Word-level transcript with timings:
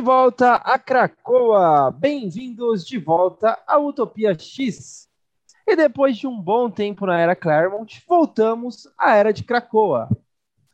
De 0.00 0.06
volta 0.06 0.54
a 0.54 0.78
Cracoa! 0.78 1.90
Bem-vindos 1.90 2.86
de 2.86 2.96
volta 2.96 3.62
à 3.66 3.78
Utopia 3.78 4.32
X! 4.32 5.06
E 5.66 5.76
depois 5.76 6.16
de 6.16 6.26
um 6.26 6.40
bom 6.40 6.70
tempo 6.70 7.04
na 7.04 7.20
era 7.20 7.36
Claremont, 7.36 7.86
voltamos 8.08 8.88
à 8.96 9.14
era 9.14 9.30
de 9.30 9.44
Cracoa. 9.44 10.08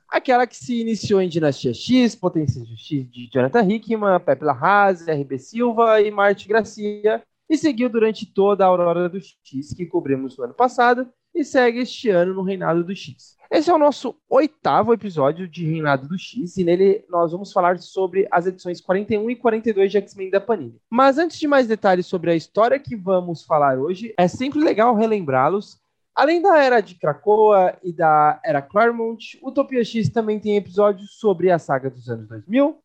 Aquela 0.09 0.47
que 0.47 0.57
se 0.57 0.81
iniciou 0.81 1.21
em 1.21 1.29
Dinastia 1.29 1.75
X, 1.75 2.15
Potência 2.15 2.65
X 2.65 3.11
de 3.11 3.29
Jonathan 3.29 3.69
Hickman, 3.69 4.21
Pepe 4.21 4.45
Larraz, 4.45 5.05
RB 5.05 5.41
Silva 5.41 6.01
e 6.01 6.09
Marte 6.09 6.47
Gracia, 6.47 7.21
e 7.51 7.59
seguiu 7.59 7.89
durante 7.89 8.33
toda 8.33 8.65
a 8.65 8.69
Aurora 8.69 9.09
do 9.09 9.19
X 9.21 9.75
que 9.75 9.87
cobrimos 9.87 10.39
no 10.39 10.45
ano 10.45 10.55
passado 10.55 11.13
e 11.35 11.43
segue 11.43 11.81
este 11.81 12.11
ano 12.11 12.33
no 12.33 12.45
Reinado 12.45 12.85
do 12.85 12.95
X. 12.95 13.36
Esse 13.51 13.71
é 13.71 13.75
o 13.75 13.79
nosso 13.79 14.17
oitavo 14.29 14.93
episódio 14.93 15.47
de 15.47 15.65
Reinado 15.65 16.09
do 16.09 16.19
X 16.19 16.57
e 16.57 16.65
nele 16.65 17.05
nós 17.09 17.31
vamos 17.31 17.53
falar 17.53 17.79
sobre 17.79 18.27
as 18.31 18.47
edições 18.47 18.81
41 18.81 19.31
e 19.31 19.37
42 19.37 19.93
de 19.93 19.99
X-Men 19.99 20.31
da 20.31 20.41
Panini. 20.41 20.81
Mas 20.91 21.17
antes 21.17 21.39
de 21.39 21.47
mais 21.47 21.69
detalhes 21.69 22.07
sobre 22.07 22.31
a 22.33 22.35
história 22.35 22.79
que 22.79 22.97
vamos 22.97 23.45
falar 23.45 23.79
hoje, 23.79 24.13
é 24.19 24.27
sempre 24.27 24.59
legal 24.59 24.97
relembrá-los. 24.97 25.79
Além 26.15 26.43
da 26.43 26.59
era 26.59 26.81
de 26.81 26.97
Krakoa 26.97 27.77
e 27.85 27.93
da 27.93 28.41
era 28.45 28.61
Claremont, 28.61 29.39
Utopia 29.43 29.85
X 29.85 30.09
também 30.09 30.41
tem 30.41 30.57
episódios 30.57 31.19
sobre 31.19 31.51
a 31.51 31.59
saga 31.59 31.89
dos 31.89 32.09
anos 32.09 32.27
2000, 32.27 32.79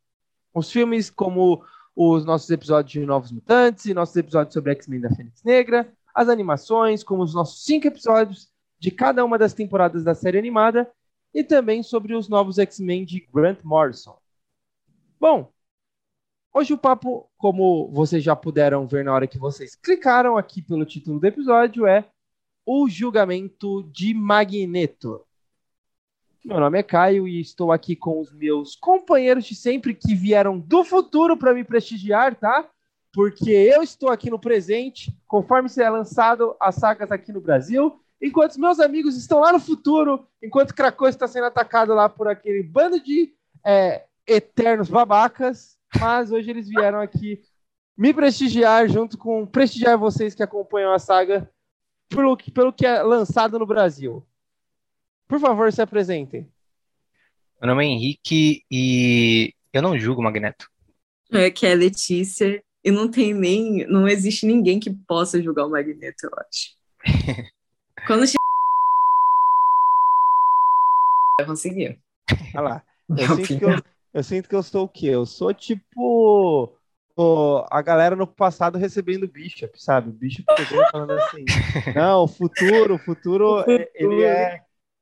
os 0.54 0.72
filmes 0.72 1.10
como 1.10 1.64
os 1.96 2.24
nossos 2.24 2.50
episódios 2.52 2.92
de 2.92 3.06
Novos 3.06 3.32
Mutantes 3.32 3.86
e 3.86 3.94
nossos 3.94 4.16
episódios 4.16 4.54
sobre 4.54 4.74
X-Men 4.74 5.02
da 5.02 5.10
Fênix 5.10 5.44
Negra, 5.44 5.92
as 6.14 6.30
animações, 6.30 7.04
como 7.04 7.24
os 7.24 7.34
nossos 7.34 7.64
cinco 7.64 7.88
episódios 7.88 8.51
de 8.82 8.90
cada 8.90 9.24
uma 9.24 9.38
das 9.38 9.54
temporadas 9.54 10.04
da 10.04 10.16
série 10.16 10.40
animada 10.40 10.92
e 11.32 11.44
também 11.44 11.84
sobre 11.84 12.16
os 12.16 12.28
novos 12.28 12.58
X-Men 12.58 13.06
de 13.06 13.20
Grant 13.32 13.60
Morrison. 13.64 14.18
Bom, 15.20 15.54
hoje 16.52 16.74
o 16.74 16.78
papo, 16.80 17.30
como 17.38 17.92
vocês 17.92 18.24
já 18.24 18.36
puderam 18.36 18.88
ver 18.88 19.06
na 19.06 19.14
hora 19.14 19.28
que 19.28 19.38
vocês 19.38 19.76
clicaram 19.76 20.36
aqui 20.36 20.64
pelo 20.64 20.84
título 20.84 21.20
do 21.20 21.28
episódio, 21.28 21.86
é 21.86 22.10
O 22.66 22.90
Julgamento 22.90 23.84
de 23.84 24.16
Magneto. 24.16 25.24
Meu 26.44 26.60
nome 26.60 26.80
é 26.80 26.84
Caio 26.84 27.28
e 27.28 27.40
estou 27.40 27.72
aqui 27.72 27.96
com 27.96 28.20
os 28.20 28.34
meus 28.34 28.76
companheiros 28.76 29.46
de 29.46 29.54
sempre 29.54 29.94
que 29.94 30.16
vieram 30.16 30.58
do 30.58 30.84
futuro 30.84 31.38
para 31.38 31.54
me 31.54 31.64
prestigiar, 31.64 32.34
tá? 32.36 32.68
Porque 33.14 33.52
eu 33.52 33.84
estou 33.84 34.10
aqui 34.10 34.32
no 34.32 34.40
presente, 34.40 35.16
conforme 35.28 35.70
será 35.70 35.92
lançado 35.92 36.56
as 36.60 36.74
sagas 36.74 37.12
aqui 37.12 37.32
no 37.32 37.40
Brasil, 37.40 38.02
enquanto 38.22 38.60
meus 38.60 38.80
amigos 38.80 39.18
estão 39.18 39.40
lá 39.40 39.52
no 39.52 39.60
futuro, 39.60 40.28
enquanto 40.42 40.76
Krakow 40.76 41.08
está 41.08 41.28
sendo 41.28 41.46
atacado 41.46 41.94
lá 41.94 42.08
por 42.08 42.28
aquele 42.28 42.62
bando 42.62 43.02
de 43.02 43.34
é, 43.66 44.06
eternos 44.28 44.90
babacas, 44.90 45.78
mas 46.00 46.32
hoje 46.32 46.50
eles 46.50 46.68
vieram 46.68 47.02
aqui 47.02 47.42
me 47.98 48.14
prestigiar 48.14 48.88
junto 48.88 49.18
com 49.18 49.46
prestigiar 49.46 49.98
vocês 49.98 50.34
que 50.34 50.44
acompanham 50.44 50.94
a 50.94 51.00
saga 51.00 51.50
pelo 52.10 52.38
que, 52.38 52.52
pelo 52.52 52.74
que 52.74 52.86
é 52.86 53.02
lançado 53.02 53.58
no 53.58 53.66
Brasil. 53.66 54.26
Por 55.28 55.40
favor, 55.40 55.72
se 55.72 55.82
apresentem. 55.82 56.52
Meu 57.60 57.70
nome 57.70 57.86
é 57.86 57.90
Henrique 57.90 58.64
e 58.70 59.54
eu 59.72 59.82
não 59.82 59.98
julgo 59.98 60.22
Magneto. 60.22 60.70
Aqui 61.32 61.66
é 61.66 61.72
a 61.72 61.76
Letícia 61.76 62.62
e 62.84 62.92
não 62.92 63.10
tem 63.10 63.34
nem, 63.34 63.86
não 63.88 64.08
existe 64.08 64.46
ninguém 64.46 64.80
que 64.80 64.90
possa 64.90 65.42
julgar 65.42 65.66
o 65.66 65.70
Magneto, 65.70 66.26
eu 66.26 66.32
acho. 66.38 66.76
Quando 68.08 68.26
che... 68.26 68.36
vai 71.40 71.48
conseguir. 71.48 72.00
Olha 72.56 72.62
lá. 72.62 72.84
Eu 73.12 73.36
sinto, 73.36 73.60
que 73.60 73.66
eu, 73.66 73.84
eu 74.14 74.24
sinto 74.24 74.48
que 74.50 74.56
eu 74.56 74.64
sou 74.64 74.86
o 74.86 74.88
quê? 74.88 75.08
Eu 75.08 75.26
sou 75.26 75.54
tipo 75.54 76.74
a 77.70 77.82
galera 77.82 78.16
no 78.16 78.26
passado 78.26 78.78
recebendo 78.78 79.28
Bishop, 79.28 79.72
sabe? 79.82 80.12
Bishop 80.12 80.46
falando 80.92 81.12
assim: 81.12 81.44
não, 81.94 82.24
o 82.24 82.28
futuro, 82.28 82.96
o 82.96 83.00
futuro, 83.00 83.66
ele 83.94 84.24
é, 84.24 84.62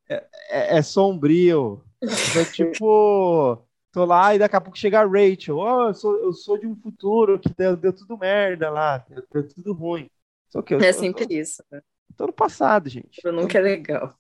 é, 0.10 0.26
é, 0.50 0.78
é 0.78 0.82
sombrio. 0.82 1.84
É 2.02 2.46
tipo, 2.46 3.60
tô 3.94 4.06
lá 4.06 4.34
e 4.34 4.40
daqui 4.40 4.56
a 4.56 4.62
pouco 4.62 4.78
chega 4.78 5.02
a 5.02 5.06
Rachel: 5.06 5.58
oh, 5.58 5.90
eu, 5.90 5.94
sou, 5.94 6.18
eu 6.18 6.34
sou 6.34 6.58
de 6.58 6.66
um 6.66 6.76
futuro 6.76 7.38
que 7.38 7.54
deu, 7.56 7.78
deu 7.78 7.94
tudo 7.94 8.18
merda 8.18 8.70
lá, 8.72 9.06
deu, 9.08 9.24
deu 9.32 9.48
tudo 9.48 9.74
ruim. 9.74 10.10
Só 10.50 10.64
que 10.64 10.74
eu, 10.74 10.80
é 10.80 10.92
sempre 10.92 11.26
eu, 11.26 11.42
isso. 11.42 11.64
Né? 11.72 11.82
Tô 12.20 12.28
no 12.28 12.34
passado, 12.34 12.90
gente. 12.90 13.22
Eu 13.24 13.32
nunca 13.32 13.58
é 13.58 13.62
legal. 13.62 14.14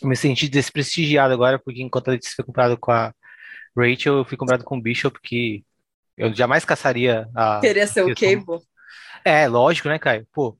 Eu 0.00 0.08
me 0.08 0.16
senti 0.16 0.48
desprestigiado 0.48 1.34
agora, 1.34 1.58
porque 1.58 1.82
enquanto 1.82 2.08
a 2.08 2.12
Letícia 2.12 2.36
foi 2.36 2.44
comprado 2.46 2.78
com 2.78 2.90
a 2.90 3.12
Rachel, 3.76 4.16
eu 4.16 4.24
fui 4.24 4.38
comprado 4.38 4.64
com 4.64 4.78
o 4.78 4.80
Bishop, 4.80 5.20
que 5.22 5.62
eu 6.16 6.34
jamais 6.34 6.64
caçaria 6.64 7.28
a. 7.36 7.60
Queria 7.60 7.86
ser 7.86 8.02
o 8.02 8.14
Cable? 8.14 8.62
É, 9.22 9.46
lógico, 9.46 9.90
né, 9.90 9.98
Caio? 9.98 10.26
Pô. 10.32 10.56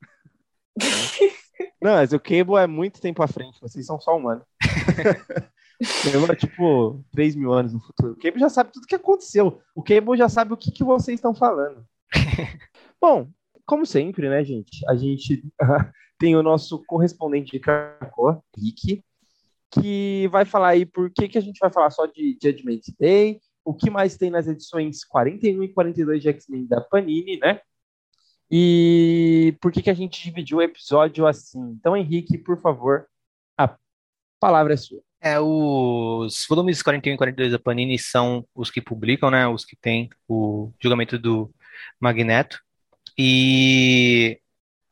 Não, 1.80 1.94
mas 1.94 2.12
o 2.12 2.20
Cable 2.20 2.56
é 2.56 2.66
muito 2.66 3.00
tempo 3.00 3.22
à 3.22 3.28
frente, 3.28 3.58
vocês 3.62 3.86
são 3.86 3.98
só 3.98 4.14
humanos. 4.14 4.44
Demora 6.12 6.36
tipo 6.36 7.02
3 7.12 7.34
mil 7.34 7.50
anos 7.50 7.72
no 7.72 7.80
futuro. 7.80 8.12
O 8.12 8.18
Cable 8.18 8.40
já 8.40 8.50
sabe 8.50 8.72
tudo 8.72 8.84
o 8.84 8.86
que 8.86 8.94
aconteceu. 8.94 9.58
O 9.74 9.82
Cable 9.82 10.18
já 10.18 10.28
sabe 10.28 10.52
o 10.52 10.56
que, 10.56 10.70
que 10.70 10.84
vocês 10.84 11.14
estão 11.14 11.34
falando. 11.34 11.82
Bom, 13.00 13.30
como 13.64 13.86
sempre, 13.86 14.28
né, 14.28 14.44
gente? 14.44 14.86
A 14.86 14.94
gente 14.94 15.42
tem 16.18 16.36
o 16.36 16.42
nosso 16.42 16.82
correspondente 16.84 17.52
de 17.52 17.60
Krakow, 17.60 18.42
Rick, 18.56 19.02
que 19.70 20.28
vai 20.28 20.44
falar 20.44 20.68
aí 20.68 20.86
por 20.86 21.10
que, 21.10 21.28
que 21.28 21.38
a 21.38 21.40
gente 21.40 21.58
vai 21.58 21.70
falar 21.70 21.90
só 21.90 22.06
de 22.06 22.38
Judgment 22.42 22.80
Day, 22.98 23.40
o 23.64 23.74
que 23.74 23.90
mais 23.90 24.16
tem 24.16 24.30
nas 24.30 24.46
edições 24.46 25.04
41 25.04 25.62
e 25.62 25.68
42 25.68 26.22
de 26.22 26.28
X-Men 26.28 26.66
da 26.66 26.80
Panini, 26.80 27.38
né? 27.38 27.60
E 28.50 29.56
por 29.60 29.72
que, 29.72 29.82
que 29.82 29.90
a 29.90 29.94
gente 29.94 30.22
dividiu 30.22 30.58
o 30.58 30.62
episódio 30.62 31.26
assim. 31.26 31.60
Então, 31.70 31.96
Henrique, 31.96 32.38
por 32.38 32.60
favor, 32.60 33.06
a 33.58 33.76
palavra 34.38 34.74
é 34.74 34.76
sua. 34.76 35.02
É, 35.20 35.40
os 35.40 36.46
volumes 36.48 36.82
41 36.82 37.14
e 37.14 37.16
42 37.16 37.52
da 37.52 37.58
Panini 37.58 37.98
são 37.98 38.46
os 38.54 38.70
que 38.70 38.82
publicam, 38.82 39.30
né? 39.30 39.48
Os 39.48 39.64
que 39.64 39.74
tem 39.74 40.10
o 40.28 40.70
julgamento 40.80 41.18
do 41.18 41.50
Magneto. 41.98 42.60
E 43.18 44.38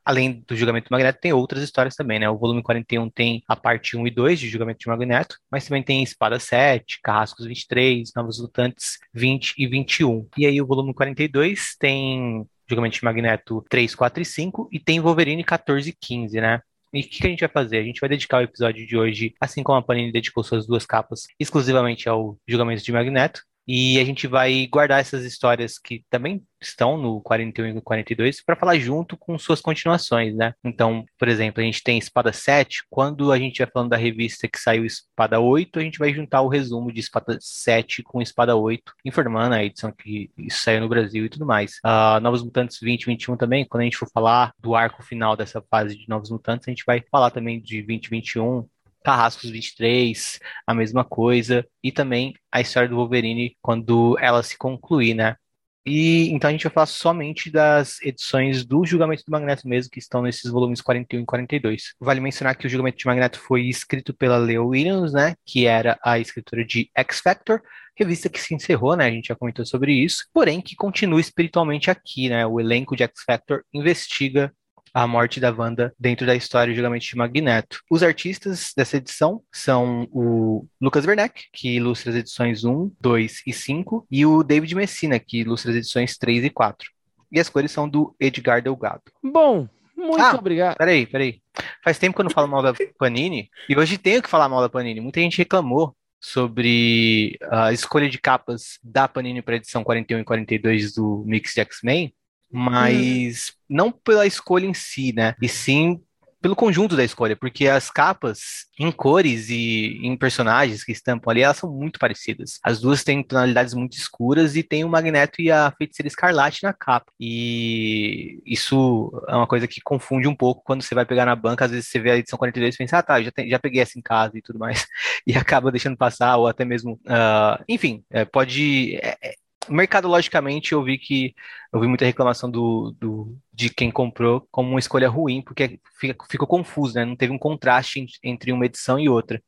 Além 0.05 0.45
do 0.47 0.57
julgamento 0.57 0.89
do 0.89 0.93
Magneto, 0.93 1.21
tem 1.21 1.33
outras 1.33 1.63
histórias 1.63 1.95
também, 1.95 2.19
né? 2.19 2.29
O 2.29 2.37
volume 2.37 2.63
41 2.63 3.09
tem 3.11 3.43
a 3.47 3.55
parte 3.55 3.97
1 3.97 4.07
e 4.07 4.11
2 4.11 4.41
de 4.41 4.49
julgamento 4.49 4.81
de 4.81 4.89
Magneto, 4.89 5.37
mas 5.51 5.67
também 5.67 5.83
tem 5.83 6.03
Espada 6.03 6.41
7, 6.41 7.01
Carrascos 7.03 7.47
23, 7.47 8.11
Novos 8.17 8.41
Lutantes 8.41 8.99
20 9.15 9.55
e 9.57 9.67
21. 9.67 10.27
E 10.37 10.47
aí 10.47 10.61
o 10.61 10.67
volume 10.67 10.93
42 10.93 11.77
tem 11.79 12.47
julgamento 12.69 12.97
de 12.97 13.05
Magneto 13.05 13.65
3, 13.69 13.95
4 13.95 14.23
e 14.23 14.25
5 14.25 14.69
e 14.73 14.81
tem 14.81 15.01
Wolverine 15.01 15.45
14 15.45 15.91
e 15.91 15.93
15, 15.93 16.41
né? 16.41 16.61
E 16.93 17.01
o 17.01 17.03
que, 17.05 17.21
que, 17.21 17.27
a 17.27 17.31
gente 17.31 17.41
vai 17.41 17.49
fazer? 17.49 17.79
A 17.79 17.83
gente 17.83 18.01
vai 18.01 18.09
dedicar 18.11 18.39
o 18.39 18.43
episódio 18.43 18.87
de 18.87 18.99
hoje, 18.99 19.35
assim 19.41 19.63
como 19.63 19.79
a 19.79 19.83
Panini 19.83 20.13
dedicou 20.13 20.45
suas 20.45 20.67
duas 20.67 20.85
capas, 20.85 21.27
exclusivamente 21.41 22.07
ao 22.07 22.37
julgamento 22.47 22.83
de 22.83 22.93
Magneto. 22.93 23.43
E 23.67 23.99
a 23.99 24.05
gente 24.05 24.27
vai 24.27 24.67
guardar 24.67 25.01
essas 25.01 25.25
histórias 25.25 25.79
que 25.79 26.05
também 26.11 26.43
estão 26.61 26.97
no 26.97 27.21
41 27.21 27.79
e 27.79 27.81
42 27.81 28.43
para 28.43 28.57
falar 28.57 28.79
junto 28.79 29.17
com 29.17 29.39
suas 29.39 29.61
continuações, 29.61 30.35
né? 30.35 30.55
Então, 30.65 31.05
por 31.19 31.29
exemplo, 31.29 31.61
a 31.61 31.65
gente 31.65 31.83
tem 31.83 31.99
Espada 31.99 32.33
7, 32.33 32.85
quando 32.89 33.33
a 33.33 33.39
gente 33.39 33.59
vai 33.59 33.71
falando 33.71 33.91
da 33.91 33.97
revista 33.97 34.49
que 34.49 34.59
saiu 34.59 34.85
Espada 34.85 35.41
8, 35.41 35.79
a 35.79 35.83
gente 35.83 35.99
vai 35.99 36.13
juntar 36.13 36.43
o 36.43 36.49
resumo 36.49 36.93
de 36.93 37.01
Espada 37.01 37.37
7 37.41 38.03
com 38.03 38.23
Espada 38.23 38.57
8, 38.57 38.93
informando 39.05 39.55
a 39.55 39.65
edição 39.65 39.93
que 39.93 40.31
isso 40.39 40.63
saiu 40.63 40.81
no 40.81 40.89
Brasil 40.89 41.25
e 41.25 41.29
tudo 41.29 41.47
mais. 41.47 41.79
Uh, 41.85 42.21
Novos 42.21 42.43
Mutantes 42.43 42.79
2021 42.81 43.37
também, 43.37 43.65
quando 43.65 43.83
a 43.83 43.85
gente 43.85 43.97
for 43.97 44.09
falar 44.13 44.53
do 44.59 44.75
arco 44.75 45.03
final 45.03 45.37
dessa 45.37 45.63
fase 45.71 45.97
de 45.97 46.09
Novos 46.09 46.31
Mutantes, 46.31 46.67
a 46.69 46.71
gente 46.71 46.85
vai 46.87 47.03
falar 47.11 47.31
também 47.31 47.61
de 47.61 47.83
2021, 47.83 48.69
Carrascos 49.05 49.51
23, 49.51 50.39
a 50.67 50.75
mesma 50.75 51.05
coisa, 51.05 51.67
e 51.83 51.93
também 51.93 52.35
a 52.51 52.61
história 52.61 52.89
do 52.89 52.97
Wolverine 52.97 53.57
quando 53.61 54.17
ela 54.21 54.43
se 54.43 54.57
concluir, 54.57 55.15
né? 55.15 55.37
E 55.85 56.31
então 56.31 56.49
a 56.49 56.53
gente 56.53 56.63
vai 56.63 56.73
falar 56.73 56.87
somente 56.87 57.51
das 57.51 58.01
edições 58.03 58.65
do 58.65 58.85
Julgamento 58.87 59.25
do 59.27 59.33
Magneto 59.33 59.67
mesmo, 59.67 59.91
que 59.91 59.99
estão 59.99 60.23
nesses 60.23 60.49
volumes 60.49 60.81
41 60.81 61.23
e 61.23 61.27
42. 61.27 61.95
Vale 62.01 62.21
mencionar 62.21 62.57
que 62.57 62.67
o 62.67 62.71
Julgamento 62.71 62.99
de 62.99 63.07
Magneto 63.07 63.41
foi 63.41 63.63
escrito 63.63 64.15
pela 64.15 64.37
Leo 64.37 64.69
Williams, 64.69 65.13
né, 65.13 65.35
que 65.45 65.67
era 65.67 65.99
a 66.05 66.21
escritora 66.21 66.65
de 66.65 66.89
X 66.97 67.21
Factor, 67.21 67.61
revista 67.99 68.29
que 68.29 68.41
se 68.41 68.55
encerrou, 68.55 68.97
né, 68.97 69.07
a 69.07 69.11
gente 69.11 69.29
já 69.29 69.35
comentou 69.35 69.67
sobre 69.67 69.93
isso, 69.93 70.25
porém 70.33 70.61
que 70.61 70.77
continua 70.77 71.21
espiritualmente 71.21 71.91
aqui, 71.91 72.29
né, 72.29 72.47
o 72.47 72.61
elenco 72.61 72.95
de 72.95 73.03
X 73.03 73.25
Factor 73.27 73.65
investiga 73.75 74.53
a 74.95 75.07
morte 75.07 75.41
da 75.41 75.51
Wanda 75.51 75.95
dentro 75.99 76.27
da 76.27 76.35
história, 76.35 76.75
julgamento 76.75 77.07
de 77.07 77.17
Magneto. 77.17 77.81
Os 77.91 78.03
artistas 78.03 78.73
dessa 78.77 78.99
edição 78.99 79.43
são 79.51 80.07
o 80.13 80.67
Lucas 80.81 81.07
Werneck, 81.07 81.45
que 81.53 81.77
ilustra 81.77 82.11
as 82.11 82.17
edições 82.17 82.65
1, 82.65 82.93
2 83.01 83.43
e 83.47 83.53
5, 83.53 84.07
e 84.11 84.27
o 84.27 84.43
David 84.43 84.75
Messina, 84.75 85.19
que 85.19 85.41
ilustra 85.41 85.71
as 85.71 85.77
edições 85.77 86.19
3 86.19 86.45
e 86.45 86.51
4. 86.51 86.91
E 87.31 87.41
as 87.41 87.49
cores 87.49 87.71
são 87.71 87.89
do 87.89 88.15
Edgar 88.21 88.61
Delgado. 88.63 89.03
Bom, 89.23 89.67
muito 89.97 90.23
ah, 90.23 90.35
obrigado. 90.35 90.77
Peraí, 90.77 91.07
peraí. 91.07 91.41
Faz 91.83 91.99
tempo 91.99 92.15
que 92.15 92.21
eu 92.21 92.25
não 92.25 92.31
falo 92.31 92.49
mal 92.49 92.63
da 92.63 92.75
Panini, 92.99 93.49
e 93.69 93.77
hoje 93.77 93.97
tenho 93.97 94.23
que 94.23 94.29
falar 94.29 94.49
mal 94.49 94.61
da 94.61 94.69
Panini. 94.69 95.01
Muita 95.01 95.21
gente 95.21 95.39
reclamou 95.39 95.97
sobre 96.21 97.37
a 97.51 97.73
escolha 97.73 98.09
de 98.09 98.19
capas 98.19 98.79
da 98.83 99.09
Panini 99.09 99.43
para 99.43 99.57
edição 99.57 99.83
41 99.83 100.21
e 100.21 100.25
42 100.25 100.95
do 100.95 101.25
Mix 101.27 101.53
de 101.55 101.61
X-Men, 101.63 102.15
mas 102.53 103.51
hum. 103.51 103.77
não 103.77 103.93
pela 103.93 104.27
escolha 104.27 104.67
em 104.67 104.75
si, 104.75 105.13
né? 105.13 105.35
E 105.41 105.49
sim 105.49 106.01
pelo 106.43 106.57
conjunto 106.57 106.97
da 106.97 107.05
escolha, 107.05 107.37
porque 107.37 107.69
as 107.69 107.89
capas 107.89 108.67
em 108.77 108.91
cores 108.91 109.49
e 109.49 110.01
em 110.03 110.17
personagens 110.17 110.83
que 110.83 110.91
estampam 110.91 111.31
ali, 111.31 111.43
elas 111.43 111.57
são 111.57 111.71
muito 111.71 112.01
parecidas. 112.01 112.59
As 112.65 112.81
duas 112.81 113.05
têm 113.05 113.23
tonalidades 113.23 113.73
muito 113.73 113.97
escuras 113.97 114.57
e 114.57 114.63
tem 114.65 114.85
o 114.85 114.89
Magneto 114.89 115.41
e 115.41 115.53
a 115.53 115.73
Feiticeira 115.79 116.09
Escarlate 116.09 116.65
na 116.65 116.73
capa. 116.73 117.13
E 117.19 118.43
isso 118.45 119.13
é 119.29 119.37
uma 119.37 119.47
coisa 119.47 119.69
que 119.69 119.81
confunde 119.81 120.27
um 120.27 120.35
pouco 120.35 120.65
quando 120.65 120.83
você 120.83 120.97
vai 120.97 121.07
pegar 121.07 121.25
na 121.25 121.37
banca, 121.37 121.65
às 121.65 121.71
vezes 121.71 121.89
você 121.89 122.01
vê 122.01 122.11
a 122.11 122.17
edição 122.17 122.39
42 122.39 122.75
e 122.75 122.79
pensa, 122.79 122.99
ah 122.99 123.03
tá, 123.05 123.23
já, 123.23 123.31
tem, 123.31 123.49
já 123.49 123.59
peguei 123.61 123.81
essa 123.81 123.97
em 123.97 124.03
casa 124.03 124.37
e 124.37 124.43
tudo 124.43 124.59
mais, 124.59 124.85
e 125.25 125.35
acaba 125.35 125.71
deixando 125.71 125.97
passar, 125.97 126.37
ou 126.37 126.49
até 126.49 126.65
mesmo, 126.65 126.95
uh, 127.07 127.63
enfim, 127.69 128.03
é, 128.11 128.25
pode... 128.25 128.97
É, 128.97 129.17
é 129.23 129.42
mercadologicamente 129.69 130.73
eu 130.73 130.83
vi 130.83 130.99
que 130.99 131.35
eu 131.73 131.81
vi 131.81 131.87
muita 131.87 132.05
reclamação 132.05 132.51
do, 132.51 132.95
do, 132.99 133.37
de 133.53 133.71
quem 133.71 133.91
comprou 133.91 134.47
como 134.51 134.71
uma 134.71 134.81
escolha 134.81 135.09
ruim, 135.09 135.43
porque 135.43 135.81
fica, 135.99 136.25
ficou 136.31 136.47
confuso, 136.47 136.95
né? 136.95 137.05
Não 137.05 137.17
teve 137.17 137.33
um 137.33 137.39
contraste 137.39 138.05
entre 138.23 138.53
uma 138.53 138.67
edição 138.67 138.99
e 138.99 139.09
outra. 139.09 139.43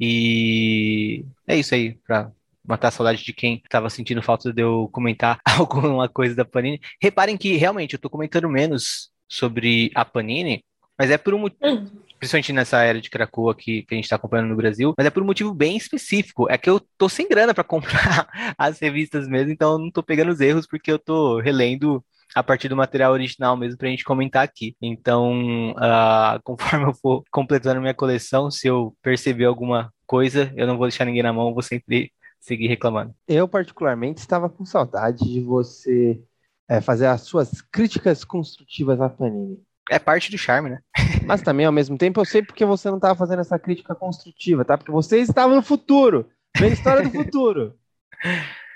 E 0.00 1.24
é 1.46 1.56
isso 1.56 1.74
aí, 1.74 1.94
para 2.06 2.30
matar 2.66 2.88
a 2.88 2.90
saudade 2.90 3.24
de 3.24 3.32
quem 3.32 3.62
estava 3.64 3.88
sentindo 3.88 4.22
falta 4.22 4.52
de 4.52 4.62
eu 4.62 4.88
comentar 4.92 5.38
alguma 5.58 6.08
coisa 6.08 6.34
da 6.34 6.44
Panini. 6.44 6.80
Reparem 7.00 7.36
que 7.36 7.56
realmente 7.56 7.94
eu 7.94 7.98
estou 7.98 8.10
comentando 8.10 8.48
menos 8.48 9.10
sobre 9.28 9.90
a 9.94 10.04
Panini, 10.04 10.64
mas 10.98 11.10
é 11.10 11.18
por 11.18 11.34
um 11.34 11.38
motivo. 11.38 11.90
Principalmente 12.18 12.52
nessa 12.52 12.82
era 12.82 13.00
de 13.00 13.10
Krakoa 13.10 13.54
que, 13.54 13.82
que 13.82 13.94
a 13.94 13.96
gente 13.96 14.04
está 14.04 14.16
acompanhando 14.16 14.48
no 14.48 14.56
Brasil, 14.56 14.94
mas 14.96 15.06
é 15.06 15.10
por 15.10 15.22
um 15.22 15.26
motivo 15.26 15.54
bem 15.54 15.76
específico. 15.76 16.50
É 16.50 16.58
que 16.58 16.68
eu 16.68 16.80
tô 16.98 17.08
sem 17.08 17.28
grana 17.28 17.54
para 17.54 17.62
comprar 17.64 18.54
as 18.56 18.78
revistas 18.78 19.28
mesmo, 19.28 19.52
então 19.52 19.72
eu 19.72 19.78
não 19.78 19.90
tô 19.90 20.02
pegando 20.02 20.32
os 20.32 20.40
erros 20.40 20.66
porque 20.66 20.90
eu 20.90 20.98
tô 20.98 21.40
relendo 21.40 22.04
a 22.34 22.42
partir 22.42 22.68
do 22.68 22.76
material 22.76 23.12
original 23.12 23.56
mesmo 23.56 23.78
para 23.78 23.88
a 23.88 23.90
gente 23.90 24.04
comentar 24.04 24.42
aqui. 24.42 24.76
Então, 24.80 25.70
uh, 25.72 26.40
conforme 26.44 26.86
eu 26.86 26.94
for 26.94 27.22
completando 27.30 27.80
minha 27.80 27.94
coleção, 27.94 28.50
se 28.50 28.66
eu 28.66 28.94
perceber 29.02 29.44
alguma 29.44 29.92
coisa, 30.06 30.52
eu 30.56 30.66
não 30.66 30.76
vou 30.76 30.86
deixar 30.86 31.04
ninguém 31.04 31.22
na 31.22 31.32
mão, 31.32 31.54
vou 31.54 31.62
sempre 31.62 32.12
seguir 32.40 32.68
reclamando. 32.68 33.14
Eu, 33.26 33.48
particularmente, 33.48 34.20
estava 34.20 34.48
com 34.48 34.64
saudade 34.64 35.24
de 35.24 35.40
você 35.40 36.20
é, 36.68 36.80
fazer 36.80 37.06
as 37.06 37.22
suas 37.22 37.60
críticas 37.60 38.24
construtivas 38.24 39.00
à 39.00 39.08
Panini. 39.08 39.58
É 39.90 39.98
parte 39.98 40.30
do 40.30 40.38
charme, 40.38 40.70
né? 40.70 40.80
Mas 41.24 41.42
também, 41.42 41.66
ao 41.66 41.72
mesmo 41.72 41.96
tempo, 41.96 42.20
eu 42.20 42.24
sei 42.24 42.42
porque 42.42 42.64
você 42.64 42.88
não 42.88 42.96
estava 42.96 43.14
fazendo 43.14 43.40
essa 43.40 43.58
crítica 43.58 43.94
construtiva, 43.94 44.64
tá? 44.64 44.76
Porque 44.76 44.92
você 44.92 45.18
estava 45.18 45.54
no 45.54 45.62
futuro, 45.62 46.28
vendo 46.56 46.72
história 46.72 47.02
do 47.02 47.10
futuro. 47.10 47.78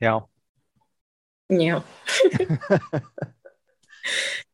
Real. 0.00 0.28
Não. 1.50 1.82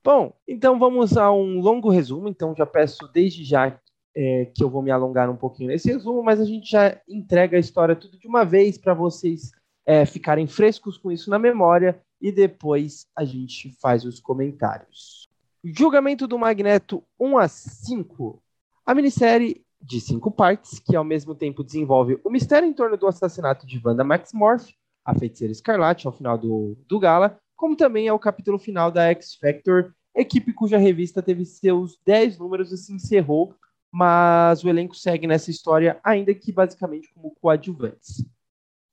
Bom, 0.04 0.32
então 0.46 0.78
vamos 0.78 1.16
a 1.16 1.30
um 1.32 1.60
longo 1.60 1.90
resumo. 1.90 2.28
Então 2.28 2.54
já 2.56 2.66
peço 2.66 3.08
desde 3.08 3.44
já 3.44 3.78
é, 4.16 4.46
que 4.46 4.62
eu 4.62 4.70
vou 4.70 4.82
me 4.82 4.90
alongar 4.90 5.30
um 5.30 5.36
pouquinho 5.36 5.68
nesse 5.68 5.92
resumo, 5.92 6.22
mas 6.22 6.40
a 6.40 6.44
gente 6.44 6.70
já 6.70 7.00
entrega 7.08 7.56
a 7.56 7.60
história 7.60 7.94
tudo 7.94 8.18
de 8.18 8.26
uma 8.26 8.44
vez 8.44 8.76
para 8.76 8.94
vocês 8.94 9.52
é, 9.86 10.04
ficarem 10.04 10.46
frescos 10.46 10.98
com 10.98 11.12
isso 11.12 11.30
na 11.30 11.38
memória 11.38 12.00
e 12.20 12.32
depois 12.32 13.06
a 13.14 13.24
gente 13.24 13.72
faz 13.80 14.04
os 14.04 14.18
comentários. 14.18 15.27
Julgamento 15.76 16.26
do 16.26 16.38
Magneto 16.38 17.04
1 17.18 17.38
a 17.38 17.48
5. 17.48 18.42
A 18.86 18.94
minissérie 18.94 19.64
de 19.80 20.00
cinco 20.00 20.30
partes, 20.30 20.78
que 20.78 20.96
ao 20.96 21.04
mesmo 21.04 21.34
tempo 21.34 21.62
desenvolve 21.62 22.20
o 22.24 22.30
mistério 22.30 22.68
em 22.68 22.72
torno 22.72 22.96
do 22.96 23.06
assassinato 23.06 23.66
de 23.66 23.80
Wanda 23.84 24.02
Maximoff, 24.02 24.74
a 25.04 25.14
feiticeira 25.14 25.52
Escarlate, 25.52 26.06
ao 26.06 26.12
final 26.12 26.36
do, 26.36 26.76
do 26.86 26.98
Gala, 26.98 27.38
como 27.56 27.76
também 27.76 28.06
é 28.06 28.12
o 28.12 28.18
capítulo 28.18 28.58
final 28.58 28.90
da 28.90 29.04
X 29.10 29.34
Factor, 29.34 29.94
equipe 30.14 30.52
cuja 30.52 30.78
revista 30.78 31.22
teve 31.22 31.44
seus 31.44 31.98
10 32.04 32.38
números 32.38 32.72
e 32.72 32.76
se 32.76 32.92
encerrou, 32.92 33.54
mas 33.90 34.64
o 34.64 34.68
elenco 34.68 34.94
segue 34.94 35.26
nessa 35.26 35.50
história, 35.50 36.00
ainda 36.02 36.34
que 36.34 36.52
basicamente 36.52 37.12
como 37.14 37.34
coadjuvantes. 37.40 38.24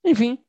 Enfim, 0.04 0.40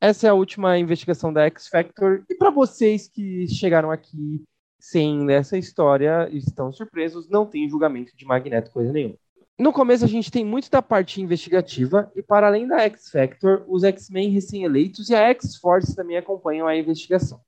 essa 0.00 0.26
é 0.26 0.30
a 0.30 0.34
última 0.34 0.78
investigação 0.78 1.32
da 1.32 1.44
X 1.46 1.68
Factor, 1.68 2.24
e 2.28 2.34
para 2.34 2.50
vocês 2.50 3.08
que 3.08 3.46
chegaram 3.48 3.90
aqui 3.90 4.44
sem 4.84 5.24
nessa 5.24 5.56
história 5.56 6.28
estão 6.30 6.70
surpresos, 6.70 7.26
não 7.26 7.46
tem 7.46 7.66
julgamento 7.66 8.14
de 8.14 8.26
Magneto, 8.26 8.70
coisa 8.70 8.92
nenhuma. 8.92 9.16
No 9.58 9.72
começo 9.72 10.04
a 10.04 10.08
gente 10.08 10.30
tem 10.30 10.44
muito 10.44 10.70
da 10.70 10.82
parte 10.82 11.22
investigativa 11.22 12.12
e 12.14 12.22
para 12.22 12.48
além 12.48 12.68
da 12.68 12.80
X 12.80 13.08
Factor, 13.08 13.64
os 13.66 13.82
X-Men 13.82 14.28
recém-eleitos 14.28 15.08
e 15.08 15.14
a 15.14 15.20
X-Force 15.30 15.96
também 15.96 16.18
acompanham 16.18 16.66
a 16.66 16.76
investigação. 16.76 17.40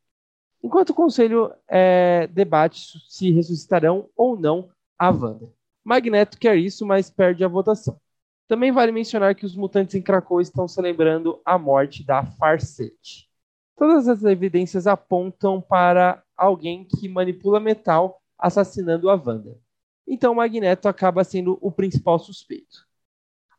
Enquanto 0.62 0.90
o 0.90 0.94
conselho 0.94 1.52
é, 1.68 2.26
debate 2.28 3.04
se 3.06 3.30
ressuscitarão 3.30 4.08
ou 4.16 4.38
não 4.38 4.70
a 4.98 5.10
Wanda. 5.10 5.52
Magneto 5.84 6.38
quer 6.38 6.56
isso, 6.56 6.86
mas 6.86 7.10
perde 7.10 7.44
a 7.44 7.48
votação. 7.48 8.00
Também 8.48 8.72
vale 8.72 8.92
mencionar 8.92 9.34
que 9.34 9.44
os 9.44 9.54
mutantes 9.54 9.94
em 9.94 10.00
Krakow 10.00 10.40
estão 10.40 10.66
celebrando 10.66 11.38
a 11.44 11.58
morte 11.58 12.02
da 12.02 12.24
Farset. 12.24 13.28
Todas 13.76 14.08
as 14.08 14.24
evidências 14.24 14.86
apontam 14.86 15.60
para 15.60 16.22
alguém 16.34 16.84
que 16.84 17.08
manipula 17.08 17.60
metal 17.60 18.20
assassinando 18.38 19.10
a 19.10 19.14
Wanda. 19.14 19.58
Então 20.06 20.34
Magneto 20.34 20.88
acaba 20.88 21.22
sendo 21.22 21.58
o 21.60 21.70
principal 21.70 22.18
suspeito. 22.18 22.86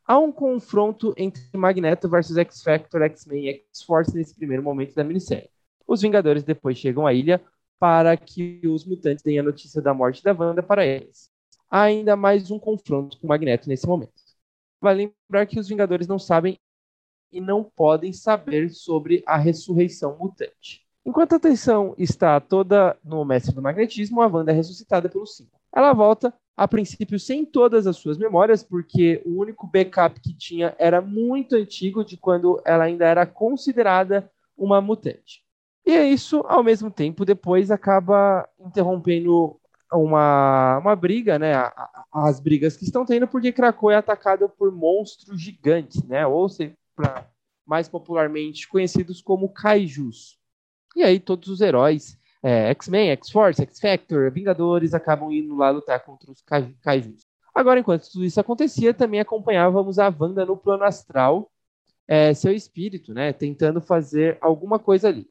Há 0.04 0.18
um 0.18 0.32
confronto 0.32 1.14
entre 1.18 1.44
Magneto 1.56 2.10
versus 2.10 2.38
X-Factor, 2.38 3.02
X-Men 3.04 3.46
e 3.46 3.50
X-Force 3.50 4.16
nesse 4.16 4.34
primeiro 4.34 4.64
momento 4.64 4.96
da 4.96 5.04
minissérie. 5.04 5.50
Os 5.86 6.02
Vingadores 6.02 6.44
depois 6.44 6.78
chegam 6.78 7.06
à 7.06 7.14
ilha 7.14 7.42
para 7.78 8.18
que 8.18 8.62
os 8.66 8.86
mutantes 8.86 9.24
deem 9.24 9.38
a 9.38 9.44
notícia 9.44 9.82
da 9.82 9.94
morte 9.94 10.24
da 10.24 10.34
Wanda 10.34 10.64
para 10.64 10.86
eles. 10.86 11.30
Há 11.70 11.82
ainda 11.82 12.16
mais 12.16 12.50
um 12.50 12.58
confronto 12.58 13.20
com 13.20 13.28
Magneto 13.28 13.70
nesse 13.70 13.86
momento. 13.86 14.14
Vale 14.82 15.14
lembrar 15.30 15.46
que 15.46 15.60
os 15.60 15.68
Vingadores 15.68 16.08
não 16.08 16.18
sabem 16.18 16.58
e 17.32 17.42
não 17.42 17.64
podem 17.64 18.14
saber 18.14 18.70
sobre 18.70 19.24
a 19.26 19.38
ressurreição 19.38 20.18
mutante. 20.18 20.86
Enquanto 21.06 21.34
a 21.34 21.38
atenção 21.38 21.96
está 21.98 22.40
toda 22.40 22.98
no 23.04 23.24
mestre 23.24 23.56
do 23.56 23.62
magnetismo, 23.62 24.22
a 24.22 24.28
Wanda 24.28 24.52
é 24.52 24.56
ressuscitada 24.56 25.08
pelo 25.08 25.26
Cinco. 25.26 25.58
Ela 25.74 25.94
volta, 25.94 26.34
a 26.56 26.68
princípio, 26.68 27.20
sem 27.20 27.46
todas 27.46 27.88
as 27.88 27.98
suas 27.98 28.18
memórias, 28.18 28.64
porque 28.64 29.22
o 29.26 29.40
único 29.40 29.68
backup 29.68 30.20
que 30.20 30.34
tinha 30.34 30.76
era 30.78 31.00
muito 31.00 31.56
antigo, 31.56 32.04
de 32.04 32.18
quando 32.18 32.62
ela 32.66 32.84
ainda 32.84 33.06
era 33.06 33.26
considerada 33.26 34.30
uma 34.58 34.82
mutante. 34.82 35.44
E 35.86 35.92
é 35.92 36.06
isso, 36.10 36.44
ao 36.48 36.62
mesmo 36.62 36.92
tempo, 36.92 37.24
depois 37.24 37.72
acaba 37.72 38.46
interrompendo 38.60 39.58
uma, 39.94 40.80
uma 40.80 40.96
briga, 40.96 41.40
né? 41.40 41.54
As 42.12 42.42
brigas 42.42 42.76
que 42.76 42.84
estão 42.84 43.06
tendo, 43.06 43.28
porque 43.28 43.54
Krakow 43.54 43.92
é 43.92 43.96
atacada 43.96 44.50
por 44.50 44.72
monstros 44.72 45.40
gigantes, 45.40 46.04
né? 46.04 46.28
Ou 46.28 46.50
seja, 47.06 47.28
mais 47.66 47.88
popularmente 47.90 48.68
conhecidos 48.68 49.22
como 49.22 49.50
kaijus. 49.50 50.38
E 50.96 51.04
aí 51.04 51.20
todos 51.20 51.50
os 51.50 51.62
heróis, 51.62 52.18
é, 52.42 52.70
X-Men, 52.72 53.10
X-Force, 53.12 53.62
X-Factor, 53.62 54.32
Vingadores, 54.32 54.94
acabam 54.94 55.32
indo 55.32 55.56
lá 55.56 55.70
lutar 55.70 56.04
contra 56.04 56.32
os 56.32 56.42
Kaijus. 56.42 57.26
Agora, 57.54 57.80
enquanto 57.80 58.10
tudo 58.12 58.24
isso 58.24 58.40
acontecia, 58.40 58.94
também 58.94 59.20
acompanhávamos 59.20 59.98
a 59.98 60.14
Wanda 60.18 60.46
no 60.46 60.56
plano 60.56 60.84
astral, 60.84 61.52
é, 62.08 62.34
seu 62.34 62.54
espírito, 62.54 63.14
né, 63.14 63.34
tentando 63.34 63.82
fazer 63.82 64.38
alguma 64.40 64.80
coisa 64.80 65.08
ali. 65.08 65.30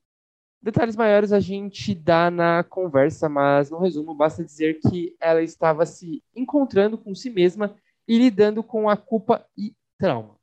Detalhes 0.61 0.97
maiores 0.97 1.33
a 1.33 1.41
gente 1.41 1.95
dá 1.95 2.31
na 2.31 2.65
conversa, 2.65 3.29
mas 3.29 3.71
no 3.71 3.79
resumo 3.79 4.15
basta 4.15 4.45
dizer 4.45 4.81
que 4.81 5.17
ela 5.21 5.43
estava 5.43 5.87
se 5.87 6.23
encontrando 6.35 6.99
com 6.99 7.15
si 7.15 7.31
mesma 7.31 7.75
e 8.09 8.19
lidando 8.19 8.63
com 8.63 8.89
a 8.89 8.97
culpa 8.97 9.47
e 9.57 9.73
trauma. 9.97 10.36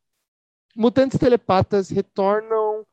Mutantes 0.76 1.20
telepatas 1.20 1.90
retornam 1.90 2.86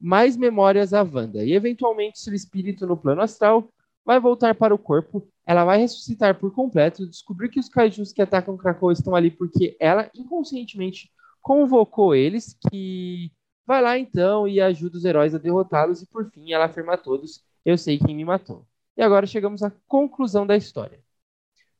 mais 0.00 0.36
memórias 0.36 0.92
a 0.92 1.02
Wanda. 1.02 1.44
E 1.44 1.52
eventualmente, 1.52 2.20
seu 2.20 2.34
espírito 2.34 2.86
no 2.86 2.96
plano 2.96 3.22
astral 3.22 3.68
vai 4.04 4.20
voltar 4.20 4.54
para 4.54 4.74
o 4.74 4.78
corpo, 4.78 5.26
ela 5.46 5.64
vai 5.64 5.78
ressuscitar 5.78 6.38
por 6.38 6.52
completo, 6.54 7.08
descobrir 7.08 7.48
que 7.48 7.58
os 7.58 7.68
kaijus 7.68 8.12
que 8.12 8.20
atacam 8.22 8.56
Krakow 8.56 8.92
estão 8.92 9.14
ali 9.14 9.30
porque 9.30 9.76
ela 9.80 10.10
inconscientemente 10.14 11.10
convocou 11.40 12.14
eles, 12.14 12.56
que 12.70 13.32
vai 13.66 13.80
lá 13.82 13.98
então 13.98 14.46
e 14.46 14.60
ajuda 14.60 14.98
os 14.98 15.04
heróis 15.04 15.34
a 15.34 15.38
derrotá-los 15.38 16.02
e 16.02 16.06
por 16.06 16.30
fim 16.30 16.52
ela 16.52 16.66
afirma 16.66 16.94
a 16.94 16.98
todos: 16.98 17.42
"Eu 17.64 17.78
sei 17.78 17.98
quem 17.98 18.14
me 18.14 18.24
matou". 18.24 18.66
E 18.96 19.02
agora 19.02 19.26
chegamos 19.26 19.62
à 19.62 19.72
conclusão 19.88 20.46
da 20.46 20.56
história. 20.56 21.02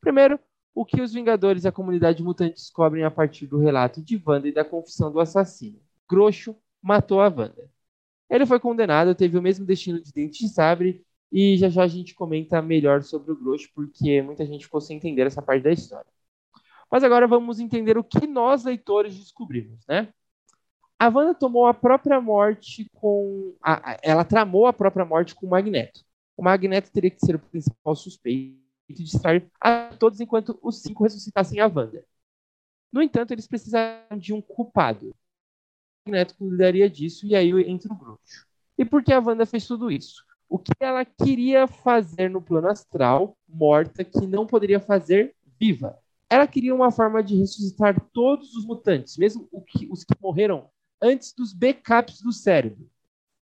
Primeiro, 0.00 0.38
o 0.74 0.84
que 0.84 1.00
os 1.00 1.12
Vingadores 1.12 1.64
e 1.64 1.68
a 1.68 1.72
comunidade 1.72 2.22
mutante 2.22 2.54
descobrem 2.54 3.04
a 3.04 3.10
partir 3.10 3.46
do 3.46 3.58
relato 3.58 4.02
de 4.02 4.20
Wanda 4.26 4.48
e 4.48 4.52
da 4.52 4.64
confissão 4.64 5.12
do 5.12 5.20
assassino. 5.20 5.80
Groxo 6.08 6.56
matou 6.82 7.20
a 7.20 7.28
Wanda. 7.28 7.70
Ele 8.28 8.46
foi 8.46 8.58
condenado, 8.58 9.14
teve 9.14 9.38
o 9.38 9.42
mesmo 9.42 9.64
destino 9.64 10.00
de 10.02 10.12
Dente 10.12 10.44
de 10.44 10.48
Sabre, 10.48 11.04
e 11.30 11.56
já 11.56 11.68
já 11.68 11.84
a 11.84 11.88
gente 11.88 12.14
comenta 12.14 12.60
melhor 12.60 13.02
sobre 13.02 13.32
o 13.32 13.36
Grosso, 13.36 13.68
porque 13.74 14.20
muita 14.22 14.44
gente 14.46 14.64
ficou 14.64 14.80
sem 14.80 14.96
entender 14.96 15.26
essa 15.26 15.42
parte 15.42 15.62
da 15.62 15.72
história. 15.72 16.10
Mas 16.90 17.04
agora 17.04 17.26
vamos 17.26 17.60
entender 17.60 17.96
o 17.98 18.04
que 18.04 18.26
nós, 18.26 18.64
leitores, 18.64 19.16
descobrimos, 19.16 19.86
né? 19.86 20.12
a 20.98 21.08
Wanda 21.08 21.34
tomou 21.34 21.66
a 21.66 21.74
própria 21.74 22.20
morte 22.20 22.88
com. 22.94 23.54
A, 23.62 23.98
ela 24.02 24.24
tramou 24.24 24.66
a 24.66 24.72
própria 24.72 25.04
morte 25.04 25.34
com 25.34 25.46
o 25.46 25.50
Magneto. 25.50 26.00
O 26.36 26.42
Magneto 26.42 26.90
teria 26.90 27.10
que 27.10 27.20
ser 27.20 27.34
o 27.34 27.38
principal 27.38 27.94
suspeito 27.94 28.63
de 28.88 29.02
distrair 29.02 29.50
a 29.60 29.94
todos 29.98 30.20
enquanto 30.20 30.58
os 30.62 30.82
cinco 30.82 31.04
ressuscitassem 31.04 31.60
a 31.60 31.66
Wanda. 31.66 32.04
No 32.92 33.02
entanto, 33.02 33.32
eles 33.32 33.46
precisavam 33.46 34.18
de 34.18 34.32
um 34.32 34.40
culpado. 34.40 35.08
O 36.06 36.10
Magneto 36.10 36.36
cuidaria 36.36 36.88
disso 36.88 37.26
e 37.26 37.34
aí 37.34 37.50
entra 37.68 37.92
o 37.92 37.96
Groot. 37.96 38.22
E 38.76 38.84
por 38.84 39.02
que 39.02 39.12
a 39.12 39.20
Wanda 39.20 39.46
fez 39.46 39.66
tudo 39.66 39.90
isso? 39.90 40.24
O 40.48 40.58
que 40.58 40.72
ela 40.78 41.04
queria 41.04 41.66
fazer 41.66 42.28
no 42.28 42.42
plano 42.42 42.68
astral, 42.68 43.36
morta, 43.48 44.04
que 44.04 44.26
não 44.26 44.46
poderia 44.46 44.78
fazer 44.78 45.34
viva. 45.58 45.98
Ela 46.28 46.46
queria 46.46 46.74
uma 46.74 46.90
forma 46.90 47.22
de 47.22 47.36
ressuscitar 47.36 47.98
todos 48.12 48.54
os 48.54 48.64
mutantes, 48.64 49.16
mesmo 49.16 49.48
os 49.90 50.04
que 50.04 50.14
morreram 50.20 50.68
antes 51.00 51.32
dos 51.32 51.52
backups 51.52 52.20
do 52.20 52.32
cérebro. 52.32 52.88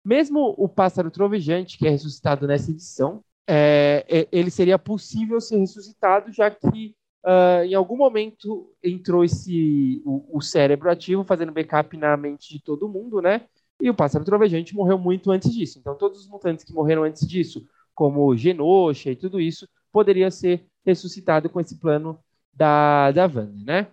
Mesmo 0.03 0.53
o 0.57 0.67
pássaro 0.67 1.09
trovejante, 1.09 1.77
que 1.77 1.87
é 1.87 1.89
ressuscitado 1.89 2.45
nessa 2.45 2.71
edição, 2.71 3.23
é, 3.47 4.27
ele 4.31 4.49
seria 4.49 4.79
possível 4.79 5.39
ser 5.41 5.57
ressuscitado, 5.57 6.31
já 6.31 6.49
que 6.49 6.95
uh, 7.25 7.63
em 7.65 7.73
algum 7.73 7.97
momento 7.97 8.73
entrou 8.83 9.23
esse 9.23 10.01
o, 10.05 10.37
o, 10.37 10.41
cérebro 10.41 10.89
ativo, 10.89 11.23
fazendo 11.23 11.51
backup 11.51 11.95
na 11.97 12.15
mente 12.15 12.53
de 12.53 12.61
todo 12.61 12.89
mundo, 12.89 13.21
né? 13.21 13.45
E 13.81 13.89
o 13.89 13.95
pássaro 13.95 14.23
trovejante 14.23 14.75
morreu 14.75 14.97
muito 14.97 15.31
antes 15.31 15.53
disso. 15.53 15.79
Então, 15.79 15.95
todos 15.95 16.21
os 16.21 16.27
mutantes 16.29 16.63
que 16.63 16.73
morreram 16.73 17.03
antes 17.03 17.27
disso, 17.27 17.67
como 17.93 18.35
Genosha 18.35 19.11
e 19.11 19.15
tudo 19.15 19.41
isso, 19.41 19.67
poderia 19.91 20.31
ser 20.31 20.65
ressuscitado 20.85 21.49
com 21.49 21.59
esse 21.59 21.77
plano 21.79 22.19
da, 22.53 23.11
da 23.11 23.23
Wanda, 23.23 23.63
né? 23.65 23.87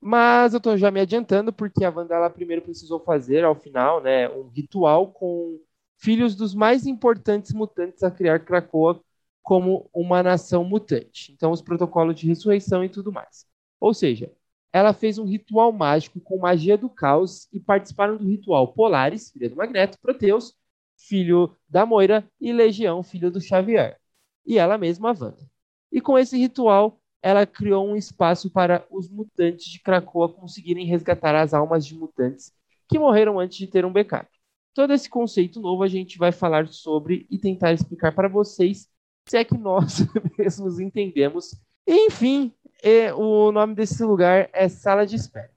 Mas 0.00 0.52
eu 0.52 0.58
estou 0.58 0.76
já 0.76 0.90
me 0.90 1.00
adiantando 1.00 1.52
porque 1.52 1.84
a 1.84 1.90
Wanda 1.90 2.14
ela 2.14 2.30
primeiro 2.30 2.62
precisou 2.62 3.00
fazer 3.00 3.44
ao 3.44 3.56
final, 3.56 4.00
né, 4.00 4.28
um 4.28 4.48
ritual 4.48 5.08
com 5.08 5.58
filhos 6.04 6.36
dos 6.36 6.54
mais 6.54 6.86
importantes 6.86 7.54
mutantes 7.54 8.02
a 8.02 8.10
criar 8.10 8.38
Krakoa 8.40 9.00
como 9.42 9.88
uma 9.92 10.22
nação 10.22 10.62
mutante. 10.62 11.32
Então 11.32 11.50
os 11.50 11.62
protocolos 11.62 12.14
de 12.14 12.26
ressurreição 12.26 12.84
e 12.84 12.90
tudo 12.90 13.10
mais. 13.10 13.46
Ou 13.80 13.94
seja, 13.94 14.30
ela 14.70 14.92
fez 14.92 15.16
um 15.16 15.24
ritual 15.24 15.72
mágico 15.72 16.20
com 16.20 16.38
magia 16.38 16.76
do 16.76 16.90
caos 16.90 17.48
e 17.50 17.58
participaram 17.58 18.18
do 18.18 18.26
ritual 18.28 18.68
Polaris, 18.74 19.30
filha 19.30 19.48
do 19.48 19.56
Magneto, 19.56 19.98
Proteus, 19.98 20.54
filho 20.94 21.56
da 21.66 21.86
Moira, 21.86 22.22
e 22.38 22.52
Legião, 22.52 23.02
filho 23.02 23.30
do 23.30 23.40
Xavier. 23.40 23.98
E 24.44 24.58
ela 24.58 24.76
mesma, 24.76 25.10
a 25.10 25.12
Wanda. 25.18 25.48
E 25.90 26.02
com 26.02 26.18
esse 26.18 26.36
ritual, 26.36 27.00
ela 27.22 27.46
criou 27.46 27.88
um 27.88 27.96
espaço 27.96 28.50
para 28.50 28.86
os 28.90 29.08
mutantes 29.08 29.64
de 29.66 29.80
Krakoa 29.80 30.28
conseguirem 30.28 30.84
resgatar 30.84 31.34
as 31.34 31.54
almas 31.54 31.86
de 31.86 31.94
mutantes 31.94 32.52
que 32.88 32.98
morreram 32.98 33.40
antes 33.40 33.56
de 33.56 33.66
ter 33.66 33.86
um 33.86 33.92
backup. 33.92 34.33
Todo 34.74 34.92
esse 34.92 35.08
conceito 35.08 35.60
novo 35.60 35.82
a 35.82 35.88
gente 35.88 36.18
vai 36.18 36.32
falar 36.32 36.66
sobre 36.68 37.26
e 37.30 37.38
tentar 37.38 37.72
explicar 37.72 38.14
para 38.14 38.28
vocês 38.28 38.88
se 39.26 39.36
é 39.36 39.44
que 39.44 39.56
nós 39.56 39.98
mesmos 40.36 40.80
entendemos. 40.80 41.58
Enfim, 41.86 42.52
é, 42.82 43.14
o 43.14 43.52
nome 43.52 43.74
desse 43.74 44.02
lugar 44.04 44.50
é 44.52 44.68
Sala 44.68 45.06
de 45.06 45.16
Espera. 45.16 45.50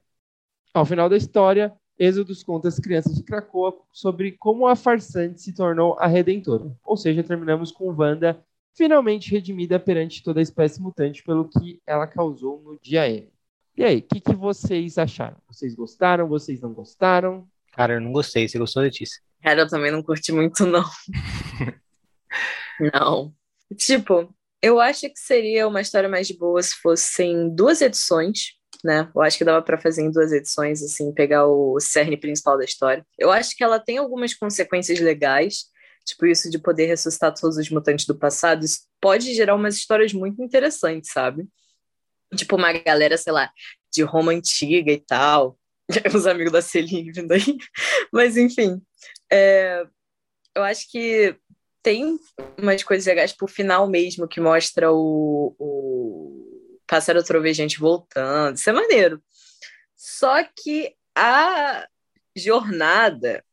Ao 0.72 0.86
final 0.86 1.08
da 1.08 1.16
história, 1.16 1.74
Êxodos 1.98 2.44
conta 2.44 2.68
as 2.68 2.78
crianças 2.78 3.16
de 3.16 3.24
Krakoa 3.24 3.76
sobre 3.92 4.32
como 4.32 4.68
a 4.68 4.76
farsante 4.76 5.42
se 5.42 5.52
tornou 5.52 5.98
a 5.98 6.06
Redentora. 6.06 6.72
Ou 6.84 6.96
seja, 6.96 7.24
terminamos 7.24 7.72
com 7.72 7.92
Wanda 7.92 8.40
finalmente 8.78 9.32
redimida 9.32 9.80
perante 9.80 10.22
toda 10.22 10.38
a 10.38 10.42
espécie 10.42 10.80
mutante 10.80 11.24
pelo 11.24 11.48
que 11.48 11.82
ela 11.84 12.06
causou 12.06 12.62
no 12.62 12.78
dia 12.80 13.10
M. 13.10 13.28
E 13.76 13.82
aí, 13.82 13.98
o 13.98 14.02
que, 14.02 14.20
que, 14.20 14.32
vocês 14.32 14.96
acharam? 14.96 15.36
Vocês 15.48 15.74
gostaram? 15.74 16.28
Vocês 16.28 16.60
não 16.60 16.72
gostaram? 16.72 17.48
Cara, 17.78 17.94
eu 17.94 18.00
não 18.00 18.10
gostei. 18.10 18.48
Você 18.48 18.58
gostou, 18.58 18.82
Letícia? 18.82 19.22
Cara, 19.40 19.60
eu 19.60 19.68
também 19.68 19.92
não 19.92 20.02
curti 20.02 20.32
muito, 20.32 20.66
não. 20.66 20.82
não. 22.92 23.32
Tipo, 23.76 24.34
eu 24.60 24.80
acho 24.80 25.02
que 25.02 25.16
seria 25.16 25.68
uma 25.68 25.80
história 25.80 26.08
mais 26.08 26.26
de 26.26 26.36
boa 26.36 26.60
se 26.60 26.74
fossem 26.82 27.54
duas 27.54 27.80
edições, 27.80 28.54
né? 28.84 29.08
Eu 29.14 29.22
acho 29.22 29.38
que 29.38 29.44
dava 29.44 29.62
para 29.62 29.78
fazer 29.78 30.02
em 30.02 30.10
duas 30.10 30.32
edições, 30.32 30.82
assim, 30.82 31.14
pegar 31.14 31.46
o 31.46 31.78
cerne 31.78 32.16
principal 32.16 32.58
da 32.58 32.64
história. 32.64 33.06
Eu 33.16 33.30
acho 33.30 33.56
que 33.56 33.62
ela 33.62 33.78
tem 33.78 33.98
algumas 33.98 34.34
consequências 34.34 34.98
legais, 34.98 35.66
Tipo, 36.04 36.24
isso 36.24 36.50
de 36.50 36.58
poder 36.58 36.86
ressuscitar 36.86 37.34
todos 37.34 37.58
os 37.58 37.68
mutantes 37.68 38.06
do 38.06 38.18
passado, 38.18 38.64
isso 38.64 38.80
pode 38.98 39.34
gerar 39.34 39.54
umas 39.54 39.76
histórias 39.76 40.10
muito 40.14 40.42
interessantes, 40.42 41.12
sabe? 41.12 41.46
Tipo, 42.34 42.56
uma 42.56 42.72
galera, 42.72 43.18
sei 43.18 43.30
lá, 43.30 43.52
de 43.92 44.02
Roma 44.04 44.32
antiga 44.32 44.90
e 44.90 45.00
tal. 45.00 45.57
Os 46.14 46.26
amigos 46.26 46.52
da 46.52 46.62
Celine 46.62 47.12
vindo 47.12 47.32
aí. 47.32 47.56
Mas, 48.12 48.36
enfim. 48.36 48.80
É, 49.30 49.86
eu 50.54 50.62
acho 50.62 50.90
que 50.90 51.36
tem 51.82 52.18
umas 52.60 52.82
coisas 52.82 53.06
legais 53.06 53.32
pro 53.32 53.46
final 53.46 53.88
mesmo, 53.88 54.28
que 54.28 54.40
mostra 54.40 54.92
o, 54.92 55.54
o 55.58 56.80
pássaro 56.86 57.22
trovejante 57.22 57.78
voltando. 57.78 58.56
Isso 58.56 58.68
é 58.68 58.72
maneiro. 58.72 59.22
Só 59.96 60.42
que 60.44 60.94
a 61.14 61.86
jornada 62.36 63.44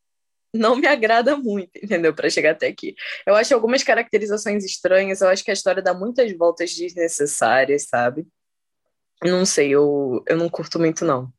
não 0.54 0.76
me 0.76 0.88
agrada 0.88 1.36
muito, 1.36 1.72
entendeu? 1.82 2.14
Para 2.14 2.30
chegar 2.30 2.52
até 2.52 2.68
aqui. 2.68 2.96
Eu 3.26 3.36
acho 3.36 3.54
algumas 3.54 3.84
caracterizações 3.84 4.64
estranhas, 4.64 5.22
eu 5.22 5.28
acho 5.28 5.44
que 5.44 5.52
a 5.52 5.54
história 5.54 5.82
dá 5.82 5.94
muitas 5.94 6.32
voltas 6.38 6.74
desnecessárias, 6.74 7.88
sabe? 7.88 8.26
Não 9.24 9.46
sei, 9.46 9.70
eu, 9.70 10.24
eu 10.28 10.38
não 10.38 10.50
curto 10.50 10.80
muito, 10.80 11.04
não. 11.04 11.32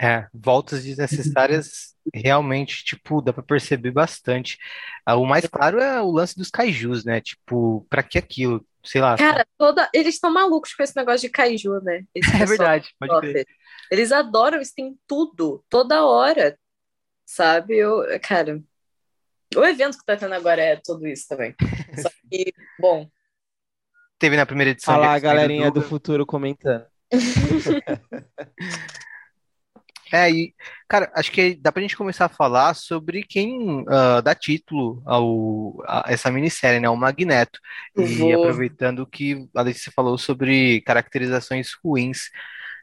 É, 0.00 0.26
voltas 0.32 0.84
desnecessárias 0.84 1.94
realmente, 2.12 2.84
tipo, 2.84 3.22
dá 3.22 3.32
pra 3.32 3.42
perceber 3.42 3.90
bastante. 3.90 4.58
Ah, 5.04 5.16
o 5.16 5.24
mais 5.24 5.46
claro 5.46 5.80
é 5.80 6.00
o 6.00 6.10
lance 6.10 6.36
dos 6.36 6.50
kaijus, 6.50 7.04
né? 7.04 7.20
Tipo, 7.20 7.86
pra 7.88 8.02
que 8.02 8.18
aquilo? 8.18 8.66
Sei 8.84 9.00
lá. 9.00 9.16
Cara, 9.16 9.46
toda... 9.58 9.88
eles 9.92 10.14
estão 10.14 10.32
malucos 10.32 10.74
com 10.74 10.82
esse 10.82 10.96
negócio 10.96 11.22
de 11.22 11.30
kaiju, 11.30 11.80
né? 11.80 12.04
Esse 12.14 12.30
é 12.36 12.46
verdade, 12.46 12.94
pode 12.98 13.32
crer. 13.32 13.46
Eles 13.90 14.12
adoram, 14.12 14.58
eles 14.58 14.72
têm 14.72 14.98
tudo, 15.06 15.64
toda 15.68 16.04
hora 16.04 16.56
sabe? 17.26 17.76
Eu, 17.76 18.04
cara, 18.22 18.62
o 19.54 19.64
evento 19.64 19.98
que 19.98 20.06
tá 20.06 20.16
tendo 20.16 20.34
agora 20.34 20.62
é 20.62 20.76
tudo 20.76 21.06
isso 21.06 21.26
também. 21.28 21.54
Só 22.00 22.08
que, 22.30 22.54
bom. 22.78 23.10
Teve 24.18 24.36
na 24.36 24.46
primeira 24.46 24.70
edição. 24.70 24.94
Olha 24.94 25.08
lá 25.08 25.14
a 25.14 25.18
galerinha 25.18 25.70
do, 25.70 25.80
do 25.80 25.86
futuro 25.86 26.24
comentando. 26.24 26.86
É, 30.12 30.30
e, 30.30 30.54
cara, 30.88 31.10
acho 31.14 31.32
que 31.32 31.54
dá 31.56 31.72
pra 31.72 31.82
gente 31.82 31.96
começar 31.96 32.26
a 32.26 32.28
falar 32.28 32.74
sobre 32.74 33.22
quem 33.22 33.80
uh, 33.82 34.22
dá 34.22 34.34
título 34.34 35.02
ao, 35.04 35.82
a 35.86 36.04
essa 36.08 36.30
minissérie, 36.30 36.80
né? 36.80 36.88
O 36.88 36.96
Magneto. 36.96 37.58
E 37.96 38.32
aproveitando 38.32 39.06
que 39.06 39.48
a 39.54 39.62
Letícia 39.62 39.92
falou 39.94 40.16
sobre 40.16 40.80
caracterizações 40.82 41.70
ruins. 41.84 42.30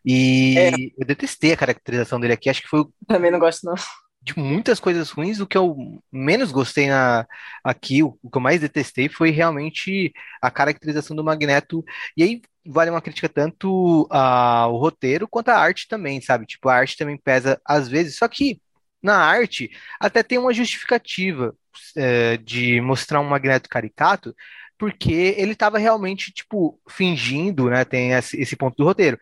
E 0.06 0.58
é. 0.58 0.72
eu 0.98 1.06
detestei 1.06 1.54
a 1.54 1.58
caracterização 1.58 2.20
dele 2.20 2.34
aqui, 2.34 2.50
acho 2.50 2.62
que 2.62 2.68
foi 2.68 2.82
o. 2.82 2.94
Também 3.08 3.32
não 3.32 3.40
gosto, 3.40 3.66
não 3.66 3.76
de 4.24 4.38
muitas 4.40 4.80
coisas 4.80 5.10
ruins. 5.10 5.40
O 5.40 5.48
que 5.48 5.58
eu 5.58 6.02
menos 6.12 6.52
gostei 6.52 6.88
na, 6.88 7.28
aqui, 7.64 8.02
o, 8.02 8.18
o, 8.24 8.30
que 8.30 8.38
eu 8.38 8.42
mais 8.42 8.62
detestei 8.62 9.10
foi 9.10 9.30
realmente 9.32 10.14
a 10.42 10.50
caracterização 10.50 11.16
do 11.16 11.24
Magneto. 11.24 11.84
E 12.16 12.24
aí 12.24 12.42
vale 12.66 12.90
uma 12.90 13.02
crítica 13.02 13.28
tanto 13.28 14.08
ao 14.10 14.78
roteiro 14.78 15.28
quanto 15.28 15.50
à 15.50 15.58
arte 15.58 15.88
também, 15.88 16.22
sabe? 16.22 16.46
Tipo, 16.46 16.70
a 16.70 16.76
arte 16.76 16.98
também 16.98 17.18
pesa 17.18 17.62
às 17.66 17.90
vezes, 17.90 18.18
só 18.18 18.28
que 18.28 18.62
na 19.02 19.18
arte 19.18 19.70
até 20.00 20.24
tem 20.24 20.38
uma 20.38 20.54
justificativa 20.54 21.54
é, 21.98 22.38
de 22.38 22.80
mostrar 22.82 23.20
um 23.20 23.26
Magneto 23.30 23.70
caricato, 23.70 24.34
porque 24.78 25.36
ele 25.38 25.54
estava 25.54 25.78
realmente, 25.78 26.32
tipo, 26.32 26.80
fingindo, 26.90 27.70
né? 27.70 27.86
Tem 27.86 28.12
esse, 28.14 28.56
ponto 28.56 28.76
do 28.78 28.86
roteiro. 28.86 29.18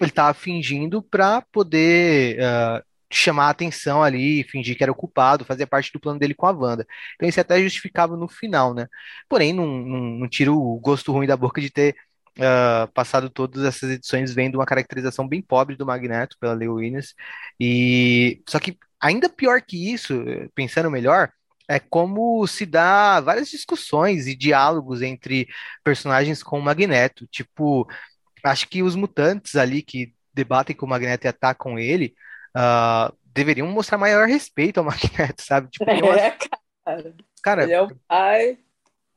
Ele 0.00 0.10
estava 0.10 0.34
fingindo 0.34 1.02
para 1.02 1.42
poder 1.52 2.38
uh, 2.40 2.84
chamar 3.18 3.46
a 3.46 3.50
atenção 3.50 4.02
ali, 4.02 4.44
fingir 4.44 4.76
que 4.76 4.82
era 4.82 4.92
o 4.92 4.94
culpado, 4.94 5.44
fazer 5.44 5.66
parte 5.66 5.92
do 5.92 6.00
plano 6.00 6.18
dele 6.18 6.34
com 6.34 6.46
a 6.46 6.52
Wanda. 6.52 6.86
Então 7.14 7.28
isso 7.28 7.40
é 7.40 7.42
até 7.42 7.62
justificável 7.62 8.16
no 8.16 8.28
final, 8.28 8.74
né? 8.74 8.86
Porém, 9.28 9.52
não, 9.52 9.66
não, 9.66 10.00
não 10.20 10.28
tira 10.28 10.52
o 10.52 10.78
gosto 10.80 11.12
ruim 11.12 11.26
da 11.26 11.36
boca 11.36 11.60
de 11.60 11.70
ter 11.70 11.96
uh, 12.38 12.90
passado 12.92 13.30
todas 13.30 13.64
essas 13.64 13.90
edições 13.90 14.32
vendo 14.34 14.56
uma 14.56 14.66
caracterização 14.66 15.26
bem 15.28 15.42
pobre 15.42 15.76
do 15.76 15.86
Magneto 15.86 16.36
pela 16.40 16.54
Leo 16.54 16.74
Williams. 16.74 17.14
E 17.60 18.42
só 18.48 18.58
que 18.58 18.78
ainda 19.00 19.28
pior 19.28 19.60
que 19.62 19.92
isso, 19.92 20.14
pensando 20.54 20.90
melhor, 20.90 21.30
é 21.68 21.78
como 21.78 22.46
se 22.46 22.66
dá 22.66 23.20
várias 23.20 23.48
discussões 23.48 24.26
e 24.26 24.36
diálogos 24.36 25.02
entre 25.02 25.48
personagens 25.82 26.42
com 26.42 26.58
o 26.58 26.62
Magneto. 26.62 27.26
Tipo, 27.28 27.88
acho 28.44 28.68
que 28.68 28.82
os 28.82 28.94
mutantes 28.96 29.56
ali 29.56 29.82
que 29.82 30.14
debatem 30.32 30.76
com 30.76 30.86
o 30.86 30.88
Magneto 30.88 31.26
e 31.26 31.28
atacam 31.28 31.78
ele 31.78 32.14
uh, 32.56 33.14
deveriam 33.24 33.66
mostrar 33.66 33.98
maior 33.98 34.26
respeito 34.26 34.78
ao 34.78 34.84
Magneto, 34.86 35.42
sabe? 35.42 35.68
Tipo, 35.70 35.90
é, 35.90 36.36
cara. 36.84 37.14
Cara, 37.42 37.62
ele 37.64 37.72
é 37.72 37.82
o 37.82 37.94
pai. 38.08 38.58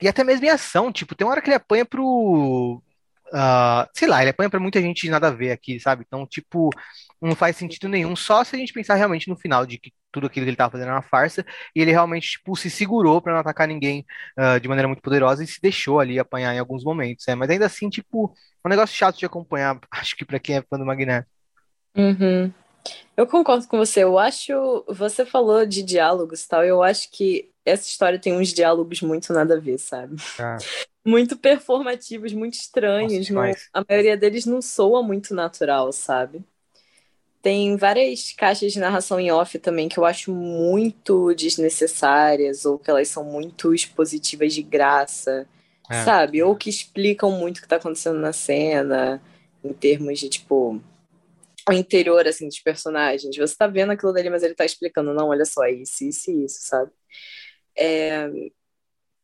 E 0.01 0.07
até 0.07 0.23
mesmo 0.23 0.45
em 0.45 0.49
ação, 0.49 0.91
tipo, 0.91 1.15
tem 1.15 1.25
uma 1.25 1.31
hora 1.31 1.41
que 1.41 1.49
ele 1.49 1.55
apanha 1.55 1.85
pro. 1.85 2.81
uh, 3.27 3.89
sei 3.93 4.07
lá, 4.07 4.21
ele 4.21 4.29
apanha 4.29 4.49
pra 4.49 4.59
muita 4.59 4.81
gente 4.81 5.09
nada 5.09 5.27
a 5.27 5.31
ver 5.31 5.51
aqui, 5.51 5.79
sabe? 5.79 6.03
Então, 6.05 6.25
tipo, 6.25 6.69
não 7.21 7.35
faz 7.35 7.55
sentido 7.55 7.89
nenhum, 7.89 8.15
só 8.15 8.43
se 8.43 8.55
a 8.55 8.59
gente 8.59 8.73
pensar 8.73 8.95
realmente 8.95 9.27
no 9.27 9.35
final 9.35 9.65
de 9.65 9.79
que 9.79 9.91
tudo 10.11 10.27
aquilo 10.27 10.45
que 10.45 10.49
ele 10.51 10.57
tava 10.57 10.71
fazendo 10.71 10.87
era 10.87 10.95
uma 10.95 11.01
farsa, 11.01 11.45
e 11.75 11.81
ele 11.81 11.91
realmente, 11.91 12.31
tipo, 12.31 12.55
se 12.55 12.69
segurou 12.69 13.21
para 13.21 13.33
não 13.33 13.39
atacar 13.39 13.67
ninguém 13.67 14.05
uh, 14.37 14.59
de 14.59 14.67
maneira 14.67 14.87
muito 14.87 15.01
poderosa 15.01 15.43
e 15.43 15.47
se 15.47 15.59
deixou 15.61 15.99
ali 15.99 16.19
apanhar 16.19 16.53
em 16.53 16.59
alguns 16.59 16.83
momentos, 16.83 17.27
é, 17.27 17.35
mas 17.35 17.49
ainda 17.49 17.65
assim, 17.65 17.89
tipo, 17.89 18.33
é 18.63 18.67
um 18.67 18.69
negócio 18.69 18.95
chato 18.95 19.17
de 19.17 19.25
acompanhar, 19.25 19.79
acho 19.91 20.15
que 20.15 20.25
para 20.25 20.39
quem 20.39 20.57
é 20.57 20.61
fã 20.61 20.77
do 20.77 20.85
Magneto. 20.85 21.27
Uhum. 21.95 22.53
Eu 23.15 23.25
concordo 23.25 23.67
com 23.67 23.77
você, 23.77 24.03
eu 24.03 24.17
acho, 24.17 24.83
você 24.87 25.25
falou 25.25 25.65
de 25.65 25.81
diálogos 25.83 26.43
e 26.43 26.47
tal, 26.47 26.63
eu 26.63 26.83
acho 26.83 27.09
que 27.11 27.49
essa 27.65 27.87
história 27.87 28.19
tem 28.19 28.33
uns 28.33 28.53
diálogos 28.53 29.01
muito 29.01 29.33
nada 29.33 29.55
a 29.55 29.59
ver, 29.59 29.77
sabe? 29.77 30.15
Ah. 30.39 30.57
Muito 31.05 31.37
performativos, 31.37 32.33
muito 32.33 32.55
estranhos, 32.55 33.29
Nossa, 33.29 33.61
não, 33.73 33.81
a 33.81 33.85
maioria 33.87 34.17
deles 34.17 34.45
não 34.45 34.61
soa 34.61 35.01
muito 35.01 35.33
natural, 35.33 35.89
sabe? 35.93 36.43
Tem 37.41 37.77
várias 37.77 38.33
caixas 38.33 38.73
de 38.73 38.79
narração 38.79 39.17
em 39.17 39.31
off 39.31 39.57
também 39.57 39.87
que 39.87 39.97
eu 39.97 40.03
acho 40.03 40.33
muito 40.33 41.33
desnecessárias, 41.33 42.65
ou 42.65 42.77
que 42.77 42.89
elas 42.89 43.07
são 43.07 43.23
muito 43.23 43.73
expositivas 43.73 44.53
de 44.53 44.61
graça, 44.61 45.47
é. 45.89 46.03
sabe? 46.03 46.43
Ou 46.43 46.57
que 46.57 46.69
explicam 46.69 47.31
muito 47.31 47.59
o 47.59 47.59
que 47.61 47.67
está 47.67 47.77
acontecendo 47.77 48.19
na 48.19 48.33
cena, 48.33 49.21
em 49.63 49.71
termos 49.71 50.19
de, 50.19 50.27
tipo, 50.27 50.81
o 51.69 51.73
interior, 51.73 52.27
assim, 52.27 52.47
dos 52.47 52.59
personagens. 52.59 53.35
Você 53.35 53.55
tá 53.55 53.67
vendo 53.67 53.91
aquilo 53.91 54.13
dali, 54.13 54.29
mas 54.29 54.43
ele 54.43 54.55
tá 54.55 54.65
explicando, 54.65 55.13
não, 55.13 55.29
olha 55.29 55.45
só, 55.45 55.65
isso, 55.67 56.03
isso 56.03 56.31
e 56.31 56.45
isso, 56.45 56.59
sabe? 56.61 56.91
É... 57.77 58.29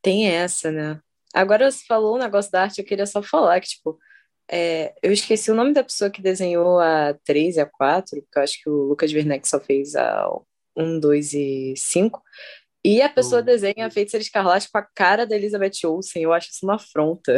Tem 0.02 0.28
essa, 0.28 0.72
né? 0.72 1.02
Agora 1.34 1.72
você 1.72 1.84
falou 1.86 2.16
um 2.16 2.20
negócio 2.20 2.52
da 2.52 2.64
arte, 2.64 2.80
eu 2.80 2.86
queria 2.86 3.06
só 3.06 3.24
falar 3.24 3.60
que, 3.62 3.70
tipo, 3.70 3.98
é, 4.52 4.94
eu 5.02 5.12
esqueci 5.12 5.50
o 5.52 5.56
nome 5.56 5.74
da 5.74 5.84
pessoa 5.84 6.10
que 6.12 6.22
desenhou 6.22 6.80
a 6.80 7.14
3 7.26 7.56
e 7.56 7.62
a 7.62 7.66
4, 7.66 8.22
porque 8.22 8.40
eu 8.40 8.44
acho 8.44 8.62
que 8.62 8.70
o 8.70 8.84
Lucas 8.84 9.14
Werneck 9.14 9.48
só 9.48 9.60
fez 9.60 9.96
a 9.96 10.30
1, 10.76 11.00
2 11.00 11.34
e 11.34 11.74
5. 11.78 12.22
E 12.86 13.02
a 13.02 13.08
pessoa 13.08 13.40
oh. 13.40 13.44
desenha 13.44 13.86
a 13.86 13.90
Feiticeira 13.90 14.22
Escarlate 14.22 14.70
com 14.70 14.78
a 14.78 14.82
cara 14.82 15.26
da 15.26 15.36
Elizabeth 15.36 15.86
Olsen. 15.86 16.24
Eu 16.24 16.34
acho 16.34 16.50
isso 16.50 16.66
uma 16.66 16.76
afronta. 16.76 17.38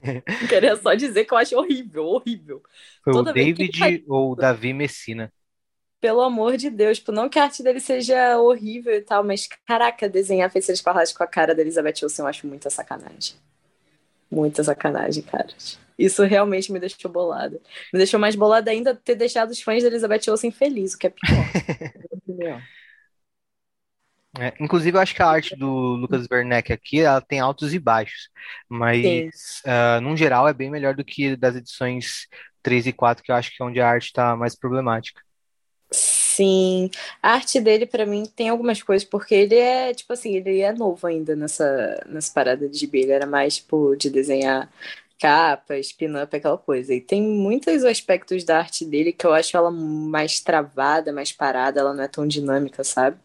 Queria 0.48 0.74
só 0.76 0.94
dizer 0.94 1.26
que 1.26 1.34
eu 1.34 1.38
acho 1.38 1.56
horrível, 1.56 2.04
horrível. 2.04 2.62
Foi 3.04 3.12
Toda 3.12 3.30
o 3.30 3.34
David 3.34 4.04
ou 4.08 4.32
o 4.32 4.34
Davi 4.34 4.72
Messina? 4.72 5.30
Pelo 6.00 6.22
amor 6.22 6.56
de 6.56 6.70
Deus, 6.70 6.98
tipo, 6.98 7.12
não 7.12 7.28
que 7.28 7.38
a 7.38 7.44
arte 7.44 7.62
dele 7.62 7.80
seja 7.80 8.38
horrível 8.38 8.94
e 8.94 9.02
tal, 9.02 9.22
mas 9.22 9.46
caraca, 9.66 10.08
desenhar 10.08 10.46
a 10.46 10.50
Feiticeira 10.50 10.76
Escarlate 10.76 11.14
com 11.14 11.22
a 11.22 11.26
cara 11.26 11.54
da 11.54 11.60
Elizabeth 11.60 12.02
Olsen 12.02 12.22
eu 12.22 12.28
acho 12.28 12.46
muita 12.46 12.70
sacanagem. 12.70 13.36
Muita 14.30 14.64
sacanagem, 14.64 15.22
cara. 15.22 15.48
Isso 15.98 16.22
realmente 16.24 16.72
me 16.72 16.80
deixou 16.80 17.10
bolada. 17.10 17.60
Me 17.92 17.98
deixou 17.98 18.18
mais 18.18 18.34
bolada 18.34 18.70
ainda 18.70 18.94
ter 18.94 19.14
deixado 19.14 19.50
os 19.50 19.60
fãs 19.60 19.82
da 19.82 19.88
Elizabeth 19.88 20.30
Olsen 20.30 20.50
felizes, 20.50 20.94
o 20.94 20.98
que 20.98 21.06
é 21.06 21.10
pior. 21.10 22.62
É, 24.38 24.52
inclusive, 24.60 24.96
eu 24.96 25.00
acho 25.00 25.14
que 25.14 25.22
a 25.22 25.28
arte 25.28 25.56
do 25.56 25.68
Lucas 25.68 26.26
Werneck 26.30 26.72
aqui, 26.72 27.00
ela 27.00 27.20
tem 27.20 27.40
altos 27.40 27.72
e 27.72 27.78
baixos, 27.78 28.28
mas, 28.68 29.62
uh, 29.64 30.00
num 30.00 30.16
geral, 30.16 30.46
é 30.46 30.52
bem 30.52 30.70
melhor 30.70 30.94
do 30.94 31.04
que 31.04 31.36
das 31.36 31.56
edições 31.56 32.26
3 32.62 32.86
e 32.86 32.92
4, 32.92 33.24
que 33.24 33.32
eu 33.32 33.36
acho 33.36 33.50
que 33.54 33.62
é 33.62 33.66
onde 33.66 33.80
a 33.80 33.88
arte 33.88 34.06
está 34.06 34.36
mais 34.36 34.54
problemática. 34.54 35.22
Sim, 35.90 36.90
a 37.22 37.34
arte 37.34 37.60
dele 37.60 37.86
para 37.86 38.04
mim 38.04 38.24
tem 38.26 38.48
algumas 38.48 38.82
coisas, 38.82 39.08
porque 39.08 39.34
ele 39.34 39.54
é, 39.54 39.94
tipo 39.94 40.12
assim, 40.12 40.34
ele 40.34 40.60
é 40.60 40.72
novo 40.72 41.06
ainda 41.06 41.34
nessa, 41.36 42.04
nessa 42.06 42.32
parada 42.32 42.68
de 42.68 42.76
gibi, 42.76 43.00
ele 43.02 43.12
era 43.12 43.26
mais, 43.26 43.56
tipo, 43.56 43.96
de 43.96 44.10
desenhar 44.10 44.70
capas, 45.18 45.92
pin-up, 45.92 46.34
aquela 46.36 46.58
coisa. 46.58 46.92
E 46.92 47.00
tem 47.00 47.22
muitos 47.22 47.84
aspectos 47.84 48.44
da 48.44 48.58
arte 48.58 48.84
dele 48.84 49.12
que 49.12 49.26
eu 49.26 49.32
acho 49.32 49.56
ela 49.56 49.70
mais 49.70 50.40
travada, 50.40 51.12
mais 51.12 51.32
parada, 51.32 51.80
ela 51.80 51.94
não 51.94 52.04
é 52.04 52.08
tão 52.08 52.26
dinâmica, 52.26 52.84
sabe? 52.84 53.16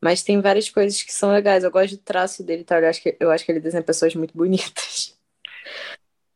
Mas 0.00 0.22
tem 0.22 0.40
várias 0.40 0.70
coisas 0.70 1.02
que 1.02 1.12
são 1.12 1.30
legais. 1.30 1.62
Eu 1.62 1.70
gosto 1.70 1.96
do 1.96 2.02
traço 2.02 2.42
dele, 2.42 2.64
tá? 2.64 2.80
Eu 2.80 2.88
acho 2.88 3.02
que, 3.02 3.16
eu 3.20 3.30
acho 3.30 3.44
que 3.44 3.52
ele 3.52 3.60
desenha 3.60 3.82
pessoas 3.82 4.14
muito 4.14 4.36
bonitas. 4.36 5.16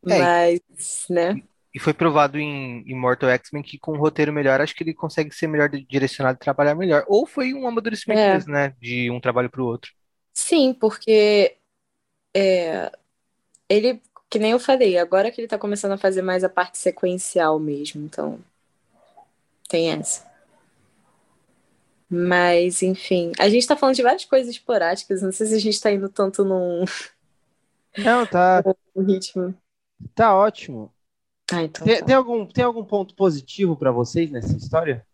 É, 0.07 0.19
Mas, 0.19 1.07
né? 1.09 1.43
E 1.75 1.79
foi 1.79 1.95
provado 1.95 2.39
em 2.39 2.85
Immortal 2.87 3.31
X-Men 3.31 3.63
que 3.63 3.79
com 3.79 3.95
um 3.95 3.99
roteiro 3.99 4.35
melhor, 4.35 4.61
acho 4.61 4.75
que 4.75 4.85
ele 4.85 4.93
consegue 4.93 5.35
ser 5.35 5.47
melhor 5.47 5.71
direcionado 5.71 6.37
e 6.37 6.45
trabalhar 6.45 6.75
melhor. 6.75 7.07
Ou 7.09 7.27
foi 7.27 7.55
um 7.55 7.67
amadurecimento 7.67 8.21
é. 8.21 8.35
mesmo, 8.35 8.53
né? 8.53 8.75
De 8.79 9.11
um 9.11 9.19
trabalho 9.19 9.49
para 9.49 9.63
o 9.63 9.67
outro. 9.67 9.93
Sim, 10.35 10.75
porque 10.75 11.57
é, 12.35 12.93
ele, 13.69 14.03
que 14.29 14.39
nem 14.39 14.51
eu 14.51 14.61
falei, 14.61 14.99
agora 14.99 15.31
que 15.31 15.41
ele 15.41 15.49
tá 15.49 15.59
começando 15.59 15.93
a 15.93 15.99
fazer 15.99 16.23
mais 16.23 16.45
a 16.45 16.49
parte 16.49 16.77
sequencial 16.77 17.59
mesmo, 17.59 18.05
então 18.05 18.39
tem 19.69 19.91
essa. 19.91 20.34
Mas, 22.15 22.81
enfim, 22.81 23.33
a 23.39 23.49
gente 23.49 23.67
tá 23.67 23.77
falando 23.77 23.97
de 23.97 24.03
várias 24.03 24.25
coisas 24.25 24.49
esporádicas, 24.49 25.21
não 25.21 25.33
sei 25.33 25.49
se 25.49 25.55
a 25.55 25.59
gente 25.59 25.81
tá 25.81 25.91
indo 25.91 26.09
tanto 26.09 26.45
num. 26.45 26.85
Não, 27.99 28.25
tá. 28.25 28.63
num 28.95 29.05
ritmo. 29.05 29.53
Tá 30.15 30.37
ótimo. 30.37 30.95
Ah, 31.53 31.65
então 31.65 31.85
tem, 31.85 31.99
tá. 31.99 32.07
tem, 32.07 32.15
algum, 32.15 32.47
tem 32.47 32.65
algum 32.65 32.85
ponto 32.85 33.17
positivo 33.17 33.77
para 33.77 33.91
vocês 33.91 34.31
nessa 34.31 34.57
história? 34.57 35.05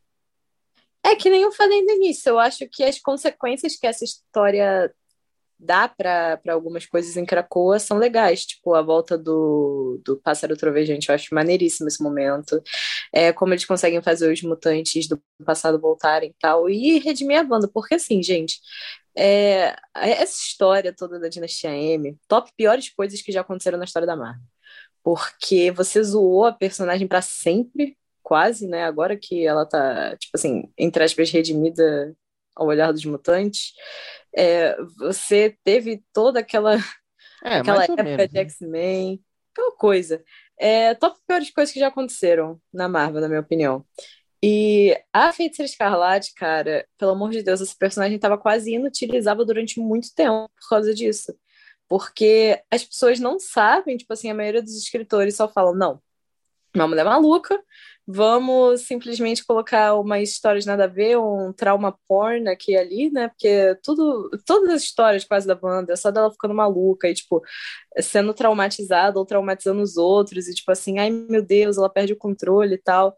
É 1.02 1.16
que 1.16 1.30
nem 1.30 1.42
eu 1.42 1.52
falei 1.52 1.82
no 1.82 1.92
início, 1.92 2.28
eu 2.28 2.38
acho 2.38 2.68
que 2.68 2.84
as 2.84 2.98
consequências 2.98 3.76
que 3.76 3.86
essa 3.86 4.04
história 4.04 4.94
dá 5.60 5.88
para 5.88 6.40
algumas 6.50 6.86
coisas 6.86 7.16
em 7.16 7.26
Cracoa 7.26 7.78
são 7.78 7.98
legais, 7.98 8.46
tipo 8.46 8.74
a 8.74 8.82
volta 8.82 9.18
do, 9.18 10.00
do 10.04 10.16
pássaro 10.16 10.56
trovejante, 10.56 11.08
eu 11.08 11.14
acho 11.14 11.34
maneiríssimo 11.34 11.88
esse 11.88 12.02
momento. 12.02 12.62
É, 13.12 13.32
como 13.32 13.52
eles 13.52 13.64
conseguem 13.64 14.02
fazer 14.02 14.32
os 14.32 14.42
mutantes 14.42 15.06
do 15.08 15.22
passado 15.44 15.80
voltarem 15.80 16.30
e 16.30 16.34
tal, 16.40 16.68
e 16.70 16.98
redimir 16.98 17.38
a 17.40 17.44
banda, 17.44 17.68
porque 17.72 17.94
assim, 17.96 18.22
gente, 18.22 18.58
é, 19.16 19.76
essa 19.94 20.42
história 20.42 20.94
toda 20.94 21.18
da 21.20 21.28
Dinastia 21.28 21.70
M, 21.70 22.16
top 22.28 22.50
piores 22.56 22.88
coisas 22.88 23.20
que 23.22 23.32
já 23.32 23.42
aconteceram 23.42 23.78
na 23.78 23.84
história 23.84 24.06
da 24.06 24.16
Marvel 24.16 24.42
porque 25.02 25.70
você 25.70 26.02
zoou 26.02 26.44
a 26.44 26.52
personagem 26.52 27.08
para 27.08 27.22
sempre, 27.22 27.96
quase, 28.22 28.66
né? 28.66 28.84
Agora 28.84 29.16
que 29.16 29.46
ela 29.46 29.66
tá, 29.66 30.16
tipo 30.16 30.32
assim, 30.36 30.70
entre 30.78 31.02
aspas, 31.04 31.30
redimida 31.30 32.14
ao 32.54 32.66
olhar 32.66 32.92
dos 32.92 33.04
mutantes, 33.04 33.72
é, 34.36 34.76
você 34.96 35.56
teve 35.64 36.02
toda 36.12 36.40
aquela, 36.40 36.76
é, 37.44 37.58
aquela 37.58 37.84
época 37.84 38.02
menos, 38.02 38.28
de 38.28 38.34
né? 38.34 38.40
X-Men, 38.40 39.24
aquela 39.52 39.76
coisa. 39.76 40.22
É, 40.58 40.94
top 40.94 41.18
piores 41.26 41.50
coisas 41.50 41.72
que 41.72 41.80
já 41.80 41.88
aconteceram 41.88 42.60
na 42.72 42.88
Marvel, 42.88 43.20
na 43.20 43.28
minha 43.28 43.40
opinião. 43.40 43.84
E 44.42 44.98
a 45.12 45.32
Feiticeira 45.32 45.68
Escarlate, 45.68 46.32
cara, 46.34 46.86
pelo 46.96 47.12
amor 47.12 47.30
de 47.30 47.42
Deus, 47.42 47.60
esse 47.60 47.76
personagem 47.76 48.16
estava 48.16 48.38
quase 48.38 48.72
inutilizável 48.72 49.44
durante 49.44 49.78
muito 49.78 50.14
tempo 50.14 50.50
por 50.58 50.68
causa 50.68 50.94
disso. 50.94 51.34
Porque 51.88 52.62
as 52.70 52.84
pessoas 52.84 53.20
não 53.20 53.38
sabem, 53.38 53.96
tipo 53.96 54.12
assim, 54.12 54.30
a 54.30 54.34
maioria 54.34 54.62
dos 54.62 54.76
escritores 54.76 55.36
só 55.36 55.48
falam, 55.48 55.74
não, 55.74 56.00
uma 56.74 56.86
mulher 56.88 57.04
maluca, 57.04 57.60
vamos 58.12 58.82
simplesmente 58.82 59.44
colocar 59.44 59.94
uma 59.94 60.20
história 60.20 60.60
de 60.60 60.66
nada 60.66 60.84
a 60.84 60.86
ver, 60.86 61.16
um 61.18 61.52
trauma 61.52 61.96
porn 62.08 62.48
aqui 62.48 62.72
e 62.72 62.76
ali, 62.76 63.10
né? 63.10 63.28
Porque 63.28 63.76
tudo, 63.82 64.30
todas 64.44 64.74
as 64.74 64.82
histórias 64.82 65.24
quase 65.24 65.46
da 65.46 65.54
banda 65.54 65.92
é 65.92 65.96
só 65.96 66.10
dela 66.10 66.30
ficando 66.30 66.54
maluca 66.54 67.08
e, 67.08 67.14
tipo, 67.14 67.42
sendo 68.00 68.34
traumatizada 68.34 69.18
ou 69.18 69.26
traumatizando 69.26 69.82
os 69.82 69.96
outros, 69.96 70.48
e 70.48 70.54
tipo 70.54 70.70
assim, 70.72 70.98
ai 70.98 71.10
meu 71.10 71.42
Deus, 71.42 71.78
ela 71.78 71.88
perde 71.88 72.12
o 72.12 72.18
controle 72.18 72.74
e 72.74 72.78
tal. 72.78 73.16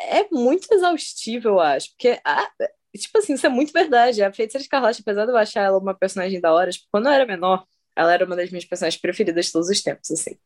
É 0.00 0.28
muito 0.30 0.72
exaustivo, 0.72 1.48
eu 1.48 1.60
acho, 1.60 1.90
porque 1.90 2.20
a, 2.24 2.48
tipo 2.96 3.18
assim, 3.18 3.34
isso 3.34 3.46
é 3.46 3.48
muito 3.48 3.72
verdade. 3.72 4.22
A 4.22 4.32
Feiticeira 4.32 4.62
Escarlate, 4.62 5.00
apesar 5.02 5.24
de 5.26 5.32
eu 5.32 5.36
achar 5.36 5.62
ela 5.62 5.78
uma 5.78 5.94
personagem 5.94 6.40
da 6.40 6.52
hora, 6.52 6.70
tipo, 6.70 6.86
quando 6.90 7.06
eu 7.06 7.12
era 7.12 7.26
menor, 7.26 7.64
ela 7.96 8.12
era 8.14 8.24
uma 8.24 8.36
das 8.36 8.50
minhas 8.50 8.64
personagens 8.64 9.00
preferidas 9.00 9.46
de 9.46 9.52
todos 9.52 9.68
os 9.68 9.82
tempos, 9.82 10.10
assim. 10.10 10.36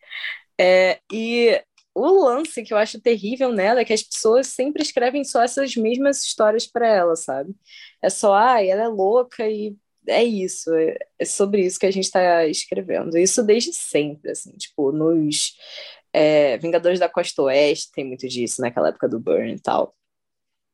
É, 0.58 1.00
e 1.12 1.60
o 1.96 2.24
lance 2.24 2.62
que 2.62 2.74
eu 2.74 2.76
acho 2.76 3.00
terrível 3.00 3.50
nela 3.52 3.80
é 3.80 3.84
que 3.84 3.92
as 3.92 4.02
pessoas 4.02 4.48
sempre 4.48 4.82
escrevem 4.82 5.24
só 5.24 5.42
essas 5.42 5.74
mesmas 5.76 6.22
histórias 6.22 6.66
para 6.66 6.86
ela, 6.86 7.16
sabe? 7.16 7.54
É 8.02 8.10
só, 8.10 8.34
ah, 8.34 8.62
ela 8.62 8.82
é 8.82 8.88
louca 8.88 9.48
e 9.48 9.74
é 10.06 10.22
isso, 10.22 10.72
é, 10.74 10.98
é 11.18 11.24
sobre 11.24 11.64
isso 11.64 11.80
que 11.80 11.86
a 11.86 11.90
gente 11.90 12.04
está 12.04 12.46
escrevendo. 12.46 13.16
Isso 13.16 13.42
desde 13.42 13.72
sempre, 13.72 14.30
assim, 14.32 14.52
tipo, 14.52 14.92
nos 14.92 15.54
é, 16.12 16.58
Vingadores 16.58 17.00
da 17.00 17.08
Costa 17.08 17.42
Oeste 17.42 17.90
tem 17.92 18.04
muito 18.04 18.28
disso, 18.28 18.60
naquela 18.60 18.88
época 18.90 19.08
do 19.08 19.18
Burn 19.18 19.54
e 19.54 19.60
tal. 19.60 19.96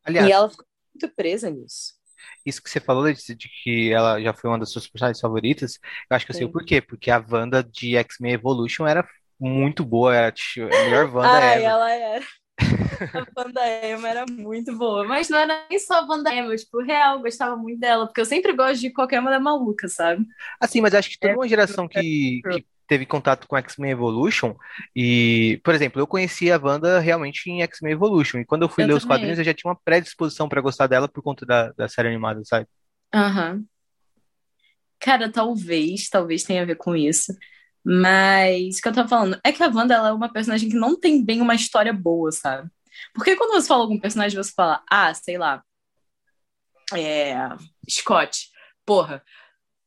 Aliás, 0.04 0.28
e 0.28 0.32
ela 0.32 0.50
ficou 0.50 0.66
muito 0.92 1.14
presa 1.14 1.48
nisso 1.48 2.02
isso 2.44 2.62
que 2.62 2.70
você 2.70 2.80
falou 2.80 3.10
de, 3.12 3.34
de, 3.34 3.48
que 3.62 3.92
ela 3.92 4.20
já 4.20 4.32
foi 4.32 4.50
uma 4.50 4.58
das 4.58 4.70
suas 4.70 4.86
personagens 4.86 5.20
favoritas, 5.20 5.78
eu 6.10 6.16
acho 6.16 6.26
que 6.26 6.32
eu 6.32 6.36
sei 6.36 6.44
o 6.44 6.52
porquê, 6.52 6.80
porque 6.80 7.10
a 7.10 7.24
Wanda 7.30 7.62
de 7.62 7.96
X-Men 7.96 8.34
Evolution 8.34 8.86
era 8.86 9.06
muito 9.42 9.84
boa, 9.84 10.14
era 10.14 10.34
a 10.74 10.78
melhor 10.78 11.10
Wanda 11.14 11.38
Ai, 11.40 11.54
ever. 11.56 11.74
ela 11.74 11.90
era. 11.92 12.24
A 13.14 13.26
Wanda 13.36 13.60
Emma 13.86 14.08
era 14.08 14.26
muito 14.26 14.76
boa, 14.76 15.04
mas 15.04 15.28
não 15.28 15.38
era 15.38 15.66
nem 15.70 15.78
só 15.78 15.94
a 16.00 16.06
Wanda 16.06 16.34
Emma, 16.34 16.56
tipo, 16.56 16.82
real, 16.82 17.20
gostava 17.20 17.56
muito 17.56 17.78
dela, 17.80 18.06
porque 18.06 18.20
eu 18.20 18.24
sempre 18.26 18.52
gosto 18.54 18.80
de 18.80 18.90
qualquer 18.92 19.20
mulher 19.20 19.40
maluca, 19.40 19.88
sabe? 19.88 20.26
Assim, 20.60 20.80
mas 20.80 20.94
acho 20.94 21.10
que 21.10 21.18
toda 21.18 21.36
uma 21.36 21.48
geração 21.48 21.88
que, 21.88 22.44
que 22.50 22.66
teve 22.86 23.06
contato 23.06 23.46
com 23.48 23.56
X-Men 23.56 23.90
Evolution 23.92 24.54
e, 24.94 25.60
por 25.64 25.74
exemplo, 25.74 26.00
eu 26.00 26.06
conheci 26.06 26.50
a 26.50 26.58
Wanda 26.58 26.98
realmente 27.00 27.48
em 27.50 27.62
X-Men 27.62 27.92
Evolution 27.92 28.38
e 28.40 28.44
quando 28.44 28.62
eu 28.62 28.68
fui 28.68 28.84
Eu 28.84 28.84
ler 28.84 28.94
os 28.94 29.04
também. 29.04 29.04
quadrinhos 29.04 29.38
eu 29.38 29.44
já 29.44 29.54
tinha 29.54 29.70
uma 29.70 29.78
predisposição 29.84 30.48
pra 30.48 30.60
gostar 30.60 30.86
dela 30.86 31.08
por 31.08 31.22
conta 31.22 31.44
da, 31.46 31.72
da 31.72 31.88
série 31.88 32.08
animada, 32.08 32.42
sabe? 32.44 32.66
Aham. 33.12 33.68
Cara, 34.98 35.30
talvez, 35.30 36.08
talvez 36.08 36.44
tenha 36.44 36.62
a 36.62 36.64
ver 36.64 36.76
com 36.76 36.94
isso. 36.94 37.32
Mas 37.84 38.78
o 38.78 38.82
que 38.82 38.88
eu 38.88 38.92
tava 38.92 39.08
falando 39.08 39.40
é 39.44 39.52
que 39.52 39.62
a 39.62 39.68
Wanda 39.68 39.94
ela 39.94 40.08
é 40.08 40.12
uma 40.12 40.32
personagem 40.32 40.68
que 40.68 40.76
não 40.76 40.98
tem 40.98 41.24
bem 41.24 41.40
uma 41.40 41.54
história 41.54 41.92
boa, 41.92 42.30
sabe? 42.30 42.70
Porque 43.14 43.36
quando 43.36 43.52
você 43.52 43.66
fala 43.66 43.82
algum 43.82 43.98
personagem, 43.98 44.36
você 44.36 44.52
fala, 44.54 44.82
ah, 44.90 45.12
sei 45.14 45.36
lá, 45.36 45.62
é, 46.94 47.34
Scott, 47.88 48.50
porra, 48.84 49.22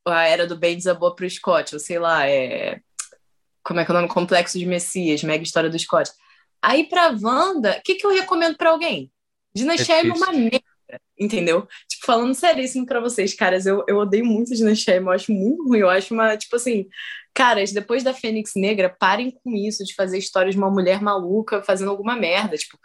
a 0.05 0.23
era 0.23 0.47
do 0.47 0.57
bem 0.57 0.75
desabou 0.75 1.15
pro 1.15 1.29
Scott, 1.29 1.75
ou 1.75 1.79
sei 1.79 1.99
lá, 1.99 2.27
é, 2.27 2.81
como 3.63 3.79
é 3.79 3.85
que 3.85 3.91
é 3.91 3.93
o 3.93 3.97
nome? 3.97 4.07
Complexo 4.07 4.59
de 4.59 4.65
Messias, 4.65 5.23
mega 5.23 5.43
história 5.43 5.69
do 5.69 5.79
Scott. 5.79 6.11
Aí 6.61 6.87
pra 6.87 7.15
Wanda, 7.21 7.77
o 7.77 7.81
que 7.81 7.95
que 7.95 8.05
eu 8.05 8.11
recomendo 8.11 8.57
pra 8.57 8.71
alguém? 8.71 9.11
Dinastia 9.53 9.99
é 9.99 10.03
difícil. 10.03 10.23
uma 10.23 10.33
merda, 10.33 10.65
entendeu? 11.19 11.67
Tipo, 11.87 12.05
falando 12.05 12.33
seríssimo 12.33 12.85
pra 12.85 12.99
vocês, 12.99 13.33
caras, 13.33 13.65
eu, 13.65 13.83
eu 13.87 13.97
odeio 13.97 14.25
muito 14.25 14.53
Dinastia, 14.55 14.97
eu 14.97 15.09
acho 15.11 15.31
muito 15.31 15.67
ruim, 15.67 15.79
eu 15.79 15.89
acho 15.89 16.13
uma, 16.13 16.37
tipo 16.37 16.55
assim, 16.55 16.87
caras, 17.33 17.71
depois 17.71 18.03
da 18.03 18.13
Fênix 18.13 18.53
Negra, 18.55 18.89
parem 18.89 19.31
com 19.31 19.51
isso 19.55 19.83
de 19.83 19.93
fazer 19.93 20.17
história 20.17 20.51
de 20.51 20.57
uma 20.57 20.69
mulher 20.69 21.01
maluca 21.01 21.61
fazendo 21.63 21.91
alguma 21.91 22.15
merda, 22.15 22.57
tipo, 22.57 22.77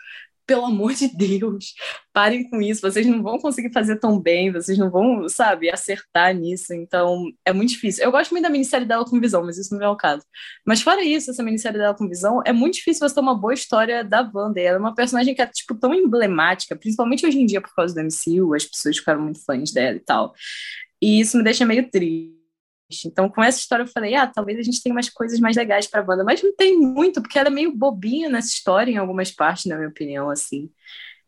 pelo 0.51 0.65
amor 0.65 0.95
de 0.95 1.07
Deus, 1.07 1.75
parem 2.13 2.51
com 2.51 2.61
isso, 2.61 2.81
vocês 2.81 3.07
não 3.07 3.23
vão 3.23 3.39
conseguir 3.39 3.73
fazer 3.73 4.01
tão 4.01 4.19
bem, 4.19 4.51
vocês 4.51 4.77
não 4.77 4.91
vão, 4.91 5.29
sabe, 5.29 5.71
acertar 5.71 6.35
nisso, 6.35 6.75
então 6.75 7.31
é 7.45 7.53
muito 7.53 7.69
difícil. 7.69 8.03
Eu 8.03 8.11
gosto 8.11 8.33
muito 8.33 8.43
da 8.43 8.51
minissérie 8.51 8.85
dela 8.85 9.05
com 9.05 9.21
visão, 9.21 9.45
mas 9.45 9.59
isso 9.59 9.73
não 9.73 9.87
é 9.87 9.89
o 9.89 9.95
caso. 9.95 10.25
Mas 10.67 10.83
fora 10.83 11.05
isso, 11.05 11.31
essa 11.31 11.41
minissérie 11.45 11.79
dela 11.79 11.95
com 11.95 12.09
visão, 12.09 12.43
é 12.45 12.53
muito 12.53 12.75
difícil 12.75 13.09
você 13.09 13.15
ter 13.15 13.21
uma 13.21 13.39
boa 13.39 13.55
história 13.55 14.03
da 14.03 14.29
Wanda, 14.35 14.61
ela 14.61 14.79
é 14.79 14.81
uma 14.81 14.93
personagem 14.93 15.37
que 15.37 15.41
é, 15.41 15.47
tipo, 15.47 15.77
tão 15.77 15.95
emblemática, 15.95 16.75
principalmente 16.75 17.25
hoje 17.25 17.41
em 17.41 17.47
dia 17.47 17.61
por 17.61 17.73
causa 17.73 17.95
do 17.95 18.01
MCU, 18.01 18.53
as 18.53 18.65
pessoas 18.65 18.99
ficaram 18.99 19.23
muito 19.23 19.45
fãs 19.45 19.71
dela 19.71 19.99
e 19.99 20.01
tal. 20.01 20.35
E 21.01 21.21
isso 21.21 21.37
me 21.37 21.45
deixa 21.45 21.65
meio 21.65 21.89
triste. 21.89 22.40
Então, 23.07 23.29
com 23.29 23.43
essa 23.43 23.59
história, 23.59 23.83
eu 23.83 23.87
falei, 23.87 24.15
ah, 24.15 24.27
talvez 24.27 24.59
a 24.59 24.63
gente 24.63 24.83
tenha 24.83 24.95
umas 24.95 25.09
coisas 25.09 25.39
mais 25.41 25.57
legais 25.57 25.87
pra 25.87 26.03
banda, 26.03 26.25
mas 26.25 26.43
não 26.43 26.55
tem 26.55 26.79
muito, 26.79 27.21
porque 27.23 27.39
ela 27.39 27.49
é 27.49 27.51
meio 27.51 27.75
bobinha 27.77 28.29
nessa 28.29 28.49
história, 28.49 28.91
em 28.91 28.97
algumas 28.97 29.31
partes, 29.31 29.67
na 29.67 29.77
minha 29.77 29.89
opinião, 29.89 30.31
assim. 30.31 30.71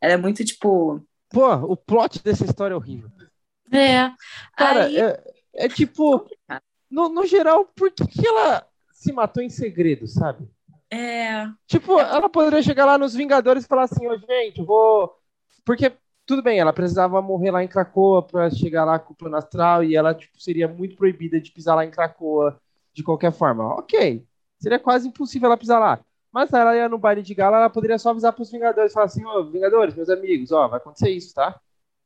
Ela 0.01 0.14
é 0.14 0.16
muito, 0.16 0.44
tipo. 0.44 1.01
Pô, 1.31 1.53
o 1.55 1.77
plot 1.77 2.22
dessa 2.22 2.44
história 2.44 2.75
é 2.75 2.77
horrível. 2.77 3.11
É. 3.72 4.11
Cara, 4.57 4.85
aí- 4.85 4.98
é, 4.98 5.22
é 5.55 5.68
tipo, 5.68 6.29
no, 6.90 7.09
no 7.09 7.27
geral, 7.27 7.64
por 7.75 7.90
que, 7.90 8.07
que 8.07 8.27
ela 8.27 8.66
se 8.92 9.12
matou 9.12 9.42
em 9.42 9.48
segredo, 9.48 10.07
sabe? 10.07 10.46
É. 10.90 11.46
Tipo, 11.66 11.98
ela 11.98 12.29
poderia 12.29 12.62
chegar 12.62 12.85
lá 12.85 12.98
nos 12.98 13.14
Vingadores 13.14 13.64
e 13.64 13.68
falar 13.68 13.85
assim, 13.85 14.07
ô 14.07 14.18
gente, 14.18 14.59
eu 14.61 14.66
vou. 14.66 15.16
Porque, 15.64 15.90
tudo 16.26 16.42
bem, 16.42 16.58
ela 16.58 16.72
precisava 16.72 17.20
morrer 17.20 17.50
lá 17.50 17.62
em 17.62 17.68
Cracoa 17.68 18.22
pra 18.22 18.50
chegar 18.50 18.85
lá 18.85 18.98
com 18.98 19.12
o 19.12 19.16
plano 19.16 19.37
astral 19.37 19.85
e 19.85 19.96
ela 19.96 20.14
tipo, 20.14 20.40
seria 20.40 20.68
muito 20.68 20.96
proibida 20.96 21.40
de 21.40 21.50
pisar 21.50 21.74
lá 21.74 21.85
em 21.85 21.90
Cracoa 21.90 22.61
de 22.92 23.02
qualquer 23.02 23.32
forma. 23.32 23.74
Ok. 23.74 24.24
Seria 24.58 24.78
quase 24.78 25.08
impossível 25.08 25.46
ela 25.46 25.56
pisar 25.56 25.78
lá. 25.78 26.00
Mas 26.30 26.52
ela 26.52 26.74
ia 26.76 26.88
no 26.88 26.96
baile 26.98 27.22
de 27.22 27.35
gala, 27.35 27.58
ela 27.58 27.68
poderia 27.70 27.98
só 27.98 28.11
avisar 28.11 28.32
pros 28.32 28.50
Vingadores, 28.50 28.92
falar 28.92 29.06
assim, 29.06 29.24
ô, 29.24 29.44
Vingadores, 29.50 29.94
meus 29.94 30.08
amigos, 30.08 30.50
ó, 30.50 30.66
vai 30.68 30.78
acontecer 30.78 31.11
isso, 31.11 31.35
tá? 31.35 31.61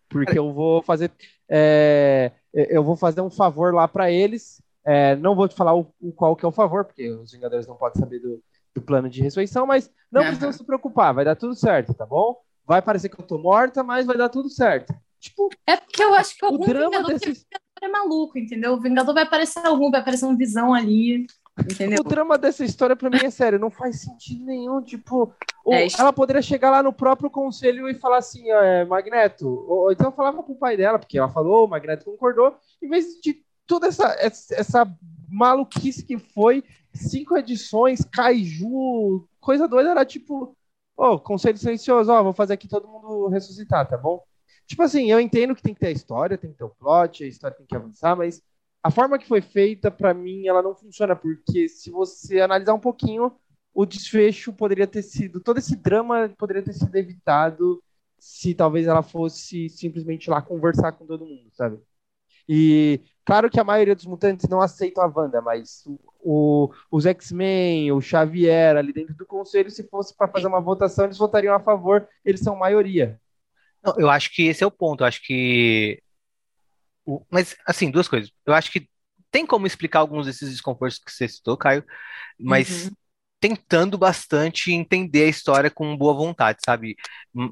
Porque 0.09 0.39
eu 0.39 0.53
vou 0.53 0.83
fazer. 0.83 1.13
é, 1.49 2.33
eu 2.53 2.83
vou 2.83 2.97
fazer 2.97 3.21
um 3.21 3.31
favor 3.31 3.73
lá 3.75 3.87
pra 3.87 4.11
eles. 4.11 4.61
É, 4.85 5.15
não 5.17 5.35
vou 5.37 5.49
te 5.49 5.55
falar 5.55 5.75
o, 5.77 5.93
o 6.01 6.13
qual 6.13 6.35
que 6.35 6.45
é 6.45 6.49
o 6.49 6.53
favor, 6.53 6.85
porque 6.85 7.09
os 7.11 7.33
Vingadores 7.33 7.67
não 7.67 7.77
podem 7.77 8.01
saber 8.01 8.21
do, 8.21 8.43
do 8.75 8.81
plano 8.83 9.09
de 9.09 9.21
ressurreição, 9.23 9.67
mas 9.67 9.93
não 10.11 10.23
Aham. 10.23 10.29
precisam 10.29 10.53
se 10.53 10.65
preocupar, 10.65 11.13
vai 11.13 11.25
dar 11.25 11.37
tudo 11.37 11.55
certo, 11.55 11.93
tá 11.93 12.07
bom? 12.07 12.41
Vai 12.67 12.83
parecer 12.83 13.09
que 13.09 13.21
eu 13.21 13.27
tô 13.27 13.39
morta, 13.39 13.83
mas 13.83 14.07
vai 14.07 14.17
dar 14.17 14.29
tudo 14.29 14.51
certo. 14.51 14.95
Tipo, 15.21 15.49
É 15.67 15.77
porque 15.77 16.03
eu 16.03 16.15
acho 16.15 16.37
que 16.37 16.45
o 16.45 16.49
algum 16.49 16.67
drama 16.67 16.91
Vingador 16.91 17.19
desse, 17.19 17.47
é 17.83 17.89
maluco, 17.89 18.39
entendeu? 18.39 18.75
O 18.75 18.81
Vingador 18.81 19.15
vai 19.15 19.25
aparecer 19.25 19.65
algum, 19.65 19.91
vai 19.91 20.01
aparecer 20.01 20.27
um 20.27 20.37
visão 20.37 20.75
ali, 20.75 21.27
entendeu? 21.59 22.01
o 22.01 22.09
drama 22.09 22.37
dessa 22.37 22.65
história 22.65 22.97
pra 22.97 23.11
mim 23.11 23.19
é 23.25 23.31
sério, 23.31 23.59
não 23.59 23.71
faz 23.71 24.01
sentido 24.01 24.45
nenhum. 24.45 24.83
Tipo, 24.83 25.33
É, 25.69 25.87
ela 25.99 26.13
poderia 26.13 26.43
chegar 26.43 26.71
lá 26.71 26.83
no 26.83 26.93
próprio 26.93 27.31
conselho 27.31 27.89
e 27.89 27.95
falar 27.95 28.19
assim, 28.19 28.51
ó, 28.53 28.63
é, 28.63 28.85
Magneto, 28.85 29.47
ou, 29.47 29.85
ou 29.85 29.93
então 29.93 30.13
falava 30.13 30.43
pro 30.43 30.55
pai 30.55 30.77
dela, 30.77 30.99
porque 30.99 31.19
ela 31.19 31.29
falou, 31.29 31.65
o 31.65 31.69
Magneto 31.69 32.05
concordou, 32.05 32.57
em 32.83 32.89
vez 32.89 33.21
de 33.23 33.43
toda 33.67 33.89
essa, 33.89 34.15
essa, 34.19 34.55
essa 34.55 34.97
maluquice 35.29 36.05
que 36.05 36.19
foi, 36.19 36.63
cinco 36.95 37.37
edições, 37.37 38.05
Kaiju, 38.05 39.27
coisa 39.41 39.67
doida, 39.67 39.91
era 39.91 40.05
tipo, 40.05 40.56
ô, 40.97 41.19
conselho 41.19 41.59
silencioso, 41.59 42.11
ó, 42.13 42.23
vou 42.23 42.33
fazer 42.33 42.55
aqui 42.55 42.69
todo 42.69 42.89
mundo 42.89 43.29
ressuscitar, 43.29 43.89
tá 43.89 43.97
bom? 43.97 44.23
Tipo 44.67 44.83
assim, 44.83 45.11
eu 45.11 45.21
entendo 45.21 45.55
que 45.55 45.63
tem 45.63 45.75
que 45.75 45.81
ter 45.81 45.89
a 45.89 45.93
história, 45.93 46.39
tem 46.39 46.51
que 46.51 46.59
ter 46.59 46.65
o 46.65 46.71
plot, 46.71 47.23
a 47.25 47.27
história 47.27 47.57
tem 47.57 47.67
que 47.67 47.77
avançar, 47.77 48.17
mas 48.17 48.43
a 48.83 48.91
forma 48.91 49.19
que 49.19 49.27
foi 49.27 49.41
feita, 49.41 49.91
pra 49.91 50.15
mim, 50.15 50.47
ela 50.47 50.63
não 50.63 50.75
funciona, 50.75 51.15
porque 51.17 51.69
se 51.69 51.91
você 51.91 52.41
analisar 52.41 52.75
um 52.75 52.81
pouquinho, 52.81 53.33
o 53.75 53.85
desfecho 53.85 54.53
poderia 54.53 54.87
ter 54.87 55.03
sido, 55.03 55.41
todo 55.41 55.59
esse 55.59 55.77
drama 55.77 56.29
poderia 56.39 56.63
ter 56.63 56.73
sido 56.73 56.95
evitado 56.97 57.83
se 58.19 58.55
talvez 58.55 58.87
ela 58.87 59.03
fosse 59.03 59.69
simplesmente 59.69 60.31
lá 60.31 60.41
conversar 60.41 60.93
com 60.93 61.07
todo 61.07 61.27
mundo, 61.27 61.51
sabe? 61.53 61.79
E 62.49 63.01
claro 63.25 63.51
que 63.51 63.59
a 63.59 63.65
maioria 63.65 63.95
dos 63.95 64.07
mutantes 64.07 64.49
não 64.49 64.61
aceitam 64.61 65.03
a 65.03 65.07
Wanda, 65.15 65.41
mas 65.43 65.85
o, 66.21 66.73
os 66.91 67.05
X-Men, 67.07 67.93
o 67.93 68.01
Xavier 68.01 68.77
ali 68.77 68.93
dentro 68.93 69.15
do 69.15 69.27
conselho, 69.27 69.71
se 69.71 69.89
fosse 69.89 70.17
para 70.17 70.29
fazer 70.29 70.47
uma 70.47 70.61
votação, 70.61 71.05
eles 71.05 71.19
votariam 71.19 71.55
a 71.55 71.61
favor, 71.61 72.09
eles 72.25 72.41
são 72.41 72.57
maioria. 72.57 73.21
Não, 73.83 73.95
eu 73.99 74.11
acho 74.11 74.33
que 74.33 74.45
esse 74.47 74.63
é 74.63 74.67
o 74.67 74.71
ponto. 74.71 75.03
Eu 75.03 75.07
acho 75.07 75.23
que. 75.23 76.03
o- 77.05 77.25
Mas, 77.31 77.57
assim, 77.67 77.91
duas 77.91 78.09
coisas. 78.09 78.31
Eu 78.45 78.55
acho 78.55 78.71
que 78.71 78.89
tem 79.31 79.47
como 79.47 79.67
explicar 79.67 80.01
alguns 80.01 80.27
desses 80.27 80.51
desconfortos 80.51 80.99
que 80.99 81.11
você 81.11 81.29
citou, 81.29 81.57
Caio, 81.57 81.85
mas 82.39 82.87
Uhum. 82.87 82.97
Tentando 83.41 83.99
bastante 83.99 84.73
entender 84.73 85.25
a 85.25 85.29
história 85.29 85.71
com 85.71 85.97
boa 85.97 86.15
vontade, 86.15 86.59
sabe? 86.65 86.97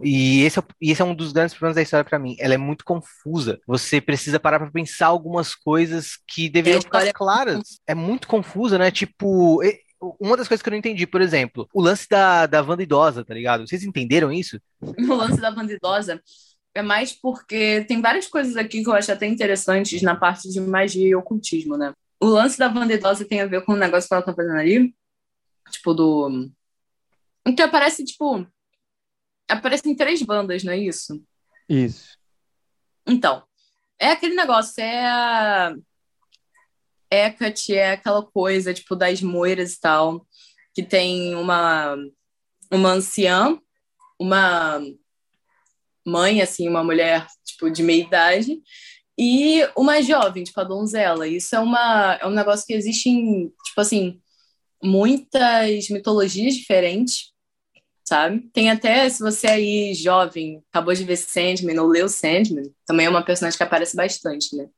E 0.02 0.42
esse 0.42 0.58
é, 0.58 0.62
e 0.80 0.90
esse 0.90 1.02
é 1.02 1.04
um 1.04 1.14
dos 1.14 1.32
grandes 1.32 1.54
problemas 1.54 1.76
da 1.76 1.82
história 1.82 2.04
pra 2.04 2.18
mim. 2.18 2.36
Ela 2.38 2.54
é 2.54 2.58
muito 2.58 2.84
confusa. 2.84 3.60
Você 3.66 4.00
precisa 4.00 4.40
parar 4.40 4.58
pra 4.58 4.70
pensar 4.70 5.06
algumas 5.06 5.54
coisas 5.54 6.18
que 6.26 6.48
deveriam 6.48 6.80
ficar 6.80 7.12
claras. 7.12 7.78
É 7.86 7.94
muito 7.94 8.26
confusa, 8.26 8.78
né? 8.78 8.90
Tipo, 8.90 9.60
uma 10.20 10.36
das 10.36 10.48
coisas 10.48 10.62
que 10.62 10.68
eu 10.68 10.72
não 10.72 10.78
entendi, 10.78 11.06
por 11.06 11.20
exemplo, 11.20 11.68
o 11.72 11.80
lance 11.80 12.08
da, 12.08 12.46
da 12.46 12.62
Wanda 12.62 12.82
idosa, 12.82 13.24
tá 13.24 13.34
ligado? 13.34 13.66
Vocês 13.66 13.82
entenderam 13.82 14.32
isso? 14.32 14.60
O 15.08 15.14
lance 15.14 15.40
da 15.40 15.50
Wanda 15.50 15.72
idosa 15.72 16.20
é 16.74 16.82
mais 16.82 17.12
porque 17.12 17.84
tem 17.86 18.00
várias 18.00 18.26
coisas 18.26 18.56
aqui 18.56 18.82
que 18.82 18.88
eu 18.88 18.94
acho 18.94 19.12
até 19.12 19.26
interessantes 19.26 20.02
na 20.02 20.16
parte 20.16 20.50
de 20.50 20.60
magia 20.60 21.08
e 21.08 21.14
ocultismo, 21.14 21.76
né? 21.76 21.92
O 22.20 22.26
lance 22.26 22.58
da 22.58 22.66
Wanda 22.68 22.94
idosa 22.94 23.24
tem 23.24 23.40
a 23.40 23.46
ver 23.46 23.64
com 23.64 23.72
o 23.72 23.76
negócio 23.76 24.08
que 24.08 24.14
ela 24.14 24.22
tá 24.22 24.34
fazendo 24.34 24.58
ali, 24.58 24.94
tipo 25.70 25.94
do... 25.94 26.50
Então 27.46 27.66
aparece, 27.66 28.04
tipo... 28.04 28.46
Aparecem 29.48 29.94
três 29.94 30.22
bandas, 30.22 30.64
não 30.64 30.72
é 30.72 30.78
isso? 30.78 31.22
Isso. 31.68 32.18
Então, 33.06 33.42
é 33.98 34.08
aquele 34.08 34.34
negócio, 34.34 34.82
é 34.82 35.06
a 35.06 35.76
Hecate, 37.10 37.74
é 37.74 37.92
aquela 37.92 38.22
coisa, 38.22 38.72
tipo, 38.72 38.96
das 38.96 39.20
moiras 39.20 39.74
e 39.74 39.80
tal, 39.80 40.26
que 40.74 40.82
tem 40.82 41.34
uma, 41.34 41.96
uma 42.70 42.90
anciã, 42.90 43.58
uma 44.18 44.80
mãe, 46.04 46.42
assim, 46.42 46.68
uma 46.68 46.82
mulher, 46.82 47.26
tipo, 47.44 47.70
de 47.70 47.82
meia 47.82 48.02
idade, 48.02 48.62
e 49.18 49.60
uma 49.76 50.02
jovem, 50.02 50.42
tipo, 50.44 50.60
a 50.60 50.64
donzela. 50.64 51.26
Isso 51.28 51.54
é, 51.54 51.60
uma, 51.60 52.14
é 52.14 52.26
um 52.26 52.30
negócio 52.30 52.66
que 52.66 52.72
existe 52.72 53.08
em, 53.08 53.48
tipo 53.64 53.80
assim, 53.80 54.20
muitas 54.84 55.88
mitologias 55.88 56.54
diferentes, 56.54 57.32
sabe? 58.04 58.48
Tem 58.52 58.70
até, 58.70 59.08
se 59.08 59.20
você 59.20 59.46
aí, 59.46 59.94
jovem, 59.94 60.62
acabou 60.70 60.92
de 60.92 61.04
ver 61.04 61.16
Sandman 61.16 61.78
ou 61.80 61.88
leu 61.88 62.08
Sandman, 62.08 62.70
também 62.86 63.06
é 63.06 63.10
uma 63.10 63.24
personagem 63.24 63.56
que 63.56 63.62
aparece 63.62 63.96
bastante, 63.96 64.54
né? 64.54 64.68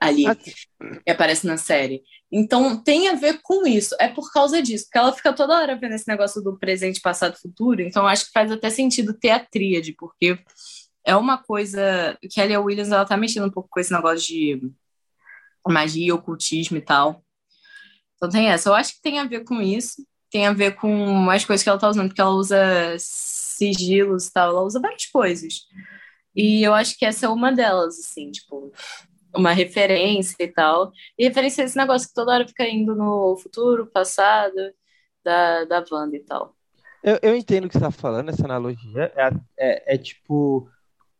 Ali, 0.00 0.24
que 0.34 1.10
aparece 1.10 1.46
na 1.46 1.58
série. 1.58 2.02
Então, 2.32 2.82
tem 2.82 3.08
a 3.08 3.14
ver 3.14 3.40
com 3.42 3.66
isso. 3.66 3.94
É 4.00 4.08
por 4.08 4.32
causa 4.32 4.62
disso, 4.62 4.84
porque 4.84 4.98
ela 4.98 5.12
fica 5.12 5.30
toda 5.30 5.58
hora 5.58 5.76
vendo 5.76 5.94
esse 5.94 6.08
negócio 6.08 6.42
do 6.42 6.58
presente, 6.58 7.02
passado 7.02 7.36
e 7.36 7.40
futuro, 7.40 7.82
então 7.82 8.06
acho 8.06 8.26
que 8.26 8.32
faz 8.32 8.50
até 8.50 8.70
sentido 8.70 9.12
ter 9.12 9.30
a 9.30 9.40
tríade, 9.40 9.92
porque 9.92 10.38
é 11.04 11.14
uma 11.14 11.36
coisa 11.36 12.16
que 12.30 12.40
a 12.40 12.46
Lia 12.46 12.60
Williams, 12.60 12.90
ela 12.90 13.04
tá 13.04 13.16
mexendo 13.16 13.46
um 13.46 13.50
pouco 13.50 13.68
com 13.70 13.80
esse 13.80 13.92
negócio 13.92 14.26
de 14.26 14.72
magia, 15.68 16.14
ocultismo 16.14 16.78
e 16.78 16.80
tal. 16.80 17.22
Então 18.20 18.28
tem 18.28 18.50
essa. 18.50 18.68
Eu 18.68 18.74
acho 18.74 18.94
que 18.94 19.00
tem 19.00 19.18
a 19.18 19.24
ver 19.24 19.44
com 19.44 19.62
isso, 19.62 20.06
tem 20.30 20.46
a 20.46 20.52
ver 20.52 20.76
com 20.76 21.30
as 21.30 21.42
coisas 21.42 21.64
que 21.64 21.70
ela 21.70 21.78
tá 21.78 21.88
usando, 21.88 22.08
porque 22.08 22.20
ela 22.20 22.30
usa 22.30 22.94
sigilos 22.98 24.26
e 24.28 24.32
tal, 24.32 24.50
ela 24.50 24.62
usa 24.62 24.78
várias 24.78 25.06
coisas. 25.06 25.54
E 26.36 26.62
eu 26.62 26.74
acho 26.74 26.98
que 26.98 27.06
essa 27.06 27.26
é 27.26 27.28
uma 27.30 27.50
delas, 27.50 27.98
assim, 27.98 28.30
tipo, 28.30 28.70
uma 29.34 29.52
referência 29.52 30.36
e 30.38 30.48
tal. 30.48 30.92
E 31.18 31.24
referência 31.26 31.64
a 31.64 31.66
esse 31.66 31.76
negócio 31.76 32.08
que 32.08 32.14
toda 32.14 32.32
hora 32.32 32.46
fica 32.46 32.68
indo 32.68 32.94
no 32.94 33.36
futuro, 33.38 33.86
passado 33.86 34.54
da, 35.24 35.64
da 35.64 35.84
Wanda 35.90 36.16
e 36.16 36.20
tal. 36.20 36.54
Eu, 37.02 37.18
eu 37.22 37.34
entendo 37.34 37.64
o 37.64 37.68
que 37.68 37.72
você 37.72 37.78
está 37.78 37.90
falando, 37.90 38.28
essa 38.28 38.44
analogia. 38.44 39.12
É, 39.16 39.30
é, 39.58 39.94
é, 39.94 39.98
tipo, 39.98 40.68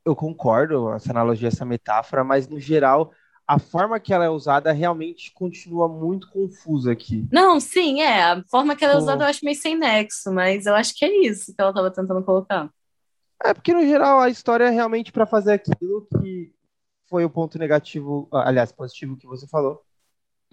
eu 0.04 0.14
concordo, 0.14 0.92
essa 0.92 1.10
analogia, 1.10 1.48
essa 1.48 1.64
metáfora, 1.64 2.22
mas 2.22 2.46
no 2.46 2.60
geral, 2.60 3.12
a 3.50 3.58
forma 3.58 3.98
que 3.98 4.14
ela 4.14 4.24
é 4.24 4.30
usada 4.30 4.70
realmente 4.70 5.32
continua 5.32 5.88
muito 5.88 6.30
confusa 6.30 6.92
aqui. 6.92 7.26
Não, 7.32 7.58
sim, 7.58 8.00
é. 8.00 8.22
A 8.22 8.44
forma 8.44 8.76
que 8.76 8.84
ela 8.84 8.92
é 8.92 8.96
tipo 8.96 9.02
usada 9.02 9.24
eu 9.24 9.28
acho 9.28 9.44
meio 9.44 9.56
sem 9.56 9.76
nexo, 9.76 10.32
mas 10.32 10.66
eu 10.66 10.74
acho 10.76 10.94
que 10.94 11.04
é 11.04 11.26
isso 11.26 11.52
que 11.52 11.60
ela 11.60 11.70
estava 11.70 11.90
tentando 11.90 12.22
colocar. 12.22 12.70
É, 13.44 13.52
porque 13.52 13.74
no 13.74 13.84
geral 13.84 14.20
a 14.20 14.30
história 14.30 14.66
é 14.66 14.70
realmente 14.70 15.10
para 15.10 15.26
fazer 15.26 15.54
aquilo 15.54 16.06
que 16.06 16.54
foi 17.08 17.24
o 17.24 17.30
ponto 17.30 17.58
negativo, 17.58 18.28
aliás, 18.30 18.70
positivo 18.70 19.16
que 19.16 19.26
você 19.26 19.48
falou, 19.48 19.82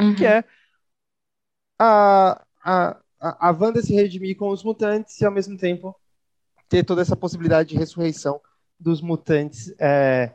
uhum. 0.02 0.16
que 0.16 0.26
é 0.26 0.44
a, 1.78 2.44
a, 2.64 2.98
a, 3.20 3.52
Wanda 3.52 3.80
se 3.80 3.94
redimir 3.94 4.36
com 4.36 4.50
os 4.50 4.64
mutantes 4.64 5.22
e 5.22 5.26
ao 5.26 5.32
mesmo 5.32 5.56
tempo 5.56 5.96
ter 6.68 6.84
toda 6.84 7.04
essa 7.04 7.16
possibilidade 7.16 7.70
de 7.70 7.78
ressurreição 7.78 8.42
dos 8.80 9.02
mutantes 9.02 9.72
é, 9.80 10.34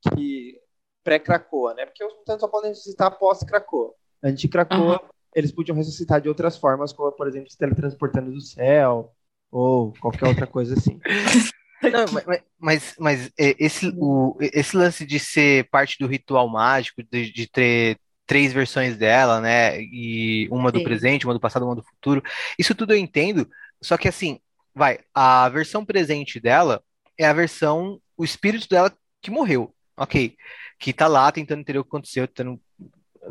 que 0.00 0.63
pré-Krakoa, 1.04 1.74
né? 1.74 1.86
Porque 1.86 2.02
os 2.02 2.14
mutantes 2.14 2.40
só 2.40 2.48
podem 2.48 2.70
ressuscitar 2.70 3.18
pós-Krakoa. 3.18 3.92
Anti-Krakoa, 4.22 5.02
uhum. 5.02 5.08
eles 5.34 5.52
podiam 5.52 5.76
ressuscitar 5.76 6.20
de 6.20 6.28
outras 6.28 6.56
formas, 6.56 6.92
como, 6.92 7.12
por 7.12 7.28
exemplo, 7.28 7.50
se 7.50 7.58
teletransportando 7.58 8.32
do 8.32 8.40
céu 8.40 9.12
ou 9.52 9.92
qualquer 10.00 10.26
outra 10.26 10.46
coisa 10.46 10.74
assim. 10.74 10.98
Não, 11.82 12.06
mas, 12.10 12.42
mas, 12.58 12.94
mas, 12.98 13.26
é, 13.38 13.54
esse, 13.58 13.92
o, 13.98 14.36
esse 14.40 14.74
lance 14.74 15.04
de 15.04 15.18
ser 15.18 15.68
parte 15.68 15.98
do 15.98 16.06
ritual 16.06 16.48
mágico, 16.48 17.02
de, 17.02 17.30
de 17.30 17.46
ter 17.46 17.98
três 18.26 18.54
versões 18.54 18.96
dela, 18.96 19.38
né? 19.38 19.78
E 19.80 20.48
uma 20.50 20.72
do 20.72 20.78
Sim. 20.78 20.84
presente, 20.84 21.26
uma 21.26 21.34
do 21.34 21.40
passado, 21.40 21.66
uma 21.66 21.76
do 21.76 21.82
futuro. 21.82 22.22
Isso 22.58 22.74
tudo 22.74 22.94
eu 22.94 22.96
entendo. 22.96 23.46
Só 23.82 23.98
que 23.98 24.08
assim, 24.08 24.40
vai, 24.74 24.98
a 25.14 25.46
versão 25.50 25.84
presente 25.84 26.40
dela 26.40 26.82
é 27.18 27.26
a 27.26 27.32
versão, 27.32 28.00
o 28.16 28.24
espírito 28.24 28.66
dela 28.68 28.90
que 29.20 29.30
morreu, 29.30 29.74
ok? 29.96 30.36
Que 30.78 30.92
tá 30.92 31.06
lá 31.06 31.30
tentando 31.32 31.60
entender 31.60 31.78
o 31.78 31.84
que 31.84 31.88
aconteceu, 31.88 32.26
tentando 32.28 32.60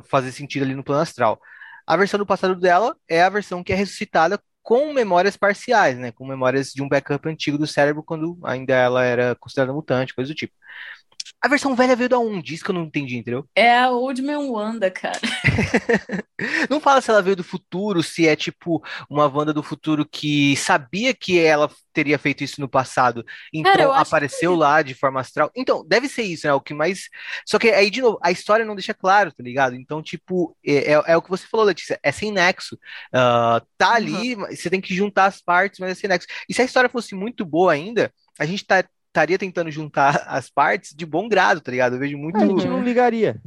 fazer 0.06 0.32
sentido 0.32 0.64
ali 0.64 0.76
no 0.76 0.84
plano 0.84 1.02
astral. 1.02 1.40
A 1.86 1.98
versão 1.98 2.18
do 2.18 2.26
passado 2.26 2.56
dela 2.56 2.96
é 3.10 3.22
a 3.22 3.30
versão 3.30 3.64
que 3.64 3.74
é 3.74 3.76
ressuscitada 3.76 4.42
com 4.62 4.94
memórias 4.94 5.36
parciais, 5.36 5.98
né? 6.00 6.12
Com 6.12 6.26
memórias 6.26 6.72
de 6.72 6.82
um 6.82 6.88
backup 6.88 7.28
antigo 7.28 7.58
do 7.58 7.68
cérebro 7.68 8.02
quando 8.04 8.40
ainda 8.44 8.74
ela 8.74 9.04
era 9.04 9.36
considerada 9.36 9.74
mutante, 9.74 10.16
coisa 10.16 10.32
do 10.32 10.36
tipo. 10.36 10.54
A 11.44 11.50
versão 11.50 11.76
velha 11.76 11.94
veio 11.94 12.08
da 12.08 12.18
onde? 12.18 12.54
Isso 12.54 12.64
que 12.64 12.72
eu 12.72 12.76
não 12.76 12.86
entendi, 12.86 13.18
entendeu? 13.18 13.46
É 13.54 13.80
a 13.80 13.92
Old 13.92 14.22
Man 14.22 14.40
Wanda, 14.50 14.90
cara. 14.90 15.20
não 16.70 16.80
fala 16.80 17.02
se 17.02 17.10
ela 17.10 17.22
veio 17.22 17.36
do 17.36 17.44
futuro, 17.44 18.02
se 18.02 18.28
é 18.28 18.36
tipo 18.36 18.82
uma 19.10 19.28
Wanda 19.28 19.54
do 19.54 19.62
futuro 19.62 20.06
que 20.06 20.56
sabia 20.56 21.14
que 21.14 21.40
ela 21.40 21.70
teria 21.92 22.18
feito 22.18 22.44
isso 22.44 22.60
no 22.60 22.68
passado, 22.68 23.24
então 23.54 23.72
cara, 23.72 23.98
apareceu 23.98 24.54
que... 24.54 24.58
lá 24.58 24.82
de 24.82 24.94
forma 24.94 25.20
astral. 25.20 25.52
Então, 25.56 25.86
deve 25.88 26.08
ser 26.08 26.24
isso, 26.24 26.48
né? 26.48 26.54
O 26.54 26.62
que 26.62 26.74
mais. 26.74 27.10
Só 27.46 27.60
que 27.60 27.70
aí, 27.70 27.90
de 27.90 28.02
novo, 28.02 28.20
a 28.22 28.32
história 28.32 28.66
não 28.66 28.76
deixa 28.76 28.94
claro, 28.94 29.32
tá 29.32 29.44
ligado? 29.44 29.76
Então, 29.76 30.02
tipo, 30.02 30.56
é, 30.66 30.94
é, 30.94 31.04
é 31.08 31.18
o 31.18 31.22
que 31.22 31.30
você 31.30 31.46
falou, 31.46 31.66
Letícia, 31.66 32.00
é 32.02 32.12
sem 32.12 32.32
nexo. 32.32 32.76
Uh, 33.14 33.66
tá 33.78 33.94
ali, 33.94 34.36
uhum. 34.36 34.48
você 34.48 34.70
tem 34.70 34.82
que 34.82 34.96
juntar 34.96 35.26
as 35.26 35.42
partes, 35.42 35.80
mas 35.80 35.92
é 35.92 35.96
sem 35.96 36.10
nexo. 36.10 36.28
E 36.48 36.54
se 36.54 36.62
a 36.62 36.66
história 36.66 36.90
fosse 36.90 37.16
muito 37.16 37.46
boa 37.46 37.74
ainda, 37.74 38.12
a 38.40 38.46
gente 38.46 38.66
tá 38.66 38.84
estaria 39.14 39.38
tentando 39.38 39.70
juntar 39.70 40.24
as 40.28 40.50
partes 40.50 40.94
de 40.94 41.06
bom 41.06 41.30
grado, 41.30 41.62
tá 41.62 41.72
ligado? 41.72 41.96
Eu 41.96 42.00
vejo 42.00 42.18
muito. 42.18 42.38
A 42.38 42.46
gente 42.46 42.68
não 42.68 42.82
ligaria. 42.84 43.40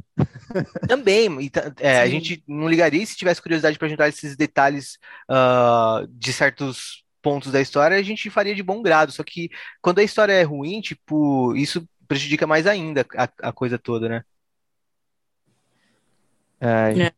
Também, 0.87 1.29
é, 1.79 1.99
a 1.99 2.07
gente 2.07 2.43
não 2.47 2.67
ligaria 2.67 3.05
se 3.05 3.17
tivesse 3.17 3.41
curiosidade 3.41 3.77
para 3.77 3.89
juntar 3.89 4.07
esses 4.07 4.35
detalhes 4.35 4.97
uh, 5.29 6.07
de 6.09 6.33
certos 6.33 7.03
pontos 7.21 7.51
da 7.51 7.59
história, 7.59 7.97
a 7.97 8.01
gente 8.01 8.29
faria 8.29 8.55
de 8.55 8.63
bom 8.63 8.81
grado. 8.81 9.11
Só 9.11 9.23
que 9.23 9.49
quando 9.81 9.99
a 9.99 10.03
história 10.03 10.31
é 10.31 10.43
ruim, 10.43 10.79
tipo, 10.79 11.53
isso 11.55 11.87
prejudica 12.07 12.47
mais 12.47 12.65
ainda 12.65 13.05
a, 13.15 13.49
a 13.49 13.51
coisa 13.51 13.77
toda, 13.77 14.07
né? 14.07 14.23
É. 16.59 17.07
é. 17.07 17.13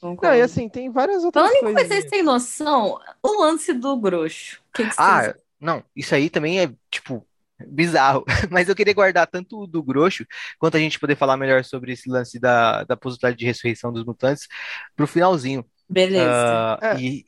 Não, 0.00 0.16
e 0.32 0.40
assim, 0.40 0.68
tem 0.68 0.88
várias 0.90 1.24
outras 1.24 1.44
Falando 1.44 1.60
coisas. 1.60 1.74
Falando 1.74 1.86
em 1.86 1.88
coisas 1.88 2.10
sem 2.10 2.22
noção, 2.22 3.00
o 3.20 3.42
lance 3.42 3.72
do 3.72 3.96
grosso. 3.96 4.62
Que 4.72 4.84
que 4.84 4.94
ah, 4.96 5.34
não, 5.60 5.82
isso 5.94 6.14
aí 6.14 6.30
também 6.30 6.60
é, 6.60 6.72
tipo, 6.88 7.26
bizarro. 7.66 8.24
Mas 8.50 8.68
eu 8.68 8.76
queria 8.76 8.94
guardar 8.94 9.26
tanto 9.26 9.66
do 9.66 9.82
Grosso, 9.82 10.24
quanto 10.58 10.76
a 10.76 10.80
gente 10.80 10.98
poder 10.98 11.16
falar 11.16 11.36
melhor 11.36 11.64
sobre 11.64 11.92
esse 11.92 12.08
lance 12.08 12.38
da, 12.38 12.84
da 12.84 12.96
possibilidade 12.96 13.38
de 13.38 13.44
ressurreição 13.44 13.92
dos 13.92 14.04
mutantes, 14.04 14.46
pro 14.94 15.06
finalzinho. 15.06 15.64
Beleza. 15.88 16.78
Uh, 16.80 16.84
é, 16.84 17.00
e... 17.00 17.26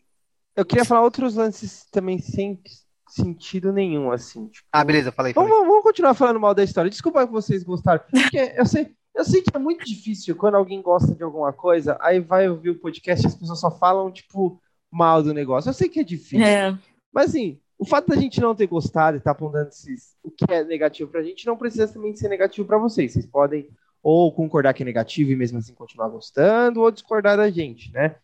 Eu 0.57 0.65
queria 0.65 0.85
falar 0.85 1.03
outros 1.03 1.35
lances 1.37 1.87
também 1.91 2.19
sem 2.19 2.61
sentido 3.09 3.73
nenhum, 3.73 4.11
assim. 4.13 4.49
Tipo... 4.49 4.67
Ah, 4.73 4.85
beleza, 4.85 5.11
falei. 5.11 5.33
falei. 5.33 5.49
Vamos, 5.49 5.67
vamos, 5.67 5.83
continuar 5.83 6.15
falando 6.15 6.39
mal 6.39 6.55
da 6.55 6.63
história. 6.63 6.91
Desculpa 6.91 7.27
que 7.27 7.33
vocês 7.33 7.63
gostaram. 7.63 8.03
Porque 8.11 8.55
eu 8.57 8.67
sei, 8.67 8.95
eu 9.15 9.25
sei 9.25 9.43
que 9.43 9.51
é 9.55 9.59
muito 9.59 9.85
difícil 9.85 10.37
quando 10.37 10.57
alguém 10.57 10.81
gosta 10.81 11.15
de 11.15 11.23
alguma 11.23 11.53
coisa, 11.53 11.97
aí 12.01 12.21
vai 12.21 12.49
ouvir 12.49 12.71
o 12.71 12.79
podcast 12.79 13.25
e 13.25 13.29
as 13.29 13.35
pessoas 13.35 13.61
só 13.61 13.71
falam, 13.71 14.11
tipo, 14.11 14.61
mal 14.91 15.23
do 15.23 15.35
negócio. 15.35 15.69
Eu 15.69 15.75
sei 15.75 15.89
que 15.89 16.01
é 16.01 16.05
difícil. 16.05 16.45
É. 16.45 16.77
Mas 17.13 17.31
assim, 17.31 17.61
o 17.81 17.87
fato 17.87 18.09
da 18.09 18.17
gente 18.17 18.39
não 18.43 18.55
ter 18.55 18.67
gostado 18.67 19.17
e 19.17 19.19
estar 19.19 19.31
tá 19.31 19.37
apontando 19.37 19.71
esses, 19.71 20.15
o 20.23 20.31
que 20.31 20.45
é 20.53 20.63
negativo 20.63 21.11
pra 21.11 21.23
gente 21.23 21.47
não 21.47 21.57
precisa 21.57 21.89
também 21.89 22.15
ser 22.15 22.29
negativo 22.29 22.69
para 22.69 22.77
vocês. 22.77 23.15
Vocês 23.15 23.25
podem 23.25 23.71
ou 24.03 24.31
concordar 24.35 24.75
que 24.75 24.83
é 24.83 24.87
negativo 24.87 25.31
e 25.31 25.37
mesmo 25.37 25.59
assim 25.59 25.73
continuar 25.73 26.11
gostando, 26.11 26.83
ou 26.83 26.91
discordar 26.91 27.39
da 27.39 27.51
gente, 27.51 27.91
né? 27.91 28.17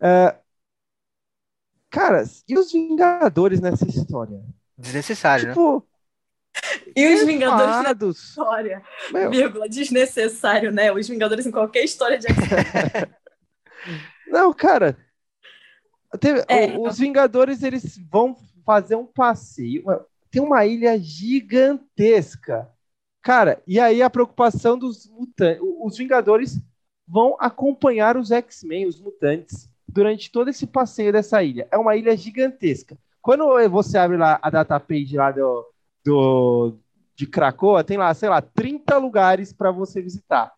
Uh, 0.00 0.36
cara, 1.88 2.24
e 2.48 2.58
os 2.58 2.72
Vingadores 2.72 3.60
nessa 3.60 3.86
história? 3.86 4.42
Desnecessário, 4.76 5.50
tipo, 5.50 5.76
né? 5.76 5.82
E 6.96 7.14
os 7.14 7.24
Vingadores 7.24 7.84
na 7.84 7.92
história, 8.08 8.82
Meu. 9.12 9.30
vírgula, 9.30 9.68
desnecessário, 9.68 10.72
né? 10.72 10.90
Os 10.90 11.06
Vingadores 11.06 11.46
em 11.46 11.52
qualquer 11.52 11.84
história 11.84 12.18
de 12.18 12.26
Não, 14.26 14.52
cara. 14.52 14.98
Teve, 16.18 16.44
é, 16.48 16.76
os 16.76 16.98
Vingadores, 16.98 17.62
eles 17.62 17.96
vão 18.10 18.34
fazer 18.68 18.96
um 18.96 19.06
passeio. 19.06 19.82
Tem 20.30 20.42
uma 20.42 20.66
ilha 20.66 20.98
gigantesca. 20.98 22.68
Cara, 23.22 23.62
e 23.66 23.80
aí 23.80 24.02
a 24.02 24.10
preocupação 24.10 24.78
dos 24.78 25.08
mutantes. 25.08 25.62
Os 25.80 25.96
Vingadores 25.96 26.60
vão 27.06 27.34
acompanhar 27.40 28.18
os 28.18 28.30
X-Men, 28.30 28.86
os 28.86 29.00
mutantes, 29.00 29.70
durante 29.88 30.30
todo 30.30 30.50
esse 30.50 30.66
passeio 30.66 31.10
dessa 31.10 31.42
ilha. 31.42 31.66
É 31.70 31.78
uma 31.78 31.96
ilha 31.96 32.14
gigantesca. 32.14 32.98
Quando 33.22 33.46
você 33.70 33.96
abre 33.96 34.18
lá 34.18 34.38
a 34.42 34.50
datapage 34.50 35.16
lá 35.16 35.30
do, 35.30 35.66
do, 36.04 36.74
de 37.16 37.26
Krakoa, 37.26 37.82
tem 37.82 37.96
lá, 37.96 38.12
sei 38.12 38.28
lá, 38.28 38.42
30 38.42 38.98
lugares 38.98 39.50
para 39.50 39.70
você 39.70 40.02
visitar. 40.02 40.52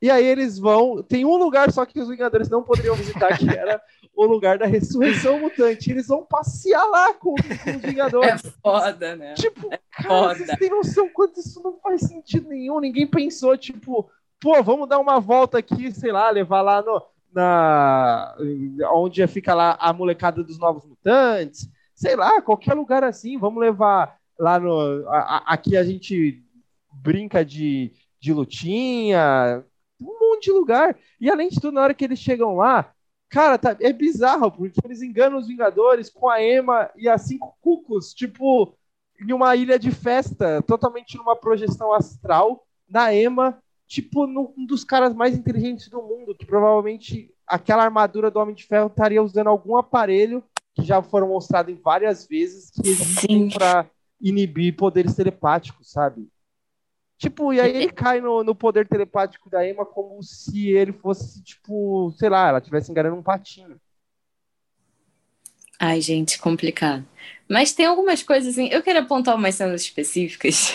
E 0.00 0.10
aí 0.10 0.24
eles 0.24 0.58
vão. 0.58 1.02
Tem 1.02 1.24
um 1.24 1.36
lugar 1.36 1.72
só 1.72 1.86
que 1.86 1.98
os 1.98 2.08
Vingadores 2.08 2.48
não 2.48 2.62
poderiam 2.62 2.94
visitar, 2.94 3.36
que 3.38 3.48
era 3.48 3.80
o 4.14 4.26
lugar 4.26 4.58
da 4.58 4.66
ressurreição 4.66 5.40
mutante. 5.40 5.90
Eles 5.90 6.08
vão 6.08 6.24
passear 6.24 6.84
lá 6.84 7.14
com, 7.14 7.34
com 7.34 7.76
os 7.76 7.82
Vingadores. 7.82 8.44
É 8.44 8.50
foda, 8.62 9.16
né? 9.16 9.34
Tipo, 9.34 9.72
é 9.72 9.80
cara, 9.90 10.08
foda. 10.08 10.34
vocês 10.34 10.58
têm 10.58 10.70
noção 10.70 11.08
quanto 11.08 11.40
isso 11.40 11.62
não 11.62 11.78
faz 11.78 12.02
sentido 12.02 12.48
nenhum. 12.48 12.78
Ninguém 12.78 13.06
pensou, 13.06 13.56
tipo, 13.56 14.10
pô, 14.40 14.62
vamos 14.62 14.88
dar 14.88 14.98
uma 14.98 15.18
volta 15.18 15.58
aqui, 15.58 15.90
sei 15.92 16.12
lá, 16.12 16.28
levar 16.28 16.60
lá 16.60 16.82
no, 16.82 17.02
na. 17.32 18.36
onde 18.92 19.26
fica 19.26 19.54
lá 19.54 19.76
a 19.80 19.92
molecada 19.92 20.44
dos 20.44 20.58
novos 20.58 20.84
mutantes. 20.84 21.68
Sei 21.94 22.14
lá, 22.14 22.42
qualquer 22.42 22.74
lugar 22.74 23.02
assim, 23.02 23.38
vamos 23.38 23.60
levar 23.60 24.18
lá 24.38 24.58
no. 24.60 25.08
A, 25.08 25.18
a, 25.18 25.36
aqui 25.54 25.74
a 25.74 25.84
gente 25.84 26.42
brinca 26.92 27.42
de, 27.42 27.92
de 28.20 28.32
lutinha, 28.34 29.64
monte 30.36 30.44
de 30.44 30.52
lugar. 30.52 30.96
E 31.20 31.30
além 31.30 31.48
de 31.48 31.60
tudo, 31.60 31.72
na 31.72 31.82
hora 31.82 31.94
que 31.94 32.04
eles 32.04 32.18
chegam 32.18 32.56
lá, 32.56 32.92
cara, 33.28 33.58
tá, 33.58 33.76
é 33.80 33.92
bizarro, 33.92 34.50
porque 34.50 34.80
eles 34.84 35.02
enganam 35.02 35.38
os 35.38 35.48
Vingadores 35.48 36.08
com 36.08 36.28
a 36.28 36.42
Emma 36.42 36.90
e 36.96 37.08
as 37.08 37.22
cinco 37.22 37.56
cucos, 37.60 38.14
tipo, 38.14 38.74
em 39.20 39.32
uma 39.32 39.56
ilha 39.56 39.78
de 39.78 39.90
festa, 39.90 40.62
totalmente 40.62 41.16
numa 41.16 41.36
projeção 41.36 41.92
astral, 41.92 42.64
na 42.88 43.12
Emma, 43.14 43.60
tipo, 43.86 44.26
num 44.26 44.52
um 44.56 44.66
dos 44.66 44.84
caras 44.84 45.14
mais 45.14 45.36
inteligentes 45.36 45.88
do 45.88 46.02
mundo, 46.02 46.34
que 46.34 46.46
provavelmente 46.46 47.32
aquela 47.46 47.84
armadura 47.84 48.30
do 48.30 48.38
Homem 48.38 48.54
de 48.54 48.64
Ferro 48.64 48.88
estaria 48.88 49.22
usando 49.22 49.48
algum 49.48 49.76
aparelho 49.76 50.42
que 50.74 50.82
já 50.82 51.00
foram 51.02 51.28
mostrados 51.28 51.72
em 51.72 51.80
várias 51.80 52.26
vezes 52.26 52.70
que 52.70 52.88
existem 52.88 53.48
para 53.48 53.88
inibir 54.20 54.76
poderes 54.76 55.14
telepáticos, 55.14 55.90
sabe? 55.90 56.28
Tipo, 57.18 57.52
e 57.52 57.60
aí 57.60 57.74
ele 57.74 57.92
cai 57.92 58.20
no, 58.20 58.44
no 58.44 58.54
poder 58.54 58.86
telepático 58.86 59.48
da 59.48 59.66
Emma 59.66 59.86
como 59.86 60.22
se 60.22 60.70
ele 60.70 60.92
fosse, 60.92 61.42
tipo, 61.42 62.12
sei 62.18 62.28
lá, 62.28 62.48
ela 62.48 62.58
estivesse 62.58 62.90
enganando 62.90 63.16
um 63.16 63.22
patinho. 63.22 63.80
Ai, 65.78 66.00
gente, 66.00 66.38
complicado. 66.38 67.06
Mas 67.48 67.72
tem 67.72 67.86
algumas 67.86 68.22
coisas 68.22 68.52
assim. 68.52 68.68
Eu 68.68 68.82
quero 68.82 68.98
apontar 68.98 69.34
umas 69.34 69.54
cenas 69.54 69.82
específicas. 69.82 70.74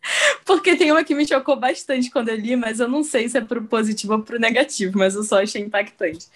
Porque 0.44 0.76
tem 0.76 0.92
uma 0.92 1.04
que 1.04 1.14
me 1.14 1.26
chocou 1.26 1.56
bastante 1.56 2.10
quando 2.10 2.28
eu 2.28 2.36
li, 2.36 2.56
mas 2.56 2.80
eu 2.80 2.88
não 2.88 3.02
sei 3.02 3.28
se 3.28 3.38
é 3.38 3.40
pro 3.40 3.64
positivo 3.64 4.14
ou 4.14 4.22
pro 4.22 4.38
negativo, 4.38 4.98
mas 4.98 5.14
eu 5.14 5.24
só 5.24 5.42
achei 5.42 5.62
impactante. 5.62 6.26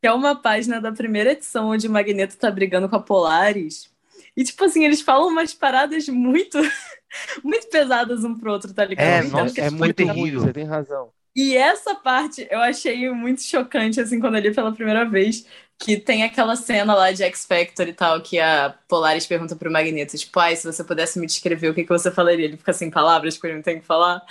Que 0.00 0.08
é 0.08 0.12
uma 0.12 0.34
página 0.34 0.80
da 0.80 0.92
primeira 0.92 1.32
edição 1.32 1.68
onde 1.68 1.86
o 1.86 1.90
Magneto 1.90 2.36
tá 2.36 2.50
brigando 2.50 2.88
com 2.88 2.96
a 2.96 3.02
Polaris. 3.02 3.89
E, 4.36 4.44
tipo 4.44 4.64
assim, 4.64 4.84
eles 4.84 5.00
falam 5.00 5.28
umas 5.28 5.54
paradas 5.54 6.08
muito, 6.08 6.58
muito 7.44 7.68
pesadas 7.68 8.24
um 8.24 8.36
pro 8.38 8.52
outro, 8.52 8.72
tá 8.74 8.84
ligado? 8.84 9.16
É, 9.16 9.24
Então, 9.24 9.48
nossa, 9.48 9.54
que, 9.54 9.60
É 9.60 9.70
tipo, 9.70 9.70
muito 9.70 9.94
terrível. 9.94 10.14
ruim, 10.14 10.30
você 10.32 10.52
tem 10.52 10.64
razão. 10.64 11.12
E 11.34 11.56
essa 11.56 11.94
parte 11.94 12.46
eu 12.50 12.60
achei 12.60 13.08
muito 13.10 13.42
chocante, 13.42 14.00
assim, 14.00 14.18
quando 14.20 14.36
eu 14.36 14.42
li 14.42 14.54
pela 14.54 14.72
primeira 14.74 15.08
vez. 15.08 15.46
Que 15.82 15.96
tem 15.96 16.22
aquela 16.24 16.56
cena 16.56 16.94
lá 16.94 17.10
de 17.10 17.22
X 17.22 17.46
Factor 17.46 17.88
e 17.88 17.94
tal, 17.94 18.20
que 18.22 18.38
a 18.38 18.68
Polaris 18.86 19.26
pergunta 19.26 19.56
pro 19.56 19.70
Magneto, 19.72 20.14
tipo, 20.18 20.38
ai, 20.38 20.54
se 20.54 20.66
você 20.70 20.84
pudesse 20.84 21.18
me 21.18 21.26
descrever, 21.26 21.70
o 21.70 21.74
que, 21.74 21.84
que 21.84 21.88
você 21.88 22.10
falaria? 22.10 22.44
Ele 22.44 22.58
fica 22.58 22.74
sem 22.74 22.90
palavras, 22.90 23.36
porque 23.36 23.46
ele 23.46 23.56
não 23.56 23.62
tem 23.62 23.78
o 23.78 23.80
que 23.80 23.86
falar. 23.86 24.22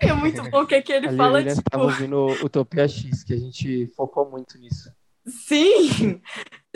É 0.00 0.12
muito 0.12 0.42
bom 0.50 0.66
que 0.66 0.74
aqui 0.74 0.92
ele 0.92 1.06
Ali 1.08 1.16
fala, 1.16 1.40
ele 1.40 1.50
tipo, 1.50 1.60
estava 1.60 1.84
ouvindo 1.84 2.38
Utopia 2.44 2.88
X, 2.88 3.22
que 3.24 3.32
a 3.34 3.38
gente 3.38 3.86
focou 3.96 4.28
muito 4.30 4.58
nisso. 4.58 4.90
sim! 5.26 6.20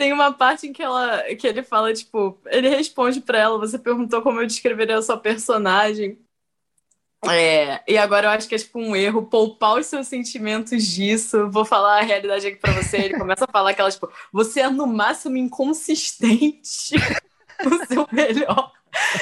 Tem 0.01 0.11
uma 0.11 0.33
parte 0.33 0.65
em 0.65 0.73
que, 0.73 0.81
ela, 0.81 1.21
que 1.35 1.45
ele 1.45 1.61
fala, 1.61 1.93
tipo, 1.93 2.35
ele 2.47 2.67
responde 2.67 3.21
pra 3.21 3.37
ela, 3.37 3.59
você 3.59 3.77
perguntou 3.77 4.23
como 4.23 4.41
eu 4.41 4.47
descreveria 4.47 4.97
a 4.97 5.01
sua 5.03 5.15
personagem. 5.15 6.17
É, 7.29 7.83
e 7.87 7.99
agora 7.99 8.25
eu 8.25 8.31
acho 8.31 8.49
que 8.49 8.55
é 8.55 8.57
tipo 8.57 8.79
um 8.79 8.95
erro 8.95 9.27
poupar 9.27 9.77
os 9.77 9.85
seus 9.85 10.07
sentimentos 10.07 10.83
disso. 10.87 11.51
Vou 11.51 11.63
falar 11.63 11.99
a 11.99 12.01
realidade 12.01 12.47
aqui 12.47 12.57
pra 12.57 12.73
você. 12.73 12.97
Ele 12.97 13.19
começa 13.19 13.45
a 13.45 13.51
falar 13.51 13.69
aquela, 13.69 13.91
tipo, 13.91 14.11
você 14.33 14.61
é 14.61 14.69
no 14.71 14.87
máximo 14.87 15.37
inconsistente 15.37 16.95
no 17.63 17.85
seu 17.85 18.07
melhor. 18.11 18.73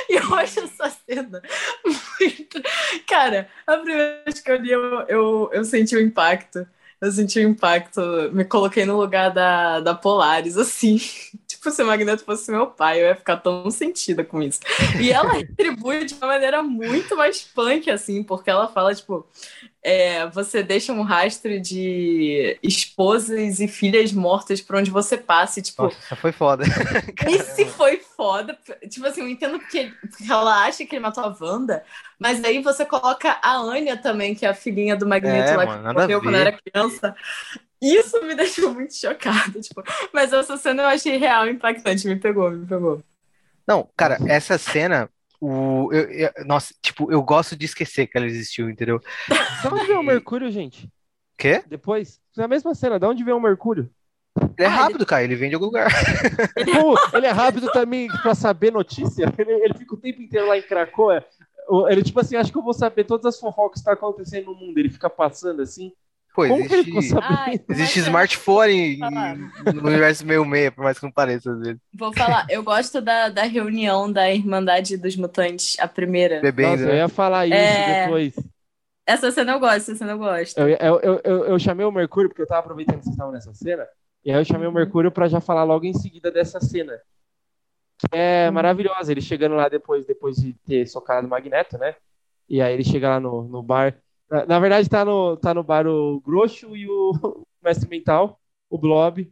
E 0.07 0.15
eu 0.15 0.33
acho 0.33 0.61
essa 0.61 0.89
cena 0.89 1.41
muito. 1.83 2.61
Cara, 3.05 3.49
a 3.67 3.75
primeira 3.75 4.23
vez 4.23 4.39
que 4.39 4.49
eu 4.49 4.55
li, 4.55 4.71
eu, 4.71 5.01
eu, 5.09 5.49
eu 5.51 5.65
senti 5.65 5.93
o 5.93 6.01
impacto. 6.01 6.65
Eu 7.01 7.11
senti 7.11 7.39
o 7.39 7.49
impacto, 7.49 8.01
me 8.33 8.43
coloquei 8.43 8.85
no 8.85 8.97
lugar 8.97 9.29
da, 9.33 9.79
da 9.79 9.95
Polaris, 9.95 10.57
assim. 10.57 10.99
Tipo, 11.59 11.71
se 11.71 11.83
o 11.83 11.85
Magneto 11.85 12.23
fosse 12.23 12.49
meu 12.49 12.67
pai, 12.67 13.01
eu 13.01 13.07
ia 13.07 13.15
ficar 13.15 13.35
tão 13.35 13.69
sentida 13.69 14.23
com 14.23 14.41
isso. 14.41 14.61
E 14.97 15.11
ela 15.11 15.33
retribui 15.35 16.05
de 16.05 16.13
uma 16.13 16.27
maneira 16.27 16.63
muito 16.63 17.17
mais 17.17 17.41
punk, 17.41 17.91
assim, 17.91 18.23
porque 18.23 18.49
ela 18.49 18.69
fala, 18.69 18.95
tipo, 18.95 19.27
é, 19.83 20.25
você 20.27 20.63
deixa 20.63 20.93
um 20.93 21.01
rastro 21.01 21.59
de 21.59 22.57
esposas 22.63 23.59
e 23.59 23.67
filhas 23.67 24.13
mortas 24.13 24.61
por 24.61 24.77
onde 24.77 24.89
você 24.89 25.17
passe, 25.17 25.61
tipo, 25.61 25.83
Nossa, 25.83 26.15
foi 26.15 26.31
foda. 26.31 26.63
esse 27.27 27.65
foi 27.65 27.97
foda. 27.97 28.57
Tipo 28.89 29.07
assim, 29.07 29.19
eu 29.19 29.27
entendo 29.27 29.59
porque, 29.59 29.91
porque 29.99 30.31
ela 30.31 30.63
acha 30.63 30.85
que 30.85 30.95
ele 30.95 31.03
matou 31.03 31.25
a 31.25 31.35
Wanda, 31.41 31.83
mas 32.17 32.41
aí 32.41 32.61
você 32.61 32.85
coloca 32.85 33.37
a 33.41 33.57
Anya 33.57 33.97
também, 33.97 34.33
que 34.33 34.45
é 34.45 34.49
a 34.49 34.53
filhinha 34.53 34.95
do 34.95 35.05
Magneto 35.05 35.51
É, 35.51 35.57
lá 35.57 35.65
mano, 35.65 35.89
que 35.89 35.93
morreu 35.99 36.21
quando 36.21 36.35
era 36.35 36.57
criança. 36.57 37.13
Isso 37.81 38.21
me 38.25 38.35
deixou 38.35 38.73
muito 38.73 38.93
chocada, 38.95 39.59
tipo, 39.61 39.81
mas 40.13 40.33
essa 40.33 40.57
cena 40.57 40.83
eu 40.83 40.87
achei 40.87 41.17
real 41.17 41.47
impactante, 41.47 42.07
me 42.07 42.15
pegou, 42.17 42.51
me 42.51 42.65
pegou. 42.65 43.01
Não, 43.67 43.87
cara, 43.95 44.17
essa 44.27 44.57
cena, 44.57 45.09
o, 45.39 45.89
eu- 45.93 46.09
eu- 46.11 46.45
nossa, 46.45 46.73
tipo, 46.81 47.11
eu 47.11 47.21
gosto 47.21 47.55
de 47.55 47.65
esquecer 47.65 48.07
que 48.07 48.17
ela 48.17 48.25
existiu, 48.27 48.69
entendeu? 48.69 48.99
Da 49.63 49.69
onde 49.69 49.85
veio 49.85 49.99
o 49.99 50.03
Mercúrio, 50.03 50.51
gente? 50.51 50.89
Quê? 51.37 51.63
Depois, 51.67 52.19
na 52.35 52.47
mesma 52.47 52.73
cena, 52.75 52.99
da 52.99 53.07
onde 53.07 53.23
veio 53.23 53.37
o 53.37 53.41
Mercúrio? 53.41 53.89
Ele 54.57 54.65
é 54.65 54.65
Ah, 54.65 54.69
rápido, 54.69 55.05
cara, 55.05 55.23
ele 55.23 55.35
vem 55.35 55.49
de 55.49 55.55
algum 55.55 55.67
lugar. 55.67 55.89
Pô, 56.73 57.17
ele 57.17 57.25
é 57.27 57.31
rápido 57.31 57.71
também 57.71 58.07
pra 58.07 58.35
saber 58.35 58.71
notícia. 58.71 59.25
Ele, 59.37 59.51
ele 59.51 59.73
fica 59.73 59.93
o 59.93 59.97
tempo 59.97 60.21
inteiro 60.21 60.47
lá 60.47 60.57
em 60.57 60.61
Cracoa. 60.61 61.23
O- 61.67 61.87
Ele, 61.87 62.03
tipo 62.03 62.19
assim, 62.19 62.35
acho 62.35 62.51
que 62.51 62.57
eu 62.57 62.63
vou 62.63 62.73
saber 62.73 63.03
todas 63.05 63.25
as 63.25 63.39
fofocas 63.39 63.73
que 63.73 63.79
estão 63.79 63.93
acontecendo 63.93 64.45
no 64.47 64.55
mundo. 64.55 64.77
Ele 64.77 64.89
fica 64.89 65.09
passando 65.09 65.61
assim. 65.61 65.93
Pô, 66.33 66.45
existe? 66.45 66.91
Ai, 67.21 67.59
existe 67.69 67.99
é- 67.99 68.03
smartphone 68.03 68.97
no 69.73 69.87
universo 69.87 70.25
meio 70.25 70.45
meia, 70.45 70.71
por 70.71 70.83
mais 70.83 70.97
que 70.97 71.03
não 71.05 71.11
pareça 71.11 71.51
às 71.51 71.59
vezes. 71.59 71.81
Vou 71.93 72.13
falar, 72.13 72.45
eu 72.49 72.63
gosto 72.63 73.01
da, 73.01 73.29
da 73.29 73.43
reunião 73.43 74.11
da 74.11 74.31
Irmandade 74.31 74.95
dos 74.95 75.15
Mutantes, 75.15 75.75
a 75.79 75.87
primeira. 75.87 76.39
Bebendo, 76.39 76.71
Nossa, 76.71 76.83
eu 76.83 76.87
né? 76.87 76.97
ia 76.97 77.09
falar 77.09 77.45
isso 77.47 77.55
É. 77.55 78.03
depois. 78.05 78.35
Essa 79.05 79.31
cena 79.31 79.53
eu 79.53 79.59
gosto, 79.59 79.77
essa 79.77 79.95
cena 79.95 80.11
eu 80.11 80.17
gosto. 80.19 80.57
Eu, 80.59 80.69
eu, 80.69 80.99
eu, 81.01 81.21
eu, 81.23 81.45
eu 81.45 81.59
chamei 81.59 81.85
o 81.85 81.91
Mercúrio, 81.91 82.29
porque 82.29 82.43
eu 82.43 82.47
tava 82.47 82.59
aproveitando 82.61 82.97
que 82.99 83.05
vocês 83.05 83.13
estavam 83.15 83.33
nessa 83.33 83.53
cena. 83.55 83.87
E 84.23 84.31
aí 84.31 84.37
eu 84.39 84.45
chamei 84.45 84.67
o. 84.67 84.71
Mercúrio 84.71 85.11
pra 85.11 85.27
já 85.27 85.41
falar 85.41 85.63
logo 85.63 85.83
em 85.85 85.93
seguida 85.93 86.29
dessa 86.31 86.59
cena. 86.59 86.93
Que 87.97 88.07
é 88.15 88.47
Uhum. 88.47 88.53
maravilhosa. 88.53 89.11
Ele 89.11 89.19
chegando 89.21 89.55
lá 89.55 89.67
depois, 89.67 90.05
depois 90.05 90.35
de 90.37 90.53
ter 90.65 90.85
socado 90.87 91.25
o 91.25 91.29
Magneto, 91.29 91.77
né? 91.77 91.95
E 92.47 92.61
aí 92.61 92.73
ele 92.73 92.83
chega 92.83 93.09
lá 93.09 93.19
no, 93.19 93.43
no 93.43 93.63
bar. 93.63 93.95
Na, 94.29 94.45
na 94.45 94.59
verdade, 94.59 94.87
tá 94.89 95.03
no, 95.03 95.35
tá 95.37 95.53
no 95.53 95.63
bar 95.63 95.87
o 95.87 96.21
Grosso 96.21 96.75
e 96.75 96.87
o 96.87 97.45
Mestre 97.63 97.89
Mental, 97.89 98.39
o 98.69 98.77
Blob. 98.77 99.31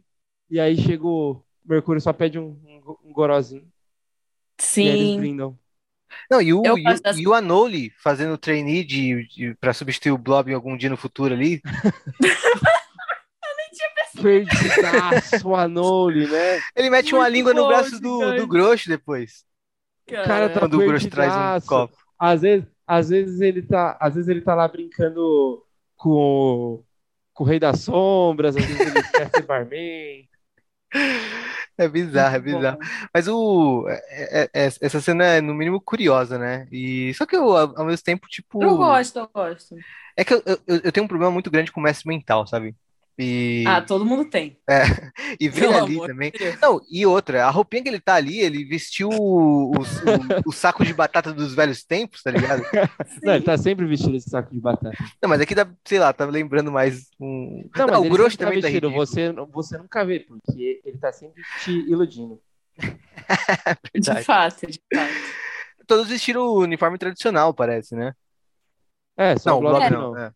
E 0.50 0.58
aí 0.58 0.76
chega 0.76 1.06
o 1.06 1.42
Mercúrio, 1.64 2.00
só 2.00 2.12
pede 2.12 2.38
um, 2.38 2.58
um, 2.64 2.96
um 3.04 3.12
gorozinho. 3.12 3.66
E 4.76 4.80
aí 4.82 4.88
eles 4.88 5.10
Sim. 5.10 5.16
brindam. 5.16 5.58
Não, 6.30 6.40
e 6.40 6.52
o, 6.54 6.62
e 6.64 6.70
o, 6.70 7.18
e 7.18 7.28
o 7.28 7.34
Anoli 7.34 7.90
fazendo 8.02 8.38
trainee 8.38 8.82
de, 8.82 9.26
de, 9.28 9.54
pra 9.56 9.74
substituir 9.74 10.10
o 10.10 10.18
Blob 10.18 10.50
em 10.50 10.54
algum 10.54 10.76
dia 10.76 10.90
no 10.90 10.96
futuro 10.96 11.34
ali. 11.34 11.60
Perdidaço, 14.20 15.54
Anoli, 15.54 16.26
né? 16.26 16.60
Ele 16.74 16.90
mete 16.90 17.14
uma 17.14 17.22
Muito 17.22 17.34
língua 17.34 17.54
no 17.54 17.68
braço 17.68 18.00
do, 18.00 18.34
do 18.34 18.46
Grosso 18.48 18.88
depois. 18.88 19.44
cara 20.06 20.48
tá 20.48 20.60
Quando 20.60 20.74
o 20.74 20.84
Grosso 20.84 21.08
traz 21.08 21.34
um 21.36 21.66
copo. 21.66 21.96
Às 22.18 22.40
vezes, 22.40 22.66
às 22.88 23.10
vezes 23.10 23.40
ele 23.42 23.62
tá, 23.62 23.96
às 24.00 24.14
vezes 24.16 24.28
ele 24.28 24.42
tá 24.42 24.54
lá 24.54 24.68
brincando 24.68 25.64
com, 25.96 26.10
o- 26.10 26.84
com 27.34 27.44
o 27.44 27.46
Rei 27.46 27.60
das 27.60 27.80
Sombras, 27.82 28.56
às 28.56 28.68
vezes 28.68 28.84
ele 28.86 29.04
quer 29.14 29.30
ser 29.30 29.42
barman. 29.44 30.28
É 31.76 31.88
bizarro, 31.88 32.36
é 32.36 32.40
bizarro. 32.40 32.78
Mas 33.14 33.28
o, 33.28 33.86
é- 33.88 34.44
é- 34.44 34.66
é- 34.66 34.66
essa 34.80 35.00
cena 35.00 35.24
é 35.24 35.40
no 35.40 35.54
mínimo 35.54 35.80
curiosa, 35.80 36.38
né? 36.38 36.66
E 36.72 37.12
só 37.14 37.24
que 37.26 37.36
eu, 37.36 37.56
ao 37.56 37.78
ao 37.80 37.86
mesmo 37.86 38.04
tempo, 38.04 38.26
tipo, 38.28 38.58
Eu 38.60 38.76
gosto, 38.76 39.18
eu 39.18 39.28
gosto. 39.28 39.84
é 40.16 40.24
que 40.24 40.34
eu, 40.34 40.42
eu, 40.46 40.58
eu 40.84 40.92
tenho 40.92 41.04
um 41.04 41.08
problema 41.08 41.32
muito 41.32 41.50
grande 41.50 41.72
com 41.72 41.80
o 41.80 41.82
mestre 41.82 42.08
mental, 42.08 42.46
sabe? 42.46 42.74
E, 43.20 43.64
Ah, 43.66 43.82
todo 43.82 44.04
mundo 44.06 44.30
tem. 44.30 44.56
e 45.40 45.48
ver 45.48 45.62
Pelo 45.62 45.72
ele 45.72 45.80
ali 45.98 46.06
também. 46.06 46.30
de 46.30 46.38
Deus. 46.38 46.60
Não, 46.60 46.80
e 46.88 47.04
outra, 47.04 47.44
a 47.46 47.50
roupinha 47.50 47.82
que 47.82 47.88
ele 47.88 47.98
tá 48.00 48.14
ali, 48.14 48.38
ele 48.40 48.64
vestiu 48.64 49.08
o, 49.08 49.72
o, 49.72 49.80
o- 49.80 50.42
o 50.46 50.52
saco 50.52 50.84
de 50.84 50.94
batata 50.94 51.32
dos 51.32 51.52
velhos 51.52 51.82
tempos, 51.84 52.22
tá 52.22 52.30
ligado? 52.30 52.62
Não, 53.22 53.34
ele 53.34 53.44
tá 53.44 53.56
sempre 53.58 53.86
vestido 53.86 54.16
esse 54.16 54.30
saco 54.30 54.52
de 54.54 54.60
batata. 54.60 54.96
Não, 55.20 55.28
mas 55.28 55.40
aqui 55.40 55.52
dá, 55.54 55.68
sei 55.84 55.98
lá, 55.98 56.12
tá 56.12 56.26
lembrando 56.26 56.70
mais 56.70 57.08
um. 57.20 57.68
Não, 57.76 57.86
Não, 57.88 58.06
o 58.06 58.08
Grosso 58.08 58.38
tá 58.38 58.44
também 58.44 58.60
tá 58.60 58.68
vestido, 58.68 58.90
você, 58.92 59.32
você 59.50 59.78
nunca 59.78 60.04
vê, 60.04 60.20
porque 60.20 60.80
ele 60.84 60.98
tá 60.98 61.12
sempre 61.12 61.42
te 61.64 61.72
iludindo. 61.72 62.40
De 63.94 64.22
fato, 64.22 64.66
de 64.66 64.80
fato. 64.94 65.12
Todos 65.86 66.08
vestiram 66.08 66.42
o 66.42 66.60
uniforme 66.60 66.98
tradicional, 66.98 67.52
parece, 67.52 67.96
né? 67.96 68.12
É, 69.16 69.36
só 69.36 69.50
Não, 69.50 69.56
o 69.58 69.60
Blob 69.60 69.78
Blob 69.78 69.90
não. 69.90 70.12
não. 70.14 70.18
é. 70.18 70.32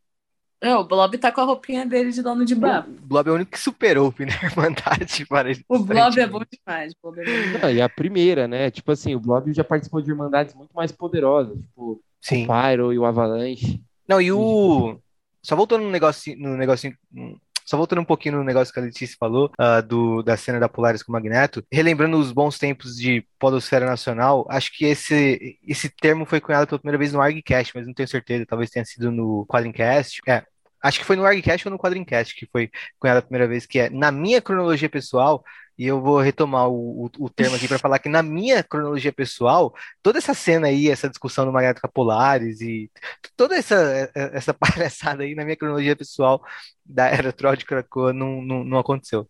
É, 0.62 0.77
o 0.77 0.85
Blob 0.85 1.18
tá 1.18 1.33
com 1.33 1.40
a 1.40 1.44
roupinha 1.44 1.85
dele 1.85 2.12
de 2.12 2.22
dono 2.22 2.44
de 2.44 2.55
bar. 2.55 2.87
O 2.88 3.07
Blob 3.07 3.27
é 3.27 3.31
o 3.33 3.35
único 3.35 3.51
que 3.51 3.59
superou 3.59 4.07
o 4.09 4.12
Pina 4.12 4.31
Irmandade, 4.42 5.27
parece. 5.27 5.65
O 5.69 5.81
Blob 5.81 6.19
é 6.21 6.27
bom 6.27 6.42
demais. 6.48 6.92
O 6.92 6.96
Blob 7.02 7.21
é 7.21 7.25
bom 7.25 7.31
demais. 7.42 7.63
Não, 7.63 7.71
e 7.71 7.83
a 7.83 7.88
primeira, 7.88 8.46
né? 8.46 8.71
Tipo 8.71 8.92
assim, 8.92 9.15
o 9.15 9.21
Blob 9.21 9.52
já 9.52 9.65
participou 9.65 10.00
de 10.00 10.10
irmandades 10.10 10.54
muito 10.54 10.73
mais 10.73 10.92
poderosas, 10.92 11.58
tipo 11.60 12.00
Sim. 12.21 12.44
o 12.44 12.46
Pyro 12.46 12.92
e 12.92 12.98
o 12.98 13.04
Avalanche. 13.04 13.83
Não, 14.08 14.21
e 14.21 14.31
o. 14.31 14.98
Só 15.42 15.56
voltando 15.56 15.83
no 15.83 15.90
negocinho, 15.90 16.38
no 16.38 16.56
negocinho. 16.56 16.96
hum, 17.13 17.37
Só 17.65 17.77
voltando 17.77 18.00
um 18.00 18.04
pouquinho 18.04 18.37
no 18.37 18.44
negócio 18.44 18.73
que 18.73 18.79
a 18.79 18.83
Letícia 18.85 19.17
falou, 19.19 19.50
ah, 19.58 19.81
do, 19.81 20.23
da 20.23 20.37
cena 20.37 20.60
da 20.60 20.69
Polaris 20.69 21.02
com 21.02 21.10
o 21.10 21.15
Magneto, 21.15 21.65
relembrando 21.73 22.17
os 22.17 22.31
bons 22.31 22.56
tempos 22.58 22.94
de 22.96 23.25
Podosfera 23.37 23.85
Nacional, 23.87 24.46
acho 24.48 24.71
que 24.77 24.85
esse, 24.85 25.58
esse 25.67 25.88
termo 25.88 26.25
foi 26.25 26.40
cunhado 26.40 26.69
pela 26.69 26.79
primeira 26.79 26.98
vez 26.98 27.13
no 27.13 27.21
ArgCast, 27.21 27.73
mas 27.75 27.85
não 27.85 27.94
tenho 27.94 28.08
certeza, 28.08 28.46
talvez 28.46 28.71
tenha 28.71 28.85
sido 28.85 29.10
no 29.10 29.44
Quadrincast. 29.46 30.21
É, 30.29 30.44
acho 30.83 30.98
que 30.98 31.04
foi 31.04 31.16
no 31.16 31.24
ArgCast 31.24 31.66
ou 31.68 31.72
no 31.72 31.78
Quadrincast 31.78 32.35
que 32.35 32.46
foi 32.50 32.70
cunhado 32.98 33.20
a 33.20 33.22
primeira 33.22 33.46
vez, 33.46 33.66
que 33.66 33.78
é 33.78 33.90
na 33.90 34.10
minha 34.10 34.40
cronologia 34.42 34.88
pessoal, 34.88 35.44
e 35.78 35.87
eu 35.87 36.00
vou 36.00 36.20
retomar 36.20 36.68
o, 36.68 37.06
o, 37.06 37.10
o 37.18 37.30
termo 37.30 37.56
aqui 37.56 37.66
para 37.66 37.78
falar 37.78 37.98
que 37.98 38.08
na 38.08 38.22
minha 38.22 38.62
cronologia 38.62 39.12
pessoal, 39.12 39.74
toda 40.02 40.18
essa 40.18 40.35
cena 40.35 40.68
aí, 40.68 40.88
essa 40.88 41.08
discussão 41.08 41.46
do 41.46 41.52
Magneto 41.52 41.80
com 41.80 41.87
a 41.87 41.90
Polaris 41.90 42.60
e 42.60 42.90
toda 43.37 43.56
essa, 43.56 44.10
essa 44.14 44.52
palhaçada 44.54 45.22
aí 45.22 45.35
na 45.35 45.44
minha 45.44 45.56
cronologia 45.56 45.96
pessoal 45.96 46.42
da 46.85 47.06
era 47.06 47.33
Troll 47.33 47.56
de 47.56 47.64
Krakoa 47.64 48.12
não, 48.12 48.42
não, 48.42 48.64
não 48.64 48.78
aconteceu. 48.78 49.28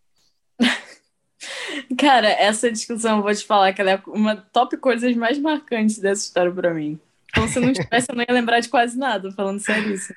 Cara, 1.98 2.28
essa 2.28 2.70
discussão, 2.70 3.18
eu 3.18 3.22
vou 3.22 3.34
te 3.34 3.44
falar 3.44 3.72
que 3.72 3.80
ela 3.80 3.92
é 3.92 4.02
uma 4.06 4.36
top 4.36 4.76
coisas 4.76 5.14
mais 5.16 5.38
marcantes 5.38 5.98
dessa 5.98 6.22
história 6.22 6.52
pra 6.52 6.74
mim. 6.74 6.98
Então, 7.30 7.48
se 7.48 7.58
não 7.60 7.72
tivesse, 7.72 8.10
eu 8.10 8.16
não 8.16 8.24
ia 8.28 8.34
lembrar 8.34 8.60
de 8.60 8.68
quase 8.68 8.96
nada, 8.98 9.30
falando 9.32 9.60
sério 9.60 9.94
isso. 9.94 10.12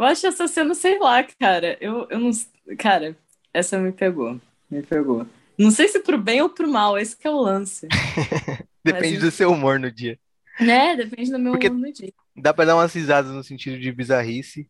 Eu 0.00 0.06
acho 0.06 0.26
essa 0.26 0.48
cena, 0.48 0.74
sei 0.74 0.98
lá, 0.98 1.22
cara. 1.38 1.76
Eu, 1.80 2.06
eu 2.10 2.18
não. 2.18 2.30
Cara, 2.78 3.14
essa 3.52 3.78
me 3.78 3.92
pegou. 3.92 4.40
Me 4.70 4.82
pegou. 4.82 5.26
Não 5.58 5.70
sei 5.70 5.88
se 5.88 6.00
pro 6.00 6.16
bem 6.16 6.40
ou 6.40 6.48
pro 6.48 6.66
mal, 6.70 6.98
esse 6.98 7.14
que 7.16 7.26
é 7.26 7.30
o 7.30 7.38
lance. 7.40 7.86
Depende 8.82 9.14
Mas- 9.16 9.22
do 9.24 9.30
seu 9.30 9.52
humor 9.52 9.78
no 9.78 9.90
dia. 9.92 10.18
Né? 10.58 10.96
Depende 10.96 11.30
do 11.30 11.38
meu 11.38 11.52
Porque- 11.52 11.68
humor 11.68 11.80
no 11.88 11.92
dia. 11.92 12.12
Dá 12.34 12.54
pra 12.54 12.64
dar 12.64 12.76
umas 12.76 12.94
risadas 12.94 13.30
no 13.30 13.44
sentido 13.44 13.78
de 13.78 13.92
bizarrice, 13.92 14.66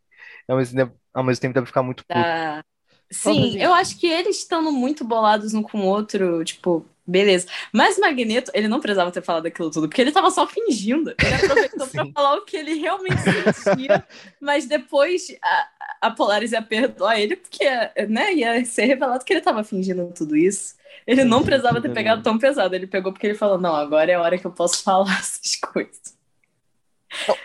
ao 0.48 0.56
mesmo 0.56 0.76
tempo, 0.76 0.96
ao 1.14 1.22
mesmo 1.22 1.40
tempo 1.40 1.54
dá 1.54 1.60
pra 1.60 1.66
ficar 1.68 1.82
muito 1.84 2.04
puto. 2.04 2.18
Dá. 2.18 2.64
Sim, 3.12 3.56
eu 3.60 3.72
acho 3.74 3.98
que 3.98 4.06
eles 4.08 4.38
estando 4.38 4.72
muito 4.72 5.04
bolados 5.04 5.54
um 5.54 5.62
com 5.62 5.78
o 5.80 5.84
outro, 5.86 6.42
tipo, 6.44 6.84
beleza. 7.10 7.46
Mas 7.72 7.98
Magneto, 7.98 8.50
ele 8.54 8.68
não 8.68 8.80
precisava 8.80 9.10
ter 9.10 9.22
falado 9.22 9.46
aquilo 9.46 9.70
tudo, 9.70 9.88
porque 9.88 10.00
ele 10.00 10.12
tava 10.12 10.30
só 10.30 10.46
fingindo. 10.46 11.14
Ele 11.22 11.34
aproveitou 11.34 11.86
pra 11.86 12.06
falar 12.14 12.34
o 12.36 12.44
que 12.44 12.56
ele 12.56 12.74
realmente 12.74 13.20
sentia, 13.54 14.04
mas 14.40 14.66
depois 14.66 15.26
a, 15.42 15.68
a 16.02 16.10
Polaris 16.10 16.52
ia 16.52 16.62
perdoar 16.62 17.18
ele, 17.20 17.36
porque 17.36 17.64
né, 18.08 18.32
ia 18.34 18.64
ser 18.64 18.84
revelado 18.84 19.24
que 19.24 19.32
ele 19.32 19.40
tava 19.40 19.64
fingindo 19.64 20.12
tudo 20.14 20.36
isso. 20.36 20.74
Ele 21.06 21.24
não 21.24 21.42
precisava 21.42 21.80
ter 21.80 21.92
pegado 21.92 22.22
nenhum. 22.22 22.22
tão 22.22 22.38
pesado. 22.38 22.74
Ele 22.74 22.86
pegou 22.86 23.12
porque 23.12 23.26
ele 23.26 23.34
falou: 23.36 23.58
não, 23.58 23.74
agora 23.74 24.10
é 24.12 24.14
a 24.14 24.20
hora 24.20 24.38
que 24.38 24.46
eu 24.46 24.50
posso 24.52 24.82
falar 24.84 25.18
essas 25.18 25.56
coisas. 25.56 26.00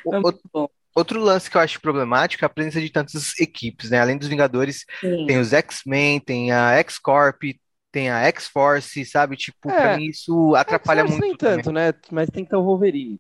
O- 0.03 0.15
É 0.15 0.19
muito 0.19 0.41
bom. 0.53 0.67
Outro 0.95 1.19
lance 1.19 1.49
que 1.51 1.57
eu 1.57 1.61
acho 1.61 1.81
problemático 1.81 2.45
é 2.45 2.47
a 2.47 2.49
presença 2.49 2.79
de 2.79 2.89
tantas 2.89 3.37
equipes, 3.39 3.89
né? 3.89 3.99
Além 3.99 4.17
dos 4.17 4.29
Vingadores, 4.29 4.85
Sim. 5.01 5.25
tem 5.25 5.37
os 5.39 5.51
X-Men, 5.51 6.21
tem 6.21 6.51
a 6.53 6.71
X-Corp, 6.77 7.43
tem 7.95 8.09
a 8.09 8.19
X-Force, 8.23 9.05
sabe? 9.05 9.37
Tipo, 9.37 9.69
pra 9.69 9.93
É. 9.93 9.97
mim 9.97 10.07
isso 10.07 10.53
atrapalha 10.53 11.05
muito 11.05 11.21
nem 11.21 11.33
tanto, 11.37 11.71
né? 11.71 11.93
Mas 12.11 12.29
tem 12.29 12.43
que 12.43 12.49
ter 12.49 12.57
o 12.57 12.61
Wolverine. 12.63 13.17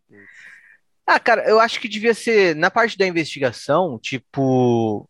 Ah, 1.07 1.17
cara, 1.17 1.47
eu 1.47 1.61
acho 1.61 1.79
que 1.79 1.87
devia 1.87 2.13
ser 2.13 2.53
na 2.57 2.69
parte 2.69 2.97
da 2.97 3.07
investigação, 3.07 3.97
tipo, 3.97 5.07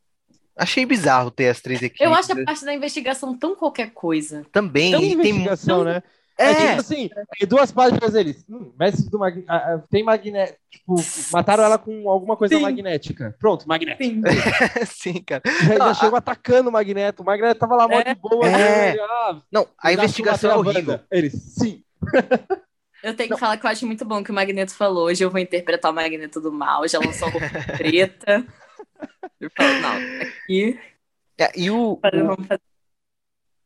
achei 0.55 0.85
bizarro 0.85 1.31
ter 1.31 1.47
as 1.47 1.61
três 1.61 1.81
equipes. 1.81 2.05
Eu 2.05 2.13
acho 2.13 2.31
a 2.31 2.43
parte 2.45 2.63
da 2.63 2.73
investigação 2.75 3.35
tão 3.35 3.55
qualquer 3.55 3.89
coisa. 3.91 4.45
também 4.51 4.91
Tem 4.91 5.11
e 5.13 5.15
tem 5.17 5.29
investigação, 5.31 5.77
tão- 5.83 5.85
né? 5.85 6.03
É, 6.37 6.53
tipo 6.53 6.67
é, 6.67 6.75
assim, 6.75 7.09
em 7.41 7.45
duas 7.47 7.71
páginas 7.71 8.13
eles. 8.13 8.45
Hum, 8.49 8.71
mestre 8.77 9.09
do 9.09 9.17
Mag... 9.17 9.43
ah, 9.47 9.81
tem 9.89 10.03
magnético. 10.03 10.59
Tipo, 10.69 10.95
mataram 11.31 11.63
ela 11.63 11.77
com 11.77 12.09
alguma 12.09 12.35
coisa 12.35 12.55
Sim. 12.55 12.61
magnética. 12.61 13.35
Pronto, 13.39 13.65
magnético. 13.67 14.03
Sim. 14.03 14.21
sim, 15.13 15.23
cara. 15.23 15.41
Ainda 15.71 15.85
Ah, 15.85 15.93
chegou 15.93 16.17
atacando 16.17 16.69
o 16.69 16.73
Magneto. 16.73 17.23
O 17.23 17.25
Magneto 17.25 17.59
tava 17.59 17.75
lá 17.75 17.87
mó 17.87 18.01
de 18.01 18.15
boa. 18.15 18.45
É. 18.47 18.51
né? 18.51 18.89
Ele, 18.91 18.99
ah, 19.01 19.41
Não, 19.51 19.67
a 19.81 19.93
investigação 19.93 20.51
é 20.51 20.53
eu 20.53 20.59
horrível. 20.59 20.99
Eles, 21.09 21.33
sim. 21.57 21.83
Eu 23.01 23.15
tenho 23.15 23.29
que 23.29 23.37
falar 23.39 23.57
que 23.57 23.65
eu 23.65 23.69
acho 23.69 23.85
muito 23.85 24.03
bom 24.03 24.23
que 24.23 24.31
o 24.31 24.33
Magneto 24.33 24.73
falou. 24.75 25.05
Hoje 25.05 25.23
eu 25.23 25.29
vou 25.29 25.39
interpretar 25.39 25.91
o 25.91 25.95
Magneto 25.95 26.41
do 26.41 26.51
mal. 26.51 26.87
Já 26.87 26.99
lançou 26.99 27.27
a 27.27 27.31
roupa 27.31 27.47
preta. 27.77 28.45
Ele 29.39 29.49
falou, 29.55 29.73
não, 29.81 29.95
aqui. 30.21 30.79
É, 31.37 31.51
e 31.59 31.69
o, 31.69 31.93
o- 31.93 31.99
Vamos 32.01 32.47
fazer. 32.47 32.61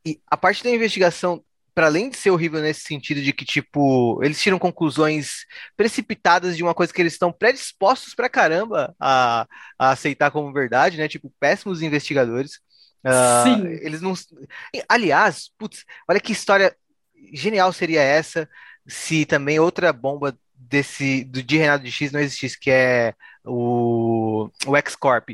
e 0.06 0.20
a 0.28 0.36
parte 0.38 0.64
da 0.64 0.70
investigação, 0.72 1.44
para 1.80 1.88
além 1.88 2.10
de 2.10 2.18
ser 2.18 2.30
horrível 2.30 2.60
nesse 2.60 2.82
sentido 2.82 3.22
de 3.22 3.32
que, 3.32 3.46
tipo, 3.46 4.22
eles 4.22 4.42
tiram 4.42 4.60
conclusões 4.60 5.46
precipitadas 5.78 6.58
de 6.58 6.62
uma 6.62 6.74
coisa 6.74 6.92
que 6.92 7.02
eles 7.02 7.14
estão 7.14 7.32
predispostos 7.32 8.14
pra 8.14 8.28
caramba 8.28 8.94
a, 9.00 9.48
a 9.80 9.92
aceitar 9.92 10.30
como 10.30 10.52
verdade, 10.52 10.98
né? 10.98 11.08
Tipo, 11.08 11.34
péssimos 11.40 11.82
investigadores. 11.82 12.60
Ah, 13.02 13.44
Sim. 13.46 13.66
eles 13.82 14.02
não. 14.02 14.14
Aliás, 14.90 15.52
putz, 15.58 15.86
olha 16.06 16.20
que 16.20 16.34
história 16.34 16.76
genial 17.32 17.72
seria 17.72 18.02
essa 18.02 18.50
se 18.86 19.26
também 19.26 19.58
outra 19.58 19.94
bomba 19.94 20.38
desse 20.54 21.24
do 21.24 21.42
de 21.42 21.58
Renato 21.60 21.86
de 21.86 21.94
X 21.94 22.12
não 22.12 22.20
existisse, 22.20 22.60
que 22.60 22.72
é 22.72 23.14
o, 23.46 24.50
o 24.68 24.76
X-Corp. 24.76 25.30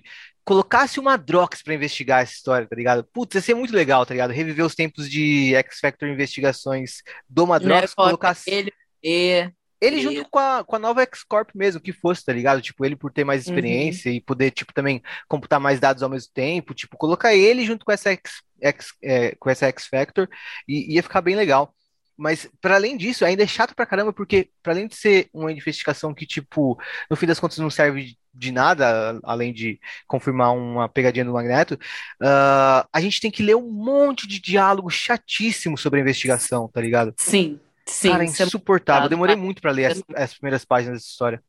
Colocasse 0.45 0.99
uma 0.99 1.17
Drox 1.17 1.63
pra 1.63 1.73
investigar 1.73 2.21
essa 2.21 2.33
história, 2.33 2.67
tá 2.67 2.75
ligado? 2.75 3.03
Putz, 3.11 3.33
ia 3.35 3.41
ser 3.41 3.55
muito 3.55 3.73
legal, 3.75 4.05
tá 4.05 4.13
ligado? 4.13 4.29
Reviver 4.31 4.63
os 4.65 4.75
tempos 4.75 5.09
de 5.09 5.55
X-Factor 5.55 6.07
investigações 6.07 7.01
do 7.27 7.47
Madrox, 7.47 7.95
colocasse 7.95 8.49
Ele, 8.49 8.71
e... 9.03 9.49
ele 9.81 9.95
e- 9.97 10.01
junto 10.01 10.29
com 10.29 10.37
a, 10.37 10.63
com 10.63 10.75
a 10.75 10.79
nova 10.79 11.01
X-Corp 11.01 11.49
mesmo, 11.55 11.81
que 11.81 11.91
fosse, 11.91 12.23
tá 12.23 12.31
ligado? 12.31 12.61
Tipo, 12.61 12.85
ele 12.85 12.95
por 12.95 13.11
ter 13.11 13.23
mais 13.23 13.47
Uhum. 13.47 13.53
experiência 13.53 14.09
e 14.11 14.21
poder, 14.21 14.51
tipo, 14.51 14.71
também 14.71 15.01
computar 15.27 15.59
mais 15.59 15.79
dados 15.79 16.03
ao 16.03 16.09
mesmo 16.09 16.31
tempo, 16.31 16.75
tipo, 16.75 16.95
colocar 16.95 17.33
ele 17.33 17.65
junto 17.65 17.83
com 17.83 17.91
essa 17.91 18.11
X, 18.11 18.43
X- 18.61 18.93
é, 19.03 19.33
com 19.39 19.49
essa 19.49 19.65
X-Factor 19.65 20.27
e 20.67 20.93
ia 20.93 21.01
ficar 21.01 21.21
bem 21.21 21.35
legal. 21.35 21.73
Mas, 22.15 22.47
para 22.61 22.75
além 22.75 22.95
disso, 22.95 23.25
ainda 23.25 23.43
é 23.43 23.47
chato 23.47 23.75
pra 23.75 23.85
caramba, 23.85 24.13
porque, 24.13 24.49
para 24.63 24.73
além 24.73 24.87
de 24.87 24.95
ser 24.95 25.27
uma 25.33 25.51
investigação 25.51 26.13
que, 26.13 26.25
tipo, 26.25 26.79
no 27.09 27.15
fim 27.17 27.25
das 27.25 27.39
contas 27.39 27.57
não 27.57 27.69
serve 27.69 28.15
de 28.36 28.51
nada, 28.51 29.19
além 29.23 29.53
de 29.53 29.79
confirmar 30.07 30.53
uma 30.53 30.89
pegadinha 30.89 31.25
do 31.25 31.33
Magneto, 31.33 31.79
ah, 32.21 32.88
a 32.91 32.99
gente 33.01 33.21
tem 33.21 33.31
que 33.31 33.41
ler 33.41 33.55
um 33.55 33.71
monte 33.71 34.27
de 34.27 34.39
diálogo 34.39 34.89
chatíssimo 34.89 35.77
sobre 35.77 35.99
a 35.99 36.03
investigação, 36.03 36.67
tá 36.67 36.81
ligado? 36.81 37.13
Sim, 37.17 37.59
sim. 37.86 38.09
Cara, 38.09 38.25
isso 38.25 38.41
é 38.41 38.45
insuportável. 38.45 39.05
Eu 39.05 39.09
demorei 39.09 39.36
chato. 39.36 39.43
muito 39.43 39.61
pra 39.61 39.71
ler 39.71 39.91
as, 39.91 40.03
as 40.15 40.33
primeiras 40.33 40.65
páginas 40.65 40.99
dessa 40.99 41.09
história. 41.09 41.43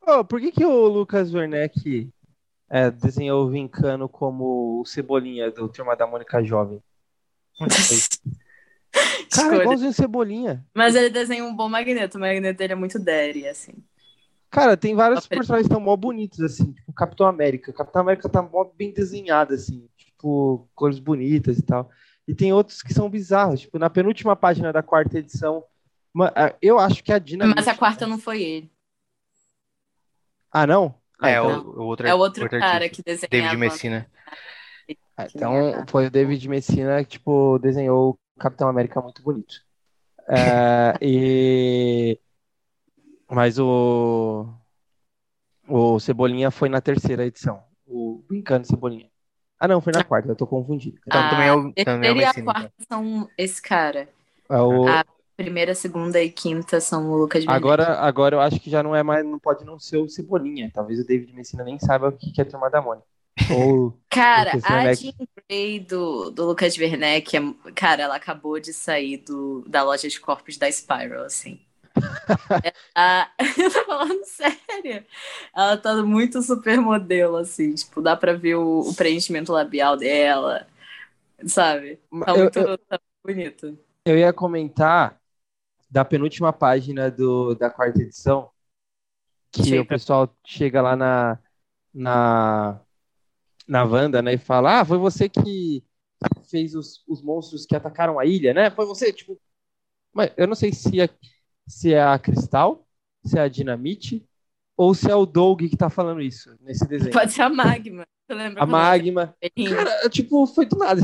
Ô, 0.00 0.24
por 0.24 0.40
que, 0.40 0.50
que 0.50 0.64
o 0.64 0.86
Lucas 0.88 1.32
Werneck 1.32 2.10
é, 2.68 2.90
desenhou 2.90 3.46
o 3.46 3.50
Vincano 3.50 4.08
como 4.08 4.80
o 4.80 4.84
Cebolinha 4.84 5.50
do 5.50 5.68
Turma 5.68 5.94
da 5.94 6.06
Mônica 6.06 6.42
Jovem? 6.42 6.82
Cara, 9.32 9.46
Escolha. 9.46 9.62
igualzinho 9.62 9.90
o 9.90 9.94
Cebolinha. 9.94 10.66
Mas 10.74 10.94
ele 10.94 11.08
desenha 11.08 11.44
um 11.44 11.54
bom 11.54 11.68
Magneto. 11.68 12.18
O 12.18 12.20
Magneto 12.20 12.58
dele 12.58 12.74
é 12.74 12.76
muito 12.76 12.98
daddy, 12.98 13.46
assim. 13.46 13.72
Cara, 14.52 14.76
tem 14.76 14.94
vários 14.94 15.26
personagens 15.26 15.66
que 15.66 15.72
estão 15.72 15.80
mó 15.80 15.96
bonitos, 15.96 16.38
assim, 16.40 16.72
tipo 16.72 16.92
Capitão 16.92 17.26
América. 17.26 17.70
O 17.70 17.74
Capitão 17.74 18.02
América 18.02 18.28
tá 18.28 18.42
mó 18.42 18.64
bem 18.76 18.92
desenhado, 18.92 19.54
assim, 19.54 19.88
tipo, 19.96 20.68
cores 20.74 20.98
bonitas 20.98 21.58
e 21.58 21.62
tal. 21.62 21.90
E 22.28 22.34
tem 22.34 22.52
outros 22.52 22.82
que 22.82 22.92
são 22.92 23.08
bizarros, 23.08 23.62
tipo, 23.62 23.78
na 23.78 23.88
penúltima 23.88 24.36
página 24.36 24.70
da 24.70 24.82
quarta 24.82 25.18
edição, 25.18 25.64
ah, 26.36 26.54
eu 26.60 26.78
acho 26.78 27.02
que 27.02 27.10
a 27.10 27.18
Dinamite... 27.18 27.56
Mas 27.56 27.66
a 27.66 27.74
quarta 27.74 28.06
não 28.06 28.18
foi 28.18 28.42
ele. 28.42 28.72
Ah, 30.50 30.66
não? 30.66 30.94
Ah, 31.18 31.30
É, 31.30 31.38
então, 31.38 31.62
o, 31.62 31.80
o 31.80 31.84
outro, 31.84 32.06
É 32.06 32.14
o 32.14 32.18
outro 32.18 32.42
outro 32.42 32.58
cara 32.58 32.84
artista. 32.84 32.96
que 32.96 33.02
desenhava. 33.02 33.30
David 33.30 33.56
Messina. 33.56 34.06
ah, 35.16 35.26
então 35.34 35.86
foi 35.88 36.08
o 36.08 36.10
David 36.10 36.46
Messina 36.46 37.02
que, 37.02 37.12
tipo, 37.12 37.58
desenhou 37.58 38.10
o 38.10 38.38
Capitão 38.38 38.68
América 38.68 39.00
muito 39.00 39.22
bonito. 39.22 39.54
É, 40.28 40.94
e... 41.00 42.20
Mas 43.32 43.58
o... 43.58 44.46
O 45.68 45.98
Cebolinha 46.00 46.50
foi 46.50 46.68
na 46.68 46.80
terceira 46.80 47.24
edição. 47.24 47.62
O 47.86 48.22
Brincando 48.28 48.66
Cebolinha. 48.66 49.08
Ah, 49.58 49.68
não, 49.68 49.80
foi 49.80 49.92
na 49.92 50.02
quarta, 50.02 50.28
eu 50.28 50.36
tô 50.36 50.46
confundido. 50.46 50.98
Então, 51.06 51.20
Ah, 51.20 51.30
também 51.30 51.46
é 51.48 51.52
o, 51.54 51.72
também 51.84 52.10
é 52.10 52.14
e 52.14 52.24
a 52.24 52.26
Messina. 52.26 52.30
então. 52.42 52.44
quarta 52.44 52.72
são 52.88 53.30
esse 53.38 53.62
cara. 53.62 54.08
É 54.50 54.60
o... 54.60 54.86
Ah, 54.88 55.04
Primeira, 55.34 55.74
segunda 55.74 56.22
e 56.22 56.30
quinta 56.30 56.78
são 56.80 57.10
o 57.10 57.16
Lucas 57.16 57.42
Werneck. 57.44 57.56
Agora, 57.56 57.98
agora 58.00 58.36
eu 58.36 58.40
acho 58.40 58.60
que 58.60 58.68
já 58.68 58.82
não 58.82 58.94
é 58.94 59.02
mais, 59.02 59.24
não 59.24 59.38
pode 59.38 59.64
não 59.64 59.78
ser 59.78 59.96
o 59.96 60.08
Cebolinha. 60.08 60.70
Talvez 60.72 61.00
o 61.00 61.06
David 61.06 61.32
Messina 61.32 61.64
nem 61.64 61.78
saiba 61.78 62.08
o 62.08 62.12
que 62.12 62.32
é 62.38 62.42
a 62.42 62.44
turma 62.44 62.68
da 62.68 62.82
Mônica. 62.82 63.06
Ou 63.56 63.98
Cara, 64.10 64.52
a. 64.62 64.92
Jean 64.94 65.12
Grey 65.48 65.80
do, 65.80 66.30
do 66.30 66.44
Lucas 66.44 66.76
Werneck, 66.76 67.34
é- 67.36 67.72
cara, 67.74 68.02
ela 68.02 68.16
acabou 68.16 68.60
de 68.60 68.74
sair 68.74 69.16
do, 69.16 69.64
da 69.66 69.82
loja 69.82 70.06
de 70.06 70.20
corpos 70.20 70.58
da 70.58 70.70
Spiral, 70.70 71.24
assim. 71.24 71.58
Eu 73.58 73.70
tô 73.72 73.84
falando 73.84 74.24
sério. 74.24 75.04
Ela 75.54 75.76
tá 75.76 76.02
muito 76.02 76.42
super 76.42 76.80
modelo, 76.80 77.36
assim. 77.36 77.74
Tipo, 77.74 78.00
dá 78.00 78.16
pra 78.16 78.32
ver 78.34 78.56
o, 78.56 78.80
o 78.80 78.94
preenchimento 78.94 79.52
labial 79.52 79.96
dela, 79.96 80.66
sabe? 81.46 81.96
Tá 82.24 82.32
eu, 82.32 82.36
muito, 82.36 82.58
eu, 82.58 82.78
tá 82.78 83.00
bonito. 83.24 83.78
eu 84.04 84.18
ia 84.18 84.32
comentar 84.32 85.20
da 85.90 86.04
penúltima 86.04 86.52
página 86.52 87.10
do, 87.10 87.54
da 87.54 87.68
quarta 87.68 88.00
edição, 88.00 88.50
que 89.50 89.64
Chega. 89.64 89.82
o 89.82 89.86
pessoal 89.86 90.34
chega 90.44 90.80
lá 90.80 90.96
na, 90.96 91.38
na, 91.92 92.80
na 93.68 93.84
Wanda, 93.84 94.22
né, 94.22 94.32
e 94.34 94.38
fala, 94.38 94.80
ah, 94.80 94.84
foi 94.84 94.96
você 94.96 95.28
que 95.28 95.84
fez 96.48 96.74
os, 96.74 97.04
os 97.06 97.22
monstros 97.22 97.66
que 97.66 97.76
atacaram 97.76 98.18
a 98.18 98.24
ilha, 98.24 98.54
né? 98.54 98.70
Foi 98.70 98.86
você, 98.86 99.12
tipo... 99.12 99.38
Mas 100.12 100.30
eu 100.36 100.46
não 100.46 100.54
sei 100.54 100.72
se 100.72 101.00
é, 101.00 101.08
se 101.66 101.92
é 101.94 102.02
a 102.02 102.18
Cristal, 102.18 102.86
se 103.24 103.38
é 103.38 103.42
a 103.42 103.48
Dinamite, 103.48 104.26
ou 104.76 104.94
se 104.94 105.10
é 105.10 105.14
o 105.14 105.26
Doug 105.26 105.60
que 105.62 105.76
tá 105.76 105.88
falando 105.90 106.20
isso 106.20 106.56
nesse 106.60 106.86
desenho. 106.86 107.12
Pode 107.12 107.32
ser 107.32 107.42
a 107.42 107.48
Magma. 107.48 108.04
Você 108.26 108.34
lembra 108.34 108.62
A 108.62 108.66
quando 108.66 108.70
Magma. 108.72 109.34
Cara, 109.68 110.08
tipo, 110.08 110.46
foi 110.48 110.66
do 110.66 110.76
nada. 110.76 111.00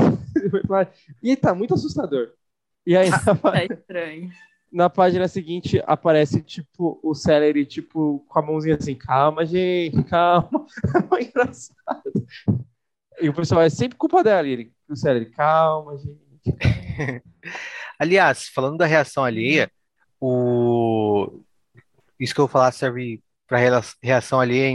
E 1.21 1.35
tá 1.35 1.53
muito 1.53 1.73
assustador. 1.73 2.31
E 2.85 2.95
aí, 2.95 3.09
na, 3.09 3.19
Tá 3.19 3.63
estranho. 3.63 4.31
na 4.71 4.89
página 4.89 5.27
seguinte, 5.27 5.81
aparece, 5.85 6.41
tipo, 6.41 6.99
o 7.03 7.13
Celery, 7.13 7.65
tipo, 7.65 8.25
com 8.27 8.39
a 8.39 8.41
mãozinha 8.41 8.75
assim, 8.75 8.95
calma, 8.95 9.45
gente, 9.45 10.03
calma. 10.05 10.65
É 11.19 11.23
engraçado. 11.23 12.27
E 13.21 13.29
o 13.29 13.33
pessoal, 13.33 13.61
é 13.61 13.69
sempre 13.69 13.97
culpa 13.97 14.23
dela. 14.23 14.47
E 14.47 14.51
ele, 14.51 14.73
o 14.89 14.95
Celery, 14.95 15.29
calma, 15.29 15.97
gente. 15.97 16.19
Aliás, 17.99 18.47
falando 18.47 18.77
da 18.77 18.85
reação 18.85 19.23
alheia, 19.23 19.69
o... 20.19 21.41
isso 22.19 22.33
que 22.33 22.39
eu 22.39 22.45
vou 22.45 22.51
falar 22.51 22.71
serve 22.71 23.21
para 23.47 23.59
reação 24.01 24.39
alheia 24.39 24.69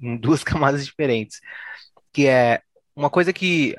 em, 0.00 0.16
duas 0.18 0.42
camadas 0.44 0.84
diferentes. 0.84 1.40
Que 2.12 2.26
é 2.26 2.62
uma 2.94 3.10
coisa 3.10 3.32
que 3.32 3.76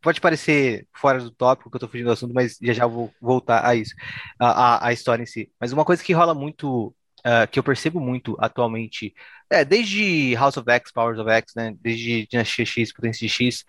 pode 0.00 0.20
parecer 0.20 0.86
fora 0.94 1.20
do 1.20 1.30
tópico, 1.30 1.70
que 1.70 1.76
eu 1.76 1.80
tô 1.80 1.88
fugindo 1.88 2.06
do 2.06 2.12
assunto, 2.12 2.34
mas 2.34 2.58
já 2.62 2.72
já 2.72 2.86
vou 2.86 3.12
voltar 3.20 3.66
a 3.66 3.74
isso, 3.74 3.94
a, 4.38 4.86
a 4.88 4.92
história 4.92 5.22
em 5.22 5.26
si. 5.26 5.50
Mas 5.60 5.72
uma 5.72 5.84
coisa 5.84 6.02
que 6.02 6.12
rola 6.12 6.34
muito 6.34 6.94
uh, 7.26 7.48
que 7.50 7.58
eu 7.58 7.62
percebo 7.62 8.00
muito 8.00 8.36
atualmente, 8.38 9.14
é, 9.50 9.64
desde 9.64 10.34
House 10.36 10.56
of 10.56 10.70
X, 10.70 10.92
Powers 10.92 11.18
of 11.18 11.30
X, 11.30 11.52
né, 11.56 11.74
desde 11.80 12.26
Dinastia 12.28 12.64
X, 12.64 12.92
Potência 12.92 13.26
de 13.26 13.32
X, 13.32 13.64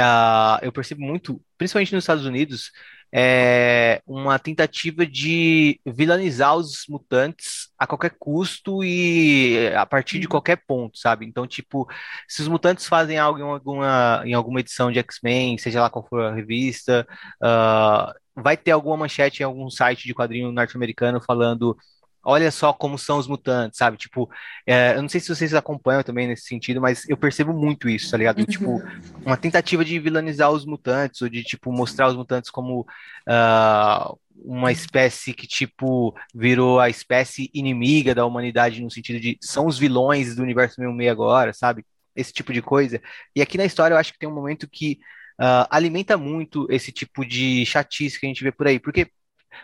uh, 0.00 0.58
eu 0.62 0.72
percebo 0.72 1.02
muito, 1.02 1.40
principalmente 1.58 1.94
nos 1.94 2.04
Estados 2.04 2.24
Unidos, 2.24 2.72
é 3.18 4.02
uma 4.06 4.38
tentativa 4.38 5.06
de 5.06 5.80
vilanizar 5.86 6.54
os 6.54 6.84
mutantes 6.86 7.70
a 7.78 7.86
qualquer 7.86 8.14
custo 8.18 8.84
e 8.84 9.72
a 9.74 9.86
partir 9.86 10.18
de 10.18 10.26
uhum. 10.26 10.32
qualquer 10.32 10.56
ponto, 10.66 10.98
sabe? 10.98 11.24
Então, 11.24 11.46
tipo, 11.46 11.88
se 12.28 12.42
os 12.42 12.48
mutantes 12.48 12.86
fazem 12.86 13.16
algo 13.16 13.38
em 13.38 13.42
alguma, 13.42 14.22
em 14.26 14.34
alguma 14.34 14.60
edição 14.60 14.92
de 14.92 14.98
X-Men, 14.98 15.56
seja 15.56 15.80
lá 15.80 15.88
qual 15.88 16.06
for 16.06 16.24
a 16.24 16.34
revista, 16.34 17.06
uh, 17.42 18.12
vai 18.36 18.54
ter 18.54 18.72
alguma 18.72 18.98
manchete 18.98 19.40
em 19.42 19.46
algum 19.46 19.70
site 19.70 20.04
de 20.06 20.14
quadrinho 20.14 20.52
norte-americano 20.52 21.18
falando 21.18 21.74
olha 22.26 22.50
só 22.50 22.72
como 22.72 22.98
são 22.98 23.18
os 23.18 23.28
mutantes, 23.28 23.78
sabe? 23.78 23.96
Tipo, 23.96 24.28
é, 24.66 24.96
eu 24.96 25.02
não 25.02 25.08
sei 25.08 25.20
se 25.20 25.28
vocês 25.28 25.54
acompanham 25.54 26.02
também 26.02 26.26
nesse 26.26 26.46
sentido, 26.46 26.80
mas 26.80 27.08
eu 27.08 27.16
percebo 27.16 27.52
muito 27.52 27.88
isso, 27.88 28.10
tá 28.10 28.16
ligado? 28.16 28.44
Tipo, 28.44 28.72
uhum. 28.72 29.00
uma 29.24 29.36
tentativa 29.36 29.84
de 29.84 29.96
vilanizar 30.00 30.50
os 30.50 30.66
mutantes, 30.66 31.22
ou 31.22 31.28
de, 31.28 31.44
tipo, 31.44 31.70
mostrar 31.70 32.08
os 32.08 32.16
mutantes 32.16 32.50
como 32.50 32.80
uh, 32.80 34.18
uma 34.44 34.72
espécie 34.72 35.32
que, 35.32 35.46
tipo, 35.46 36.16
virou 36.34 36.80
a 36.80 36.90
espécie 36.90 37.48
inimiga 37.54 38.12
da 38.12 38.26
humanidade, 38.26 38.82
no 38.82 38.90
sentido 38.90 39.20
de 39.20 39.38
são 39.40 39.66
os 39.66 39.78
vilões 39.78 40.34
do 40.34 40.42
universo 40.42 40.74
66 40.74 41.08
agora, 41.08 41.52
sabe? 41.52 41.86
Esse 42.16 42.32
tipo 42.32 42.52
de 42.52 42.60
coisa. 42.60 43.00
E 43.36 43.40
aqui 43.40 43.56
na 43.56 43.64
história 43.64 43.94
eu 43.94 43.98
acho 43.98 44.12
que 44.12 44.18
tem 44.18 44.28
um 44.28 44.34
momento 44.34 44.68
que 44.68 44.98
uh, 45.40 45.68
alimenta 45.70 46.16
muito 46.16 46.66
esse 46.70 46.90
tipo 46.90 47.24
de 47.24 47.64
chatice 47.64 48.18
que 48.18 48.26
a 48.26 48.28
gente 48.28 48.42
vê 48.42 48.50
por 48.50 48.66
aí, 48.66 48.80
porque, 48.80 49.08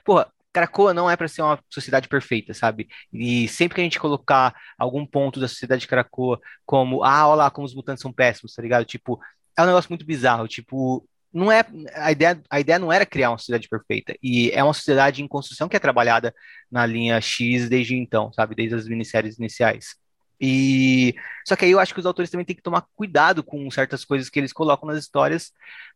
porra, 0.04 0.30
Cracoa 0.52 0.92
não 0.92 1.10
é 1.10 1.16
para 1.16 1.28
ser 1.28 1.42
uma 1.42 1.58
sociedade 1.70 2.08
perfeita, 2.08 2.52
sabe? 2.54 2.88
E 3.12 3.48
sempre 3.48 3.76
que 3.76 3.80
a 3.80 3.84
gente 3.84 3.98
colocar 3.98 4.54
algum 4.78 5.06
ponto 5.06 5.40
da 5.40 5.48
sociedade 5.48 5.82
de 5.82 5.88
Cracoa 5.88 6.40
como, 6.66 7.02
ah, 7.04 7.28
olha 7.28 7.36
lá 7.36 7.50
como 7.50 7.66
os 7.66 7.74
mutantes 7.74 8.02
são 8.02 8.12
péssimos, 8.12 8.54
tá 8.54 8.62
ligado? 8.62 8.84
Tipo, 8.84 9.20
é 9.56 9.62
um 9.62 9.66
negócio 9.66 9.90
muito 9.90 10.04
bizarro, 10.06 10.46
tipo, 10.48 11.06
não 11.32 11.50
é 11.50 11.64
a 11.94 12.12
ideia, 12.12 12.42
a 12.50 12.60
ideia 12.60 12.78
não 12.78 12.92
era 12.92 13.06
criar 13.06 13.30
uma 13.30 13.38
sociedade 13.38 13.68
perfeita, 13.68 14.14
e 14.22 14.50
é 14.50 14.62
uma 14.62 14.74
sociedade 14.74 15.22
em 15.22 15.28
construção 15.28 15.68
que 15.68 15.76
é 15.76 15.78
trabalhada 15.80 16.34
na 16.70 16.84
linha 16.86 17.20
X 17.20 17.68
desde 17.68 17.96
então, 17.96 18.32
sabe? 18.32 18.54
Desde 18.54 18.74
as 18.74 18.86
minisséries 18.86 19.38
iniciais. 19.38 20.01
E 20.42 21.14
só 21.46 21.54
que 21.54 21.64
aí 21.64 21.70
eu 21.70 21.78
acho 21.78 21.94
que 21.94 22.00
os 22.00 22.06
autores 22.06 22.30
também 22.30 22.44
têm 22.44 22.56
que 22.56 22.62
tomar 22.62 22.84
cuidado 22.96 23.44
com 23.44 23.70
certas 23.70 24.04
coisas 24.04 24.28
que 24.28 24.40
eles 24.40 24.52
colocam 24.52 24.88
nas 24.88 24.98
histórias 24.98 25.52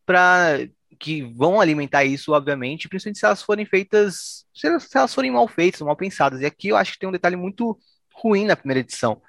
para 0.07 0.69
que 1.01 1.23
vão 1.23 1.61
alimentar 1.61 2.05
isso, 2.05 2.33
obviamente, 2.33 2.89
principalmente 2.89 3.19
se 3.19 3.27
elas 3.27 3.43
forem 3.43 3.67
feitas, 3.67 4.47
se 4.55 4.67
elas, 4.95 5.15
forem 5.15 5.33
mal 5.33 5.49
feitas, 5.49 5.81
mal 5.81 5.97
pensadas. 5.97 6.41
E 6.41 6.47
aqui 6.47 6.69
eu 6.69 6.77
acho 6.77 6.93
que 6.93 6.99
tem 6.99 7.09
um 7.09 7.13
detalhe 7.13 7.37
muito 7.37 7.77
ruim 8.15 8.47
na 8.47 8.57
primeira 8.57 8.81
edição, 8.81 9.21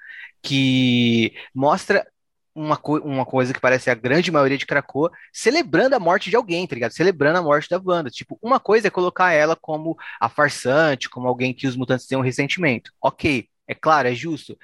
que 0.42 1.34
mostra 1.54 2.06
uma, 2.54 2.76
co 2.76 2.98
uma 2.98 3.26
coisa 3.26 3.52
que 3.52 3.60
parece 3.60 3.90
a 3.90 3.94
grande 3.94 4.30
maioria 4.30 4.56
de 4.58 4.66
Krakoa, 4.66 5.10
celebrando 5.32 5.94
a 5.96 6.00
morte 6.00 6.30
de 6.30 6.36
alguém, 6.36 6.66
tá 6.66 6.74
ligado? 6.74 6.92
Celebrando 6.92 7.38
a 7.38 7.42
morte 7.42 7.68
da 7.68 7.80
Wanda. 7.84 8.10
Tipo, 8.10 8.38
uma 8.42 8.58
coisa 8.60 8.88
é 8.88 8.90
colocar 8.90 9.32
ela 9.32 9.56
como 9.56 9.96
a 10.20 10.28
farsante, 10.28 11.08
como 11.10 11.28
alguém 11.28 11.52
que 11.54 11.66
os 11.66 11.76
mutantes 11.76 12.06
têm 12.06 12.18
um 12.18 12.22
ressentimento. 12.22 12.92
Ok, 13.02 13.48
é 13.66 13.74
claro, 13.74 14.08
é 14.08 14.14
justo. 14.14 14.56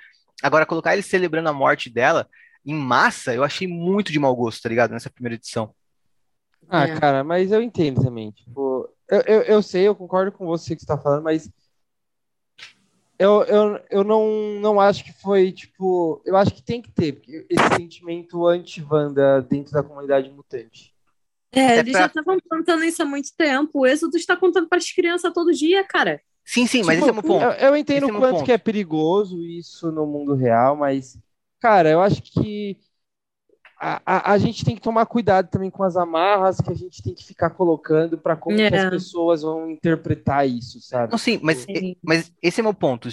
Agora, 0.44 0.66
colocar 0.66 0.92
ele 0.92 1.00
celebrando 1.00 1.48
a 1.48 1.54
morte 1.54 1.88
dela 1.88 2.28
em 2.66 2.74
massa, 2.74 3.34
eu 3.34 3.42
achei 3.42 3.66
muito 3.66 4.12
de 4.12 4.18
mau 4.18 4.36
gosto, 4.36 4.62
tá 4.62 4.68
ligado? 4.68 4.90
Nessa 4.90 5.08
primeira 5.08 5.36
edição. 5.36 5.74
Ah, 6.68 6.86
é. 6.86 7.00
cara, 7.00 7.24
mas 7.24 7.50
eu 7.50 7.62
entendo 7.62 8.02
também. 8.02 8.30
Tipo, 8.30 8.86
eu, 9.08 9.20
eu, 9.22 9.42
eu 9.42 9.62
sei, 9.62 9.88
eu 9.88 9.94
concordo 9.94 10.32
com 10.32 10.44
você 10.44 10.76
que 10.76 10.82
está 10.82 10.98
falando, 10.98 11.22
mas 11.22 11.50
eu, 13.18 13.42
eu, 13.44 13.80
eu 13.90 14.04
não, 14.04 14.60
não 14.60 14.78
acho 14.78 15.02
que 15.02 15.14
foi, 15.14 15.50
tipo. 15.50 16.20
Eu 16.26 16.36
acho 16.36 16.52
que 16.52 16.62
tem 16.62 16.82
que 16.82 16.92
ter 16.92 17.22
esse 17.48 17.76
sentimento 17.76 18.46
anti-Wanda 18.46 19.40
dentro 19.40 19.72
da 19.72 19.82
comunidade 19.82 20.30
mutante. 20.30 20.94
É, 21.52 21.60
é 21.60 21.78
eles 21.78 21.92
pra... 21.92 22.02
já 22.02 22.06
estavam 22.06 22.38
contando 22.46 22.84
isso 22.84 23.02
há 23.02 23.06
muito 23.06 23.30
tempo. 23.34 23.80
O 23.80 23.86
Êxodo 23.86 24.18
está 24.18 24.36
contando 24.36 24.68
para 24.68 24.76
as 24.76 24.92
crianças 24.92 25.32
todo 25.32 25.54
dia, 25.54 25.82
cara. 25.84 26.20
Sim, 26.44 26.66
sim, 26.66 26.82
mas 26.82 26.96
tipo, 26.96 27.00
esse 27.00 27.08
é 27.08 27.12
o 27.12 27.14
meu 27.14 27.22
ponto. 27.22 27.42
Eu, 27.42 27.68
eu 27.68 27.76
entendo 27.76 28.06
o 28.06 28.16
é 28.16 28.18
quanto 28.18 28.44
que 28.44 28.52
é 28.52 28.58
perigoso 28.58 29.42
isso 29.42 29.90
no 29.90 30.06
mundo 30.06 30.34
real, 30.34 30.76
mas, 30.76 31.18
cara, 31.60 31.88
eu 31.88 32.00
acho 32.00 32.22
que 32.22 32.78
a, 33.80 34.00
a, 34.04 34.32
a, 34.32 34.38
gente 34.38 34.64
tem 34.64 34.74
que 34.74 34.80
tomar 34.80 35.06
cuidado 35.06 35.48
também 35.48 35.70
com 35.70 35.82
as 35.82 35.96
amarras 35.96 36.60
que 36.60 36.70
a 36.70 36.74
gente 36.74 37.02
tem 37.02 37.14
que 37.14 37.24
ficar 37.24 37.50
colocando 37.50 38.16
para 38.16 38.36
como 38.36 38.58
é. 38.58 38.68
as 38.68 38.90
pessoas 38.90 39.42
vão 39.42 39.70
interpretar 39.70 40.48
isso, 40.48 40.80
sabe? 40.80 41.10
Não, 41.10 41.18
sim, 41.18 41.38
mas, 41.42 41.58
sim. 41.58 41.96
mas 42.02 42.32
esse 42.42 42.60
é 42.60 42.62
meu 42.62 42.74
ponto. 42.74 43.08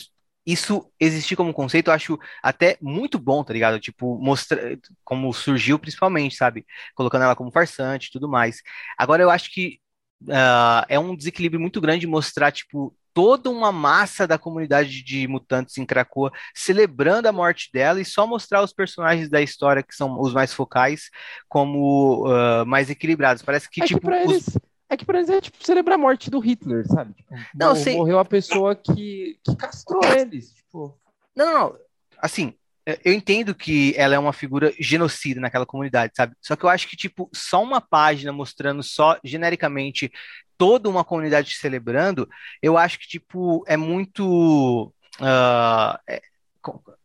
Isso 0.46 0.90
existir 1.00 1.36
como 1.36 1.54
conceito, 1.54 1.90
eu 1.90 1.94
acho 1.94 2.20
até 2.42 2.78
muito 2.82 3.20
bom, 3.20 3.44
tá 3.44 3.54
ligado? 3.54 3.80
Tipo, 3.80 4.18
mostrar 4.18 4.78
como 5.04 5.32
surgiu 5.34 5.78
principalmente, 5.78 6.36
sabe? 6.36 6.66
Colocando 6.96 7.24
ela 7.24 7.36
como 7.36 7.52
farsante 7.52 8.08
e 8.08 8.12
tudo 8.12 8.28
mais. 8.28 8.62
Agora, 8.98 9.22
eu 9.22 9.30
acho 9.30 9.52
que 9.52 9.80
uh, 10.24 10.86
é 10.88 10.98
um 10.98 11.16
desequilíbrio 11.16 11.60
muito 11.60 11.80
grande 11.80 12.08
mostrar, 12.08 12.52
tipo, 12.52 12.96
toda 13.14 13.50
uma 13.50 13.72
massa 13.72 14.28
da 14.28 14.38
comunidade 14.38 15.04
de 15.04 15.28
mutantes 15.28 15.78
em 15.78 15.86
Krakoa 15.86 16.32
celebrando 16.56 17.28
a 17.28 17.32
morte 17.32 17.70
dela 17.74 18.00
e 18.00 18.06
só 18.06 18.26
mostrar 18.26 18.64
os 18.64 18.74
personagens 18.74 19.30
da 19.30 19.42
história 19.42 19.84
que 19.84 19.96
são 19.96 20.20
os 20.20 20.34
mais 20.34 20.54
focais 20.54 21.10
como 21.48 22.26
uh, 22.28 22.66
mais 22.66 22.90
equilibrados. 22.90 23.44
Parece 23.44 23.70
que, 23.70 23.84
é 23.84 23.86
tipo. 23.86 24.00
Que 24.00 24.14
eles, 24.14 24.48
os... 24.48 24.58
É 24.90 24.98
que 24.98 25.06
pra 25.06 25.20
eles 25.20 25.30
é 25.30 25.40
tipo 25.40 25.58
celebrar 25.66 25.96
a 25.96 26.02
morte 26.02 26.30
do 26.30 26.40
Hitler, 26.40 26.86
sabe? 26.86 27.14
Tipo, 27.14 27.34
não, 27.56 27.76
sei... 27.76 27.96
Morreu 27.96 28.20
a 28.20 28.26
pessoa 28.26 28.76
que, 28.76 29.40
que 29.44 29.56
castrou 29.56 30.04
eles. 30.04 30.54
Tipo... 30.54 30.98
Não, 31.36 31.46
não, 31.46 31.54
não. 31.54 31.78
Assim, 32.18 32.54
eu 32.86 33.14
entendo 33.14 33.54
que 33.54 33.94
ela 33.96 34.16
é 34.16 34.20
uma 34.20 34.34
figura 34.34 34.74
genocida 34.80 35.40
naquela 35.40 35.66
comunidade, 35.66 36.14
sabe? 36.16 36.36
Só 36.42 36.56
que 36.56 36.66
eu 36.66 36.70
acho 36.70 36.88
que, 36.88 36.98
tipo, 36.98 37.30
só 37.34 37.62
uma 37.62 37.80
página 37.80 38.34
mostrando 38.34 38.82
só 38.84 39.20
genericamente 39.24 40.12
toda 40.62 40.88
uma 40.88 41.04
comunidade 41.04 41.56
celebrando, 41.56 42.30
eu 42.62 42.78
acho 42.78 43.00
que, 43.00 43.08
tipo, 43.08 43.64
é 43.66 43.76
muito. 43.76 44.94
Uh, 45.20 45.98
é, 46.08 46.22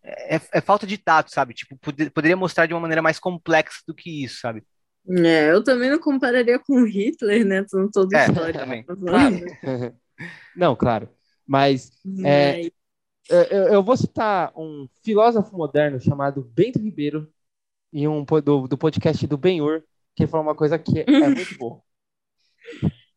é, 0.04 0.40
é, 0.52 0.60
falta 0.60 0.86
de 0.86 0.98
tato, 0.98 1.30
sabe? 1.30 1.54
Tipo, 1.54 1.74
pod 1.78 2.10
poderia 2.10 2.36
mostrar 2.36 2.66
de 2.66 2.74
uma 2.74 2.80
maneira 2.80 3.00
mais 3.00 3.18
complexa 3.18 3.78
do 3.88 3.94
que 3.94 4.22
isso, 4.24 4.40
sabe? 4.40 4.62
É, 5.08 5.50
eu 5.50 5.64
também 5.64 5.90
não 5.90 5.98
compararia 5.98 6.58
com 6.58 6.84
Hitler, 6.84 7.46
né? 7.46 7.64
São 7.66 7.90
todos 7.90 8.12
é, 8.12 8.26
histórias. 8.26 8.62
Também. 8.62 8.82
Claro. 8.82 9.36
não, 10.54 10.76
claro. 10.76 11.08
Mas 11.46 11.92
é, 12.26 12.66
eu, 13.30 13.68
eu, 13.72 13.82
vou 13.82 13.96
citar 13.96 14.52
um 14.54 14.86
filósofo 15.02 15.56
moderno 15.56 15.98
chamado 15.98 16.42
Bento 16.42 16.78
Ribeiro, 16.78 17.26
em 17.90 18.06
um 18.06 18.22
do, 18.22 18.68
do 18.68 18.76
podcast 18.76 19.26
do 19.26 19.38
Benhur, 19.38 19.82
que 20.14 20.26
falou 20.26 20.44
uma 20.44 20.54
coisa 20.54 20.78
que 20.78 20.98
é, 20.98 21.04
é 21.08 21.28
muito 21.30 21.56
boa. 21.56 21.80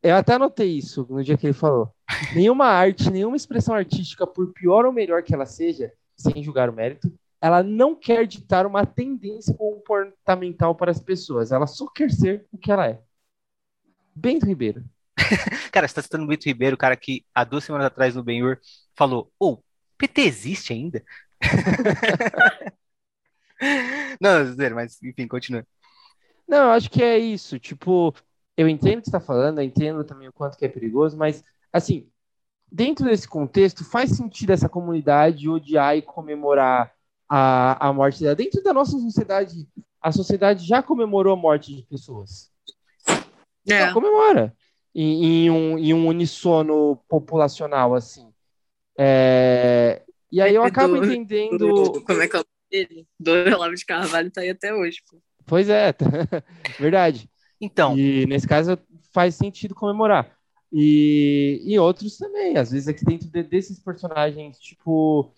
Eu 0.01 0.15
até 0.15 0.33
anotei 0.33 0.77
isso 0.77 1.05
no 1.09 1.23
dia 1.23 1.37
que 1.37 1.47
ele 1.47 1.53
falou. 1.53 1.93
Nenhuma 2.33 2.65
arte, 2.65 3.11
nenhuma 3.11 3.35
expressão 3.35 3.75
artística, 3.75 4.25
por 4.25 4.53
pior 4.53 4.85
ou 4.85 4.93
melhor 4.93 5.23
que 5.23 5.33
ela 5.33 5.45
seja, 5.45 5.91
sem 6.15 6.41
julgar 6.41 6.69
o 6.69 6.73
mérito, 6.73 7.11
ela 7.41 7.63
não 7.63 7.95
quer 7.95 8.25
ditar 8.25 8.65
uma 8.65 8.85
tendência 8.85 9.53
comportamental 9.53 10.75
para 10.75 10.91
as 10.91 11.01
pessoas. 11.01 11.51
Ela 11.51 11.67
só 11.67 11.87
quer 11.87 12.11
ser 12.11 12.45
o 12.51 12.57
que 12.57 12.71
ela 12.71 12.87
é. 12.87 13.01
Bento 14.15 14.45
Ribeiro. 14.45 14.83
cara, 15.71 15.87
você 15.87 15.91
está 15.91 16.01
citando 16.01 16.25
o 16.25 16.27
Bento 16.27 16.45
Ribeiro, 16.45 16.75
o 16.75 16.79
cara 16.79 16.95
que 16.95 17.25
há 17.33 17.43
duas 17.43 17.63
semanas 17.63 17.87
atrás 17.87 18.15
no 18.15 18.23
Benhur 18.23 18.57
falou: 18.95 19.31
Ô, 19.39 19.51
oh, 19.51 19.63
PT 19.97 20.21
existe 20.21 20.73
ainda? 20.73 21.03
não, 24.19 24.75
mas 24.75 25.01
enfim, 25.01 25.27
continua. 25.27 25.65
Não, 26.47 26.65
eu 26.65 26.71
acho 26.71 26.89
que 26.89 27.03
é 27.03 27.17
isso. 27.17 27.59
Tipo, 27.59 28.13
eu 28.60 28.68
entendo 28.68 28.97
o 28.97 29.01
que 29.01 29.05
você 29.10 29.16
está 29.16 29.22
falando, 29.22 29.60
eu 29.60 29.64
entendo 29.64 30.03
também 30.03 30.28
o 30.28 30.34
quanto 30.34 30.57
que 30.57 30.66
é 30.66 30.68
perigoso, 30.68 31.16
mas, 31.16 31.41
assim, 31.72 32.10
dentro 32.70 33.05
desse 33.05 33.26
contexto, 33.26 33.86
faz 33.86 34.10
sentido 34.12 34.51
essa 34.51 34.68
comunidade 34.68 35.47
odiar 35.47 35.95
e 35.95 36.01
comemorar 36.01 36.91
a, 37.30 37.88
a 37.88 37.93
morte 37.93 38.20
dela. 38.20 38.36
Dentro 38.36 38.62
da 38.62 38.74
nossa 38.74 38.99
sociedade, 38.99 39.66
a 40.01 40.12
sociedade 40.12 40.68
já 40.68 40.84
comemorou 40.84 41.32
a 41.32 41.38
morte 41.38 41.74
de 41.74 41.84
pessoas. 41.84 42.51
É. 43.66 43.80
Já 43.80 43.93
comemora. 43.93 44.53
Em, 44.93 45.45
em, 45.45 45.49
um, 45.49 45.78
em 45.78 45.93
um 45.93 46.07
unissono 46.07 46.97
populacional, 47.07 47.95
assim. 47.95 48.30
É... 48.97 50.01
E 50.30 50.41
aí 50.41 50.53
eu 50.53 50.64
acabo 50.64 50.99
do, 50.99 51.05
entendendo. 51.05 51.91
Do, 51.91 52.03
como 52.03 52.22
é 52.22 52.28
que 52.28 52.36
é 52.36 52.39
o 52.41 52.45
dele? 52.70 53.07
Do 53.18 53.32
Olavo 53.32 53.74
de 53.74 53.86
Carvalho 53.86 54.30
tá 54.30 54.41
aí 54.41 54.49
até 54.49 54.74
hoje. 54.74 55.01
Pô. 55.10 55.18
Pois 55.45 55.70
é, 55.70 55.95
verdade. 56.78 57.30
Então. 57.60 57.97
E 57.97 58.26
nesse 58.26 58.47
caso 58.47 58.78
faz 59.12 59.36
sentido 59.36 59.76
comemorar. 59.76 60.38
E, 60.72 61.62
e 61.64 61.80
outros 61.80 62.18
também, 62.18 62.55
às 62.57 62.72
vezes 62.72 62.88
aqui 62.88 63.03
dentro 63.03 63.28
de, 63.28 63.41
desses 63.43 63.80
personagens, 63.80 64.60
tipo, 64.60 65.34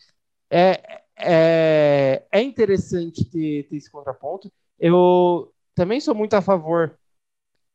é, 0.50 1.02
é, 1.18 2.26
é 2.32 2.42
interessante 2.42 3.24
ter, 3.26 3.68
ter 3.68 3.78
esse 3.78 3.90
contraponto. 3.90 4.52
Eu 4.78 5.54
também 5.74 6.00
sou 6.00 6.14
muito 6.14 6.34
a 6.34 6.42
favor 6.42 6.98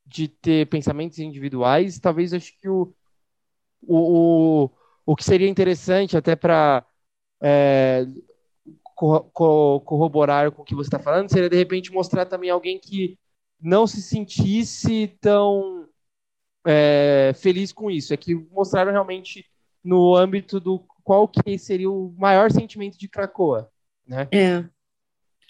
de 0.04 0.28
ter 0.28 0.68
pensamentos 0.68 1.18
individuais. 1.18 1.98
Talvez 1.98 2.32
acho 2.34 2.52
que 2.60 2.68
o, 2.68 2.92
o, 3.82 4.70
o 5.04 5.16
que 5.16 5.24
seria 5.24 5.48
interessante 5.48 6.16
até 6.16 6.36
para 6.36 6.84
é, 7.42 8.06
corroborar 8.94 10.50
com 10.52 10.62
o 10.62 10.64
que 10.64 10.74
você 10.74 10.88
está 10.88 10.98
falando 10.98 11.30
seria 11.30 11.50
de 11.50 11.56
repente 11.56 11.92
mostrar 11.92 12.26
também 12.26 12.50
alguém 12.50 12.78
que 12.78 13.18
não 13.60 13.86
se 13.86 14.02
sentisse 14.02 15.16
tão 15.20 15.88
é, 16.66 17.32
feliz 17.34 17.72
com 17.72 17.90
isso. 17.90 18.12
É 18.12 18.16
que 18.16 18.34
mostraram 18.34 18.92
realmente 18.92 19.46
no 19.82 20.14
âmbito 20.16 20.58
do 20.58 20.84
qual 21.04 21.28
que 21.28 21.58
seria 21.58 21.90
o 21.90 22.14
maior 22.18 22.50
sentimento 22.50 22.98
de 22.98 23.08
Krakoa, 23.08 23.70
né? 24.06 24.28
É. 24.32 24.64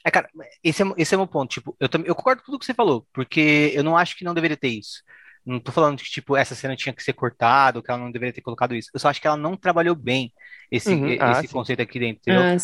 É, 0.04 0.10
cara, 0.10 0.28
esse 0.62 0.82
é, 0.82 0.86
esse 0.96 1.14
é 1.14 1.16
o 1.16 1.20
meu 1.20 1.26
ponto. 1.26 1.50
Tipo, 1.50 1.76
eu, 1.80 1.88
eu 2.04 2.14
concordo 2.14 2.40
com 2.42 2.46
tudo 2.46 2.58
que 2.60 2.66
você 2.66 2.74
falou, 2.74 3.08
porque 3.12 3.72
eu 3.74 3.82
não 3.82 3.96
acho 3.96 4.16
que 4.16 4.24
não 4.24 4.34
deveria 4.34 4.56
ter 4.56 4.68
isso. 4.68 5.02
Não 5.44 5.58
tô 5.58 5.72
falando 5.72 5.98
que, 5.98 6.10
tipo, 6.10 6.36
essa 6.36 6.54
cena 6.54 6.76
tinha 6.76 6.92
que 6.92 7.02
ser 7.02 7.12
cortada, 7.12 7.78
ou 7.78 7.82
que 7.82 7.90
ela 7.90 8.00
não 8.00 8.12
deveria 8.12 8.32
ter 8.32 8.40
colocado 8.40 8.74
isso. 8.74 8.90
Eu 8.94 9.00
só 9.00 9.08
acho 9.08 9.20
que 9.20 9.26
ela 9.26 9.36
não 9.36 9.56
trabalhou 9.56 9.94
bem 9.96 10.32
esse, 10.70 10.92
uhum. 10.92 11.08
esse 11.08 11.22
ah, 11.22 11.42
conceito 11.50 11.80
aqui 11.80 11.98
dentro? 11.98 12.22
Ah, 12.32 12.56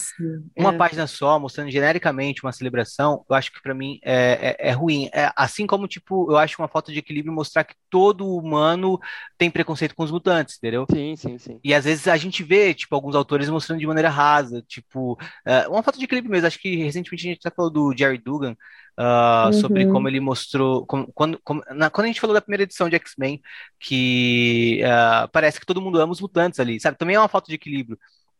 uma 0.57 0.74
é. 0.74 0.76
página 0.76 1.07
só, 1.07 1.38
mostrando 1.38 1.70
genericamente 1.70 2.42
uma 2.42 2.53
celebração, 2.53 3.24
eu 3.28 3.36
acho 3.36 3.53
que 3.53 3.62
para 3.62 3.74
mim 3.74 3.98
é, 4.03 4.57
é, 4.59 4.68
é 4.70 4.72
ruim. 4.72 5.09
É, 5.12 5.30
assim 5.36 5.66
como, 5.66 5.86
tipo, 5.86 6.30
eu 6.30 6.36
acho 6.36 6.61
uma 6.61 6.68
falta 6.68 6.92
de 6.92 6.98
equilíbrio 6.98 7.32
mostrar 7.32 7.64
que 7.64 7.74
todo 7.88 8.26
humano 8.26 8.98
tem 9.38 9.50
preconceito 9.50 9.94
com 9.94 10.03
os 10.03 10.11
mutantes, 10.11 10.57
entendeu? 10.57 10.86
Sim, 10.90 11.16
sim, 11.16 11.38
sim. 11.38 11.61
E 11.62 11.74
às 11.74 11.84
vezes 11.84 12.09
a 12.09 12.16
gente 12.16 12.42
vê, 12.42 12.74
tipo, 12.74 12.94
alguns 12.94 13.14
autores 13.14 13.48
mostrando 13.48 13.80
de 13.80 13.86
maneira 13.86 14.09
rasa, 14.09 14.62
tipo, 14.66 15.18
é, 15.46 15.68
uma 15.68 15.82
falta 15.82 15.98
de 15.98 16.05
equilíbrio 16.05 16.30
mesmo. 16.30 16.46
Acho 16.46 16.59
que 16.59 16.76
recentemente 16.76 17.26
a 17.26 17.30
gente 17.30 17.46
até 17.46 17.55
falou 17.55 17.70
do 17.70 17.94
Jerry 17.96 18.18
Dugan, 18.18 18.57
uh, 18.98 19.46
uhum. 19.46 19.53
sobre 19.53 19.86
como 19.86 20.09
ele 20.09 20.20
mostrou. 20.20 20.86
Como, 20.86 21.11
quando, 21.12 21.38
como, 21.42 21.62
na, 21.70 21.90
quando 21.90 22.07
a 22.07 22.09
gente 22.09 22.20
falou 22.20 22.34
da 22.34 22.40
primeira 22.40 22.64
edição 22.64 22.88
de 22.88 22.96
X-Men, 22.96 23.40
que 23.78 24.80
uh, 24.82 25.28
parece 25.32 25.61
que 25.61 25.66
todo 25.66 25.80
mundo 25.80 26.00
ama 26.00 26.12
os 26.12 26.20
mutantes 26.20 26.61
ali, 26.61 26.80
sabe? 26.80 26.98
Também 26.98 27.16
é 27.16 27.18
uma 27.18 27.28
falta 27.28 27.48
de 27.48 27.55
equilíbrio. 27.55 27.91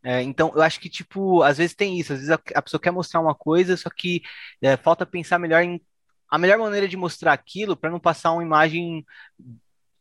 É, 0.03 0.21
então, 0.21 0.51
eu 0.53 0.61
acho 0.61 0.79
que, 0.79 0.89
tipo, 0.89 1.41
às 1.43 1.57
vezes 1.57 1.73
tem 1.73 1.97
isso, 1.97 2.11
às 2.11 2.19
vezes 2.19 2.31
a, 2.31 2.39
a 2.55 2.61
pessoa 2.61 2.81
quer 2.81 2.91
mostrar 2.91 3.21
uma 3.21 3.33
coisa, 3.33 3.77
só 3.77 3.89
que 3.89 4.21
é, 4.61 4.75
falta 4.75 5.05
pensar 5.05 5.39
melhor 5.39 5.63
em 5.63 5.81
a 6.29 6.37
melhor 6.39 6.57
maneira 6.57 6.87
de 6.87 6.97
mostrar 6.97 7.31
aquilo 7.31 7.77
para 7.77 7.91
não 7.91 7.99
passar 7.99 8.31
uma 8.31 8.41
imagem 8.41 9.05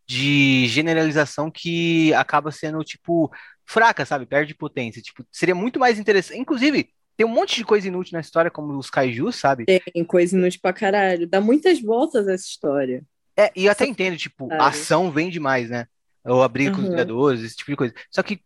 de 0.07 0.67
generalização 0.67 1.51
que 1.51 2.13
acaba 2.15 2.51
sendo, 2.51 2.83
tipo, 2.83 3.31
fraca, 3.67 4.07
sabe? 4.07 4.25
Perde 4.25 4.55
potência. 4.55 5.03
Tipo, 5.03 5.27
seria 5.31 5.55
muito 5.55 5.79
mais 5.79 5.99
interessante. 5.99 6.41
Inclusive, 6.41 6.89
tem 7.19 7.27
um 7.27 7.31
monte 7.31 7.57
de 7.57 7.65
coisa 7.67 7.87
inútil 7.87 8.15
na 8.15 8.21
história, 8.21 8.51
como 8.51 8.77
os 8.79 8.89
kaijus, 8.89 9.37
sabe? 9.37 9.67
Tem 9.67 10.05
coisa 10.07 10.35
inútil 10.35 10.61
pra 10.63 10.73
caralho. 10.73 11.29
Dá 11.29 11.39
muitas 11.39 11.83
voltas 11.83 12.27
essa 12.27 12.47
história. 12.47 13.05
É, 13.37 13.53
e 13.55 13.67
eu 13.67 13.73
até 13.73 13.87
entendo, 13.87 14.17
tipo, 14.17 14.51
a 14.53 14.69
ação 14.69 15.11
vem 15.11 15.29
demais, 15.29 15.69
né? 15.69 15.87
Ou 16.25 16.43
abrir 16.43 16.69
uhum. 16.69 16.77
com 16.77 16.83
os 16.83 16.89
Vingadores, 16.89 17.43
esse 17.43 17.57
tipo 17.57 17.71
de 17.73 17.77
coisa. 17.77 17.95
Só 18.11 18.23
que 18.23 18.41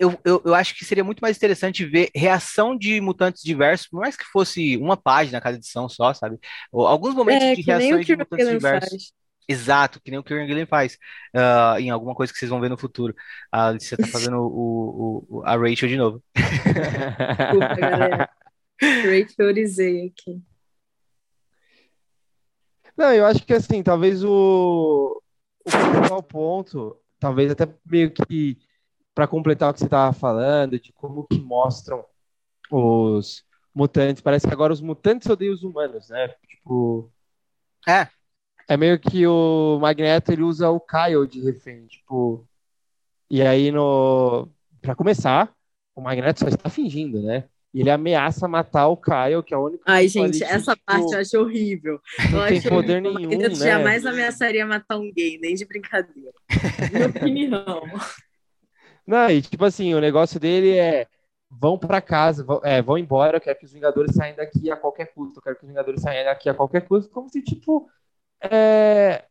eu, 0.00 0.18
eu, 0.24 0.42
eu 0.46 0.54
acho 0.54 0.74
que 0.74 0.84
seria 0.84 1.04
muito 1.04 1.20
mais 1.20 1.36
interessante 1.36 1.84
ver 1.84 2.08
reação 2.16 2.74
de 2.76 2.98
mutantes 3.02 3.42
diversos, 3.42 3.86
por 3.86 4.00
mais 4.00 4.16
que 4.16 4.24
fosse 4.24 4.78
uma 4.78 4.96
página 4.96 5.42
cada 5.42 5.58
edição 5.58 5.90
só, 5.90 6.14
sabe? 6.14 6.38
Ou 6.72 6.86
alguns 6.86 7.14
momentos 7.14 7.46
é, 7.46 7.54
de 7.54 7.60
reação 7.60 8.00
de 8.00 8.16
mutantes 8.16 8.48
diversos. 8.48 8.88
Faz. 8.88 9.20
Exato, 9.46 10.00
que 10.00 10.10
nem 10.10 10.18
o 10.18 10.22
Kieran 10.22 10.46
Gillen 10.46 10.64
faz 10.64 10.96
uh, 11.36 11.78
em 11.78 11.90
alguma 11.90 12.14
coisa 12.14 12.32
que 12.32 12.38
vocês 12.38 12.48
vão 12.48 12.60
ver 12.60 12.70
no 12.70 12.78
futuro. 12.78 13.14
A 13.52 13.68
Alicia 13.68 13.98
tá 13.98 14.06
fazendo 14.06 14.38
o, 14.40 15.26
o, 15.28 15.42
a 15.44 15.56
Rachel 15.56 15.88
de 15.88 15.96
novo. 15.96 16.22
Desculpa, 16.34 17.74
galera. 17.74 18.30
Rachelizei 18.80 20.06
aqui. 20.06 20.40
Não, 22.96 23.12
eu 23.12 23.26
acho 23.26 23.44
que 23.44 23.52
assim, 23.52 23.82
talvez 23.82 24.24
o, 24.24 25.20
o 25.66 25.70
principal 25.70 26.22
ponto, 26.22 26.96
talvez 27.18 27.50
até 27.50 27.68
meio 27.84 28.10
que 28.12 28.56
para 29.14 29.26
completar 29.26 29.70
o 29.70 29.72
que 29.72 29.80
você 29.80 29.86
estava 29.86 30.12
falando, 30.12 30.78
de 30.78 30.92
como 30.92 31.26
que 31.26 31.38
mostram 31.38 32.04
os 32.70 33.44
mutantes, 33.74 34.22
parece 34.22 34.46
que 34.46 34.52
agora 34.52 34.72
os 34.72 34.80
mutantes 34.80 35.28
odeiam 35.28 35.54
os 35.54 35.62
humanos, 35.62 36.08
né? 36.08 36.28
Tipo. 36.48 37.10
É, 37.88 38.08
é 38.70 38.76
meio 38.76 39.00
que 39.00 39.26
o 39.26 39.80
Magneto 39.80 40.30
ele 40.30 40.44
usa 40.44 40.70
o 40.70 40.78
Kyle 40.78 41.26
de 41.26 41.40
refém, 41.40 41.86
tipo. 41.86 42.46
E 43.28 43.42
aí 43.42 43.72
no 43.72 44.48
para 44.80 44.94
começar, 44.94 45.52
o 45.94 46.00
Magneto 46.00 46.38
só 46.38 46.48
está 46.48 46.70
fingindo, 46.70 47.20
né? 47.20 47.44
E 47.74 47.80
ele 47.80 47.90
ameaça 47.90 48.46
matar 48.46 48.86
o 48.86 48.96
Kyle, 48.96 49.42
que 49.44 49.52
é 49.52 49.56
o 49.56 49.66
único. 49.66 49.82
Ai, 49.86 50.06
gente, 50.06 50.38
que, 50.38 50.44
essa 50.44 50.74
tipo, 50.74 50.84
parte 50.86 51.12
eu 51.12 51.18
acho 51.18 51.38
horrível. 51.40 52.00
Não 52.30 52.46
eu 52.46 52.48
tem 52.48 52.62
poder 52.62 53.02
horrível. 53.02 53.02
nenhum, 53.02 53.30
Magneto 53.30 53.58
né? 53.58 53.66
jamais 53.66 54.06
ameaçaria 54.06 54.64
matar 54.64 54.98
um 54.98 55.12
gay, 55.12 55.38
nem 55.38 55.54
de 55.54 55.64
brincadeira. 55.64 56.32
Minha 56.92 57.08
opinião. 57.08 57.82
Não, 59.10 59.28
e 59.28 59.42
tipo 59.42 59.64
assim, 59.64 59.92
o 59.92 60.00
negócio 60.00 60.38
dele 60.38 60.78
é 60.78 61.08
vão 61.50 61.76
para 61.76 62.00
casa, 62.00 62.44
vão, 62.44 62.60
é, 62.62 62.80
vão 62.80 62.96
embora, 62.96 63.38
eu 63.38 63.40
quero 63.40 63.58
que 63.58 63.64
os 63.64 63.72
Vingadores 63.72 64.14
saiam 64.14 64.36
daqui 64.36 64.70
a 64.70 64.76
qualquer 64.76 65.06
custo, 65.12 65.40
eu 65.40 65.42
quero 65.42 65.56
que 65.56 65.64
os 65.64 65.68
Vingadores 65.68 66.00
saiam 66.00 66.24
daqui 66.26 66.48
a 66.48 66.54
qualquer 66.54 66.86
custo, 66.86 67.10
como 67.10 67.28
se, 67.28 67.42
tipo, 67.42 67.90
é, 68.40 69.24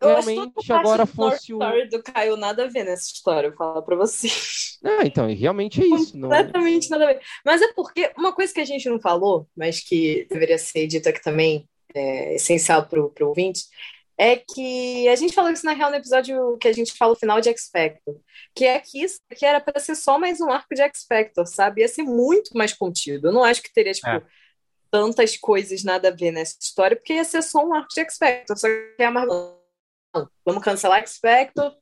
realmente 0.00 0.72
agora 0.72 1.04
fosse 1.04 1.52
o. 1.52 1.60
A 1.60 1.72
do 1.86 2.00
Caio 2.00 2.36
nada 2.36 2.62
a 2.62 2.68
ver 2.68 2.84
nessa 2.84 3.10
história, 3.12 3.48
eu 3.48 3.56
falo 3.56 3.82
pra 3.82 3.96
vocês. 3.96 4.78
Não, 4.80 5.02
então, 5.02 5.26
realmente 5.26 5.82
é 5.82 5.86
isso. 5.86 6.12
Completamente 6.12 6.88
não... 6.88 6.98
nada 6.98 7.10
a 7.10 7.14
ver. 7.14 7.22
Mas 7.44 7.60
é 7.60 7.72
porque 7.72 8.12
uma 8.16 8.32
coisa 8.32 8.54
que 8.54 8.60
a 8.60 8.64
gente 8.64 8.88
não 8.88 9.00
falou, 9.00 9.48
mas 9.56 9.80
que 9.80 10.28
deveria 10.30 10.58
ser 10.58 10.86
dito 10.86 11.08
aqui 11.08 11.20
também, 11.20 11.68
é 11.92 12.36
essencial 12.36 12.86
pro, 12.86 13.10
pro 13.10 13.28
ouvinte, 13.28 13.64
é 14.16 14.36
que 14.36 15.08
a 15.08 15.16
gente 15.16 15.34
falou 15.34 15.50
isso 15.50 15.66
na 15.66 15.72
real 15.72 15.90
no 15.90 15.96
episódio 15.96 16.56
que 16.58 16.68
a 16.68 16.72
gente 16.72 16.92
fala 16.92 17.12
o 17.12 17.16
final 17.16 17.40
de 17.40 17.48
X 17.48 17.68
Factor, 17.70 18.16
que 18.54 18.64
é 18.64 18.78
que 18.78 19.02
isso 19.02 19.18
que 19.36 19.44
era 19.44 19.60
para 19.60 19.80
ser 19.80 19.94
só 19.94 20.18
mais 20.18 20.40
um 20.40 20.50
arco 20.50 20.74
de 20.74 20.82
X 20.82 21.04
Factor, 21.08 21.46
sabe? 21.46 21.80
Ia 21.80 21.88
ser 21.88 22.02
muito 22.02 22.56
mais 22.56 22.72
contido. 22.72 23.28
Eu 23.28 23.32
não 23.32 23.44
acho 23.44 23.62
que 23.62 23.72
teria, 23.72 23.92
tipo. 23.92 24.08
É 24.08 24.22
tantas 24.94 25.36
coisas 25.36 25.82
nada 25.82 26.06
a 26.06 26.12
ver 26.12 26.30
nessa 26.30 26.56
história, 26.60 26.96
porque 26.96 27.14
ia 27.14 27.24
ser 27.24 27.42
só 27.42 27.66
um 27.66 27.74
arco 27.74 27.88
de 27.92 28.00
X 28.00 28.16
Factor. 28.16 28.56
Só 28.56 28.68
que 28.68 29.02
a 29.02 29.10
Marvel, 29.10 29.60
vamos 30.46 30.62
cancelar 30.62 31.00
X 31.00 31.18
Factor 31.18 31.76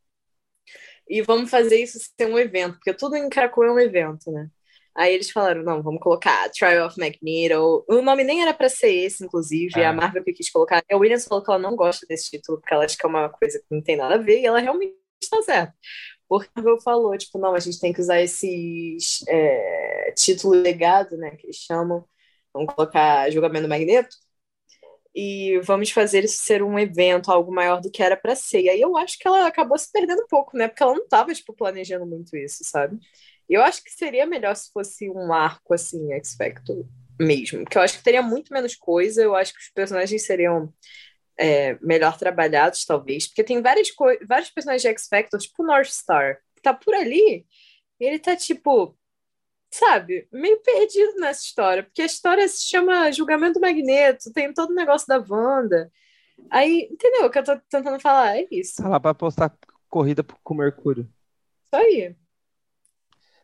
e 1.07 1.21
vamos 1.21 1.51
fazer 1.51 1.77
isso 1.77 1.99
ser 1.99 2.27
um 2.27 2.39
evento, 2.39 2.77
porque 2.77 2.95
tudo 2.95 3.15
em 3.17 3.29
Krakow 3.29 3.65
é 3.65 3.71
um 3.71 3.79
evento, 3.79 4.33
né? 4.33 4.49
Aí 4.95 5.15
eles 5.15 5.31
falaram, 5.31 5.63
não, 5.63 5.83
vamos 5.83 6.01
colocar 6.03 6.51
Trial 6.51 6.87
of 6.87 6.99
Magneto. 6.99 7.85
O 7.89 8.03
nome 8.03 8.25
nem 8.25 8.43
era 8.43 8.53
para 8.53 8.69
ser 8.69 8.93
esse, 8.93 9.25
inclusive. 9.25 9.81
É. 9.81 9.87
A 9.87 9.93
Marvel 9.93 10.23
que 10.25 10.33
quis 10.33 10.51
colocar. 10.51 10.83
A 10.91 10.97
Williams 10.97 11.25
falou 11.27 11.43
que 11.43 11.51
ela 11.51 11.59
não 11.59 11.75
gosta 11.77 12.07
desse 12.07 12.31
título, 12.31 12.59
porque 12.61 12.75
ela 12.75 12.85
acha 12.85 12.97
que 12.97 13.07
é 13.07 13.09
uma 13.09 13.29
coisa 13.29 13.59
que 13.59 13.75
não 13.75 13.83
tem 13.83 13.97
nada 13.97 14.17
a 14.17 14.19
ver, 14.19 14.41
e 14.41 14.47
ela 14.47 14.61
realmente 14.61 14.95
está 15.23 15.43
certa. 15.43 15.75
Porque 16.29 16.49
a 16.55 16.61
Marvel 16.61 16.81
falou, 16.81 17.17
tipo, 17.17 17.39
não, 17.39 17.55
a 17.55 17.61
gente 17.61 17.81
tem 17.81 17.93
que 17.93 18.01
usar 18.01 18.21
esses 18.21 19.25
é, 19.29 20.13
título 20.17 20.55
legado, 20.55 21.17
né, 21.17 21.33
que 21.37 21.47
eles 21.47 21.57
chamam, 21.57 22.05
Vamos 22.53 22.75
colocar 22.75 23.31
julgamento 23.31 23.69
magneto. 23.69 24.15
E 25.15 25.61
vamos 25.61 25.91
fazer 25.91 26.25
isso 26.25 26.43
ser 26.43 26.63
um 26.63 26.79
evento, 26.79 27.31
algo 27.31 27.53
maior 27.53 27.81
do 27.81 27.91
que 27.91 28.03
era 28.03 28.17
para 28.17 28.35
ser. 28.35 28.63
E 28.63 28.71
aí 28.71 28.81
eu 28.81 28.97
acho 28.97 29.19
que 29.19 29.29
ela 29.29 29.47
acabou 29.47 29.77
se 29.79 29.91
perdendo 29.93 30.23
um 30.23 30.27
pouco, 30.27 30.57
né? 30.57 30.69
Porque 30.69 30.83
ela 30.83 30.95
não 30.95 31.05
estava 31.05 31.35
tipo, 31.35 31.53
planejando 31.55 32.07
muito 32.07 32.35
isso, 32.37 32.65
sabe? 32.65 32.99
Eu 33.55 33.63
acho 33.63 33.83
que 33.83 33.91
seria 33.91 34.27
melhor 34.27 34.55
se 34.55 34.71
fosse 34.73 35.11
um 35.11 35.33
arco 35.33 35.75
assim, 35.75 36.13
X 36.15 36.35
Factor 36.35 36.85
mesmo. 37.21 37.65
Porque 37.65 37.79
eu 37.79 37.83
acho 37.83 37.99
que 37.99 38.05
teria 38.05 38.23
muito 38.23 38.53
menos 38.53 38.75
coisa, 38.75 39.23
eu 39.23 39.35
acho 39.35 39.53
que 39.53 39.61
os 39.61 39.71
personagens 39.71 40.27
seriam 40.27 40.73
é, 41.37 41.79
melhor 41.81 42.19
trabalhados, 42.19 42.85
talvez. 42.85 43.27
Porque 43.27 43.45
tem 43.45 43.61
várias 43.63 43.89
vários 44.27 44.51
personagens 44.51 44.83
de 44.83 44.89
X 44.89 45.07
Factor, 45.09 45.41
tipo 45.41 45.63
o 45.63 45.67
North 45.67 45.91
Star, 45.91 46.39
que 46.55 46.63
tá 46.63 46.75
por 46.75 46.95
ali, 46.95 47.47
e 48.01 48.05
ele 48.05 48.19
tá 48.19 48.37
tipo 48.37 48.97
sabe, 49.73 50.29
meio 50.31 50.61
perdido 50.63 51.15
nessa 51.19 51.41
história, 51.41 51.83
porque 51.83 52.03
a 52.03 52.07
história 52.07 52.47
se 52.47 52.69
chama 52.69 53.11
Julgamento 53.11 53.55
do 53.55 53.61
Magneto, 53.61 54.31
tem 54.33 54.53
todo 54.53 54.71
o 54.71 54.75
negócio 54.75 55.07
da 55.09 55.17
Wanda. 55.17 55.91
Aí, 56.51 56.89
entendeu 56.91 57.27
o 57.27 57.31
que 57.31 57.39
eu 57.39 57.45
tô 57.45 57.59
tentando 57.71 57.99
falar? 57.99 58.37
É 58.37 58.47
isso. 58.51 58.83
Tá 58.83 58.89
lá 58.89 59.01
pra 59.01 59.15
postar 59.15 59.57
corrida 59.89 60.23
com 60.43 60.55
o 60.55 60.57
Mercúrio. 60.57 61.05
Isso 61.05 61.83
aí. 61.83 62.17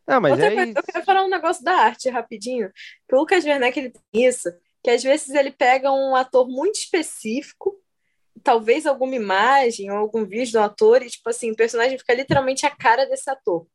Não, 0.09 0.20
mas 0.22 0.32
Outra 0.32 0.46
é 0.46 0.54
coisa, 0.54 0.70
isso. 0.70 0.78
Eu 0.78 0.82
quero 0.82 1.04
falar 1.04 1.24
um 1.24 1.28
negócio 1.28 1.62
da 1.62 1.74
arte 1.74 2.09
rapidinho. 2.09 2.72
Que 3.06 3.14
o 3.14 3.18
Lucas 3.18 3.44
Werneck 3.44 3.78
ele 3.78 3.90
tem 3.90 4.26
isso, 4.26 4.50
que 4.82 4.90
às 4.90 5.02
vezes 5.02 5.28
ele 5.28 5.50
pega 5.50 5.92
um 5.92 6.16
ator 6.16 6.48
muito 6.48 6.76
específico, 6.76 7.78
talvez 8.42 8.86
alguma 8.86 9.14
imagem 9.14 9.90
ou 9.90 9.98
algum 9.98 10.24
vídeo 10.24 10.52
do 10.52 10.61
ator, 10.61 11.02
e 11.02 11.11
tipo 11.11 11.28
assim, 11.28 11.50
o 11.50 11.56
personagem 11.56 11.98
fica 11.98 12.14
literalmente 12.14 12.64
a 12.64 12.70
cara 12.70 13.04
desse 13.04 13.28
ator. 13.28 13.66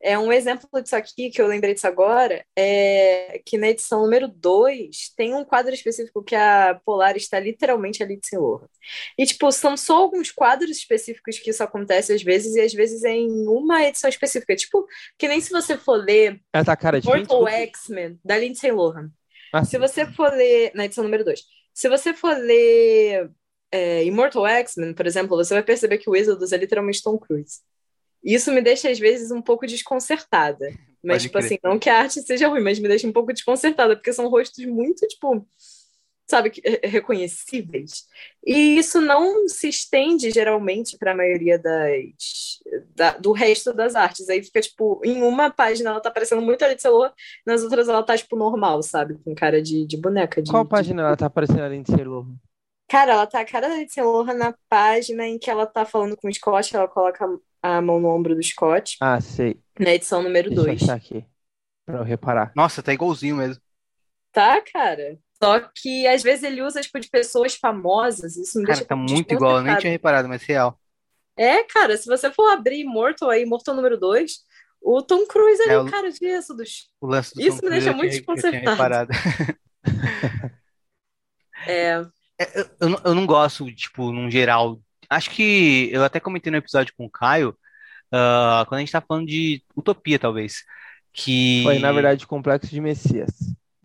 É 0.00 0.18
um 0.18 0.30
exemplo 0.30 0.68
disso 0.82 0.94
aqui, 0.94 1.30
que 1.30 1.40
eu 1.40 1.46
lembrei 1.46 1.72
disso 1.72 1.86
agora, 1.86 2.44
é 2.54 3.40
que 3.44 3.56
na 3.56 3.68
edição 3.68 4.02
número 4.02 4.28
2 4.28 5.12
tem 5.16 5.34
um 5.34 5.44
quadro 5.44 5.74
específico 5.74 6.22
que 6.22 6.34
a 6.34 6.78
Polar 6.84 7.16
está 7.16 7.40
literalmente 7.40 8.02
ali 8.02 8.18
de 8.18 8.36
Lohan. 8.36 8.68
E, 9.18 9.24
tipo, 9.24 9.50
são 9.50 9.76
só 9.76 9.96
alguns 9.96 10.30
quadros 10.30 10.76
específicos 10.76 11.38
que 11.38 11.50
isso 11.50 11.62
acontece 11.62 12.12
às 12.12 12.22
vezes, 12.22 12.54
e 12.54 12.60
às 12.60 12.74
vezes 12.74 13.04
é 13.04 13.12
em 13.12 13.48
uma 13.48 13.84
edição 13.84 14.08
específica. 14.08 14.54
Tipo, 14.54 14.86
que 15.18 15.28
nem 15.28 15.40
se 15.40 15.50
você 15.50 15.78
for 15.78 15.96
ler 15.96 16.40
tá 16.52 16.76
cara 16.76 17.00
de 17.00 17.06
Mortal 17.06 17.48
X-Men, 17.48 18.20
da 18.24 18.36
Lindsay 18.36 18.70
Lohan. 18.70 19.10
Ah, 19.52 19.64
se 19.64 19.78
você 19.78 20.04
for 20.06 20.32
ler, 20.32 20.72
na 20.74 20.84
edição 20.84 21.02
número 21.02 21.24
2, 21.24 21.40
se 21.72 21.88
você 21.88 22.12
for 22.12 22.36
ler 22.36 23.30
é, 23.72 24.04
Immortal 24.04 24.46
X-Men, 24.46 24.94
por 24.94 25.06
exemplo, 25.06 25.36
você 25.36 25.54
vai 25.54 25.62
perceber 25.62 25.98
que 25.98 26.08
o 26.10 26.14
Exodus 26.14 26.52
é 26.52 26.56
literalmente 26.56 27.02
Tom 27.02 27.18
Cruise. 27.18 27.60
E 28.26 28.34
isso 28.34 28.50
me 28.52 28.60
deixa, 28.60 28.90
às 28.90 28.98
vezes, 28.98 29.30
um 29.30 29.40
pouco 29.40 29.66
desconcertada. 29.66 30.66
Mas, 31.02 31.18
Pode 31.18 31.22
tipo 31.22 31.38
crer. 31.38 31.44
assim, 31.44 31.58
não 31.62 31.78
que 31.78 31.88
a 31.88 32.00
arte 32.00 32.20
seja 32.22 32.48
ruim, 32.48 32.60
mas 32.60 32.80
me 32.80 32.88
deixa 32.88 33.06
um 33.06 33.12
pouco 33.12 33.32
desconcertada, 33.32 33.94
porque 33.94 34.12
são 34.12 34.28
rostos 34.28 34.64
muito, 34.66 35.06
tipo, 35.06 35.46
sabe, 36.28 36.50
reconhecíveis. 36.82 38.04
E 38.44 38.76
isso 38.78 39.00
não 39.00 39.48
se 39.48 39.68
estende, 39.68 40.32
geralmente, 40.32 40.98
para 40.98 41.12
a 41.12 41.16
maioria 41.16 41.56
das, 41.56 42.58
da- 42.96 43.16
do 43.16 43.30
resto 43.30 43.72
das 43.72 43.94
artes. 43.94 44.28
Aí 44.28 44.42
fica, 44.42 44.60
tipo, 44.60 45.00
em 45.04 45.22
uma 45.22 45.48
página 45.50 45.90
ela 45.90 46.00
tá 46.00 46.10
parecendo 46.10 46.42
muito 46.42 46.64
a 46.64 46.68
Lindsay 46.68 46.90
Lohan, 46.90 47.12
nas 47.46 47.62
outras 47.62 47.88
ela 47.88 48.02
tá, 48.02 48.16
tipo, 48.16 48.34
normal, 48.36 48.82
sabe? 48.82 49.14
Com 49.24 49.34
cara 49.36 49.62
de, 49.62 49.86
de 49.86 49.96
boneca. 49.96 50.42
De, 50.42 50.50
Qual 50.50 50.64
de- 50.64 50.70
página 50.70 51.02
ela 51.02 51.16
tá 51.16 51.26
aparecendo 51.26 51.62
ali 51.62 51.76
em 51.76 52.04
Lohan? 52.04 52.34
Cara, 52.88 53.12
ela 53.12 53.26
tá 53.26 53.40
a 53.40 53.44
cara 53.44 53.68
da 53.68 53.74
Lindsay 53.76 54.02
Lohan 54.02 54.34
na 54.34 54.54
página 54.68 55.26
em 55.26 55.38
que 55.38 55.50
ela 55.50 55.66
tá 55.66 55.84
falando 55.84 56.16
com 56.16 56.28
o 56.28 56.32
Scott, 56.34 56.74
ela 56.76 56.86
coloca 56.86 57.26
a 57.62 57.80
mão 57.82 57.98
no 57.98 58.08
ombro 58.08 58.34
do 58.34 58.42
Scott, 58.42 58.96
Ah, 59.00 59.20
sei. 59.20 59.60
na 59.78 59.90
edição 59.90 60.22
número 60.22 60.48
Deixa 60.50 60.60
eu 60.62 60.66
2. 60.66 60.82
achar 60.82 60.94
aqui. 60.96 61.24
Pra 61.84 61.98
eu 61.98 62.04
reparar. 62.04 62.52
Nossa, 62.54 62.82
tá 62.82 62.92
igualzinho 62.92 63.36
mesmo. 63.36 63.60
Tá, 64.32 64.60
cara? 64.62 65.18
Só 65.42 65.60
que 65.60 66.06
às 66.06 66.22
vezes 66.22 66.44
ele 66.44 66.62
usa, 66.62 66.80
tipo, 66.80 66.98
de 67.00 67.08
pessoas 67.08 67.54
famosas, 67.56 68.36
isso 68.36 68.58
me 68.58 68.64
Cara, 68.64 68.76
deixa 68.76 68.88
tá 68.88 68.94
um 68.94 68.98
pouco 69.00 69.12
muito 69.14 69.34
igual. 69.34 69.56
Eu 69.56 69.62
nem 69.62 69.76
tinha 69.78 69.90
reparado, 69.90 70.28
mas 70.28 70.42
real. 70.42 70.78
É, 71.36 71.62
cara, 71.64 71.96
se 71.96 72.06
você 72.06 72.30
for 72.32 72.50
abrir 72.52 72.80
Immortal 72.80 73.28
aí, 73.30 73.42
Immortal 73.42 73.74
número 73.74 73.98
2, 73.98 74.38
o 74.80 75.02
Tom 75.02 75.26
Cruise 75.26 75.60
é, 75.68 75.72
É, 75.72 75.78
o 75.78 75.90
cara 75.90 76.10
de 76.10 76.24
Êxodos. 76.24 76.90
O 77.00 77.06
lance 77.06 77.34
do 77.34 77.40
Isso 77.42 77.60
Tom 77.60 77.66
me 77.66 77.68
Cruise 77.70 77.84
deixa 77.84 77.92
muito 77.96 78.10
tinha- 78.12 78.20
eu 78.20 78.24
tinha 78.24 78.34
desconcertado. 78.36 78.70
reparado. 78.70 79.12
É, 81.66 82.04
eu, 82.38 82.66
eu 82.80 82.88
não, 82.88 83.00
eu 83.04 83.14
não 83.14 83.26
gosto, 83.26 83.70
tipo, 83.74 84.12
num 84.12 84.30
geral. 84.30 84.80
Acho 85.08 85.30
que 85.30 85.88
eu 85.92 86.04
até 86.04 86.18
comentei 86.20 86.50
no 86.50 86.58
episódio 86.58 86.92
com 86.96 87.06
o 87.06 87.10
Caio, 87.10 87.56
ah, 88.12 88.64
quando 88.68 88.78
a 88.78 88.80
gente 88.80 88.92
tá 88.92 89.00
falando 89.00 89.26
de 89.26 89.62
utopia, 89.74 90.18
talvez. 90.18 90.64
Que. 91.12 91.62
Foi, 91.62 91.78
na 91.78 91.92
verdade, 91.92 92.24
o 92.24 92.28
Complexo 92.28 92.70
de 92.70 92.80
Messias. 92.80 93.32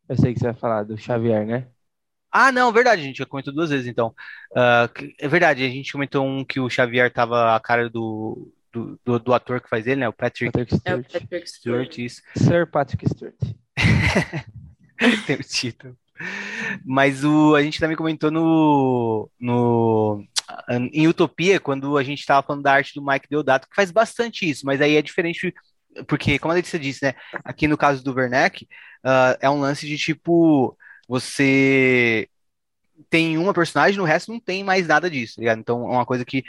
Eu 0.07 0.17
sei 0.17 0.33
que 0.33 0.39
você 0.39 0.45
vai 0.47 0.53
falar 0.55 0.83
do 0.83 0.97
Xavier, 0.97 1.45
né? 1.45 1.67
Ah, 2.31 2.51
não, 2.51 2.71
verdade, 2.71 3.01
a 3.01 3.05
gente 3.05 3.17
já 3.17 3.25
comentou 3.25 3.53
duas 3.53 3.69
vezes, 3.69 3.87
então. 3.87 4.13
Que- 4.93 5.15
é 5.19 5.27
verdade, 5.27 5.63
a 5.63 5.69
gente 5.69 5.91
comentou 5.91 6.25
um 6.25 6.43
que 6.43 6.59
o 6.59 6.69
Xavier 6.69 7.11
tava 7.11 7.55
a 7.55 7.59
cara 7.59 7.89
do, 7.89 8.51
do, 8.71 8.99
do, 9.03 9.19
do 9.19 9.33
ator 9.33 9.61
que 9.61 9.69
faz 9.69 9.85
ele, 9.87 10.01
né? 10.01 10.09
O 10.09 10.13
Patrick 10.13 10.51
Patrick 10.51 10.73
é 10.85 10.95
o 10.95 11.03
Stewart. 11.03 11.11
Patrick 11.11 11.49
Stewart, 11.49 11.91
Stewart. 11.91 11.97
isso. 11.97 12.21
Sir 12.35 12.67
Patrick 12.67 13.07
Stewart. 13.09 13.35
Tem 15.25 15.35
o 15.35 15.43
título. 15.43 15.97
Mas 16.85 17.23
o, 17.23 17.55
a 17.55 17.63
gente 17.63 17.79
também 17.79 17.95
comentou 17.95 18.31
no, 18.31 19.29
no, 19.39 20.23
em 20.91 21.07
Utopia, 21.07 21.59
quando 21.59 21.97
a 21.97 22.03
gente 22.03 22.19
estava 22.19 22.45
falando 22.45 22.63
da 22.63 22.73
arte 22.73 22.93
do 22.95 23.05
Mike 23.05 23.27
Deodato, 23.29 23.67
que 23.67 23.75
faz 23.75 23.91
bastante 23.91 24.49
isso, 24.49 24.65
mas 24.65 24.81
aí 24.81 24.95
é 24.95 25.01
diferente, 25.01 25.53
porque, 26.07 26.39
como 26.39 26.51
a 26.51 26.55
Letícia 26.55 26.79
disse, 26.79 27.05
né? 27.05 27.13
Aqui 27.43 27.67
no 27.67 27.77
caso 27.77 28.03
do 28.03 28.13
Werneck, 28.13 28.67
ah, 29.03 29.37
é 29.41 29.49
um 29.49 29.59
lance 29.59 29.87
de 29.87 29.97
tipo, 29.97 30.77
você 31.07 32.27
tem 33.09 33.37
uma 33.37 33.53
personagem, 33.53 33.97
no 33.97 34.05
resto 34.05 34.31
não 34.31 34.39
tem 34.39 34.63
mais 34.63 34.87
nada 34.87 35.09
disso, 35.09 35.35
tá 35.35 35.41
ligado? 35.41 35.59
Então 35.59 35.83
é 35.83 35.95
uma 35.95 36.05
coisa 36.05 36.23
que 36.25 36.43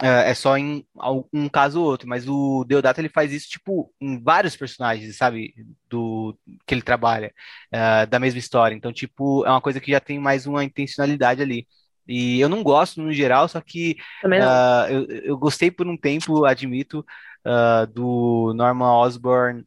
é 0.00 0.34
só 0.34 0.58
em 0.58 0.84
um 1.32 1.48
caso 1.48 1.80
ou 1.80 1.86
outro, 1.86 2.08
mas 2.08 2.28
o 2.28 2.64
Deodato 2.64 3.00
ele 3.00 3.08
faz 3.08 3.32
isso, 3.32 3.48
tipo, 3.48 3.92
em 4.00 4.20
vários 4.20 4.56
personagens, 4.56 5.16
sabe? 5.16 5.54
Do 5.88 6.36
que 6.66 6.74
ele 6.74 6.82
trabalha 6.82 7.32
ah, 7.72 8.04
da 8.04 8.18
mesma 8.18 8.38
história. 8.38 8.74
Então, 8.74 8.92
tipo, 8.92 9.44
é 9.46 9.50
uma 9.50 9.60
coisa 9.60 9.80
que 9.80 9.92
já 9.92 10.00
tem 10.00 10.18
mais 10.18 10.46
uma 10.46 10.64
intencionalidade 10.64 11.42
ali. 11.42 11.66
E 12.06 12.40
eu 12.40 12.48
não 12.48 12.62
gosto 12.62 13.00
no 13.00 13.12
geral, 13.12 13.48
só 13.48 13.60
que 13.60 13.96
ah, 14.42 14.86
eu, 14.90 15.06
eu 15.06 15.38
gostei 15.38 15.70
por 15.70 15.86
um 15.86 15.96
tempo, 15.96 16.44
admito, 16.44 17.04
ah, 17.44 17.86
do 17.86 18.52
Norman 18.54 18.98
Osborn, 18.98 19.64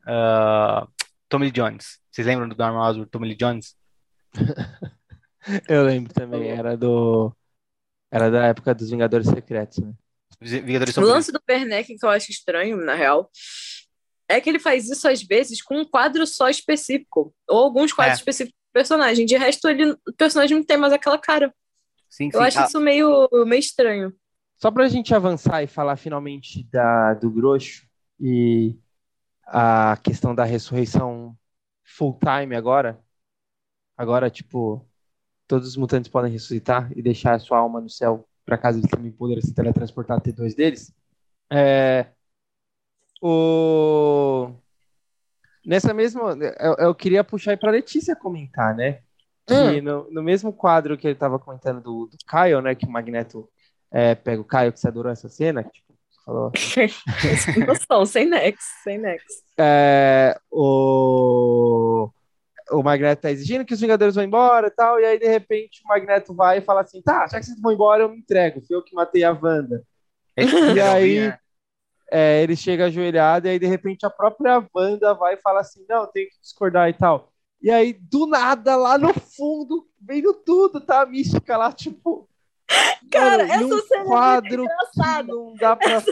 Tommy 1.30 1.52
Jones. 1.52 2.00
Vocês 2.12 2.28
lembram 2.28 2.50
do 2.50 2.58
Norman 2.58 2.82
Osborn, 2.82 3.10
Tommy 3.10 3.36
Jones? 3.36 3.76
Eu 5.68 5.86
lembro 5.86 6.14
também, 6.14 6.50
era 6.50 6.76
do. 6.76 7.34
Era 8.12 8.30
da 8.30 8.48
época 8.48 8.76
dos 8.76 8.90
Vingadores 8.90 9.28
Secretos, 9.28 9.78
né? 9.80 9.94
Vingadores 10.40 10.96
O 10.96 11.02
são 11.02 11.04
lance 11.04 11.32
do 11.32 11.42
Werneck, 11.50 11.96
que 11.98 12.06
eu 12.06 12.10
acho 12.10 12.32
estranho, 12.32 12.78
na 12.78 12.94
real, 12.94 13.30
é 14.30 14.40
que 14.40 14.50
ele 14.50 14.60
faz 14.60 14.90
isso 14.90 15.08
às 15.08 15.24
vezes 15.24 15.62
com 15.62 15.80
um 15.80 15.86
quadro 15.86 16.26
só 16.28 16.50
específico, 16.50 17.34
ou 17.50 17.58
alguns 17.64 17.92
quadros 17.94 18.20
É. 18.20 18.22
específicos 18.22 18.58
do 18.60 18.74
personagem. 18.74 19.26
De 19.26 19.36
resto, 19.38 19.68
ele, 19.68 19.92
o 19.92 20.14
personagem 20.18 20.58
não 20.58 20.64
tem 20.66 20.78
mais 20.78 20.94
aquela 20.94 21.18
cara. 21.18 21.54
Sim, 22.10 22.28
Eu 22.34 22.40
sim. 22.40 22.46
acho 22.46 22.60
Ah, 22.60 22.66
isso 22.66 22.80
meio, 22.80 23.28
meio 23.46 23.60
estranho. 23.60 24.14
Só 24.58 24.72
pra 24.72 24.88
gente 24.88 25.14
avançar 25.14 25.64
e 25.64 25.68
falar 25.68 25.98
finalmente 25.98 26.64
da, 26.72 27.14
do 27.14 27.30
Grosso 27.30 27.86
e 28.20 28.76
a 29.46 29.98
questão 30.04 30.34
da 30.36 30.44
ressurreição 30.44 31.38
full 31.84 32.18
time 32.20 32.56
agora. 32.56 33.00
Agora, 33.96 34.30
tipo, 34.30 34.88
todos 35.48 35.68
os 35.70 35.78
mutantes 35.78 36.10
podem 36.10 36.32
ressuscitar 36.32 36.92
e 36.96 37.02
deixar 37.02 37.34
a 37.36 37.40
sua 37.40 37.60
alma 37.60 37.80
no 37.82 37.90
céu 37.90 38.28
para 38.48 38.58
caso 38.58 38.80
eles 38.80 38.90
também 38.90 39.12
poderem 39.12 39.42
se 39.42 39.54
teletransportar 39.54 40.22
ter 40.22 40.32
dois 40.32 40.56
deles. 40.56 40.94
É, 41.52 42.08
o... 43.22 44.52
Nessa 45.66 45.94
mesma. 45.94 46.34
Eu, 46.58 46.76
eu 46.76 46.96
queria 46.96 47.26
puxar 47.26 47.52
aí 47.52 47.58
pra 47.58 47.72
Letícia 47.72 48.16
comentar, 48.16 48.74
né? 48.74 49.02
Que 49.46 49.82
no, 49.82 50.10
no 50.10 50.24
mesmo 50.24 50.54
quadro 50.54 50.98
que 50.98 51.06
ele 51.06 51.16
tava 51.16 51.38
comentando 51.38 51.82
do, 51.82 52.08
do 52.08 52.18
Kyle, 52.26 52.62
né? 52.62 52.74
Que 52.74 52.86
o 52.86 52.90
Magneto 52.90 53.50
é, 53.92 54.16
pega 54.16 54.42
o 54.42 54.46
Caio, 54.46 54.72
que 54.72 54.80
você 54.80 54.88
adorou 54.88 55.12
essa 55.12 55.28
cena, 55.28 55.64
que, 55.64 55.72
tipo, 55.72 55.94
você 56.10 56.24
falou. 56.26 56.52
Sem 56.56 57.66
noção, 57.66 58.06
sem 58.06 58.26
nexo, 58.26 58.68
sem 58.84 58.98
nexo. 58.98 59.44
É, 59.58 60.40
o, 60.50 62.10
o 62.72 62.84
Magneto 62.84 63.22
tá 63.22 63.32
exigindo 63.32 63.66
que 63.66 63.74
os 63.74 63.80
Vingadores 63.80 64.16
vão 64.16 64.24
embora 64.24 64.68
e 64.68 64.72
tal, 64.72 65.00
e 65.00 65.06
aí 65.06 65.20
de 65.20 65.28
repente 65.28 65.82
o 65.84 65.88
Magneto 65.88 66.34
vai 66.34 66.60
e 66.60 66.62
fala 66.62 66.82
assim: 66.82 67.02
tá, 67.02 67.28
já 67.28 67.40
que 67.40 67.46
vocês 67.46 67.60
vão 67.60 67.72
embora, 67.72 68.04
eu 68.04 68.10
me 68.10 68.18
entrego, 68.18 68.62
fui 68.66 68.76
eu 68.76 68.84
que 68.84 68.96
matei 68.96 69.24
a 69.24 69.32
Wanda. 69.32 69.84
E 70.38 70.80
aí, 70.80 71.34
é, 72.12 72.44
ele 72.44 72.56
chega 72.56 72.86
ajoelhado, 72.86 73.48
e 73.48 73.52
aí 73.52 73.60
de 73.60 73.66
repente 73.66 74.06
a 74.06 74.10
própria 74.10 74.66
Wanda 74.76 75.14
vai 75.14 75.36
e 75.36 75.42
fala 75.42 75.62
assim: 75.62 75.86
não, 75.88 76.02
eu 76.02 76.08
tenho 76.08 76.30
que 76.30 76.40
discordar 76.42 76.90
e 76.90 76.94
tal. 76.94 77.32
E 77.62 77.72
aí, 77.72 77.94
do 77.94 78.28
nada, 78.28 78.76
lá 78.76 78.98
no 78.98 79.14
fundo, 79.14 79.88
veio 80.00 80.34
tudo, 80.34 80.80
tá? 80.80 81.02
A 81.02 81.06
mística 81.06 81.58
lá, 81.58 81.72
tipo. 81.72 82.30
Cara, 83.12 83.48
mano, 83.48 83.76
essa 83.76 83.88
cena 83.88 84.02
é 84.02 84.06
quadro 84.06 84.64
engraçada. 84.64 85.28
não 85.28 85.56
dá 85.56 85.76
pra 85.76 86.04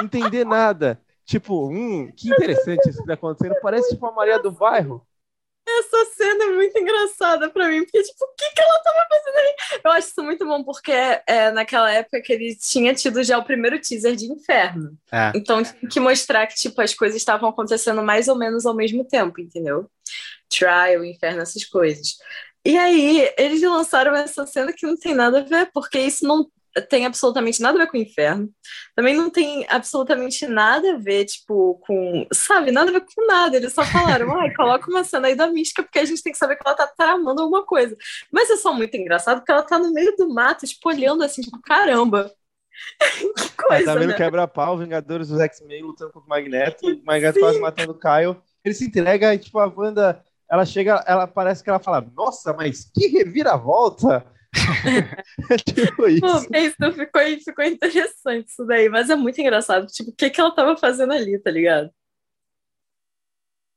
entender 0.00 0.46
nada. 0.46 1.00
Tipo, 1.24 1.68
hum, 1.68 2.10
que 2.16 2.30
interessante 2.30 2.88
isso 2.88 3.00
que 3.00 3.06
tá 3.06 3.14
acontecendo. 3.14 3.54
Parece 3.60 3.90
tipo 3.90 4.06
a 4.06 4.12
Maria 4.12 4.38
do 4.38 4.50
Bairro. 4.50 5.06
Essa 5.80 6.04
cena 6.16 6.44
é 6.44 6.48
muito 6.48 6.78
engraçada 6.78 7.50
pra 7.50 7.68
mim, 7.68 7.82
porque, 7.84 8.02
tipo, 8.02 8.24
o 8.24 8.34
que, 8.36 8.50
que 8.50 8.60
ela 8.60 8.78
tava 8.82 9.06
fazendo 9.08 9.36
aí? 9.36 9.80
Eu 9.84 9.90
acho 9.92 10.08
isso 10.08 10.22
muito 10.22 10.46
bom, 10.46 10.64
porque 10.64 10.92
é 10.92 11.50
naquela 11.52 11.90
época 11.92 12.22
que 12.22 12.32
ele 12.32 12.56
tinha 12.56 12.94
tido 12.94 13.22
já 13.22 13.38
o 13.38 13.44
primeiro 13.44 13.80
teaser 13.80 14.16
de 14.16 14.26
Inferno. 14.26 14.96
É. 15.12 15.32
Então 15.34 15.62
tinha 15.62 15.88
que 15.88 16.00
mostrar 16.00 16.46
que, 16.46 16.54
tipo, 16.54 16.80
as 16.80 16.94
coisas 16.94 17.16
estavam 17.16 17.48
acontecendo 17.48 18.02
mais 18.02 18.28
ou 18.28 18.36
menos 18.36 18.64
ao 18.64 18.74
mesmo 18.74 19.04
tempo, 19.04 19.40
entendeu? 19.40 19.90
Trial, 20.48 21.04
Inferno, 21.04 21.42
essas 21.42 21.64
coisas. 21.64 22.16
E 22.64 22.76
aí, 22.76 23.32
eles 23.38 23.62
lançaram 23.62 24.14
essa 24.14 24.46
cena 24.46 24.72
que 24.72 24.86
não 24.86 24.96
tem 24.96 25.14
nada 25.14 25.40
a 25.40 25.42
ver, 25.42 25.70
porque 25.72 25.98
isso 25.98 26.26
não 26.26 26.46
tem 26.80 27.06
absolutamente 27.06 27.60
nada 27.60 27.76
a 27.78 27.84
ver 27.84 27.90
com 27.90 27.96
o 27.96 28.00
inferno. 28.00 28.48
Também 28.94 29.14
não 29.14 29.30
tem 29.30 29.66
absolutamente 29.68 30.46
nada 30.46 30.94
a 30.94 30.98
ver, 30.98 31.24
tipo, 31.24 31.80
com. 31.86 32.26
Sabe, 32.32 32.70
nada 32.70 32.90
a 32.90 32.92
ver 32.92 33.00
com 33.00 33.26
nada. 33.26 33.56
Eles 33.56 33.72
só 33.72 33.84
falaram, 33.84 34.36
ai, 34.38 34.52
coloca 34.54 34.90
uma 34.90 35.04
cena 35.04 35.28
aí 35.28 35.34
da 35.34 35.46
mística, 35.46 35.82
porque 35.82 35.98
a 35.98 36.04
gente 36.04 36.22
tem 36.22 36.32
que 36.32 36.38
saber 36.38 36.56
que 36.56 36.62
ela 36.66 36.76
tá 36.76 36.86
tramando 36.86 37.42
alguma 37.42 37.64
coisa. 37.64 37.96
Mas 38.32 38.50
é 38.50 38.56
só 38.56 38.72
muito 38.72 38.96
engraçado, 38.96 39.38
porque 39.38 39.52
ela 39.52 39.62
tá 39.62 39.78
no 39.78 39.92
meio 39.92 40.14
do 40.16 40.28
mato, 40.32 40.66
tipo, 40.66 40.88
olhando 40.88 41.22
assim, 41.22 41.42
tipo, 41.42 41.60
caramba. 41.62 42.32
que 42.98 43.24
Ela 43.24 43.68
coisa, 43.68 43.84
tá 43.84 43.94
vendo 43.94 44.10
né? 44.10 44.16
quebra-pau, 44.16 44.78
Vingadores 44.78 45.28
dos 45.28 45.40
X-Men 45.40 45.82
lutando 45.82 46.12
contra 46.12 46.26
o 46.26 46.28
Magneto, 46.28 46.86
o 46.86 47.04
Magneto 47.04 47.34
Sim. 47.34 47.40
quase 47.40 47.58
matando 47.60 47.92
o 47.92 47.98
Caio. 47.98 48.40
Ele 48.64 48.74
se 48.74 48.86
entrega 48.86 49.34
e, 49.34 49.38
tipo, 49.38 49.58
a 49.58 49.66
Wanda, 49.66 50.22
ela 50.50 50.64
chega, 50.64 51.04
ela 51.06 51.26
parece 51.26 51.62
que 51.62 51.70
ela 51.70 51.78
fala, 51.78 52.06
nossa, 52.14 52.52
mas 52.52 52.90
que 52.94 53.08
reviravolta! 53.08 54.24
tipo 55.64 55.96
Pô, 55.96 56.08
isso. 56.08 56.48
isso 56.54 56.92
ficou, 56.92 57.22
ficou 57.44 57.64
interessante 57.64 58.48
isso 58.48 58.64
daí, 58.66 58.88
mas 58.88 59.10
é 59.10 59.16
muito 59.16 59.40
engraçado. 59.40 59.86
Tipo, 59.86 60.10
o 60.10 60.14
que, 60.14 60.30
que 60.30 60.40
ela 60.40 60.54
tava 60.54 60.76
fazendo 60.76 61.12
ali, 61.12 61.38
tá 61.38 61.50
ligado? 61.50 61.90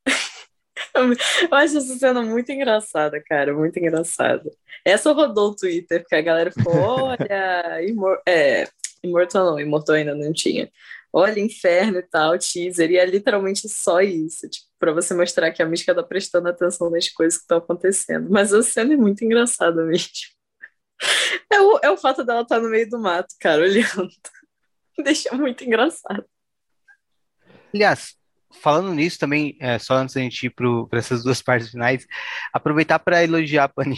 Eu 0.95 1.57
acho 1.57 1.77
essa 1.77 1.95
cena 1.97 2.21
muito 2.21 2.51
engraçada, 2.51 3.21
cara, 3.23 3.53
muito 3.53 3.77
engraçada. 3.77 4.49
Essa 4.85 5.11
rodou 5.11 5.51
o 5.51 5.55
Twitter, 5.55 6.01
porque 6.01 6.15
a 6.15 6.21
galera 6.21 6.51
ficou, 6.51 6.73
olha, 6.73 7.81
imor 7.87 8.21
é, 8.27 8.67
Imortal 9.03 9.45
não, 9.45 9.59
Imortal 9.59 9.95
ainda 9.95 10.15
não 10.15 10.31
tinha. 10.33 10.71
Olha, 11.13 11.39
inferno 11.39 11.97
e 11.99 12.03
tal, 12.03 12.37
teaser, 12.37 12.89
e 12.91 12.97
é 12.97 13.05
literalmente 13.05 13.67
só 13.67 13.99
isso, 14.01 14.47
tipo, 14.49 14.67
pra 14.79 14.93
você 14.93 15.13
mostrar 15.13 15.51
que 15.51 15.61
a 15.61 15.65
mística 15.65 15.93
tá 15.93 16.03
prestando 16.03 16.47
atenção 16.47 16.89
nas 16.89 17.09
coisas 17.09 17.37
que 17.37 17.43
estão 17.43 17.57
acontecendo. 17.57 18.29
Mas 18.29 18.53
a 18.53 18.63
cena 18.63 18.93
é 18.93 18.97
muito 18.97 19.23
engraçada 19.25 19.83
mesmo. 19.83 20.09
É 21.49 21.59
o, 21.61 21.79
é 21.83 21.91
o 21.91 21.97
fato 21.97 22.23
dela 22.23 22.41
estar 22.41 22.59
no 22.59 22.69
meio 22.69 22.89
do 22.89 22.99
mato, 22.99 23.35
cara, 23.39 23.61
olhando. 23.61 24.09
Deixa 25.03 25.33
muito 25.35 25.63
engraçado. 25.63 26.25
Aliás, 27.73 28.15
falando 28.61 28.93
nisso 28.93 29.17
também, 29.19 29.57
é, 29.59 29.79
só 29.79 29.95
antes 29.95 30.15
da 30.15 30.21
gente 30.21 30.45
ir 30.45 30.49
para 30.49 30.99
essas 30.99 31.23
duas 31.23 31.41
partes 31.41 31.69
finais, 31.69 32.05
aproveitar 32.53 32.99
para 32.99 33.23
elogiar 33.23 33.65
a 33.65 33.69
Panini, 33.69 33.97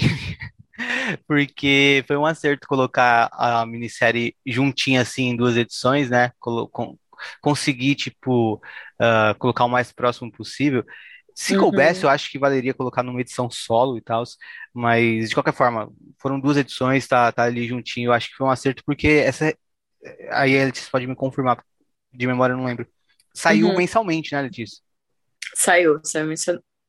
porque 1.27 2.03
foi 2.07 2.17
um 2.17 2.25
acerto 2.25 2.67
colocar 2.67 3.29
a 3.33 3.65
minissérie 3.65 4.35
juntinha 4.45 5.01
assim 5.01 5.29
em 5.29 5.35
duas 5.35 5.57
edições, 5.57 6.09
né? 6.09 6.31
Com, 6.39 6.97
conseguir, 7.41 7.95
tipo, 7.95 8.55
uh, 8.55 9.37
colocar 9.39 9.65
o 9.65 9.69
mais 9.69 9.91
próximo 9.91 10.31
possível. 10.31 10.85
Se 11.35 11.55
uhum. 11.55 11.61
coubesse, 11.61 12.03
eu 12.03 12.09
acho 12.09 12.29
que 12.29 12.37
valeria 12.37 12.73
colocar 12.73 13.01
numa 13.01 13.19
edição 13.19 13.49
solo 13.49 13.97
e 13.97 14.01
tal, 14.01 14.23
mas 14.73 15.29
de 15.29 15.35
qualquer 15.35 15.53
forma, 15.53 15.91
foram 16.19 16.39
duas 16.39 16.57
edições, 16.57 17.07
tá, 17.07 17.31
tá 17.31 17.43
ali 17.43 17.67
juntinho, 17.67 18.09
eu 18.09 18.13
acho 18.13 18.29
que 18.29 18.35
foi 18.35 18.47
um 18.47 18.51
acerto, 18.51 18.83
porque 18.85 19.07
essa. 19.07 19.55
Aí 20.31 20.59
a 20.59 20.65
Letícia 20.65 20.91
pode 20.91 21.07
me 21.07 21.15
confirmar, 21.15 21.63
de 22.13 22.27
memória 22.27 22.53
eu 22.53 22.57
não 22.57 22.65
lembro. 22.65 22.87
Saiu 23.33 23.67
uhum. 23.67 23.77
mensalmente, 23.77 24.33
né, 24.33 24.41
Letícia? 24.41 24.79
Saiu, 25.55 25.99
saiu 26.03 26.29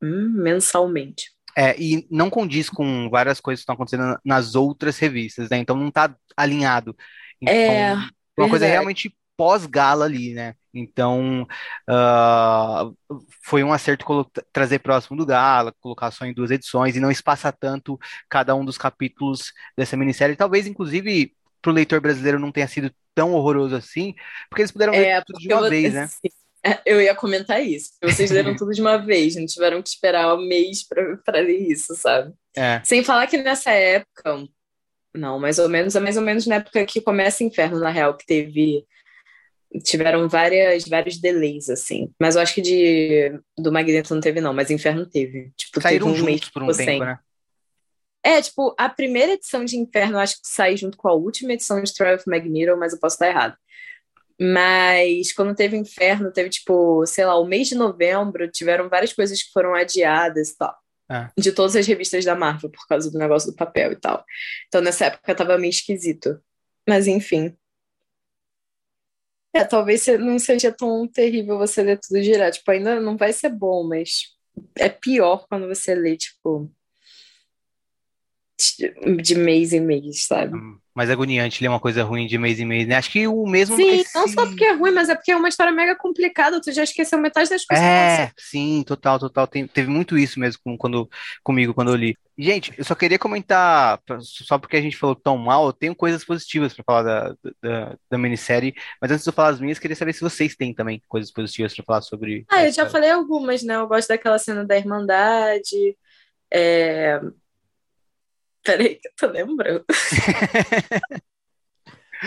hum, 0.02 0.30
mensalmente. 0.34 1.32
É, 1.56 1.80
e 1.80 2.06
não 2.10 2.28
condiz 2.28 2.68
com 2.68 3.08
várias 3.08 3.40
coisas 3.40 3.60
que 3.60 3.62
estão 3.62 3.74
acontecendo 3.74 4.18
nas 4.24 4.54
outras 4.54 4.98
revistas, 4.98 5.48
né? 5.48 5.58
Então 5.58 5.76
não 5.76 5.90
tá 5.90 6.14
alinhado. 6.36 6.96
Então, 7.40 7.54
é, 7.54 7.92
uma 7.94 7.96
verdade. 7.96 8.50
coisa 8.50 8.66
realmente 8.66 9.16
pós-gala 9.36 10.04
ali, 10.04 10.34
né? 10.34 10.54
Então, 10.72 11.46
uh, 11.88 12.96
foi 13.42 13.62
um 13.62 13.72
acerto 13.72 14.04
trazer 14.52 14.80
próximo 14.80 15.16
do 15.16 15.26
Gala, 15.26 15.72
colocar 15.80 16.10
só 16.10 16.24
em 16.24 16.34
duas 16.34 16.50
edições 16.50 16.96
e 16.96 17.00
não 17.00 17.10
espaçar 17.10 17.52
tanto 17.52 17.98
cada 18.28 18.54
um 18.54 18.64
dos 18.64 18.76
capítulos 18.76 19.52
dessa 19.76 19.96
minissérie. 19.96 20.36
Talvez, 20.36 20.66
inclusive, 20.66 21.32
para 21.62 21.70
o 21.70 21.74
leitor 21.74 22.00
brasileiro 22.00 22.38
não 22.38 22.52
tenha 22.52 22.68
sido 22.68 22.90
tão 23.14 23.32
horroroso 23.32 23.76
assim, 23.76 24.14
porque 24.50 24.62
eles 24.62 24.72
puderam 24.72 24.92
é, 24.92 25.20
tudo 25.22 25.38
de 25.38 25.48
uma 25.48 25.60
vou... 25.60 25.70
vez, 25.70 25.94
né? 25.94 26.08
É, 26.66 26.80
eu 26.86 26.98
ia 26.98 27.14
comentar 27.14 27.62
isso. 27.62 27.90
Vocês 28.02 28.30
leram 28.30 28.56
tudo 28.56 28.70
de 28.70 28.80
uma 28.80 28.96
vez, 28.96 29.36
não 29.36 29.44
tiveram 29.44 29.82
que 29.82 29.90
esperar 29.90 30.34
um 30.34 30.48
mês 30.48 30.82
para 30.82 31.40
ler 31.40 31.58
isso, 31.58 31.94
sabe? 31.94 32.32
É. 32.56 32.80
Sem 32.82 33.04
falar 33.04 33.26
que 33.26 33.36
nessa 33.36 33.70
época, 33.70 34.46
não, 35.14 35.38
mais 35.38 35.58
ou 35.58 35.68
menos, 35.68 35.94
é 35.94 36.00
mais 36.00 36.16
ou 36.16 36.22
menos 36.22 36.46
na 36.46 36.54
época 36.54 36.86
que 36.86 37.02
começa 37.02 37.44
Inferno, 37.44 37.78
na 37.78 37.90
real, 37.90 38.16
que 38.16 38.24
teve 38.24 38.82
tiveram 39.82 40.28
várias, 40.28 40.84
vários 40.86 41.18
delays, 41.18 41.68
assim. 41.68 42.10
Mas 42.20 42.36
eu 42.36 42.42
acho 42.42 42.54
que 42.54 42.62
de 42.62 43.38
do 43.58 43.72
Magneto 43.72 44.14
não 44.14 44.20
teve, 44.20 44.40
não, 44.40 44.52
mas 44.52 44.70
Inferno 44.70 45.06
teve. 45.06 45.52
Tipo, 45.56 45.80
Saíram 45.80 46.06
teve 46.12 46.22
um 46.22 46.26
juntos 46.26 46.50
por 46.50 46.62
um 46.62 46.66
tempo, 46.66 46.76
sem. 46.76 47.00
né? 47.00 47.18
É, 48.22 48.40
tipo, 48.40 48.74
a 48.78 48.88
primeira 48.88 49.32
edição 49.32 49.64
de 49.64 49.76
Inferno 49.76 50.16
eu 50.16 50.20
acho 50.20 50.36
que 50.40 50.48
saiu 50.48 50.76
junto 50.78 50.96
com 50.96 51.08
a 51.08 51.12
última 51.12 51.52
edição 51.52 51.82
de 51.82 51.92
Trial 51.92 52.16
of 52.16 52.24
Magneto, 52.26 52.76
mas 52.78 52.92
eu 52.92 52.98
posso 52.98 53.16
estar 53.16 53.28
errado. 53.28 53.56
Mas 54.40 55.32
quando 55.32 55.54
teve 55.54 55.76
Inferno, 55.76 56.32
teve, 56.32 56.48
tipo, 56.48 57.04
sei 57.06 57.24
lá, 57.24 57.38
o 57.38 57.44
mês 57.44 57.68
de 57.68 57.74
novembro, 57.74 58.50
tiveram 58.50 58.88
várias 58.88 59.12
coisas 59.12 59.42
que 59.42 59.52
foram 59.52 59.74
adiadas 59.74 60.50
e 60.50 60.56
tal. 60.56 60.74
É. 61.10 61.28
De 61.38 61.52
todas 61.52 61.76
as 61.76 61.86
revistas 61.86 62.24
da 62.24 62.34
Marvel, 62.34 62.70
por 62.70 62.86
causa 62.88 63.10
do 63.10 63.18
negócio 63.18 63.50
do 63.50 63.56
papel 63.56 63.92
e 63.92 63.96
tal. 63.96 64.24
Então, 64.68 64.80
nessa 64.80 65.06
época, 65.06 65.34
tava 65.34 65.58
meio 65.58 65.70
esquisito. 65.70 66.40
Mas, 66.88 67.06
enfim. 67.06 67.54
É, 69.54 69.64
talvez 69.64 70.04
não 70.18 70.36
seja 70.38 70.72
tão 70.72 71.06
terrível 71.06 71.56
você 71.56 71.80
ler 71.82 72.00
tudo 72.00 72.20
direto. 72.20 72.54
Tipo, 72.54 72.72
ainda 72.72 73.00
não 73.00 73.16
vai 73.16 73.32
ser 73.32 73.50
bom, 73.50 73.84
mas 73.84 74.34
é 74.76 74.88
pior 74.88 75.46
quando 75.48 75.68
você 75.68 75.94
lê, 75.94 76.16
tipo, 76.16 76.68
de 79.22 79.34
mês 79.36 79.72
em 79.72 79.80
mês, 79.80 80.24
sabe? 80.26 80.58
Mais 80.94 81.10
agoniante 81.10 81.62
ler 81.62 81.68
uma 81.68 81.80
coisa 81.80 82.04
ruim 82.04 82.26
de 82.26 82.38
mês 82.38 82.60
em 82.60 82.64
mês, 82.64 82.86
né? 82.86 82.96
Acho 82.96 83.10
que 83.10 83.26
o 83.26 83.46
mesmo. 83.46 83.76
Sim, 83.76 84.04
não 84.14 84.28
só 84.28 84.46
porque 84.46 84.64
é 84.64 84.72
ruim, 84.72 84.92
mas 84.92 85.08
é 85.08 85.14
porque 85.14 85.32
é 85.32 85.36
uma 85.36 85.48
história 85.48 85.72
mega 85.72 85.96
complicada, 85.96 86.60
tu 86.60 86.70
já 86.70 86.84
esqueceu 86.84 87.18
metade 87.18 87.50
das 87.50 87.64
coisas. 87.64 87.84
É, 87.84 88.30
sim, 88.38 88.84
total, 88.86 89.18
total. 89.18 89.46
Tem, 89.46 89.66
teve 89.66 89.90
muito 89.90 90.16
isso 90.16 90.38
mesmo 90.38 90.60
com, 90.62 90.78
quando, 90.78 91.10
comigo 91.42 91.74
quando 91.74 91.90
eu 91.90 91.96
li. 91.96 92.16
Gente, 92.36 92.72
eu 92.76 92.84
só 92.84 92.94
queria 92.94 93.18
comentar, 93.18 94.00
só 94.20 94.58
porque 94.58 94.76
a 94.76 94.80
gente 94.80 94.96
falou 94.96 95.14
tão 95.14 95.36
mal, 95.36 95.66
eu 95.66 95.72
tenho 95.72 95.94
coisas 95.94 96.24
positivas 96.24 96.74
para 96.74 96.84
falar 96.84 97.02
da, 97.02 97.36
da, 97.62 97.96
da, 98.10 98.18
minissérie, 98.18 98.74
mas 99.00 99.10
antes 99.12 99.22
de 99.22 99.30
eu 99.30 99.32
falar 99.32 99.50
as 99.50 99.60
minhas, 99.60 99.78
queria 99.78 99.94
saber 99.94 100.12
se 100.12 100.20
vocês 100.20 100.56
têm 100.56 100.74
também 100.74 101.00
coisas 101.08 101.30
positivas 101.30 101.74
para 101.74 101.84
falar 101.84 102.02
sobre. 102.02 102.44
Ah, 102.50 102.64
eu 102.64 102.72
já 102.72 102.88
falei 102.90 103.10
algumas, 103.10 103.62
né? 103.62 103.76
Eu 103.76 103.86
gosto 103.86 104.08
daquela 104.08 104.38
cena 104.38 104.64
da 104.64 104.76
Irmandade. 104.76 105.96
É, 106.52 107.20
Peraí, 108.64 108.96
que 108.96 109.08
eu 109.08 109.12
tô 109.16 109.26
lembrando. 109.26 109.84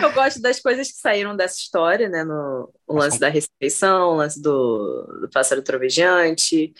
eu 0.00 0.12
gosto 0.12 0.40
das 0.40 0.60
coisas 0.60 0.90
que 0.90 0.98
saíram 0.98 1.36
dessa 1.36 1.56
história, 1.56 2.08
né? 2.08 2.24
No, 2.24 2.72
o 2.86 2.94
lance 2.94 3.18
da 3.18 3.28
ressurreição, 3.28 4.10
o 4.10 4.16
lance 4.16 4.40
do, 4.40 5.18
do 5.22 5.28
pássaro 5.30 5.62
trovejante. 5.62 6.72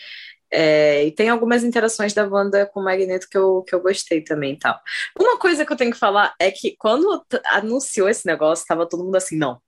É, 0.51 1.05
e 1.05 1.11
tem 1.11 1.29
algumas 1.29 1.63
interações 1.63 2.13
da 2.13 2.25
Wanda 2.25 2.65
com 2.65 2.79
o 2.79 2.83
Magneto 2.83 3.27
que 3.29 3.37
eu, 3.37 3.61
que 3.63 3.75
eu 3.75 3.81
gostei 3.81 4.23
também 4.23 4.57
tal. 4.57 4.79
Uma 5.19 5.37
coisa 5.37 5.65
que 5.65 5.71
eu 5.71 5.77
tenho 5.77 5.91
que 5.91 5.97
falar 5.97 6.33
é 6.39 6.49
que 6.49 6.75
quando 6.77 7.23
anunciou 7.45 8.09
esse 8.09 8.25
negócio, 8.25 8.65
tava 8.65 8.87
todo 8.87 9.03
mundo 9.03 9.15
assim, 9.15 9.37
não, 9.37 9.61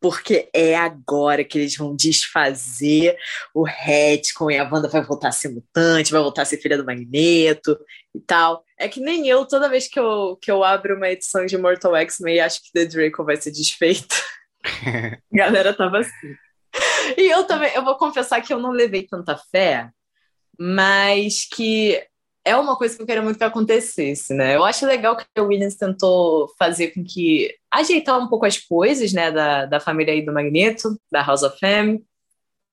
porque 0.00 0.48
é 0.52 0.76
agora 0.76 1.44
que 1.44 1.58
eles 1.58 1.76
vão 1.76 1.94
desfazer 1.94 3.16
o 3.52 3.64
retcon 3.64 4.50
e 4.50 4.58
a 4.58 4.64
Wanda 4.64 4.88
vai 4.88 5.02
voltar 5.02 5.28
a 5.28 5.32
ser 5.32 5.48
mutante, 5.48 6.12
vai 6.12 6.20
voltar 6.20 6.42
a 6.42 6.44
ser 6.44 6.58
filha 6.58 6.76
do 6.76 6.84
Magneto 6.84 7.78
e 8.14 8.20
tal. 8.20 8.64
É 8.78 8.88
que 8.88 9.00
nem 9.00 9.26
eu, 9.28 9.44
toda 9.46 9.68
vez 9.68 9.88
que 9.88 9.98
eu, 9.98 10.38
que 10.40 10.50
eu 10.50 10.62
abro 10.62 10.96
uma 10.96 11.08
edição 11.08 11.46
de 11.46 11.58
Mortal 11.58 11.96
X-Men 11.96 12.40
acho 12.40 12.62
que 12.62 12.72
The 12.72 12.86
Draco 12.86 13.24
vai 13.24 13.36
ser 13.36 13.50
desfeito. 13.50 14.14
a 15.32 15.36
galera 15.36 15.74
tava 15.74 15.98
assim. 15.98 16.34
E 17.16 17.30
eu 17.30 17.44
também, 17.44 17.72
eu 17.74 17.84
vou 17.84 17.96
confessar 17.96 18.40
que 18.40 18.52
eu 18.52 18.60
não 18.60 18.70
levei 18.70 19.06
tanta 19.06 19.36
fé, 19.50 19.90
mas 20.58 21.44
que 21.44 22.04
é 22.48 22.56
uma 22.56 22.76
coisa 22.76 22.96
que 22.96 23.02
eu 23.02 23.06
queria 23.06 23.22
muito 23.22 23.38
que 23.38 23.44
acontecesse, 23.44 24.32
né? 24.32 24.56
Eu 24.56 24.64
acho 24.64 24.86
legal 24.86 25.16
que 25.16 25.24
o 25.38 25.44
Williams 25.46 25.76
tentou 25.76 26.48
fazer 26.58 26.92
com 26.92 27.04
que 27.04 27.54
ajeitar 27.70 28.18
um 28.18 28.28
pouco 28.28 28.46
as 28.46 28.58
coisas, 28.58 29.12
né, 29.12 29.30
da, 29.30 29.66
da 29.66 29.80
família 29.80 30.14
aí 30.14 30.24
do 30.24 30.32
Magneto, 30.32 30.98
da 31.12 31.22
House 31.22 31.42
of 31.42 31.56
M. 31.62 32.02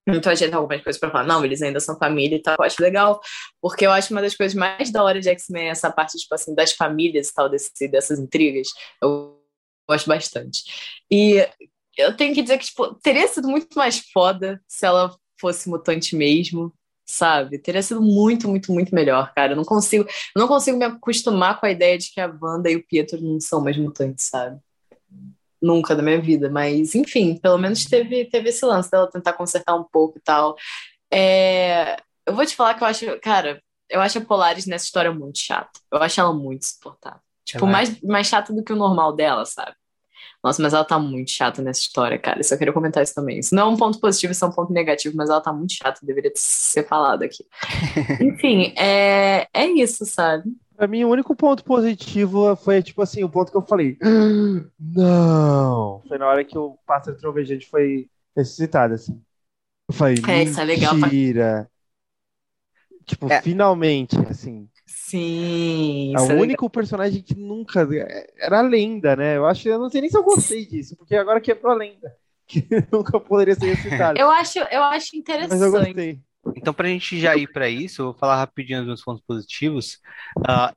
Então 0.08 0.32
ajeitar 0.32 0.58
algumas 0.58 0.82
coisas 0.82 1.00
para 1.00 1.10
falar, 1.10 1.26
não, 1.26 1.44
eles 1.44 1.60
ainda 1.62 1.80
são 1.80 1.98
família 1.98 2.36
e 2.36 2.42
tal. 2.42 2.56
Eu 2.58 2.64
acho 2.64 2.80
legal, 2.80 3.20
porque 3.60 3.84
eu 3.84 3.90
acho 3.90 4.14
uma 4.14 4.22
das 4.22 4.36
coisas 4.36 4.54
mais 4.54 4.90
da 4.90 5.02
hora 5.02 5.20
de 5.20 5.28
X-Men 5.28 5.68
essa 5.68 5.90
parte, 5.90 6.16
tipo 6.16 6.34
assim, 6.34 6.54
das 6.54 6.72
famílias 6.72 7.28
e 7.28 7.34
tal, 7.34 7.48
desse, 7.48 7.88
dessas 7.88 8.18
intrigas. 8.18 8.68
Eu 9.02 9.38
gosto 9.88 10.06
bastante. 10.06 10.62
E 11.10 11.46
eu 11.96 12.16
tenho 12.16 12.34
que 12.34 12.42
dizer 12.42 12.58
que, 12.58 12.66
tipo, 12.66 12.94
teria 12.94 13.26
sido 13.26 13.48
muito 13.48 13.76
mais 13.76 13.98
foda 14.12 14.62
se 14.68 14.86
ela 14.86 15.14
fosse 15.40 15.68
mutante 15.68 16.14
mesmo, 16.14 16.72
sabe? 17.06 17.58
Teria 17.58 17.82
sido 17.82 18.02
muito, 18.02 18.48
muito, 18.48 18.72
muito 18.72 18.94
melhor, 18.94 19.32
cara. 19.32 19.52
Eu 19.52 19.56
não 19.56 19.64
consigo, 19.64 20.04
eu 20.04 20.40
não 20.40 20.48
consigo 20.48 20.76
me 20.76 20.84
acostumar 20.84 21.60
com 21.60 21.66
a 21.66 21.70
ideia 21.70 21.96
de 21.96 22.10
que 22.12 22.20
a 22.20 22.26
Wanda 22.42 22.68
e 22.68 22.76
o 22.76 22.84
Pietro 22.84 23.20
não 23.22 23.38
são 23.40 23.62
mais 23.62 23.76
mutantes, 23.76 24.26
sabe? 24.26 24.58
Nunca 25.62 25.94
da 25.94 26.02
minha 26.02 26.20
vida, 26.20 26.50
mas 26.50 26.94
enfim, 26.94 27.36
pelo 27.36 27.56
menos 27.56 27.84
teve, 27.84 28.24
teve 28.26 28.48
esse 28.48 28.64
lance 28.66 28.90
dela 28.90 29.10
tentar 29.10 29.32
consertar 29.34 29.74
um 29.76 29.84
pouco 29.84 30.18
e 30.18 30.20
tal. 30.20 30.56
É... 31.10 31.96
Eu 32.26 32.34
vou 32.34 32.44
te 32.44 32.56
falar 32.56 32.74
que 32.74 32.82
eu 32.82 32.88
acho, 32.88 33.20
cara, 33.20 33.62
eu 33.88 34.00
acho 34.00 34.18
a 34.18 34.20
Polaris 34.20 34.66
nessa 34.66 34.84
história 34.84 35.12
muito 35.12 35.38
chata. 35.38 35.78
Eu 35.92 36.02
acho 36.02 36.20
ela 36.20 36.32
muito 36.32 36.64
insuportável. 36.64 37.20
Tipo, 37.44 37.64
mais, 37.64 38.00
mais 38.02 38.26
chata 38.26 38.52
do 38.52 38.64
que 38.64 38.72
o 38.72 38.76
normal 38.76 39.12
dela, 39.14 39.46
sabe? 39.46 39.72
Nossa, 40.46 40.62
mas 40.62 40.72
ela 40.72 40.84
tá 40.84 40.96
muito 40.96 41.32
chata 41.32 41.60
nessa 41.60 41.80
história, 41.80 42.16
cara. 42.20 42.40
Só 42.44 42.56
queria 42.56 42.72
comentar 42.72 43.02
isso 43.02 43.12
também. 43.12 43.40
Isso 43.40 43.52
não 43.52 43.64
é 43.64 43.66
um 43.72 43.76
ponto 43.76 43.98
positivo, 43.98 44.30
isso 44.30 44.44
é 44.44 44.48
um 44.48 44.52
ponto 44.52 44.72
negativo, 44.72 45.16
mas 45.16 45.28
ela 45.28 45.40
tá 45.40 45.52
muito 45.52 45.72
chata, 45.72 46.06
deveria 46.06 46.30
ser 46.36 46.86
falado 46.86 47.24
aqui. 47.24 47.44
Enfim, 48.22 48.72
é, 48.78 49.48
é 49.52 49.66
isso, 49.66 50.06
sabe? 50.06 50.44
Pra 50.76 50.86
mim, 50.86 51.02
o 51.02 51.08
único 51.08 51.34
ponto 51.34 51.64
positivo 51.64 52.54
foi, 52.54 52.80
tipo 52.80 53.02
assim, 53.02 53.24
o 53.24 53.28
ponto 53.28 53.50
que 53.50 53.56
eu 53.56 53.62
falei. 53.62 53.98
Não! 54.78 56.00
Foi 56.06 56.16
na 56.16 56.28
hora 56.28 56.44
que 56.44 56.56
o 56.56 56.78
pássaro 56.86 57.16
trovejante 57.16 57.66
foi 57.68 58.08
ressuscitado, 58.36 58.94
assim. 58.94 59.20
Eu 59.88 59.94
falei, 59.96 60.16
é, 60.28 60.44
isso 60.44 60.60
é 60.60 60.64
legal. 60.64 60.94
Mentira! 60.94 61.68
Tipo, 63.04 63.32
é. 63.32 63.42
finalmente, 63.42 64.16
assim. 64.30 64.68
Sim. 64.86 66.12
É 66.14 66.20
o 66.20 66.40
único 66.40 66.64
legal. 66.64 66.70
personagem 66.70 67.20
que 67.20 67.34
nunca. 67.34 67.86
Era 68.38 68.60
a 68.60 68.62
lenda, 68.62 69.16
né? 69.16 69.36
Eu 69.36 69.44
acho. 69.44 69.68
Eu 69.68 69.80
não 69.80 69.90
sei 69.90 70.00
nem 70.00 70.08
se 70.08 70.16
eu 70.16 70.22
gostei 70.22 70.64
disso, 70.64 70.96
porque 70.96 71.16
agora 71.16 71.40
quebrou 71.40 71.72
a 71.72 71.76
lenda. 71.76 72.14
Que 72.48 72.64
nunca 72.92 73.18
poderia 73.18 73.56
ser 73.56 73.74
recitado. 73.74 74.16
Eu 74.16 74.30
acho, 74.30 74.60
eu 74.60 74.80
acho 74.84 75.16
interessante. 75.16 75.50
Mas 75.50 75.62
eu 75.62 75.72
gostei. 75.72 76.20
Então, 76.54 76.72
para 76.72 76.86
a 76.86 76.90
gente 76.90 77.18
já 77.18 77.34
ir 77.34 77.50
para 77.52 77.68
isso, 77.68 78.02
eu 78.02 78.06
vou 78.06 78.14
falar 78.14 78.36
rapidinho 78.36 78.78
dos 78.78 78.86
meus 78.86 79.02
pontos 79.02 79.24
positivos. 79.26 79.98
Uh, 80.38 80.72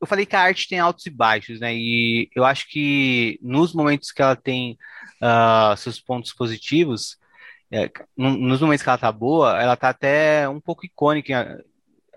eu 0.00 0.08
falei 0.08 0.26
que 0.26 0.34
a 0.34 0.40
arte 0.40 0.68
tem 0.68 0.80
altos 0.80 1.06
e 1.06 1.10
baixos, 1.10 1.60
né? 1.60 1.72
E 1.72 2.28
eu 2.34 2.44
acho 2.44 2.68
que 2.68 3.38
nos 3.40 3.72
momentos 3.72 4.10
que 4.10 4.20
ela 4.20 4.34
tem 4.34 4.76
uh, 5.22 5.76
seus 5.76 6.00
pontos 6.00 6.32
positivos, 6.32 7.16
é, 7.70 7.90
nos 8.16 8.60
momentos 8.60 8.82
que 8.82 8.88
ela 8.88 8.98
tá 8.98 9.12
boa, 9.12 9.60
ela 9.60 9.76
tá 9.76 9.90
até 9.90 10.48
um 10.48 10.60
pouco 10.60 10.86
icônica 10.86 11.62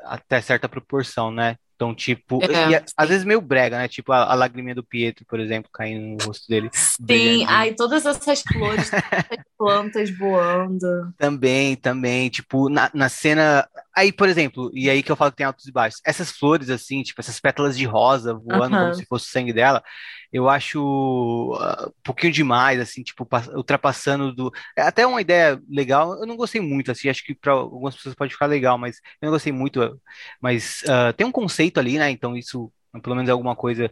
até 0.03 0.41
certa 0.41 0.67
proporção, 0.69 1.31
né? 1.31 1.55
Então, 1.81 1.95
tipo, 1.95 2.39
É, 2.43 2.47
e, 2.47 2.79
sim. 2.79 2.85
às 2.95 3.09
vezes 3.09 3.25
meio 3.25 3.41
brega, 3.41 3.75
né? 3.79 3.87
Tipo 3.87 4.11
a, 4.11 4.31
a 4.31 4.35
lagriminha 4.35 4.75
do 4.75 4.83
Pietro, 4.83 5.25
por 5.27 5.39
exemplo, 5.39 5.67
caindo 5.73 6.15
no 6.15 6.27
rosto 6.27 6.47
dele. 6.47 6.69
Sim, 6.71 7.43
ai, 7.47 7.73
todas 7.73 8.05
essas 8.05 8.43
flores, 8.43 8.91
todas 8.91 9.03
essas 9.11 9.45
plantas 9.57 10.15
voando. 10.15 10.85
Também, 11.17 11.75
também, 11.75 12.29
tipo, 12.29 12.69
na, 12.69 12.91
na 12.93 13.09
cena. 13.09 13.67
Aí, 13.95 14.11
por 14.11 14.29
exemplo, 14.29 14.71
e 14.73 14.89
aí 14.89 15.03
que 15.03 15.11
eu 15.11 15.15
falo 15.17 15.31
que 15.31 15.37
tem 15.37 15.45
altos 15.45 15.65
e 15.67 15.71
baixos. 15.71 15.99
Essas 16.05 16.31
flores, 16.31 16.69
assim, 16.69 17.03
tipo, 17.03 17.19
essas 17.21 17.39
pétalas 17.39 17.77
de 17.77 17.85
rosa 17.85 18.33
voando 18.33 18.77
Aham. 18.77 18.77
como 18.77 18.93
se 18.93 19.05
fosse 19.05 19.27
o 19.27 19.29
sangue 19.31 19.51
dela, 19.53 19.83
eu 20.31 20.47
acho 20.49 20.79
ah, 21.59 21.87
um 21.89 21.93
pouquinho 22.03 22.31
demais, 22.31 22.79
assim, 22.79 23.03
tipo, 23.03 23.25
pas- 23.25 23.47
ultrapassando 23.49 24.33
do. 24.33 24.51
É 24.77 24.81
até 24.83 25.05
uma 25.05 25.21
ideia 25.21 25.61
legal. 25.69 26.13
Eu 26.21 26.25
não 26.27 26.37
gostei 26.37 26.61
muito, 26.61 26.91
assim, 26.91 27.09
acho 27.09 27.23
que 27.25 27.35
para 27.35 27.51
algumas 27.53 27.95
pessoas 27.95 28.15
pode 28.15 28.33
ficar 28.33 28.45
legal, 28.45 28.77
mas 28.77 28.97
eu 29.21 29.27
não 29.27 29.31
gostei 29.33 29.51
muito. 29.51 30.01
Mas 30.41 30.83
ah, 30.87 31.13
tem 31.13 31.27
um 31.27 31.31
conceito 31.31 31.79
ali, 31.79 31.97
né? 31.99 32.09
Então, 32.11 32.35
isso, 32.37 32.71
pelo 33.03 33.15
menos, 33.15 33.29
é 33.29 33.31
alguma 33.33 33.55
coisa 33.55 33.91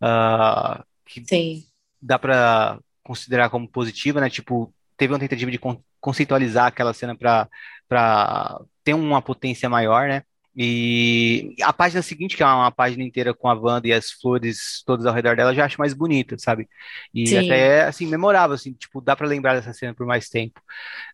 ah, 0.00 0.84
que 1.06 1.28
Sim, 1.28 1.64
dá 2.00 2.18
pra 2.18 2.78
considerar 3.02 3.50
como 3.50 3.68
positiva, 3.70 4.20
né? 4.20 4.30
Tipo, 4.30 4.74
teve 4.96 5.12
uma 5.12 5.18
tentativa 5.20 5.50
de 5.50 5.58
conceitualizar 6.00 6.66
aquela 6.66 6.92
cena 6.94 7.16
para 7.16 8.60
ter 8.84 8.94
uma 8.94 9.22
potência 9.22 9.68
maior, 9.68 10.08
né? 10.08 10.22
E 10.56 11.54
a 11.62 11.72
página 11.72 12.02
seguinte, 12.02 12.36
que 12.36 12.42
é 12.42 12.46
uma 12.46 12.72
página 12.72 13.04
inteira 13.04 13.32
com 13.32 13.48
a 13.48 13.54
Wanda 13.54 13.86
e 13.86 13.92
as 13.92 14.10
flores 14.10 14.82
todas 14.84 15.06
ao 15.06 15.14
redor 15.14 15.36
dela, 15.36 15.52
eu 15.52 15.54
já 15.54 15.64
acho 15.64 15.78
mais 15.78 15.94
bonita, 15.94 16.36
sabe? 16.38 16.68
E 17.14 17.28
Sim. 17.28 17.38
até 17.38 17.78
é, 17.78 17.82
assim, 17.84 18.06
memorável, 18.06 18.54
assim, 18.56 18.72
tipo, 18.72 19.00
dá 19.00 19.14
pra 19.14 19.28
lembrar 19.28 19.54
dessa 19.54 19.72
cena 19.72 19.94
por 19.94 20.04
mais 20.06 20.28
tempo. 20.28 20.60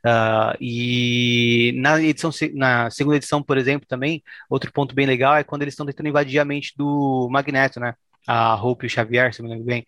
Ah, 0.05 0.57
e 0.61 1.72
na 1.76 2.01
edição, 2.03 2.30
na 2.55 2.91
segunda 2.91 3.16
edição, 3.16 3.43
por 3.43 3.59
exemplo, 3.59 3.87
também, 3.87 4.22
outro 4.49 4.72
ponto 4.72 4.95
bem 4.95 5.07
legal 5.07 5.37
é 5.37 5.45
quando 5.45 5.62
eles 5.62 5.74
estão 5.74 5.87
tentando 5.87 6.09
invadir 6.09 6.39
a 6.41 6.45
mente 6.45 6.72
do 6.76 7.28
Magneto, 7.30 7.78
né? 7.78 7.95
A 8.27 8.55
Hope 8.55 8.85
e 8.85 8.89
o 8.89 8.91
Xavier, 8.91 9.33
se 9.33 9.41
eu 9.41 9.45
me 9.45 9.51
lembro 9.51 9.66
bem. 9.66 9.87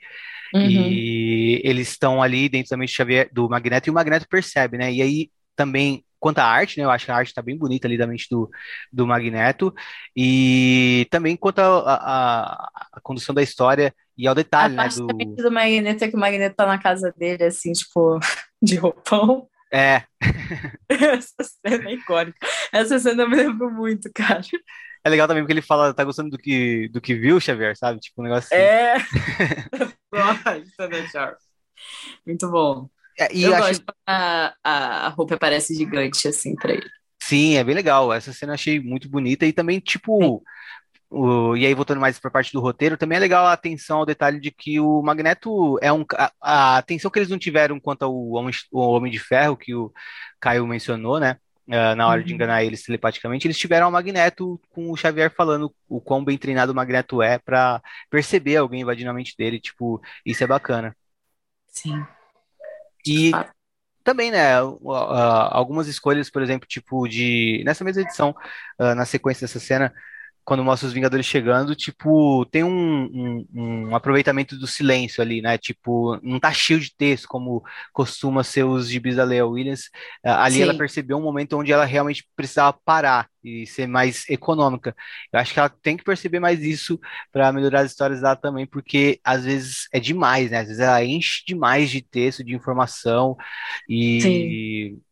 Uhum. 0.55 0.63
E 0.63 1.61
eles 1.65 1.89
estão 1.89 2.23
ali 2.23 2.49
dentro 2.49 2.71
da 2.71 2.77
mente 2.77 2.93
do 2.93 2.97
Xavier, 2.97 3.29
do 3.33 3.49
Magneto, 3.49 3.89
e 3.89 3.91
o 3.91 3.95
Magneto 3.95 4.27
percebe, 4.29 4.79
né? 4.79 4.93
E 4.93 5.03
aí 5.03 5.31
também, 5.55 6.05
quanto 6.19 6.39
à 6.39 6.45
arte, 6.45 6.79
né? 6.79 6.85
Eu 6.85 6.91
acho 6.91 7.05
que 7.05 7.11
a 7.11 7.17
arte 7.17 7.35
tá 7.35 7.43
bem 7.43 7.57
bonita 7.57 7.87
ali 7.87 7.99
da 7.99 8.07
mente 8.07 8.27
do, 8.31 8.49
do 8.93 9.07
Magneto. 9.07 9.75
E 10.17 11.07
também 11.11 11.37
quanto 11.37 11.61
à 11.61 12.69
condução 13.03 13.35
da 13.35 13.43
história 13.43 13.95
e 14.17 14.27
ao 14.27 14.33
A 14.33 14.35
detalhe, 14.35 14.75
né? 14.75 14.77
parte 14.77 14.97
Do, 14.97 15.07
também 15.07 15.35
do 15.35 15.51
Magneto 15.51 16.05
é 16.05 16.09
que 16.09 16.17
o 16.17 16.21
Magneto 16.21 16.57
tá 16.57 16.67
na 16.67 16.79
casa 16.79 17.13
dele, 17.17 17.45
assim, 17.45 17.73
tipo, 17.73 18.19
de 18.63 18.77
roupão. 18.77 19.49
é, 19.73 20.03
Essa 20.89 21.45
cena 21.45 21.91
é 21.91 21.95
icônica. 21.95 22.39
Essa 22.73 22.99
cena 22.99 23.23
eu 23.25 23.31
me 23.31 23.37
lembro 23.37 23.71
muito, 23.71 24.11
cara. 24.15 24.41
É 25.09 25.11
legal 25.11 25.27
também 25.27 25.43
porque 25.43 25.53
ele 25.53 25.63
fala, 25.63 25.95
tá 25.95 26.05
gostando 26.05 26.31
do 26.31 26.39
que, 26.39 26.89
do 26.89 27.01
que 27.01 27.15
viu, 27.15 27.41
Xavier, 27.41 27.77
sabe? 27.77 28.01
Tipo, 28.01 28.21
um 28.21 28.25
negócio 28.25 28.47
assim. 28.47 28.57
É. 28.57 28.97
Nossa, 30.13 30.89
né, 30.89 31.07
Charles? 31.09 31.43
Muito 32.27 32.51
bom. 32.51 32.89
É, 33.19 33.35
e 33.35 33.45
eu 33.45 33.55
acho, 33.55 33.69
gosto 33.69 33.85
a, 34.07 34.55
a, 34.63 35.07
a 35.07 35.09
roupa 35.09 35.37
parece 35.37 35.75
gigante, 35.75 36.29
assim, 36.29 36.55
pra 36.55 36.73
ele. 36.73 36.89
sim, 37.23 37.57
é 37.57 37.65
bem 37.65 37.75
legal. 37.75 38.13
Essa 38.13 38.33
cena 38.33 38.53
eu 38.53 38.55
achei 38.55 38.81
muito 38.81 39.09
bonita 39.09 39.45
e 39.47 39.53
também, 39.53 39.81
tipo, 39.81 40.43
o, 41.11 41.57
e 41.57 41.67
aí 41.67 41.75
voltando 41.75 42.01
mais 42.01 42.19
pra 42.19 42.31
parte 42.31 42.53
do 42.53 42.61
roteiro, 42.61 42.97
também 42.97 43.17
é 43.17 43.21
legal 43.21 43.47
a 43.47 43.53
atenção 43.53 43.99
ao 43.99 44.07
detalhe 44.07 44.41
de 44.41 44.51
que 44.51 44.79
o 44.81 45.03
Magneto 45.03 45.79
é 45.83 45.93
um, 45.93 46.05
a, 46.15 46.33
a 46.41 46.79
atenção 46.79 47.11
que 47.11 47.19
eles 47.19 47.31
não 47.31 47.39
tiveram 47.39 47.81
quanto 47.81 48.03
ao 48.05 48.15
Homem, 48.31 48.55
o 48.73 48.81
Homem 48.81 49.11
de 49.11 49.19
Ferro, 49.19 49.57
que 49.57 49.75
o 49.75 49.93
Caio 50.41 50.67
mencionou, 50.67 51.19
né? 51.19 51.39
Ah, 51.71 51.95
na 51.95 52.09
hora 52.09 52.25
de 52.25 52.33
Uhum. 52.33 52.35
enganar 52.35 52.65
eles 52.65 52.83
telepaticamente, 52.83 53.47
eles 53.47 53.59
tiveram 53.59 53.87
ao 53.87 53.93
Magneto 53.93 54.61
com 54.71 54.91
o 54.91 54.97
Xavier 54.97 55.33
falando 55.35 55.75
o 55.89 56.01
quão 56.01 56.25
bem 56.25 56.39
treinado 56.39 56.73
o 56.73 56.75
Magneto 56.75 57.23
é 57.23 57.39
pra 57.39 57.83
perceber 58.11 58.57
alguém 58.57 58.83
invadindo 58.83 59.11
a 59.11 59.15
mente 59.15 59.35
dele, 59.37 59.61
tipo, 59.61 60.01
isso 60.25 60.43
é 60.45 60.47
bacana. 60.47 60.97
Sim. 61.69 62.07
E 63.07 63.31
fato. 63.31 63.53
também, 64.05 64.31
né, 64.31 64.63
uh, 64.63 64.79
uh, 64.83 65.49
algumas 65.51 65.89
escolhas, 65.89 66.31
por 66.31 66.43
exemplo, 66.43 66.69
tipo 66.69 67.07
de 67.09 67.63
nessa 67.65 67.85
mesma 67.85 68.03
edição, 68.03 68.31
uh, 68.81 68.95
na 68.95 69.05
sequência 69.05 69.47
dessa 69.47 69.61
cena, 69.61 69.93
quando 70.49 70.65
mostra 70.65 70.89
os 70.89 70.95
Vingadores 70.95 71.27
chegando, 71.27 71.77
tipo, 71.77 72.47
tem 72.47 72.65
um, 72.65 72.71
um- 72.73 73.47
um 73.91 73.95
aproveitamento 73.97 74.57
do 74.59 74.67
silêncio 74.67 75.23
ali, 75.23 75.43
né? 75.43 75.59
Tipo, 75.59 76.19
não 76.23 76.41
tá 76.41 76.51
cheio 76.53 76.81
de 76.81 76.95
texto, 76.97 77.29
como 77.29 77.63
costuma 77.93 78.43
ser 78.43 78.65
os 78.65 78.89
gibis 78.89 79.17
da 79.17 79.25
Leah 79.25 79.47
Williams. 79.47 79.85
Uh, 80.25 80.31
ali 80.31 80.63
ela 80.63 80.73
Sim. 80.73 80.75
percebeu 80.75 81.19
um 81.19 81.23
momento 81.23 81.59
onde 81.59 81.71
ela 81.73 81.85
realmente 81.85 82.27
precisava 82.35 82.73
parar 82.85 83.29
e 83.45 83.67
ser 83.67 83.87
mais 83.87 84.25
econômica. 84.29 84.95
Eu 85.33 85.39
acho 85.41 85.53
que 85.53 85.61
ela 85.61 85.69
tem 85.69 85.97
que 85.97 86.05
perceber 86.05 86.41
mais 86.41 86.61
isso 86.63 86.99
para 87.33 87.53
melhorar 87.53 87.81
as 87.83 87.91
histórias 87.93 88.21
dela 88.23 88.37
também, 88.37 88.67
porque 88.67 89.21
às 89.25 89.45
vezes 89.45 89.87
é 89.93 90.01
demais, 90.01 90.51
né? 90.51 90.59
Às 90.61 90.67
vezes 90.69 90.81
ela 90.83 91.05
enche 91.05 91.43
demais 91.47 91.91
de 91.91 92.01
texto, 92.03 92.43
de 92.45 92.55
informação 92.55 93.37
e 93.89 94.59
a- 94.81 95.08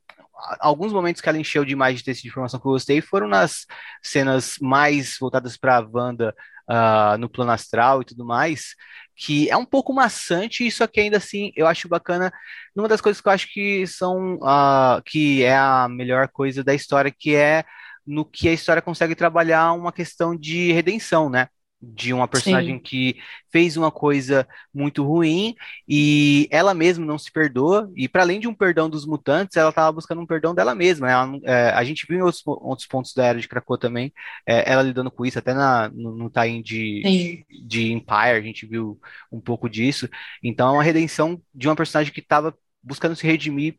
alguns 0.61 0.93
momentos 0.93 1.20
que 1.22 1.28
ela 1.28 1.39
encheu 1.39 1.64
demais 1.64 1.99
de 1.99 2.05
texto 2.05 2.22
de 2.22 2.28
informação 2.28 2.61
que 2.61 2.66
eu 2.66 2.72
gostei 2.72 3.01
foram 3.01 3.28
nas 3.28 3.66
cenas 4.03 4.57
mais 4.61 5.16
voltadas 5.18 5.57
para 5.57 5.78
a 5.78 5.89
Wanda 5.93 6.34
ah, 6.68 7.16
no 7.18 7.28
plano 7.28 7.53
astral 7.53 8.03
e 8.03 8.05
tudo 8.05 8.24
mais, 8.24 8.74
que 9.14 9.49
é 9.51 9.57
um 9.57 9.64
pouco 9.64 9.93
maçante, 9.93 10.70
só 10.70 10.87
que 10.87 11.01
ainda 11.01 11.16
assim 11.16 11.53
eu 11.57 11.66
acho 11.66 11.89
bacana. 11.89 12.32
Uma 12.74 12.89
das 12.89 13.01
coisas 13.01 13.20
que 13.20 13.28
eu 13.28 13.32
acho 13.32 13.53
que 13.53 13.87
são 13.87 14.39
ah, 14.43 15.01
que 15.05 15.43
é 15.45 15.57
a 15.57 15.89
melhor 15.89 16.28
coisa 16.28 16.62
da 16.64 16.74
história, 16.74 17.11
que 17.16 17.34
é 17.34 17.64
no 18.07 18.24
que 18.24 18.49
a 18.49 18.53
história 18.53 18.82
consegue 18.82 19.14
trabalhar 19.14 19.72
uma 19.72 19.93
questão 19.93 20.37
de 20.37 20.72
redenção, 20.72 21.28
né? 21.30 21.49
De 21.81 22.11
uma 22.12 22.27
personagem 22.27 22.77
Sim. 22.77 22.81
que 22.81 23.16
fez 23.53 23.77
uma 23.77 23.91
coisa 23.91 24.49
muito 24.72 25.05
ruim 25.05 25.55
e 25.87 26.49
ela 26.51 26.72
mesma 26.72 27.05
não 27.05 27.18
se 27.18 27.31
perdoa, 27.31 27.93
e 27.95 28.09
para 28.09 28.22
além 28.22 28.41
de 28.41 28.49
um 28.49 28.55
perdão 28.55 28.89
dos 28.89 29.05
mutantes, 29.05 29.59
ela 29.59 29.68
estava 29.68 29.93
buscando 29.93 30.22
um 30.22 30.27
perdão 30.27 30.55
dela 30.55 30.74
mesma. 30.74 31.11
Ela 31.11 31.39
é, 31.45 31.68
a 31.70 31.85
gente 31.85 32.07
viu 32.09 32.18
em 32.18 32.22
outros, 32.22 32.43
outros 32.47 32.89
pontos 32.89 33.12
da 33.12 33.27
Era 33.27 33.39
de 33.39 33.47
Krakoa 33.47 33.79
também, 33.79 34.11
é, 34.47 34.72
ela 34.72 34.83
lidando 34.83 35.11
com 35.11 35.27
isso, 35.27 35.39
até 35.39 35.53
na, 35.53 35.91
no, 35.91 36.16
no 36.16 36.31
tie-in 36.31 36.62
de, 36.62 37.03
Sim. 37.05 37.45
de 37.66 37.93
Empire, 37.93 38.39
a 38.39 38.43
gente 38.43 38.64
viu 38.66 38.99
um 39.31 39.41
pouco 39.41 39.68
disso. 39.68 40.09
Então 40.43 40.68
é 40.70 40.72
uma 40.72 40.83
redenção 40.83 41.41
de 41.55 41.68
uma 41.68 41.77
personagem 41.77 42.12
que 42.12 42.20
estava 42.20 42.57
buscando 42.83 43.14
se 43.14 43.27
redimir 43.27 43.79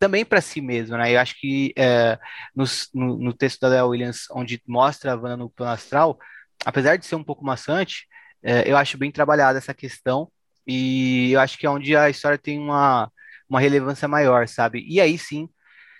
também 0.00 0.24
para 0.24 0.40
si 0.40 0.60
mesma, 0.60 0.98
né? 0.98 1.14
Eu 1.14 1.20
acho 1.20 1.38
que 1.40 1.72
é, 1.76 2.18
no, 2.54 2.64
no 2.92 3.32
texto 3.32 3.60
da 3.60 3.68
Leah 3.68 3.86
Williams, 3.86 4.26
onde 4.30 4.60
mostra 4.66 5.12
a 5.12 5.16
Wanda 5.16 5.36
no 5.36 5.48
plano 5.48 5.72
astral, 5.72 6.18
apesar 6.66 6.96
de 6.96 7.06
ser 7.06 7.14
um 7.14 7.22
pouco 7.22 7.44
maçante, 7.44 8.08
é, 8.42 8.68
eu 8.70 8.76
acho 8.76 8.98
bem 8.98 9.12
trabalhada 9.12 9.56
essa 9.56 9.72
questão 9.72 10.28
e 10.66 11.30
eu 11.30 11.38
acho 11.38 11.56
que 11.56 11.64
é 11.64 11.70
onde 11.70 11.96
a 11.96 12.10
história 12.10 12.36
tem 12.36 12.58
uma, 12.58 13.10
uma 13.48 13.60
relevância 13.60 14.08
maior, 14.08 14.48
sabe? 14.48 14.84
E 14.88 15.00
aí 15.00 15.16
sim, 15.16 15.48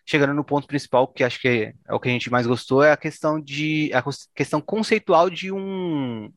chegando 0.04 0.34
no 0.34 0.44
ponto 0.44 0.66
principal, 0.66 1.06
que 1.06 1.22
acho 1.22 1.40
que 1.40 1.48
é, 1.48 1.94
o 1.94 2.00
que 2.00 2.08
a 2.08 2.12
gente 2.12 2.30
mais 2.30 2.48
gostou, 2.48 2.82
é 2.82 2.90
a 2.90 2.96
questão 2.96 3.40
de 3.40 3.92
a 3.94 4.02
questão 4.34 4.60
conceitual 4.60 5.30
de 5.30 5.52
um 5.52 6.32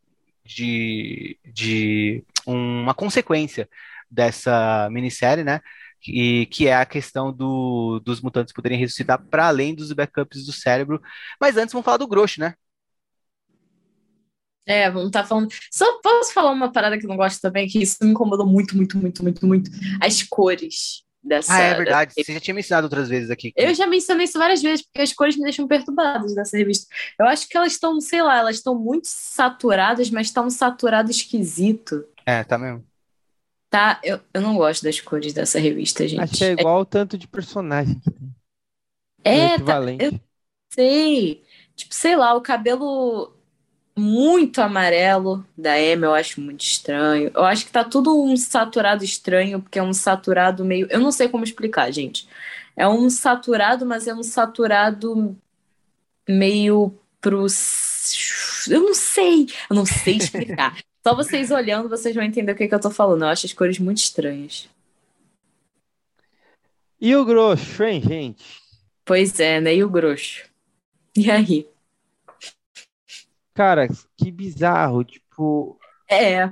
de, 0.46 1.40
de 1.44 2.24
uma 2.46 2.94
consequência 2.94 3.68
dessa 4.10 4.90
minissérie, 4.92 5.44
né? 5.44 5.60
E 6.08 6.46
que 6.48 6.68
é 6.68 6.76
a 6.76 6.86
questão 6.86 7.34
do, 7.34 8.00
dos 8.06 8.22
mutantes 8.22 8.54
poderem 8.54 8.78
ressuscitar 8.80 9.20
para 9.30 9.48
além 9.48 9.76
dos 9.76 9.92
backups 9.92 10.46
do 10.46 10.54
cérebro. 10.54 11.02
Mas 11.42 11.58
antes 11.58 11.74
vamos 11.74 11.86
falar 11.86 11.98
do 11.98 12.08
Grosso, 12.08 12.40
né? 12.40 12.54
É, 14.70 14.88
vamos 14.88 15.08
estar 15.08 15.26
falando. 15.26 15.52
Só 15.72 16.00
posso 16.00 16.32
falar 16.32 16.52
uma 16.52 16.72
parada 16.72 16.96
que 16.96 17.04
eu 17.04 17.10
não 17.10 17.18
gosto 17.18 17.42
também, 17.42 17.68
que 17.68 17.82
isso 17.82 17.98
me 18.04 18.12
incomodou 18.12 18.46
muito, 18.46 18.78
muito, 18.78 19.00
muito, 19.00 19.24
muito, 19.24 19.48
muito. 19.48 19.72
As 20.00 20.22
cores 20.22 21.04
dessa. 21.24 21.52
Ah, 21.52 21.60
é 21.60 21.74
verdade. 21.74 22.14
Você 22.16 22.32
já 22.32 22.40
tinha 22.40 22.54
me 22.54 22.60
ensinado 22.60 22.86
outras 22.86 23.10
vezes 23.10 23.32
aqui. 23.32 23.52
Eu 23.56 23.74
já 23.74 23.88
mencionei 23.88 24.26
isso 24.26 24.38
várias 24.38 24.62
vezes, 24.62 24.86
porque 24.86 25.02
as 25.02 25.12
cores 25.12 25.36
me 25.36 25.42
deixam 25.42 25.68
perturbadas 25.68 26.36
dessa 26.36 26.56
revista. 26.56 26.86
Eu 27.20 27.26
acho 27.26 27.50
que 27.50 27.58
elas 27.58 27.72
estão, 27.72 28.00
sei 28.00 28.22
lá, 28.22 28.38
elas 28.38 28.58
estão 28.58 28.78
muito 28.78 29.08
saturadas, 29.08 30.12
mas 30.12 30.30
tá 30.30 30.44
um 30.44 30.52
saturado 30.52 31.10
esquisito. 31.10 32.06
É, 32.24 32.44
tá 32.44 32.56
mesmo. 32.56 32.86
Tá? 33.72 34.00
Eu, 34.04 34.20
eu 34.32 34.42
não 34.42 34.56
gosto 34.56 34.84
das 34.84 35.02
cores 35.02 35.34
dessa 35.34 35.58
revista, 35.58 36.08
gente. 36.08 36.22
Acho 36.22 36.34
que 36.34 36.46
é 36.46 36.52
igual 36.52 36.82
o 36.82 36.86
tanto 36.86 37.18
de 37.18 37.28
personagem 37.28 38.00
que 38.00 38.12
tem. 38.12 38.36
É, 39.24 39.48
tá, 39.48 39.56
equivalente. 39.56 40.06
eu 40.06 40.20
sei. 40.72 41.44
Tipo, 41.76 41.96
sei 41.96 42.16
lá, 42.16 42.36
o 42.36 42.42
cabelo 42.42 43.39
muito 44.00 44.62
amarelo 44.62 45.46
da 45.58 45.74
Amy 45.74 46.04
eu 46.04 46.14
acho 46.14 46.42
muito 46.42 46.62
estranho. 46.62 47.32
Eu 47.34 47.44
acho 47.44 47.66
que 47.66 47.72
tá 47.72 47.84
tudo 47.84 48.24
um 48.24 48.36
saturado 48.38 49.04
estranho, 49.04 49.62
porque 49.62 49.78
é 49.78 49.84
um 49.84 49.94
saturado 49.94 50.64
meio. 50.66 50.88
Eu 50.90 51.00
não 51.00 51.12
sei 51.12 51.28
como 51.28 51.44
explicar, 51.44 51.92
gente. 51.92 52.28
É 52.76 52.88
um 52.88 53.10
saturado, 53.10 53.86
mas 53.86 54.08
é 54.08 54.14
um 54.14 54.24
saturado 54.24 55.38
meio 56.28 56.98
pro. 57.20 57.46
Eu 58.70 58.82
não 58.82 58.94
sei. 58.94 59.48
Eu 59.70 59.76
não 59.76 59.86
sei 59.86 60.18
explicar. 60.18 60.78
Só 61.06 61.16
vocês 61.16 61.52
olhando, 61.52 61.90
vocês 61.90 62.14
vão 62.14 62.24
entender 62.24 62.52
o 62.52 62.56
que, 62.56 62.68
que 62.68 62.76
eu 62.76 62.80
tô 62.80 62.90
falando. 62.90 63.24
Eu 63.24 63.30
acho 63.30 63.46
as 63.46 63.54
cores 63.54 63.80
muito 63.80 63.98
estranhas. 63.98 64.70
E 67.02 67.16
o 67.16 67.24
grosso, 67.24 67.84
hein, 67.84 68.02
gente? 68.02 68.44
Pois 69.06 69.40
é, 69.40 69.62
né? 69.62 69.76
E 69.76 69.84
o 69.84 69.90
grosso? 69.90 70.44
E 71.16 71.32
aí? 71.32 71.68
Cara, 73.60 73.90
que 74.18 74.32
bizarro. 74.32 75.04
Tipo, 75.04 75.78
É, 76.10 76.44
é, 76.44 76.52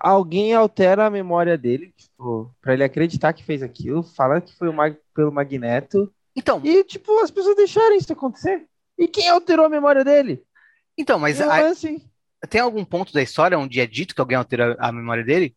alguém 0.00 0.52
altera 0.52 1.06
a 1.06 1.10
memória 1.10 1.56
dele, 1.56 1.94
tipo, 1.96 2.54
pra 2.60 2.74
ele 2.74 2.84
acreditar 2.84 3.32
que 3.32 3.42
fez 3.42 3.62
aquilo, 3.62 4.02
fala 4.02 4.38
que 4.38 4.54
foi 4.54 4.68
o 4.68 4.72
Mag- 4.72 4.98
pelo 5.14 5.32
Magneto, 5.32 6.12
Então, 6.36 6.60
e, 6.62 6.84
tipo, 6.84 7.18
as 7.20 7.30
pessoas 7.30 7.56
deixaram 7.56 7.96
isso 7.96 8.12
acontecer. 8.12 8.66
E 8.98 9.08
quem 9.08 9.28
alterou 9.30 9.64
a 9.64 9.70
memória 9.70 10.04
dele? 10.04 10.42
então, 10.96 11.18
mas 11.18 11.40
Eu, 11.40 11.50
a- 11.50 11.68
assim, 11.70 12.02
tem 12.50 12.60
algum 12.60 12.84
ponto 12.84 13.10
da 13.12 13.22
história 13.22 13.58
onde 13.58 13.80
é 13.80 13.86
dito 13.86 14.14
que 14.14 14.20
alguém 14.20 14.36
altera 14.36 14.76
a 14.78 14.92
memória 14.92 15.24
dele? 15.24 15.56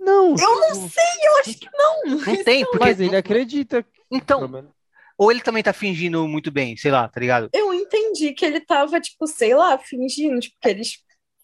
não. 0.00 0.30
eu 0.30 0.60
não 0.60 0.88
sei, 0.88 1.04
eu 1.22 1.38
acho 1.40 1.58
que 1.58 1.68
não. 1.72 2.02
Não 2.24 2.44
tem, 2.44 2.64
porque. 2.64 2.78
Mas 2.78 2.98
ele 3.00 3.16
acredita. 3.16 3.84
Então, 4.10 4.38
pelo 4.40 4.52
menos. 4.52 4.70
Ou 5.18 5.30
ele 5.30 5.40
também 5.40 5.62
tá 5.62 5.72
fingindo 5.72 6.26
muito 6.28 6.50
bem, 6.50 6.76
sei 6.76 6.90
lá, 6.90 7.08
tá 7.08 7.18
ligado? 7.20 7.48
Eu 7.52 7.72
entendi 7.72 8.32
que 8.32 8.44
ele 8.44 8.60
tava, 8.60 9.00
tipo, 9.00 9.26
sei 9.26 9.54
lá, 9.54 9.78
fingindo, 9.78 10.38
tipo, 10.40 10.56
que 10.60 10.68
eles 10.68 10.98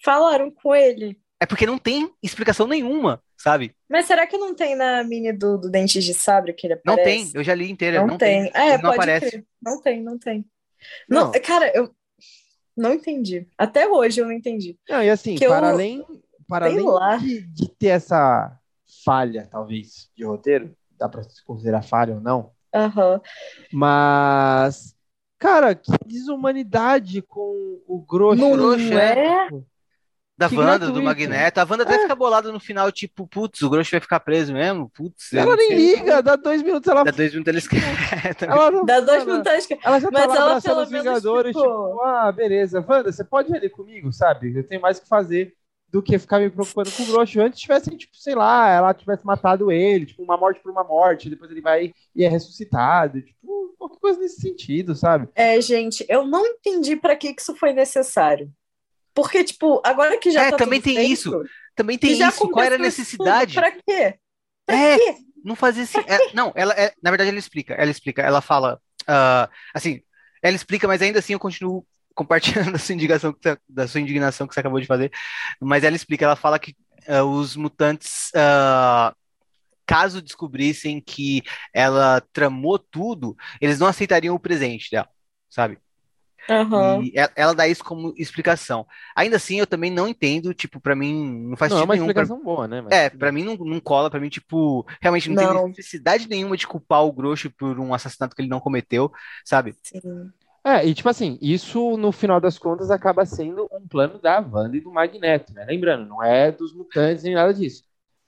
falaram 0.05 0.51
com 0.51 0.75
ele. 0.75 1.19
É 1.41 1.47
porque 1.47 1.67
não 1.67 1.79
tem 1.79 2.09
explicação 2.23 2.67
nenhuma, 2.69 3.21
sabe? 3.37 3.75
Mas 3.89 4.07
será 4.07 4.27
que 4.27 4.37
não 4.39 4.55
tem 4.55 4.77
na 4.77 5.03
mini 5.03 5.33
do, 5.33 5.59
do 5.59 5.71
Dentes 5.71 6.05
de 6.05 6.15
Sabre 6.15 6.53
que 6.53 6.67
ele 6.69 6.81
Não 6.85 6.95
aparece? 6.95 7.33
tem, 7.33 7.41
eu 7.41 7.43
já 7.43 7.55
li 7.55 7.69
inteira, 7.71 8.01
Não, 8.01 8.07
não, 8.09 8.19
tem. 8.19 8.51
É, 8.55 8.75
Ele 8.75 8.83
não 8.83 8.91
pode 8.91 8.95
aparece. 8.95 9.31
crer. 9.31 9.47
Não 9.61 9.81
tem, 9.83 10.03
não 10.03 10.19
tem. 10.19 10.45
Não, 11.09 11.33
Não. 11.33 11.41
cara, 11.43 11.71
eu 11.75 11.91
não 12.77 12.93
entendi. 12.95 13.49
Até 13.59 13.89
hoje 13.89 14.21
eu 14.21 14.25
não 14.27 14.33
entendi. 14.33 14.79
Não, 14.89 15.03
e 15.03 15.11
assim, 15.11 15.35
Que 15.35 15.45
eu- 15.47 15.51
para 15.51 15.71
além, 15.71 16.05
para 16.47 16.67
sei 16.69 16.77
além 16.79 16.87
lá. 16.89 17.17
de, 17.17 17.41
de 17.41 17.69
ter 17.75 17.89
essa 17.89 18.57
falha, 19.05 19.49
talvez, 19.51 20.11
de 20.17 20.25
roteiro, 20.25 20.77
dá 20.99 21.09
pra 21.09 21.23
se 21.25 21.45
considerar 21.45 21.83
falha 21.83 22.15
ou 22.15 22.21
não, 22.21 22.53
Aham. 22.75 23.21
mas, 23.73 24.95
cara, 25.39 25.75
que 25.75 25.91
desumanidade 26.07 27.21
com 27.23 27.81
o 27.87 28.01
Grosso. 28.01 28.41
Não 28.41 28.53
Grosso, 28.53 28.93
é? 28.95 29.49
Da 30.39 30.49
Que 30.49 30.57
Wanda, 30.57 30.87
do 30.87 30.95
gratuito. 30.95 31.03
Magneto. 31.05 31.61
A 31.61 31.67
Wanda 31.69 31.83
até 31.85 31.95
É. 31.97 31.99
fica 32.01 32.17
bolada 32.17 32.51
no 32.51 32.59
final, 32.59 32.91
tipo, 32.91 33.27
putz, 33.29 33.61
o 33.63 33.69
Grosso 33.71 33.91
vai 33.91 34.01
ficar 34.01 34.19
preso 34.21 34.53
mesmo? 34.55 34.89
Putz, 34.91 35.33
Ela 35.35 35.51
não 35.51 35.57
nem 35.57 35.69
sei. 35.69 35.77
liga, 35.97 36.23
dá 36.23 36.35
dois 36.37 36.63
minutos, 36.63 36.89
ela, 36.89 37.05
Dá 37.05 37.11
dois 37.11 37.33
minutos 37.33 37.53
eles 37.53 37.69
ela 38.49 38.71
não 38.71 38.85
Dá 38.85 39.01
dois 39.01 39.23
ela- 39.23 39.33
minutos. 39.33 39.67
que- 39.67 39.79
Ela 39.85 40.01
já 40.01 40.11
tá 40.11 40.19
Mas 40.19 40.29
lá 40.29 40.37
ela, 40.37 40.57
os 40.83 40.91
Vingadores, 40.91 41.55
ficou. 41.55 41.89
tipo, 41.91 42.01
ah, 42.03 42.33
beleza. 42.33 42.85
Wanda, 42.89 43.13
você 43.13 43.23
pode 43.23 43.53
ir 43.53 43.57
ali 43.57 43.69
comigo, 43.69 44.11
sabe? 44.13 44.57
Eu 44.57 44.67
tenho 44.67 44.81
mais 44.81 44.99
o 44.99 45.03
que 45.03 45.09
fazer 45.09 45.55
do 45.93 46.03
que 46.03 46.19
ficar 46.19 46.39
me 46.41 46.49
preocupando 46.51 46.91
com 46.91 47.03
o 47.03 47.07
Grosso. 47.07 47.41
Antes 47.41 47.61
tivessem, 47.61 47.97
tipo, 47.97 48.17
sei 48.17 48.35
lá, 48.35 48.69
ela 48.71 48.95
tivesse 48.95 49.25
matado 49.27 49.71
ele, 49.71 50.07
tipo, 50.07 50.23
uma 50.23 50.37
morte 50.39 50.61
por 50.61 50.73
uma 50.73 50.83
morte, 50.83 51.29
depois 51.29 51.51
ele 51.51 51.61
vai 51.61 51.93
e 52.17 52.25
é 52.25 52.29
ressuscitado, 52.29 53.21
tipo, 53.21 53.75
qualquer 53.79 53.99
coisa 54.01 54.19
nesse 54.21 54.41
sentido, 54.41 54.95
sabe? 54.95 55.29
É, 55.35 55.61
gente, 55.61 56.05
eu 56.09 56.27
não 56.27 56.47
entendi 56.47 56.97
pra 56.97 57.15
que 57.15 57.35
isso 57.39 57.55
foi 57.57 57.73
necessário. 57.73 58.51
Porque, 59.15 59.45
tipo, 59.45 59.83
agora 59.85 60.19
que 60.19 60.31
já 60.31 60.45
É, 60.45 60.51
tá 60.51 60.57
também 60.57 60.81
tudo 60.81 60.95
tem 60.95 60.97
feito, 60.97 61.13
isso. 61.13 61.43
Também 61.77 61.99
tem 61.99 62.13
isso. 62.13 62.49
Qual 62.49 62.65
era 62.65 62.77
a 62.77 62.79
necessidade? 62.79 63.55
Pra 63.55 63.71
quê? 63.71 64.19
Pra 64.65 64.77
É, 64.77 64.97
quê? 64.97 65.17
não 65.45 65.55
fazia 65.55 65.83
assim. 65.83 65.99
é, 66.07 66.35
não, 66.35 66.53
ela 66.55 66.73
é, 66.75 66.93
na 67.03 67.11
verdade 67.11 67.29
ela 67.31 67.39
explica. 67.39 67.75
Ela 67.75 67.91
explica. 67.91 68.23
Ela 68.23 68.41
fala, 68.41 68.81
ah, 69.07 69.51
assim, 69.75 70.01
ela 70.43 70.57
explica, 70.57 70.87
mas 70.89 71.03
ainda 71.03 71.19
assim 71.19 71.35
eu 71.35 71.39
continuo 71.39 71.87
compartilhando 72.15 72.73
da 72.73 72.79
sua 72.79 72.95
indignação, 72.95 73.33
que 73.33 73.39
você- 73.43 73.59
da 73.69 73.89
sua 73.89 74.01
indignação 74.01 74.47
que 74.47 74.55
você 74.55 74.61
acabou 74.61 74.81
de 74.81 74.87
fazer. 74.87 75.11
Mas 75.61 75.85
ela 75.85 75.97
explica. 75.97 76.25
Ela 76.25 76.37
fala 76.37 76.59
que 76.59 76.75
ah, 77.09 77.25
os 77.25 77.57
mutantes, 77.57 78.31
ah, 78.35 79.15
caso 79.87 80.23
descobrissem 80.23 81.01
que 81.01 81.43
ela 81.75 82.23
tramou 82.33 82.79
tudo, 82.79 83.37
eles 83.61 83.79
não 83.79 83.87
aceitariam 83.89 84.35
o 84.35 84.41
presente 84.41 84.91
dela, 84.91 85.09
sabe? 85.51 85.79
Aham. 86.51 87.03
E 87.05 87.13
ela 87.37 87.55
dá 87.55 87.69
isso 87.69 87.85
como 87.85 88.13
explicação. 88.17 88.85
Ainda 89.15 89.37
assim, 89.37 89.61
eu 89.61 89.67
também 89.67 89.93
não 89.93 90.09
entendo, 90.09 90.53
tipo, 90.53 90.81
pra 90.81 90.95
mim 90.97 91.47
não 91.51 91.57
faz 91.57 91.71
Não 91.71 91.79
é 91.79 91.81
sentido 91.83 91.89
uma 91.89 91.95
nenhum. 91.95 92.13
pra- 92.13 92.23
explicação 92.23 92.43
boa, 92.45 92.67
né? 92.67 92.81
Mas- 92.81 92.93
é, 92.93 93.11
pra 93.11 93.31
mim 93.31 93.45
não, 93.45 93.55
não 93.57 93.79
cola, 93.79 94.11
pra 94.11 94.19
mim, 94.19 94.29
tipo, 94.29 94.85
realmente 95.01 95.31
não, 95.31 95.55
Não. 95.55 95.61
tem 95.65 95.69
necessidade 95.77 96.29
nenhuma 96.29 96.57
de 96.57 96.67
culpar 96.67 97.05
o 97.05 97.13
Grosso 97.13 97.49
por 97.51 97.79
um 97.79 97.95
assassinato 97.95 98.35
que 98.35 98.43
ele 98.43 98.49
não 98.49 98.59
cometeu, 98.59 99.13
sabe? 99.45 99.77
Sim. 99.85 100.01
É, 100.65 100.87
e 100.87 100.95
tipo 100.95 101.09
assim, 101.09 101.39
isso 101.43 101.97
no 101.97 102.13
final 102.13 102.41
das 102.41 102.57
contas 102.59 102.91
acaba 102.91 103.27
sendo 103.27 103.69
um 103.73 103.87
plano 103.89 104.19
da 104.21 104.39
Wanda 104.41 104.77
e 104.77 104.81
do 104.81 104.93
Magneto, 104.93 105.53
né? 105.53 105.65
Lembrando, 105.65 106.07
não 106.09 106.23
é 106.23 106.53
dos 106.53 106.73
mutantes 106.73 107.25
nem 107.25 107.35
nada 107.35 107.53
disso. 107.53 107.85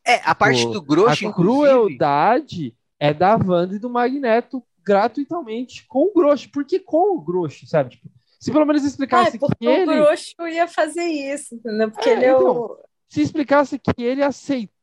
É, 0.06 0.16
a 0.24 0.34
parte 0.34 0.66
Tipo, 0.66 0.72
do 0.72 0.82
Grosso, 0.82 1.28
a 1.28 1.32
crueldade 1.34 2.74
é 2.98 3.14
da 3.14 3.36
Wanda 3.36 3.74
e 3.74 3.78
do 3.78 3.88
Magneto 3.90 4.62
gratuitamente 4.84 5.86
com 5.88 6.04
o 6.08 6.12
Grosso. 6.12 6.50
Por 6.50 6.64
que 6.64 6.78
com 6.80 7.16
o 7.16 7.20
Grosso, 7.22 7.66
sabe? 7.66 7.90
Tipo, 7.90 8.10
se 8.40 8.52
pelo 8.52 8.66
menos 8.66 8.84
Ah, 8.84 8.86
explicasse 8.88 9.36
é 9.36 9.38
porque 9.38 9.56
que 9.60 9.68
o 9.68 9.76
ele. 9.76 9.84
Grosso 9.84 10.34
ia 10.48 10.66
fazer 10.68 11.04
isso, 11.04 11.54
entendeu? 11.54 11.90
Porque 11.90 12.08
É, 12.08 12.12
ele 12.12 12.24
é 12.24 12.32
então, 12.32 12.36
o. 12.36 12.78
Se 13.08 13.22
explicasse 13.22 13.78
que 13.78 14.02
ele 14.02 14.22
aceitou, 14.22 14.73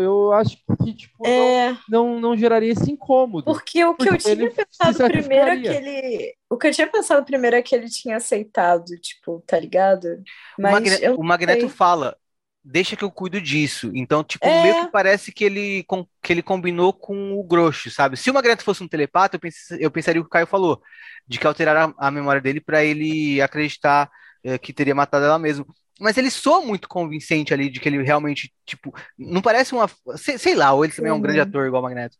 eu 0.00 0.32
acho 0.32 0.56
que, 0.82 0.94
tipo, 0.94 1.24
É, 1.24 1.76
não, 1.88 2.14
não, 2.14 2.20
não 2.20 2.36
geraria 2.36 2.72
esse 2.72 2.90
incômodo. 2.90 3.44
porque 3.44 3.84
o 3.84 3.94
que 3.96 4.08
eu 4.08 4.16
tinha 4.18 4.48
pensado 4.48 5.02
primeiro 5.02 5.50
é 5.50 5.56
que 5.56 5.72
ele. 5.72 6.34
O 6.48 6.56
que 6.58 6.68
eu 6.68 6.72
tinha 6.72 6.86
pensado 6.90 7.24
primeiro 7.24 7.56
é 7.56 7.62
que 7.62 7.74
ele 7.74 7.88
tinha 7.88 8.16
aceitado, 8.16 8.86
tipo, 9.00 9.42
tá 9.46 9.58
ligado? 9.58 10.22
o, 10.62 10.62
Mas 10.62 10.70
Magne- 10.70 10.98
eu 11.02 11.14
o 11.16 11.22
Magneto 11.24 11.68
sei. 11.68 11.68
fala, 11.68 12.16
deixa 12.62 12.96
que 12.96 13.04
eu 13.04 13.10
cuido 13.10 13.40
disso. 13.40 13.90
Então, 13.94 14.22
tipo, 14.24 14.46
É. 14.46 14.62
meio 14.62 14.74
que 14.76 14.86
parece 14.86 15.32
que 15.32 15.44
ele, 15.44 15.84
com- 15.84 16.06
que 16.22 16.32
ele 16.32 16.42
combinou 16.42 16.92
com 16.92 17.32
o 17.38 17.44
Grosso, 17.44 17.90
sabe? 17.90 18.16
Se 18.16 18.30
o 18.30 18.34
Magneto 18.34 18.64
fosse 18.64 18.82
um 18.82 18.88
telepata, 18.88 19.36
eu, 19.36 19.40
pense- 19.40 19.76
eu 19.82 19.90
pensaria 19.90 20.20
o 20.20 20.24
que 20.24 20.28
o 20.28 20.30
Caio 20.30 20.46
falou, 20.46 20.80
de 21.26 21.38
que 21.38 21.46
alteraram 21.46 21.94
a, 21.98 22.08
a 22.08 22.10
memória 22.10 22.40
dele 22.40 22.60
pra 22.60 22.84
ele 22.84 23.40
acreditar 23.40 24.10
eh, 24.44 24.58
que 24.58 24.72
teria 24.72 24.94
matado 24.94 25.24
ela 25.24 25.38
mesmo. 25.38 25.66
Mas 26.00 26.16
ele 26.16 26.30
soa 26.30 26.62
muito 26.62 26.88
convincente 26.88 27.52
ali 27.52 27.68
de 27.70 27.78
que 27.78 27.88
ele 27.88 28.02
realmente, 28.02 28.52
tipo, 28.66 28.92
não 29.18 29.42
parece 29.42 29.74
uma. 29.74 29.88
Sei, 30.16 30.38
sei 30.38 30.54
lá, 30.54 30.72
ou 30.72 30.84
ele 30.84 30.94
também 30.94 31.10
é 31.10 31.14
um 31.14 31.20
grande 31.20 31.40
ator 31.40 31.66
igual 31.66 31.82
o 31.82 31.84
Magneto. 31.84 32.16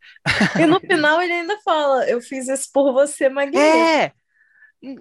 E 0.59 0.67
no 0.67 0.79
final 0.81 1.21
ele 1.23 1.33
ainda 1.33 1.59
fala: 1.65 2.09
Eu 2.09 2.21
fiz 2.21 2.49
isso 2.49 2.69
por 2.73 2.93
você, 2.93 3.29
Magneto. 3.29 3.59
É! 3.59 4.13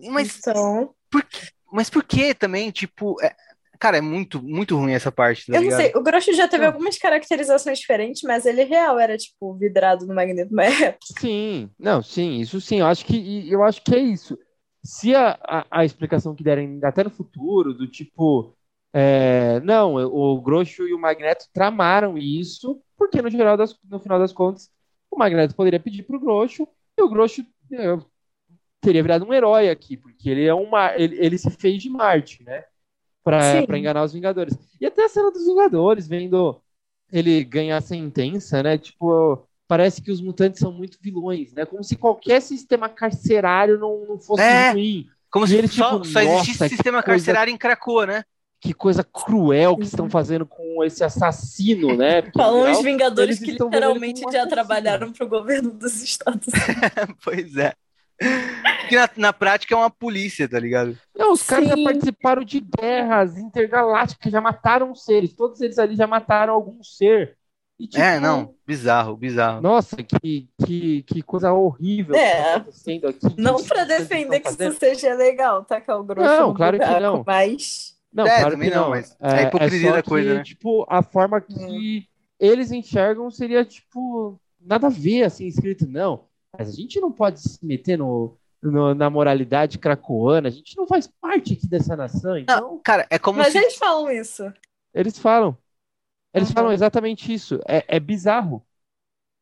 Mas, 0.10 0.38
Então, 0.38 0.94
por, 1.12 1.24
que- 1.24 1.48
mas 1.72 1.90
por 1.90 2.04
que 2.04 2.34
também, 2.34 2.72
tipo. 2.72 3.16
é- 3.22 3.36
cara, 3.80 3.98
é 3.98 4.02
muito, 4.02 4.42
muito 4.44 4.76
ruim 4.78 4.92
essa 4.94 5.12
parte, 5.12 5.46
tá 5.46 5.54
eu 5.54 5.62
não 5.62 5.64
ligado? 5.64 5.82
sei. 5.82 5.92
O 5.96 6.04
Grosso 6.04 6.34
já 6.34 6.48
teve 6.48 6.66
Não. 6.66 6.72
algumas 6.74 6.98
caracterizações 6.98 7.80
diferentes, 7.80 8.22
mas 8.24 8.46
ele 8.46 8.64
real 8.64 9.00
era, 9.00 9.18
tipo, 9.18 9.54
vidrado 9.56 10.06
no 10.06 10.14
Magneto 10.16 10.54
na 10.54 10.64
época. 10.66 11.00
Sim, 11.20 11.70
não, 11.80 12.02
sim, 12.02 12.40
isso 12.40 12.60
sim. 12.62 12.80
Eu 12.80 12.88
acho 12.88 13.06
que, 13.06 13.50
eu 13.50 13.64
acho 13.64 13.82
que 13.84 13.96
é 13.96 14.00
isso. 14.00 14.38
Se 14.84 15.14
a, 15.16 15.38
a, 15.44 15.66
a 15.82 15.86
explicação 15.86 16.36
que 16.36 16.44
derem 16.44 16.80
até 16.84 17.04
no 17.04 17.10
futuro, 17.10 17.74
do 17.74 17.88
tipo, 17.88 18.54
é, 18.94 19.60
não, 19.62 19.96
o 19.96 20.42
Grosso 20.42 20.88
e 20.88 20.94
o 20.94 21.00
Magneto 21.00 21.46
tramaram 21.54 22.18
isso, 22.18 22.82
porque 22.98 23.22
no 23.22 23.30
geral 23.30 23.56
das, 23.56 23.78
no 23.90 24.00
final 24.00 24.18
das 24.20 24.34
contas, 24.34 24.70
o 25.12 25.18
Magneto 25.18 25.56
poderia 25.56 25.80
pedir 25.80 26.04
pro 26.04 26.20
Grosso 26.20 26.68
e 26.98 27.02
o 27.02 27.10
Grosso 27.10 27.46
é, 27.72 27.98
teria 28.82 29.02
virado 29.04 29.26
um 29.26 29.34
herói 29.34 29.70
aqui, 29.70 29.96
porque 29.98 30.30
ele 30.30 30.46
é 30.46 30.54
um 30.54 30.70
mar- 30.70 31.00
ele, 31.00 31.16
ele 31.24 31.38
se 31.38 31.50
fez 31.52 31.82
de 31.82 31.90
Marte, 31.90 32.44
né? 32.44 32.64
Pra 33.24 33.78
enganar 33.78 34.04
os 34.04 34.14
Vingadores. 34.14 34.58
E 34.80 34.86
até 34.86 35.04
a 35.06 35.10
cena 35.10 35.30
dos 35.32 35.46
Vingadores, 35.46 36.08
vendo 36.08 36.60
ele 37.12 37.44
ganhar 37.44 37.78
a 37.78 37.82
sentença, 37.82 38.64
né? 38.64 38.78
Tipo, 38.78 39.46
parece 39.68 40.02
que 40.02 40.12
os 40.12 40.22
mutantes 40.22 40.60
são 40.60 40.72
muito 40.72 40.98
vilões, 41.02 41.54
né? 41.54 41.66
Como 41.66 41.84
se 41.84 41.96
qualquer 41.96 42.42
sistema 42.42 42.90
carcerário 42.90 43.78
não, 43.78 44.06
não 44.08 44.20
fosse 44.20 44.42
É. 44.42 44.72
ruim. 44.72 45.08
Como 45.30 45.46
E 45.46 45.50
se 45.50 45.56
ele, 45.58 45.68
só, 45.68 45.94
tipo, 46.00 46.06
só 46.06 46.22
existisse 46.22 46.70
sistema 46.70 47.04
coisa- 47.04 47.26
carcerário 47.26 47.54
em 47.54 47.58
Krakoa, 47.58 48.06
né? 48.08 48.24
Que 48.62 48.74
coisa 48.74 49.04
cruel 49.04 49.76
que 49.76 49.84
Uhum. 49.84 49.88
estão 49.88 50.10
fazendo 50.10 50.46
com 50.46 50.84
esse 50.84 51.04
assassino, 51.04 51.96
né? 51.96 52.22
Porque, 52.24 52.38
Falam 52.38 52.72
os 52.72 52.82
Vingadores 52.82 53.40
que 53.40 53.52
literalmente 53.52 54.22
já 54.32 54.46
trabalharam 54.46 55.12
pro 55.14 55.28
governo 55.28 55.72
dos 55.72 56.02
Estados 56.04 56.48
Unidos. 56.48 57.16
pois 57.24 57.56
é. 57.58 57.74
Que 58.90 58.98
na, 58.98 59.10
na 59.16 59.32
prática 59.34 59.74
é 59.74 59.78
uma 59.78 59.90
polícia, 59.90 60.48
tá 60.50 60.60
ligado? 60.60 60.98
Não, 61.16 61.32
os 61.32 61.42
caras 61.44 61.70
já 61.70 61.76
Sim. 61.76 61.84
participaram 61.86 62.44
de 62.44 62.60
guerras 62.60 63.38
intergalácticas, 63.38 64.30
já 64.32 64.42
mataram 64.42 64.94
seres. 64.94 65.34
Todos 65.34 65.62
eles 65.62 65.80
ali 65.80 65.96
já 65.96 66.06
mataram 66.06 66.54
algum 66.54 66.84
ser. 66.84 67.38
E, 67.80 67.88
tipo, 67.88 68.04
É, 68.04 68.20
não, 68.20 68.56
bizarro, 68.68 69.16
bizarro. 69.16 69.62
Nossa, 69.62 69.96
que, 70.04 70.50
que, 70.66 71.04
que 71.04 71.22
coisa 71.22 71.54
horrível 71.54 72.14
que 72.14 72.20
É. 72.20 72.44
tá 72.44 72.56
acontecendo 72.58 73.08
aqui. 73.08 73.36
Não 73.38 73.58
vocês 73.58 73.88
defender 73.88 74.42
que 74.42 74.50
isso 74.50 74.74
seja 74.74 75.14
legal, 75.14 75.64
tacar 75.64 75.98
o 75.98 76.04
Grosso 76.04 76.28
Não, 76.28 76.54
claro 76.54 76.78
que 76.78 77.00
não. 77.00 77.24
Mas. 77.26 77.98
Não, 78.12 78.26
É, 78.26 78.40
claro 78.40 78.54
também 78.54 78.70
que 78.70 78.76
não, 78.76 78.84
não. 78.86 78.90
mas 78.92 79.16
é 79.22 79.28
a 79.38 79.42
hipocrisia 79.44 79.90
só 79.90 79.96
da 79.98 80.04
coisa, 80.04 80.30
que, 80.30 80.36
né? 80.36 80.44
Tipo, 80.44 80.86
a 80.90 81.04
forma 81.04 81.40
que 81.42 82.08
eles 82.40 82.72
enxergam 82.72 83.30
seria, 83.30 83.64
tipo, 83.64 84.40
nada 84.60 84.88
a 84.88 84.90
ver, 84.90 85.24
assim, 85.24 85.46
escrito, 85.46 85.86
não. 85.88 86.26
Mas 86.58 86.70
a 86.70 86.72
gente 86.72 87.00
não 87.00 87.12
pode 87.12 87.40
se 87.40 87.64
meter 87.66 87.98
no, 87.98 88.36
no- 88.62 88.96
na 88.96 89.10
moralidade 89.10 89.78
cracoana, 89.78 90.48
a 90.48 90.52
gente 90.52 90.76
não 90.76 90.88
faz 90.88 91.08
parte 91.08 91.54
aqui 91.54 91.68
dessa 91.68 91.96
nação, 91.96 92.38
então 92.38 92.80
Cara, 92.84 93.06
é 93.10 93.20
como 93.20 93.40
Mas 93.40 93.54
se. 93.54 93.60
eles 93.60 93.76
falam 93.76 94.12
isso. 94.12 94.44
eles 94.94 95.18
falam. 95.20 95.58
Eles 96.34 96.48
Aham. 96.50 96.56
falam 96.56 96.72
exatamente 96.74 97.34
isso. 97.34 97.60
É, 97.68 97.84
é 97.88 98.00
bizarro. 98.00 98.66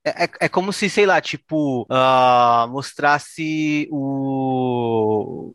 É, 0.04 0.26
é- 0.26 0.30
é 0.42 0.50
como 0.50 0.72
se, 0.74 0.90
sei 0.90 1.06
lá, 1.06 1.20
tipo, 1.22 1.86
ah, 1.90 2.68
mostrasse 2.70 3.88
o. 3.92 5.54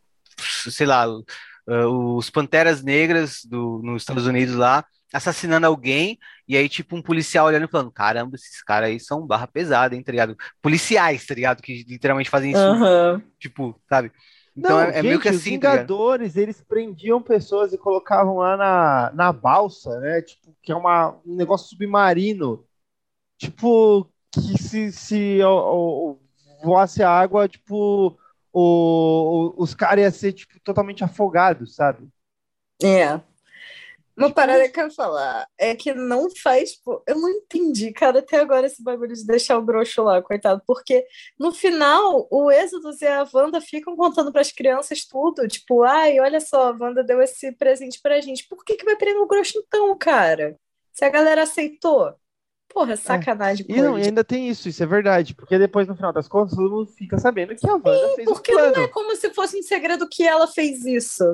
Sei 0.71 0.87
lá, 0.87 1.07
uh, 1.67 2.17
os 2.17 2.31
Panteras 2.31 2.83
Negras 2.83 3.45
do, 3.45 3.81
nos 3.83 4.03
Estados 4.03 4.27
Unidos 4.27 4.55
lá, 4.55 4.85
assassinando 5.13 5.67
alguém, 5.67 6.19
e 6.49 6.57
aí, 6.57 6.69
tipo, 6.69 6.97
um 6.97 7.03
policial 7.03 7.47
olhando 7.47 7.67
e 7.67 7.71
falando, 7.71 7.91
caramba, 7.91 8.35
esses 8.37 8.63
caras 8.63 8.89
aí 8.89 8.99
são 8.99 9.27
barra 9.27 9.47
pesada, 9.47 9.95
hein, 9.95 10.03
tá 10.03 10.11
ligado? 10.11 10.37
Policiais, 10.61 11.27
tá 11.27 11.35
ligado? 11.35 11.63
Que 11.63 11.85
literalmente 11.87 12.31
fazem 12.31 12.53
isso, 12.53 13.23
tipo, 13.39 13.79
sabe? 13.89 14.11
Então 14.57 14.77
Não, 14.77 14.81
é, 14.81 14.99
é 14.99 15.03
meio 15.03 15.15
gente, 15.15 15.23
que 15.23 15.29
os 15.31 15.37
assim, 15.37 15.59
tá 15.59 15.71
ligado? 15.73 15.89
Vingadores, 15.89 16.37
eles 16.37 16.61
prendiam 16.63 17.23
pessoas 17.23 17.73
e 17.73 17.79
colocavam 17.79 18.37
lá 18.37 18.57
na, 18.57 19.13
na 19.15 19.33
balsa, 19.33 19.99
né? 20.01 20.23
Tipo, 20.23 20.55
que 20.63 20.73
é 20.73 20.77
uma, 20.77 21.19
um 21.27 21.37
negócio 21.37 21.69
submarino. 21.69 22.65
Tipo, 23.39 24.11
que 24.31 24.63
se, 24.63 24.93
se 24.93 25.43
ó, 25.43 25.53
ó, 25.53 26.17
voasse 26.63 27.03
a 27.03 27.11
água, 27.11 27.49
tipo, 27.49 28.19
o, 28.53 29.55
o- 29.59 29.63
os 29.63 29.75
caras 29.75 30.03
iam 30.05 30.13
ser, 30.13 30.33
tipo, 30.33 30.61
totalmente 30.61 31.05
afogados, 31.05 31.75
sabe? 31.75 32.09
É. 32.83 33.21
Uma 34.17 34.29
Tipo, 34.29 34.35
parada 34.35 34.69
que 34.71 34.79
eu 34.79 34.85
ia 34.87 34.91
falar 34.91 35.47
é 35.59 35.75
que 35.75 35.95
não 35.95 36.29
faz. 36.43 36.77
pô, 36.77 37.03
Eu 37.07 37.17
não 37.19 37.31
entendi, 37.31 37.93
cara, 37.93 38.19
até 38.21 38.39
agora 38.41 38.67
esse 38.67 38.83
bagulho 38.83 39.15
de 39.15 39.27
deixar 39.27 39.59
o 39.59 39.65
Grosso 39.65 40.03
lá, 40.03 40.21
coitado. 40.23 40.63
Porque 40.67 41.07
no 41.39 41.53
final, 41.53 42.29
o 42.31 42.51
Êxodos 42.51 43.01
e 43.03 43.07
a 43.07 43.27
Wanda 43.33 43.61
ficam 43.61 43.97
contando 43.97 44.31
pras 44.33 44.53
crianças 44.53 45.07
tudo. 45.07 45.49
Tipo, 45.49 45.83
ai, 45.85 46.21
olha 46.21 46.41
só, 46.41 46.69
a 46.73 46.77
Wanda 46.79 47.03
deu 47.05 47.23
esse 47.23 47.53
presente 47.53 48.01
pra 48.03 48.21
gente. 48.21 48.47
Por 48.49 48.65
que 48.65 48.77
que 48.77 48.85
vai 48.85 48.97
prender 48.97 49.23
o 49.23 49.27
Grosso 49.27 49.59
então, 49.59 49.97
cara? 49.99 50.57
Se 50.93 51.05
a 51.05 51.09
galera 51.11 51.43
aceitou. 51.45 52.15
Porra, 52.73 52.97
sacanagem 52.97 53.67
com 53.67 53.73
E, 53.73 53.83
não, 53.83 53.99
e 53.99 54.03
ainda 54.03 54.25
tem 54.25 54.49
isso, 54.49 54.69
isso 54.69 54.83
é 54.83 54.87
verdade. 54.87 55.35
Porque 55.35 55.59
depois, 55.59 55.87
no 55.87 55.95
final 55.97 56.13
das 56.13 56.29
contas, 56.29 56.57
todo 56.57 56.71
mundo 56.71 56.87
fica 56.93 57.19
sabendo 57.19 57.55
que 57.55 57.69
a 57.69 57.75
Wanda 57.75 58.09
fez 58.15 58.33
um 58.33 58.35
Porque 58.35 58.53
não 58.53 58.73
plano. 58.73 58.77
é 58.81 58.89
como 58.89 59.15
se 59.17 59.31
fosse 59.35 59.59
um 59.59 59.63
segredo 59.63 60.09
que 60.09 60.23
ela 60.27 60.47
fez 60.47 60.85
isso. 60.85 61.25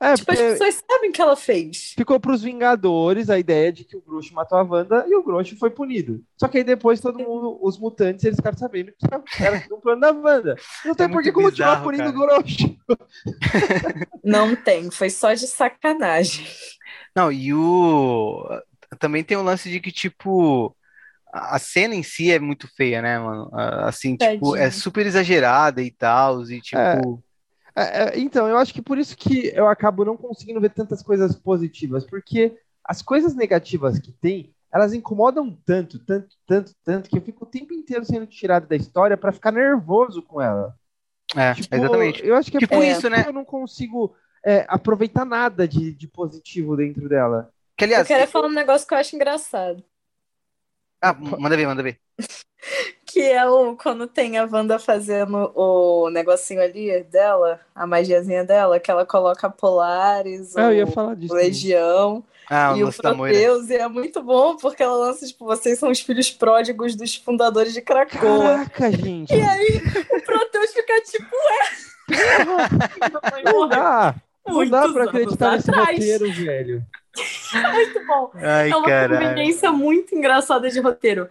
É, 0.00 0.14
Tipo, 0.14 0.32
as 0.32 0.38
pessoas 0.38 0.82
sabem 0.88 1.10
que 1.12 1.20
ela 1.20 1.36
fez. 1.36 1.96
ficou 1.96 2.20
pros 2.20 2.42
Vingadores 2.42 3.28
a 3.30 3.38
ideia 3.38 3.72
de 3.72 3.84
que 3.84 3.96
o 3.96 4.00
Grosso 4.00 4.32
matou 4.32 4.56
a 4.58 4.62
Wanda 4.62 5.04
e 5.08 5.14
o 5.16 5.22
Grosso 5.24 5.56
foi 5.58 5.70
punido. 5.70 6.24
Só 6.36 6.46
que 6.48 6.58
aí 6.58 6.64
depois 6.64 7.00
todo 7.00 7.18
mundo, 7.18 7.58
os 7.60 7.78
mutantes, 7.78 8.24
eles 8.24 8.36
ficaram 8.36 8.56
sabendo 8.56 8.92
que 8.92 9.06
era 9.44 9.64
um 9.72 9.80
plano 9.80 10.00
da 10.00 10.12
Wanda. 10.12 10.56
Não 10.84 10.94
tem 10.94 11.06
É 11.06 11.08
por 11.08 11.22
que 11.22 11.32
continuar 11.32 11.82
punindo 11.82 12.10
o 12.10 12.12
cara. 12.12 12.42
Grosso. 12.42 12.78
Não 14.24 14.54
tem, 14.56 14.90
foi 14.90 15.10
só 15.10 15.32
de 15.34 15.46
sacanagem. 15.46 16.46
Não, 17.14 17.30
e 17.32 17.52
o. 17.54 18.44
Também 18.98 19.22
tem 19.24 19.36
o 19.36 19.42
lance 19.42 19.70
de 19.70 19.80
que, 19.80 19.92
tipo, 19.92 20.74
a 21.32 21.58
cena 21.58 21.94
em 21.94 22.02
si 22.02 22.30
é 22.30 22.38
muito 22.38 22.68
feia, 22.74 23.02
né, 23.02 23.18
mano? 23.18 23.50
Assim, 23.52 24.16
tipo, 24.16 24.56
é 24.56 24.70
super 24.70 25.06
exagerada 25.06 25.82
e 25.82 25.90
tal, 25.90 26.42
e 26.50 26.60
tipo. 26.60 27.22
É, 27.76 28.16
é, 28.16 28.18
então, 28.18 28.48
eu 28.48 28.56
acho 28.58 28.74
que 28.74 28.82
por 28.82 28.98
isso 28.98 29.16
que 29.16 29.52
eu 29.54 29.68
acabo 29.68 30.04
não 30.04 30.16
conseguindo 30.16 30.60
ver 30.60 30.70
tantas 30.70 31.02
coisas 31.02 31.36
positivas, 31.36 32.04
porque 32.04 32.56
as 32.84 33.02
coisas 33.02 33.34
negativas 33.34 33.98
que 33.98 34.10
tem, 34.10 34.52
elas 34.72 34.92
incomodam 34.92 35.56
tanto, 35.64 35.98
tanto, 35.98 36.34
tanto, 36.46 36.72
tanto, 36.84 37.08
que 37.08 37.16
eu 37.16 37.22
fico 37.22 37.44
o 37.44 37.48
tempo 37.48 37.72
inteiro 37.72 38.04
sendo 38.04 38.26
tirado 38.26 38.66
da 38.66 38.74
história 38.74 39.16
pra 39.16 39.32
ficar 39.32 39.52
nervoso 39.52 40.22
com 40.22 40.42
ela. 40.42 40.74
É, 41.36 41.54
Tipo, 41.54 41.74
exatamente. 41.74 42.26
Eu 42.26 42.34
acho 42.34 42.50
que 42.50 42.56
é 42.56 42.60
Tipo 42.60 42.74
por 42.74 42.84
isso, 42.84 43.08
né? 43.08 43.22
que 43.22 43.28
eu 43.28 43.34
não 43.34 43.44
consigo 43.44 44.14
é, 44.44 44.64
aproveitar 44.68 45.24
nada 45.24 45.68
de, 45.68 45.92
de 45.92 46.08
positivo 46.08 46.76
dentro 46.76 47.08
dela. 47.08 47.50
Que, 47.76 47.84
Eu 47.84 47.88
aliás, 47.88 48.08
quero 48.08 48.26
falar 48.26 48.48
um 48.48 48.52
negócio 48.52 48.88
que 48.88 48.94
eu 48.94 48.98
acho 48.98 49.14
engraçado. 49.14 49.84
Ah, 51.02 51.14
manda 51.14 51.56
ver, 51.56 51.66
manda 51.66 51.82
ver. 51.82 51.98
Que 53.06 53.22
é 53.22 53.48
o 53.48 53.74
quando 53.76 54.06
tem 54.06 54.36
a 54.36 54.44
Wanda 54.44 54.78
fazendo 54.78 55.50
o 55.54 56.10
negocinho 56.10 56.60
ali 56.60 57.02
dela, 57.04 57.60
a 57.74 57.86
magiazinha 57.86 58.44
dela, 58.44 58.78
que 58.78 58.90
ela 58.90 59.06
coloca 59.06 59.48
Polaris, 59.48 60.56
Ah, 60.56 60.64
eu 60.64 60.74
ia 60.74 60.84
o 60.84 60.90
falar 60.90 61.14
disso. 61.16 61.32
Legião 61.32 62.22
Ah, 62.50 62.74
e 62.76 62.84
o. 62.84 62.92
Proteus, 62.92 63.70
e 63.70 63.76
é 63.76 63.88
muito 63.88 64.22
bom 64.22 64.56
porque 64.56 64.82
ela 64.82 64.94
lança, 64.96 65.26
tipo, 65.26 65.46
vocês 65.46 65.78
são 65.78 65.90
os 65.90 66.00
filhos 66.00 66.30
pródigos 66.30 66.94
dos 66.94 67.14
fundadores 67.16 67.72
de 67.72 67.80
Cracoa. 67.80 68.66
Caraca, 68.66 68.92
gente. 68.92 69.32
E 69.34 69.40
aí 69.40 69.80
o 70.12 70.22
Proteus 70.22 70.72
fica 70.72 71.00
tipo, 71.02 71.34
ué, 71.34 71.68
Não 73.52 73.68
dá. 73.68 74.14
Não 74.46 74.66
dá 74.68 74.88
pra 74.92 75.04
acreditar 75.04 75.52
nesse 75.52 75.70
atrás. 75.70 75.88
roteiro, 75.90 76.32
velho. 76.32 76.86
muito 77.72 78.06
bom. 78.06 78.30
Ai, 78.34 78.70
É 78.70 78.76
uma 78.76 78.86
caralho. 78.86 79.20
conveniência 79.28 79.72
muito 79.72 80.14
engraçada 80.14 80.70
de 80.70 80.80
roteiro. 80.80 81.28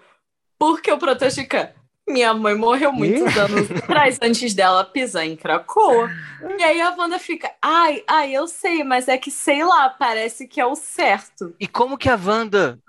Porque 0.59 0.91
o 0.91 0.97
Proteus 0.97 1.35
fica. 1.35 1.73
Minha 2.09 2.33
mãe 2.33 2.55
morreu 2.55 2.93
muitos 2.93 3.33
Quê? 3.33 3.39
anos 3.39 3.69
atrás, 3.69 4.17
antes 4.21 4.53
dela 4.53 4.85
pisar 4.85 5.25
em 5.25 5.35
Cracoa. 5.35 6.09
E 6.57 6.63
aí 6.63 6.79
a 6.79 6.95
Wanda 6.97 7.19
fica, 7.19 7.51
ai, 7.61 8.01
ai, 8.07 8.31
eu 8.31 8.47
sei, 8.47 8.81
mas 8.81 9.09
é 9.09 9.17
que 9.17 9.29
sei 9.29 9.61
lá, 9.65 9.89
parece 9.89 10.47
que 10.47 10.61
é 10.61 10.65
o 10.65 10.73
certo. 10.73 11.53
E 11.59 11.67
como 11.67 11.97
que 11.97 12.07
a 12.09 12.15
Wanda. 12.15 12.79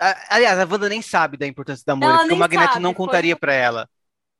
a- 0.00 0.34
Aliás, 0.36 0.58
a 0.58 0.66
Wanda 0.68 0.88
nem 0.88 1.00
sabe 1.00 1.36
da 1.36 1.46
importância 1.46 1.84
da 1.86 1.94
Moira, 1.94 2.14
Ela 2.14 2.18
porque 2.22 2.34
o 2.34 2.36
Magneto 2.36 2.72
sabe, 2.72 2.82
não 2.82 2.90
foi- 2.90 2.96
contaria 3.06 3.36
pra 3.36 3.54
ela. 3.54 3.88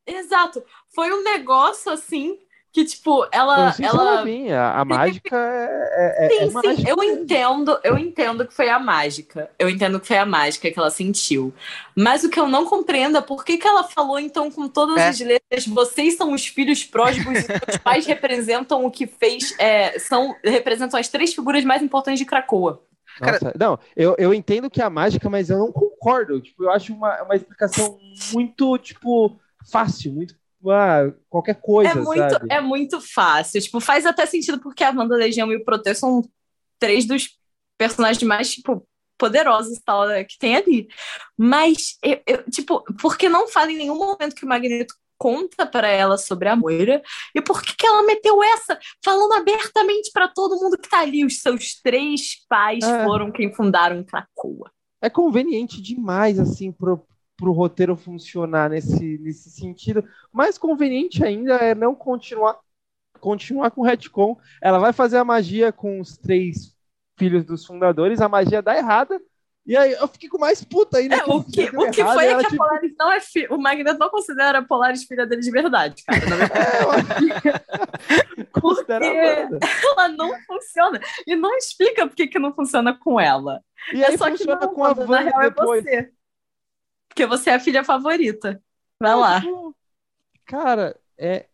Exato. 0.04 0.64
Foi 0.92 1.12
um 1.12 1.22
negócio 1.22 1.92
assim 1.92 2.36
que, 2.74 2.84
tipo, 2.84 3.26
ela. 3.32 3.68
assim, 3.68 3.84
ela... 3.84 4.24
vinha. 4.24 4.70
A 4.72 4.84
mágica 4.84 5.36
é, 5.36 6.26
é, 6.26 6.28
Sim, 6.28 6.34
é 6.40 6.46
sim, 6.48 6.52
mágica 6.52 6.90
eu 6.90 7.02
entendo, 7.04 7.78
eu 7.84 7.96
entendo 7.96 8.46
que 8.46 8.52
foi 8.52 8.68
a 8.68 8.78
mágica. 8.80 9.48
Eu 9.58 9.68
entendo 9.70 10.00
que 10.00 10.06
foi 10.08 10.18
a 10.18 10.26
mágica 10.26 10.70
que 10.70 10.78
ela 10.78 10.90
sentiu. 10.90 11.54
Mas 11.96 12.24
o 12.24 12.30
que 12.30 12.38
eu 12.40 12.48
não 12.48 12.66
compreendo 12.66 13.16
é 13.16 13.20
por 13.20 13.44
que, 13.44 13.58
que 13.58 13.66
ela 13.66 13.84
falou, 13.84 14.18
então, 14.18 14.50
com 14.50 14.68
todas 14.68 14.96
É. 14.98 15.08
as 15.08 15.20
letras, 15.20 15.66
vocês 15.68 16.16
são 16.16 16.32
os 16.32 16.46
filhos 16.46 16.84
pródigos 16.84 17.38
e 17.38 17.42
seus 17.42 17.76
pais 17.82 18.06
representam 18.06 18.84
o 18.84 18.90
que 18.90 19.06
fez. 19.06 19.54
é, 19.58 19.98
são, 19.98 20.34
representam 20.44 20.98
as 20.98 21.08
três 21.08 21.32
figuras 21.32 21.64
mais 21.64 21.82
importantes 21.82 22.18
de 22.18 22.24
Cracoa. 22.26 22.82
Cara- 23.20 23.38
Nossa, 23.40 23.52
não, 23.58 23.78
eu, 23.94 24.16
eu 24.18 24.34
entendo 24.34 24.68
que 24.68 24.80
é 24.82 24.84
a 24.84 24.90
mágica, 24.90 25.30
mas 25.30 25.48
eu 25.48 25.58
não 25.58 25.70
concordo. 25.70 26.40
Tipo, 26.40 26.64
eu 26.64 26.70
acho 26.72 26.92
uma, 26.92 27.22
uma 27.22 27.36
explicação 27.36 27.96
muito, 28.32 28.76
tipo, 28.78 29.38
fácil, 29.70 30.12
muito. 30.12 30.34
Ah, 30.70 31.12
qualquer 31.28 31.60
coisa, 31.60 31.90
é, 31.90 31.94
muito, 31.94 32.30
sabe? 32.30 32.46
é 32.50 32.60
muito 32.60 33.00
fácil. 33.00 33.60
Tipo, 33.60 33.80
faz 33.80 34.06
até 34.06 34.24
sentido 34.26 34.60
porque 34.60 34.82
a 34.84 34.90
Wanda 34.90 35.16
Legião 35.16 35.50
e 35.52 35.56
o 35.56 35.64
Proteus 35.64 35.98
são 35.98 36.22
três 36.78 37.06
dos 37.06 37.28
personagens 37.78 38.22
mais, 38.22 38.50
tipo, 38.52 38.86
poderosos 39.18 39.80
tal, 39.84 40.06
né, 40.08 40.24
que 40.24 40.38
tem 40.38 40.56
ali. 40.56 40.88
Mas, 41.36 41.96
eu- 42.02 42.20
eu, 42.26 42.50
tipo, 42.50 42.82
porque 43.00 43.28
não 43.28 43.46
fala 43.48 43.70
em 43.72 43.76
nenhum 43.76 43.96
momento 43.96 44.34
que 44.34 44.44
o 44.44 44.48
Magneto 44.48 44.94
conta 45.16 45.64
pra 45.64 45.88
ela 45.88 46.18
sobre 46.18 46.48
a 46.48 46.56
Moira 46.56 47.00
e 47.34 47.40
por 47.40 47.62
que, 47.62 47.74
que 47.76 47.86
ela 47.86 48.02
meteu 48.02 48.42
essa 48.42 48.78
falando 49.02 49.32
abertamente 49.34 50.10
pra 50.12 50.26
todo 50.28 50.56
mundo 50.60 50.76
que 50.76 50.88
tá 50.88 51.00
ali 51.00 51.24
os 51.24 51.40
seus 51.40 51.80
três 51.80 52.44
pais 52.48 52.82
É. 52.84 53.04
foram 53.04 53.30
quem 53.30 53.54
fundaram 53.54 54.02
Krakoa 54.04 54.70
É 55.00 55.08
conveniente 55.08 55.80
demais, 55.80 56.38
assim, 56.40 56.72
pro, 56.72 57.06
pro 57.36 57.52
roteiro 57.52 57.96
funcionar 57.96 58.70
nesse, 58.70 59.18
nesse 59.18 59.50
sentido. 59.50 60.04
Mais 60.32 60.56
conveniente 60.58 61.24
ainda 61.24 61.54
é 61.56 61.74
não 61.74 61.94
continuar, 61.94 62.58
continuar 63.20 63.70
com 63.70 63.80
o 63.80 63.84
retcon. 63.84 64.38
Ela 64.62 64.78
vai 64.78 64.92
fazer 64.92 65.18
a 65.18 65.24
magia 65.24 65.72
com 65.72 66.00
os 66.00 66.16
três 66.16 66.74
filhos 67.16 67.44
dos 67.44 67.64
fundadores, 67.64 68.20
a 68.20 68.28
magia 68.28 68.62
dá 68.62 68.76
errada. 68.76 69.20
E 69.66 69.74
aí 69.78 69.92
eu 69.92 70.06
fiquei 70.08 70.28
com 70.28 70.36
mais 70.36 70.62
puta 70.62 70.98
ainda. 70.98 71.16
É, 71.16 71.24
o 71.24 71.42
que, 71.42 71.64
o 71.74 71.90
que 71.90 72.00
errado, 72.02 72.14
foi 72.14 72.26
é 72.26 72.36
que 72.36 72.46
a 72.46 72.48
tipo, 72.50 72.56
Polaris 72.58 72.94
não 72.98 73.12
é 73.12 73.20
fi... 73.20 73.46
o 73.48 73.56
Magneto 73.56 73.98
não 73.98 74.10
considera 74.10 74.58
a 74.58 74.62
Polaris 74.62 75.04
filha 75.04 75.26
dele 75.26 75.40
de 75.40 75.50
verdade, 75.50 76.02
cara. 76.04 76.20
É, 76.20 76.84
Porque- 78.52 78.92
ela 78.92 80.08
não 80.08 80.34
funciona. 80.46 81.00
E 81.26 81.34
não 81.34 81.56
explica 81.56 82.06
por 82.06 82.14
que, 82.14 82.26
que 82.26 82.38
não 82.38 82.54
funciona 82.54 82.92
com 82.92 83.18
ela. 83.18 83.62
E 83.94 84.04
é 84.04 84.08
aí 84.08 84.18
só 84.18 84.26
que 84.26 84.36
funciona 84.36 84.60
não, 84.60 84.74
com 84.74 84.84
a 84.84 84.88
Wanda, 84.88 85.06
na 85.06 85.20
real 85.20 85.40
é 85.40 85.48
depois. 85.48 85.82
você. 85.82 86.10
Porque 87.14 87.26
você 87.26 87.50
é 87.50 87.54
a 87.54 87.60
filha 87.60 87.84
favorita. 87.84 88.60
Vai 89.00 89.14
lá. 89.14 89.40
Tipo, 89.40 89.76
Cara, 90.44 90.98
é 91.16 91.46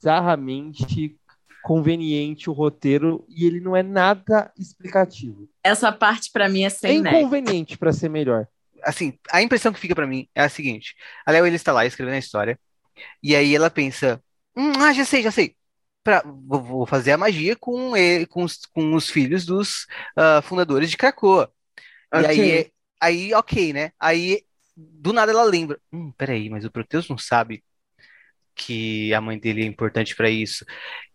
bizarramente 0.00 1.16
conveniente 1.62 2.50
o 2.50 2.52
roteiro 2.52 3.24
e 3.28 3.46
ele 3.46 3.60
não 3.60 3.74
é 3.74 3.82
nada 3.82 4.52
explicativo. 4.58 5.48
Essa 5.62 5.90
parte 5.90 6.30
pra 6.30 6.48
mim 6.48 6.64
é 6.64 6.66
É 6.66 6.68
sem 6.68 7.00
nexo. 7.00 7.20
inconveniente 7.20 7.78
pra 7.78 7.92
ser 7.92 8.10
melhor. 8.10 8.46
Assim, 8.82 9.18
a 9.30 9.40
impressão 9.40 9.72
que 9.72 9.80
fica 9.80 9.94
pra 9.94 10.06
mim 10.06 10.28
é 10.34 10.42
a 10.42 10.48
seguinte: 10.48 10.94
a 11.24 11.32
Léo 11.32 11.46
ele 11.46 11.56
está 11.56 11.72
lá 11.72 11.86
escrevendo 11.86 12.16
a 12.16 12.18
história, 12.18 12.60
e 13.22 13.34
aí 13.34 13.54
ela 13.54 13.70
pensa: 13.70 14.22
hum, 14.56 14.72
ah, 14.78 14.92
já 14.92 15.04
sei, 15.04 15.22
já 15.22 15.30
sei. 15.30 15.56
Pra, 16.02 16.22
vou, 16.22 16.84
fazer 16.84 17.12
a 17.12 17.16
magia 17.18 17.56
com, 17.56 17.96
ele, 17.96 18.26
com, 18.26 18.44
os, 18.44 18.66
com 18.66 18.94
os 18.94 19.08
filhos 19.08 19.46
dos 19.46 19.86
ah, 20.14 20.42
fundadores 20.42 20.90
de 20.90 20.98
Krakoa. 20.98 21.50
E 22.14 22.18
Ok. 22.18 22.28
aí, 22.28 22.72
aí, 23.04 23.34
ok, 23.34 23.72
né? 23.72 23.92
Aí, 23.98 24.42
do 24.76 25.12
nada 25.12 25.32
ela 25.32 25.44
lembra: 25.44 25.80
hum, 25.92 26.12
peraí, 26.12 26.48
mas 26.50 26.64
o 26.64 26.70
Proteus 26.70 27.08
não 27.08 27.18
sabe 27.18 27.64
que 28.54 29.12
a 29.14 29.20
mãe 29.20 29.38
dele 29.38 29.62
é 29.62 29.66
importante 29.66 30.14
pra 30.16 30.30
isso. 30.30 30.64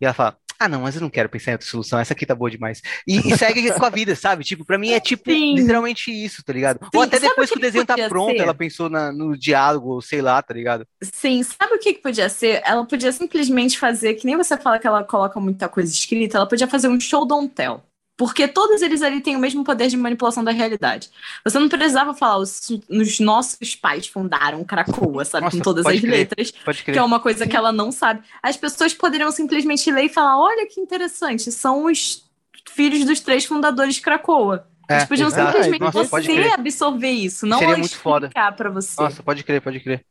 E 0.02 0.06
ela 0.06 0.14
fala: 0.14 0.38
ah, 0.60 0.68
não, 0.68 0.82
mas 0.82 0.95
eu 0.95 1.02
não 1.02 1.10
quero 1.10 1.30
pensar 1.30 1.52
em 1.52 1.53
outra 1.56 1.68
solução, 1.68 1.99
essa 1.99 2.14
aqui 2.14 2.26
tá 2.26 2.36
boa 2.36 2.52
demais. 2.52 2.82
E, 3.07 3.30
e 3.30 3.34
segue 3.38 3.72
com 3.74 3.86
a 3.86 3.90
vida, 3.90 4.16
sabe? 4.16 4.44
Tipo, 4.44 4.66
pra 4.66 4.78
mim 4.78 4.91
é 4.91 4.99
tipo 4.99 5.32
Sim. 5.32 5.53
literalmente 5.53 6.11
isso, 6.11 6.44
tá 6.44 6.53
ligado? 6.53 6.80
Sim, 6.84 6.90
Ou 6.94 7.02
até 7.02 7.20
sabe 7.20 7.20
depois 7.20 7.49
que 7.49 7.56
que 7.56 7.60
o 7.60 7.61
desenho 7.61 7.86
tá 7.86 7.98
pronto, 7.98 8.41
ser? 8.41 8.44
ela 8.44 8.56
pensou 8.56 8.90
na- 8.90 9.11
no 9.11 9.38
diálogo, 9.38 10.02
sei 10.02 10.22
lá, 10.22 10.41
tá 10.41 10.53
ligado? 10.53 10.88
Sim, 11.14 11.41
sabe 11.44 11.76
o 11.76 11.80
que, 11.80 11.94
que 11.94 12.02
podia 12.02 12.28
ser? 12.30 12.61
Ela 12.66 12.86
podia 12.86 13.11
simplesmente 13.11 13.80
fazer, 13.80 14.16
que 14.16 14.26
nem 14.26 14.36
você 14.36 14.57
fala 14.57 14.78
que 14.80 14.86
ela 14.88 15.03
coloca 15.03 15.40
muita 15.40 15.70
coisa 15.70 15.91
escrita, 15.94 16.38
ela 16.38 16.48
podia 16.48 16.68
fazer 16.68 16.90
um 16.90 16.99
show 16.99 17.26
don't 17.26 17.53
tell. 17.53 17.82
Porque 18.20 18.50
todos 18.50 18.82
eles 18.82 19.02
ali 19.02 19.22
têm 19.22 19.38
o 19.38 19.40
mesmo 19.40 19.64
poder 19.64 19.88
de 19.88 19.96
manipulação 19.96 20.44
da 20.44 20.52
realidade. 20.52 21.10
Você 21.41 21.58
não 21.58 21.70
precisava 21.70 22.14
falar, 22.14 22.40
os, 22.40 22.70
os 22.90 23.18
nossos 23.22 23.78
pais 23.78 24.08
fundaram 24.08 24.62
Cracoa, 24.66 25.24
sabe? 25.24 25.46
Nossa, 25.46 25.56
com 25.56 25.64
todas 25.64 25.86
as 25.86 26.02
crer. 26.02 26.12
letras. 26.12 26.52
Pode 26.52 26.84
que 26.84 26.91
é 26.91 27.02
uma 27.02 27.22
coisa 27.22 27.48
que 27.48 27.56
ela 27.56 27.72
não 27.72 27.94
sabe. 27.94 28.22
As 28.44 28.58
pessoas 28.58 28.94
poderiam 28.94 29.32
simplesmente 29.32 29.90
ler 29.90 30.04
e 30.04 30.10
falar: 30.10 30.38
olha 30.38 30.68
que 30.68 30.82
interessante, 30.82 31.50
são 31.50 31.86
os 31.86 32.30
filhos 32.70 33.06
dos 33.06 33.22
três 33.22 33.46
fundadores 33.46 33.96
de 33.96 34.02
Cracoa. 34.02 34.68
É, 34.90 34.96
Eles 34.96 35.06
podiam 35.06 35.28
exato. 35.30 35.52
simplesmente 35.54 35.80
Nossa, 35.80 36.04
você 36.04 36.50
absorver 36.54 37.12
isso, 37.12 37.46
não 37.46 37.60
Seria 37.60 37.76
eu 37.76 37.80
muito 37.80 37.96
foda. 37.96 38.26
explicar 38.26 38.52
pra 38.54 38.70
você. 38.70 39.02
Nossa, 39.02 39.24
pode 39.24 39.46
crer, 39.46 39.62
pode 39.62 39.80
crer. 39.80 40.04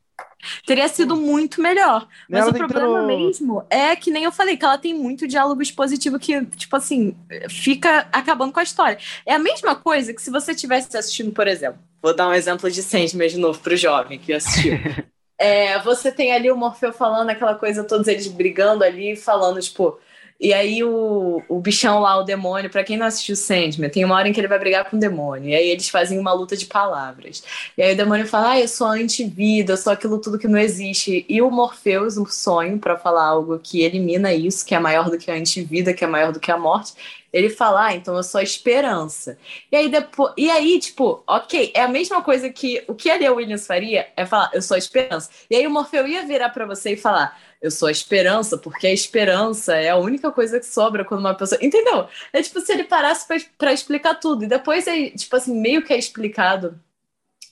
Teria 0.67 0.89
sido 0.89 1.17
muito 1.17 1.61
melhor. 1.61 2.07
Mas 2.29 2.43
Ela 2.43 2.51
o 2.51 2.55
problema 2.55 2.87
tentando- 3.01 3.07
mesmo 3.07 3.65
é 3.69 3.97
que 3.97 4.11
nem 4.11 4.25
eu 4.25 4.33
falei, 4.33 4.57
que 4.57 4.65
ela 4.65 4.79
tem 4.79 4.95
muito 4.95 5.27
diálogo 5.27 5.61
expositivo 5.61 6.19
que, 6.19 6.45
tipo 6.47 6.77
assim, 6.77 7.17
fica 7.51 8.07
acabando 8.13 8.53
com 8.53 8.61
a 8.61 8.63
história. 8.63 8.99
É 9.27 9.35
a 9.35 9.39
mesma 9.39 9.75
coisa 9.75 10.15
que 10.15 10.23
se 10.23 10.31
você 10.31 10.53
estivesse 10.53 10.97
assistindo, 10.97 11.33
por 11.33 11.49
exemplo, 11.49 11.79
vou 12.01 12.15
dar 12.15 12.29
um 12.29 12.35
exemplo 12.35 12.71
de 12.71 12.83
Sandman 12.83 13.29
de 13.29 13.39
novo 13.39 13.59
pro 13.59 13.77
jovem 13.77 14.19
que 14.19 14.33
assistiu. 14.33 14.73
É, 15.41 15.79
você 15.79 16.11
tem 16.11 16.33
ali 16.33 16.51
o 16.51 16.57
Morfeu 16.57 16.93
falando 16.93 17.31
aquela 17.31 17.55
coisa, 17.55 17.85
todos 17.85 18.09
eles 18.09 18.27
brigando 18.27 18.83
ali, 18.83 19.15
falando, 19.15 19.61
tipo. 19.61 19.97
E 20.41 20.53
aí 20.53 20.85
o, 20.85 21.43
o 21.49 21.59
bichão 21.59 21.99
lá, 21.99 22.17
o 22.17 22.23
demônio, 22.23 22.71
pra 22.71 22.85
quem 22.85 22.97
não 22.97 23.07
assistiu 23.07 23.35
Sandman, 23.35 23.91
tem 23.91 24.05
uma 24.05 24.15
hora 24.15 24.29
em 24.29 24.33
que 24.33 24.41
ele 24.41 24.47
vai 24.47 24.59
brigar 24.59 24.89
com 24.89 24.97
o 24.97 25.01
demônio. 25.01 25.49
E 25.51 25.55
aí 25.55 25.69
eles 25.69 25.89
fazem 25.89 26.17
uma 26.17 26.33
luta 26.33 26.57
de 26.57 26.67
palavras. 26.67 27.43
E 27.77 27.83
aí 27.83 27.93
o 27.95 27.97
demônio 27.97 28.27
fala, 28.27 28.53
ah, 28.53 28.61
eu 28.61 28.69
sou 28.69 28.87
antivida, 28.87 29.73
eu 29.73 29.77
sou 29.77 29.93
aquilo 29.93 30.21
tudo 30.21 30.39
que 30.39 30.47
não 30.47 30.59
existe. 30.59 31.27
E 31.29 31.43
o 31.43 31.51
Morpheus, 31.51 32.17
um 32.17 32.27
sonho 32.27 32.79
pra 32.79 32.97
falar 32.97 33.25
algo 33.25 33.59
que 33.59 33.83
elimina 33.83 34.33
isso, 34.33 34.65
que 34.65 34.77
é 34.77 34.79
maior 34.79 35.11
do 35.11 35.19
que 35.19 35.29
a 35.29 35.35
antivida, 35.35 35.93
que 35.93 36.05
é 36.05 36.07
maior 36.07 36.33
do 36.33 36.39
que 36.39 36.53
a 36.53 36.57
morte. 36.57 36.95
Ele 37.33 37.51
fala, 37.51 37.87
ah, 37.87 37.95
então 37.95 38.17
eu 38.17 38.23
sou 38.23 38.39
a 38.39 38.43
esperança. 38.43 39.39
E 39.71 39.77
aí, 39.77 39.89
depois, 39.89 40.33
e 40.37 40.51
aí, 40.51 40.79
tipo, 40.79 41.23
ok, 41.27 41.73
é 41.75 41.83
a 41.83 41.89
mesma 41.89 42.23
coisa 42.23 42.49
que 42.51 42.83
o 42.89 42.95
que 42.95 43.11
a 43.11 43.19
Lia 43.19 43.33
Williams 43.33 43.67
faria 43.67 44.09
é 44.17 44.25
falar, 44.25 44.51
eu 44.55 44.63
sou 44.63 44.75
a 44.75 44.79
esperança. 44.79 45.31
E 45.51 45.57
aí 45.57 45.67
o 45.67 45.71
Morfeu 45.71 46.07
ia 46.07 46.25
virar 46.25 46.49
pra 46.51 46.65
você 46.65 46.93
e 46.93 46.97
falar, 46.97 47.39
eu 47.61 47.71
sou 47.71 47.89
a 47.89 47.93
esperança, 47.93 48.57
porque 48.57 48.87
a 48.87 48.93
esperança 48.93 49.75
é 49.75 49.91
a 49.91 49.97
única 49.97 50.31
coisa 50.31 50.59
que 50.59 50.67
sobra 50.67 51.05
quando 51.05 51.21
uma 51.21 51.35
pessoa. 51.35 51.59
Entendeu? 51.63 52.09
É 52.33 52.43
tipo 52.43 52.61
se 52.61 52.73
ele 52.73 52.85
parasse 52.85 53.27
pra 53.59 53.73
explicar 53.73 54.15
tudo. 54.15 54.45
E 54.45 54.49
depois 54.49 54.87
é, 54.87 55.11
tipo 55.11 55.37
assim, 55.37 55.61
meio 55.61 55.85
que 55.85 55.93
é 55.93 55.99
explicado 55.99 56.81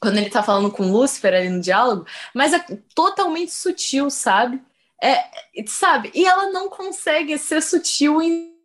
quando 0.01 0.19
ele 0.19 0.31
tá 0.31 0.43
falando 0.43 0.70
com 0.70 0.90
Lúcifer 0.90 1.35
ali 1.35 1.48
no 1.48 1.61
diálogo, 1.61 2.07
mas 2.35 2.53
é 2.53 2.59
totalmente 2.94 3.53
sutil, 3.53 4.11
sabe? 4.11 4.62
É, 5.03 5.24
sabe? 5.66 6.11
E 6.15 6.24
ela 6.24 6.51
não 6.51 6.69
consegue 6.69 7.36
ser 7.39 7.62
sutil 7.62 8.23
em 8.23 8.56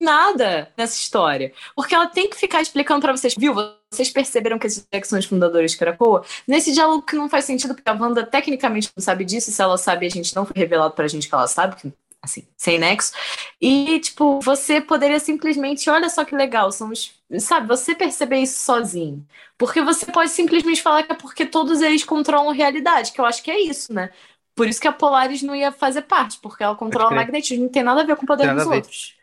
nada 0.00 0.72
nessa 0.76 0.96
história. 0.96 1.52
Porque 1.74 1.94
ela 1.94 2.06
tem 2.06 2.28
que 2.28 2.36
ficar 2.36 2.62
explicando 2.62 3.00
pra 3.00 3.12
vocês, 3.12 3.34
viu? 3.36 3.54
Vocês 3.90 4.10
perceberam 4.10 4.58
que 4.58 4.66
esses 4.66 4.86
que 4.90 5.04
são 5.04 5.18
os 5.18 5.24
fundadores 5.24 5.72
de 5.72 5.78
Krakoa? 5.78 6.24
Nesse 6.46 6.72
diálogo 6.72 7.02
que 7.02 7.16
não 7.16 7.28
faz 7.28 7.44
sentido, 7.44 7.74
porque 7.74 7.88
a 7.88 7.94
Wanda 7.94 8.24
tecnicamente 8.24 8.90
não 8.96 9.02
sabe 9.02 9.24
disso, 9.24 9.50
se 9.50 9.60
ela 9.60 9.76
sabe, 9.76 10.06
a 10.06 10.10
gente 10.10 10.34
não 10.36 10.44
foi 10.46 10.56
revelado 10.56 10.94
pra 10.94 11.08
gente 11.08 11.28
que 11.28 11.34
ela 11.34 11.46
sabe, 11.46 11.76
que, 11.76 11.92
assim, 12.22 12.46
sem 12.56 12.78
nexo. 12.78 13.12
E, 13.60 13.98
tipo, 14.00 14.40
você 14.40 14.80
poderia 14.80 15.18
simplesmente, 15.18 15.90
olha 15.90 16.08
só 16.08 16.24
que 16.24 16.34
legal, 16.34 16.70
são 16.70 16.90
os. 16.90 17.12
Sabe, 17.40 17.66
você 17.66 17.94
perceber 17.94 18.38
isso 18.38 18.60
sozinho. 18.60 19.26
Porque 19.56 19.82
você 19.82 20.06
pode 20.06 20.30
simplesmente 20.30 20.80
falar 20.80 21.02
que 21.02 21.12
é 21.12 21.16
porque 21.16 21.44
todos 21.44 21.82
eles 21.82 22.04
controlam 22.04 22.50
a 22.50 22.54
realidade, 22.54 23.12
que 23.12 23.20
eu 23.20 23.24
acho 23.24 23.42
que 23.42 23.50
é 23.50 23.60
isso, 23.60 23.92
né? 23.92 24.10
Por 24.54 24.66
isso 24.66 24.80
que 24.80 24.88
a 24.88 24.92
Polaris 24.92 25.42
não 25.42 25.54
ia 25.54 25.70
fazer 25.70 26.02
parte, 26.02 26.38
porque 26.40 26.64
ela 26.64 26.74
controla 26.74 27.12
o 27.12 27.14
magnetismo, 27.14 27.64
não 27.64 27.70
tem 27.70 27.82
nada 27.82 28.00
a 28.00 28.04
ver 28.04 28.16
com 28.16 28.24
o 28.24 28.26
poder 28.26 28.52
dos 28.54 28.66
outros. 28.66 29.17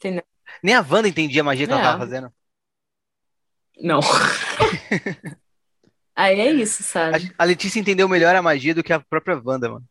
Entendeu? 0.00 0.24
Nem 0.62 0.74
a 0.74 0.80
Wanda 0.80 1.08
entendia 1.08 1.42
a 1.42 1.44
magia 1.44 1.66
que 1.66 1.72
ela 1.72 1.80
É. 1.80 1.84
tava 1.84 1.98
fazendo. 1.98 2.32
Não. 3.80 4.00
Aí 6.16 6.40
é 6.40 6.50
isso, 6.52 6.82
sabe? 6.82 7.32
A, 7.38 7.42
a 7.42 7.46
Letícia 7.46 7.78
entendeu 7.80 8.08
melhor 8.08 8.34
a 8.34 8.42
magia 8.42 8.74
do 8.74 8.82
que 8.82 8.92
a 8.92 9.00
própria 9.00 9.40
Wanda, 9.44 9.68
mano. 9.70 9.84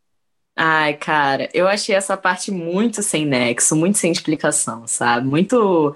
Ai, 0.56 0.96
cara, 0.96 1.50
eu 1.54 1.68
achei 1.68 1.96
essa 1.96 2.18
parte 2.18 2.52
muito 2.52 3.02
sem 3.02 3.26
nexo, 3.26 3.76
muito 3.76 3.98
sem 3.98 4.12
explicação, 4.12 4.86
sabe? 4.86 5.26
Muito. 5.26 5.96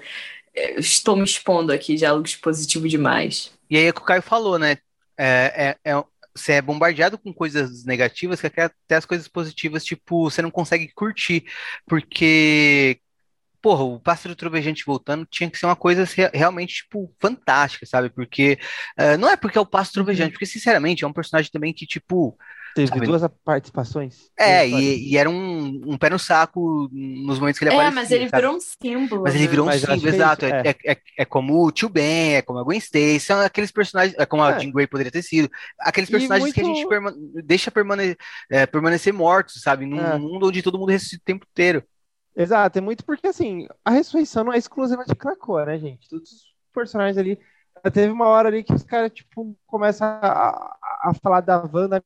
eu 0.54 0.78
Estou 0.78 1.16
me 1.16 1.24
expondo 1.24 1.72
aqui, 1.72 1.96
diálogo 1.96 2.26
expositivo 2.26 2.88
demais. 2.88 3.52
E 3.68 3.76
aí 3.76 3.84
é 3.86 3.90
o 3.90 3.94
que 3.94 4.00
o 4.00 4.04
Caio 4.04 4.22
falou, 4.22 4.58
né? 4.58 4.78
É, 5.18 5.76
é, 5.84 5.92
é- 5.92 6.04
você 6.36 6.54
é 6.54 6.62
bombardeado 6.62 7.16
com 7.16 7.32
coisas 7.32 7.84
negativas 7.84 8.40
que 8.40 8.46
até 8.48 8.96
as 8.96 9.04
coisas 9.06 9.28
positivas, 9.28 9.84
tipo, 9.84 10.28
você 10.28 10.42
não 10.42 10.50
consegue 10.50 10.88
curtir. 10.92 11.44
Porque, 11.86 12.98
porra, 13.64 13.82
o 13.82 13.98
Pássaro 13.98 14.36
Trovejante 14.36 14.84
voltando 14.86 15.26
tinha 15.30 15.50
que 15.50 15.58
ser 15.58 15.64
uma 15.64 15.74
coisa 15.76 16.04
re- 16.04 16.30
realmente, 16.34 16.82
tipo, 16.82 17.10
fantástica, 17.18 17.86
sabe? 17.86 18.10
Porque 18.10 18.58
eh, 18.98 19.16
não 19.16 19.28
é 19.30 19.36
porque 19.36 19.56
é 19.56 19.60
o 19.60 19.64
Pássaro 19.66 19.94
Trovejante, 20.04 20.32
porque, 20.32 20.44
sinceramente, 20.46 21.02
é 21.02 21.06
um 21.06 21.12
personagem 21.14 21.50
também 21.50 21.72
que, 21.72 21.86
tipo, 21.86 22.36
Teve 22.74 22.88
Sabe? 22.88 23.06
duas 23.06 23.22
participações. 23.44 24.16
é, 24.36 24.68
e, 24.68 25.12
e 25.12 25.16
era 25.16 25.30
um, 25.30 25.80
um 25.86 25.96
pé 25.96 26.10
no 26.10 26.18
saco 26.18 26.88
nos 26.92 27.38
momentos 27.38 27.56
que 27.56 27.64
ele 27.64 27.70
É, 27.72 27.74
aparecia, 27.74 27.94
mas 28.02 28.10
ele 28.10 28.24
sabe? 28.28 28.42
virou 28.42 28.56
um 28.56 28.60
símbolo. 28.60 29.22
Mas 29.22 29.34
ele 29.36 29.44
né? 29.44 29.50
virou 29.50 29.64
um 29.64 29.68
Mas 29.68 29.80
símbolo, 29.80 30.06
é 30.08 30.10
exato. 30.10 30.44
isso, 30.44 30.54
É, 30.56 30.62
é, 30.70 30.92
é- 30.92 30.98
é 31.18 31.24
como 31.24 31.64
o 31.64 31.70
Tio 31.70 31.88
Ben, 31.88 32.34
é 32.34 32.42
como 32.42 32.58
a 32.58 32.64
Gwen 32.64 32.78
Stacy, 32.78 33.20
são 33.20 33.40
aqueles 33.40 33.70
personagens, 33.70 34.16
é 34.18 34.26
como 34.26 34.42
a 34.42 34.50
É. 34.50 34.58
Jean 34.58 34.72
Grey 34.72 34.88
poderia 34.88 35.12
ter 35.12 35.22
sido. 35.22 35.48
Aqueles 35.78 36.10
personagens 36.10 36.52
que 36.52 36.60
a 36.60 36.64
muito- 36.64 36.76
gente 36.78 36.88
perma- 36.88 37.14
deixa 37.44 37.70
permane- 37.70 38.16
é, 38.50 38.66
permanecer 38.66 39.12
mortos, 39.12 39.62
sabe? 39.62 39.86
Num 39.86 40.00
É. 40.04 40.18
mundo 40.18 40.48
onde 40.48 40.60
todo 40.60 40.76
mundo 40.76 40.90
ressuscita 40.90 41.22
o 41.22 41.26
tempo 41.26 41.46
inteiro. 41.48 41.80
Exato, 42.36 42.78
é 42.78 42.80
muito 42.80 43.04
porque 43.04 43.28
assim, 43.28 43.66
a 43.84 43.90
ressurreição 43.90 44.44
não 44.44 44.52
é 44.52 44.58
exclusiva 44.58 45.04
de 45.04 45.14
Krakoa, 45.14 45.66
né, 45.66 45.78
gente? 45.78 46.08
Todos 46.08 46.30
os 46.32 46.54
personagens 46.72 47.16
ali. 47.16 47.38
Teve 47.92 48.10
uma 48.12 48.26
hora 48.26 48.48
ali 48.48 48.64
que 48.64 48.72
os 48.72 48.82
caras, 48.82 49.12
tipo, 49.12 49.56
começam 49.66 50.06
a, 50.06 50.76
a- 51.04 51.14
falar 51.22 51.40
da 51.40 51.58
Wanda. 51.72 52.02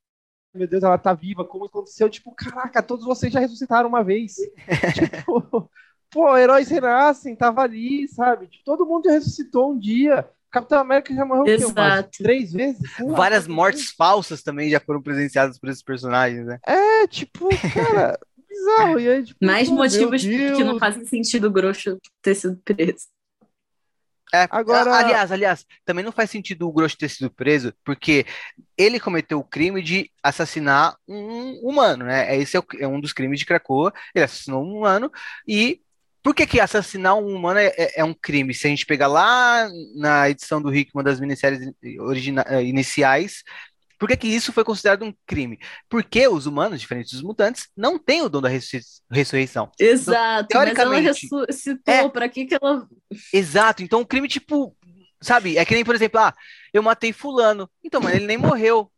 Meu 0.54 0.66
Deus, 0.66 0.82
ela 0.82 0.98
tá 0.98 1.14
viva, 1.14 1.44
como 1.44 1.66
aconteceu? 1.66 2.08
Tipo, 2.10 2.34
caraca, 2.34 2.82
todos 2.82 3.04
vocês 3.04 3.32
já 3.32 3.40
ressuscitaram 3.40 3.88
uma 3.88 4.02
vez. 4.02 4.36
tipo, 4.94 5.70
pô, 6.10 6.36
heróis 6.36 6.68
renascem, 6.68 7.36
tava 7.36 7.62
ali, 7.62 8.08
sabe? 8.08 8.48
Tipo, 8.48 8.64
todo 8.64 8.86
mundo 8.86 9.04
já 9.04 9.12
ressuscitou 9.12 9.72
um 9.72 9.78
dia. 9.78 10.28
Capitão 10.50 10.80
América 10.80 11.14
já 11.14 11.24
morreu 11.24 11.42
o 11.42 11.46
quê? 11.46 11.52
Exato. 11.52 12.10
três 12.18 12.52
vezes? 12.52 12.80
Várias 13.06 13.46
mortes 13.46 13.90
falsas 13.92 14.42
também 14.42 14.70
já 14.70 14.80
foram 14.80 15.02
presenciadas 15.02 15.58
por 15.58 15.68
esses 15.68 15.82
personagens, 15.82 16.46
né? 16.46 16.58
É, 16.66 17.06
tipo, 17.06 17.48
cara, 17.72 18.18
bizarro. 18.58 19.00
E 19.00 19.08
aí, 19.08 19.24
tipo, 19.24 19.44
Mais 19.44 19.68
motivos 19.68 20.22
que 20.22 20.64
não 20.64 20.78
fazem 20.78 21.04
sentido 21.06 21.46
o 21.46 21.50
Grosso 21.50 21.98
ter 22.22 22.34
sido 22.34 22.56
preso. 22.64 23.06
É, 24.34 24.46
Agora- 24.50 24.94
aliás, 24.94 25.32
aliás, 25.32 25.64
também 25.86 26.04
não 26.04 26.12
faz 26.12 26.28
sentido 26.30 26.68
o 26.68 26.72
Grosso 26.72 26.98
ter 26.98 27.08
sido 27.08 27.30
preso, 27.30 27.72
porque 27.82 28.26
ele 28.76 29.00
cometeu 29.00 29.38
o 29.38 29.44
crime 29.44 29.80
de 29.82 30.10
assassinar 30.22 30.94
um 31.08 31.52
humano, 31.62 32.04
né? 32.04 32.36
Esse 32.36 32.54
é, 32.56 32.60
o- 32.60 32.64
é 32.78 32.86
um 32.86 33.00
dos 33.00 33.14
crimes 33.14 33.38
de 33.38 33.46
Krakoa. 33.46 33.90
Ele 34.14 34.24
assassinou 34.26 34.62
um 34.62 34.76
humano 34.76 35.10
e 35.46 35.80
por 36.22 36.34
que 36.34 36.46
que 36.46 36.60
assassinar 36.60 37.14
um 37.16 37.34
humano 37.34 37.58
é, 37.58 37.68
é- 37.68 38.00
é 38.00 38.04
um 38.04 38.12
crime? 38.12 38.52
Se 38.52 38.66
a 38.66 38.70
gente 38.70 38.84
pegar 38.84 39.06
lá 39.06 39.66
na 39.96 40.28
edição 40.28 40.60
do 40.60 40.68
Rick, 40.68 40.90
uma 40.92 41.02
das 41.02 41.18
minisséries 41.20 41.72
origina- 42.00 42.44
eh, 42.48 42.62
iniciais, 42.64 43.42
por 43.98 44.08
que 44.08 44.16
que 44.16 44.28
isso 44.28 44.52
foi 44.52 44.64
considerado 44.64 45.04
um 45.04 45.12
crime? 45.26 45.58
Porque 45.88 46.26
os 46.28 46.46
humanos, 46.46 46.80
diferentes 46.80 47.12
dos 47.12 47.22
mutantes, 47.22 47.68
não 47.76 47.98
têm 47.98 48.22
o 48.22 48.28
dom 48.28 48.40
da 48.40 48.48
ressu- 48.48 48.78
ressurreição. 49.10 49.70
Exato, 49.78 50.48
mas 50.54 50.68
ela 50.68 50.74
teoricamente, 50.74 51.06
ressuscitou. 51.08 51.94
é. 51.94 52.08
Pra 52.08 52.28
que 52.28 52.46
que 52.46 52.54
ela. 52.54 52.86
Exato, 53.32 53.82
então 53.82 54.00
o 54.00 54.06
crime, 54.06 54.28
tipo, 54.28 54.76
sabe, 55.20 55.56
é 55.58 55.64
que 55.64 55.74
nem, 55.74 55.84
por 55.84 55.94
exemplo, 55.94 56.20
ah, 56.20 56.32
eu 56.72 56.82
matei 56.82 57.12
fulano, 57.12 57.68
então, 57.84 58.00
mas 58.00 58.14
ele 58.14 58.26
nem 58.26 58.38
morreu. 58.38 58.90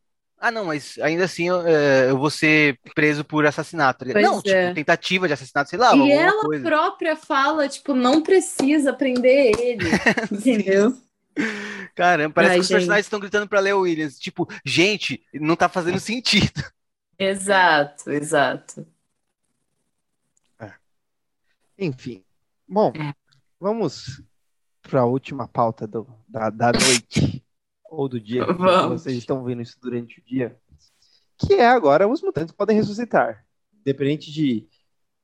Ah, 0.43 0.51
não, 0.51 0.65
mas 0.65 0.99
ainda 1.03 1.25
assim 1.25 1.49
eu, 1.49 1.67
é, 1.67 2.11
eu 2.11 2.17
vou 2.17 2.31
ser 2.31 2.79
preso 2.95 3.23
por 3.23 3.45
assassinato. 3.45 4.07
Pois 4.11 4.25
não, 4.25 4.41
tipo, 4.41 4.57
é. 4.57 4.73
tentativa 4.73 5.27
de 5.29 5.35
assassinato, 5.35 5.69
sei 5.69 5.79
lá, 5.79 5.95
E 5.95 6.11
ela 6.11 6.41
coisa. 6.41 6.65
própria 6.65 7.15
fala, 7.15 7.69
tipo, 7.69 7.93
não 7.93 8.23
precisa 8.23 8.91
prender 8.95 9.53
ele. 9.61 9.85
entendeu? 10.33 10.97
Caramba, 11.95 12.35
parece 12.35 12.53
Ai, 12.53 12.57
que 12.57 12.61
os 12.63 12.67
gente. 12.69 12.77
personagens 12.77 13.07
estão 13.07 13.21
gritando 13.21 13.49
pra 13.49 13.61
Leo 13.61 13.81
Williams, 13.81 14.19
tipo, 14.19 14.47
gente, 14.65 15.23
não 15.35 15.57
tá 15.57 15.69
fazendo 15.69 15.99
sentido. 16.01 16.53
Exato, 17.19 18.11
exato. 18.11 18.87
Enfim. 21.79 22.25
Bom, 22.69 22.93
Hum. 22.97 23.13
vamos 23.59 24.23
para 24.83 25.01
a 25.01 25.07
última 25.07 25.49
pauta 25.49 25.87
do- 25.87 26.07
da, 26.29 26.51
da 26.51 26.73
noite 26.73 27.45
ou 27.91 28.09
do 28.09 28.21
dia. 28.21 28.45
Vocês 28.89 29.17
estão 29.17 29.43
vendo 29.45 29.63
isso 29.63 29.79
durante 29.81 30.21
o 30.21 30.25
dia. 30.25 30.57
Que 31.39 31.55
é 31.55 31.67
agora 31.67 32.07
os 32.09 32.23
mutantes 32.23 32.55
podem 32.55 32.77
ressuscitar. 32.77 33.45
Independente 33.81 34.31
de 34.31 34.69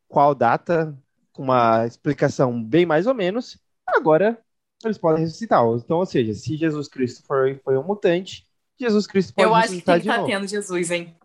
qual 0.08 0.34
data, 0.34 0.96
com 1.32 1.42
uma 1.42 1.86
explicação 1.86 2.62
bem 2.62 2.86
mais 2.86 3.06
ou 3.06 3.14
menos, 3.14 3.58
agora 3.86 4.42
eles 4.84 4.98
podem 4.98 5.22
ressuscitar. 5.22 5.62
Então, 5.76 5.98
ou 5.98 6.06
seja, 6.06 6.32
se 6.34 6.56
Jesus 6.56 6.88
Cristo 6.88 7.24
foi, 7.26 7.58
foi 7.64 7.76
um 7.76 7.82
mutante, 7.82 8.44
Jesus 8.78 9.06
Cristo 9.06 9.34
pode 9.34 9.48
Eu 9.48 9.54
acho 9.54 9.68
que 9.74 9.82
tem 9.82 9.94
que 9.94 10.00
estar 10.00 10.18
novo. 10.18 10.28
tendo 10.28 10.46
Jesus, 10.46 10.90
hein? 10.90 11.16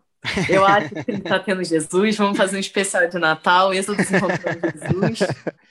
Eu 0.50 0.66
acho 0.66 0.90
que 0.90 1.04
tem 1.04 1.16
que 1.16 1.22
estar 1.22 1.40
tendo 1.40 1.64
Jesus. 1.64 2.18
Vamos 2.18 2.38
fazer 2.38 2.58
um 2.58 2.60
especial 2.60 3.08
de 3.08 3.18
Natal. 3.18 3.74
Esse 3.74 3.90
eu 3.90 3.96
desencontrando 3.96 4.60
Jesus. 4.72 5.20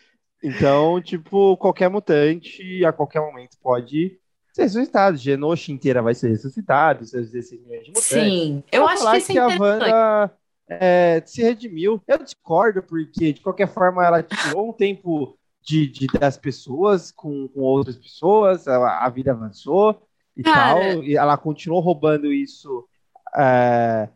Então, 0.43 1.01
tipo, 1.03 1.55
qualquer 1.59 1.91
mutante 1.91 2.83
a 2.85 2.93
qualquer 2.93 3.21
momento 3.21 3.59
pode 3.63 4.19
ser 4.55 4.63
ressuscitado. 4.63 5.19
Genosha 5.19 5.71
inteira 5.71 6.01
vai 6.01 6.15
ser 6.15 6.31
ressuscitado, 6.31 7.05
seus 7.05 7.31
16 7.31 7.63
milhões 7.63 7.85
de 7.85 7.89
mutantes. 7.91 8.07
Sim, 8.07 8.65
eu 8.73 8.87
acho 8.89 9.03
falar 9.03 9.13
que 9.13 9.19
isso 9.19 9.33
é 9.33 9.39
a. 9.39 9.49
Wanda 9.49 10.33
é, 10.67 11.23
se 11.27 11.43
redimiu. 11.43 12.01
Eu 12.07 12.19
discordo, 12.19 12.83
porque 12.83 13.33
de 13.33 13.41
qualquer 13.41 13.69
forma 13.69 14.05
ela 14.05 14.23
tirou 14.23 14.71
um 14.71 14.73
tempo 14.73 15.39
de, 15.63 15.87
de 15.89 16.07
das 16.07 16.37
pessoas 16.39 17.11
com, 17.13 17.49
com 17.49 17.61
outras 17.61 17.97
pessoas, 17.97 18.67
a, 18.69 19.05
a 19.07 19.09
vida 19.11 19.33
avançou 19.33 20.01
e 20.37 20.45
Cara. 20.45 20.75
tal, 20.75 21.03
e 21.05 21.17
ela 21.17 21.37
continuou 21.37 21.81
roubando 21.81 22.33
isso 22.33 22.89
é, 23.37 24.09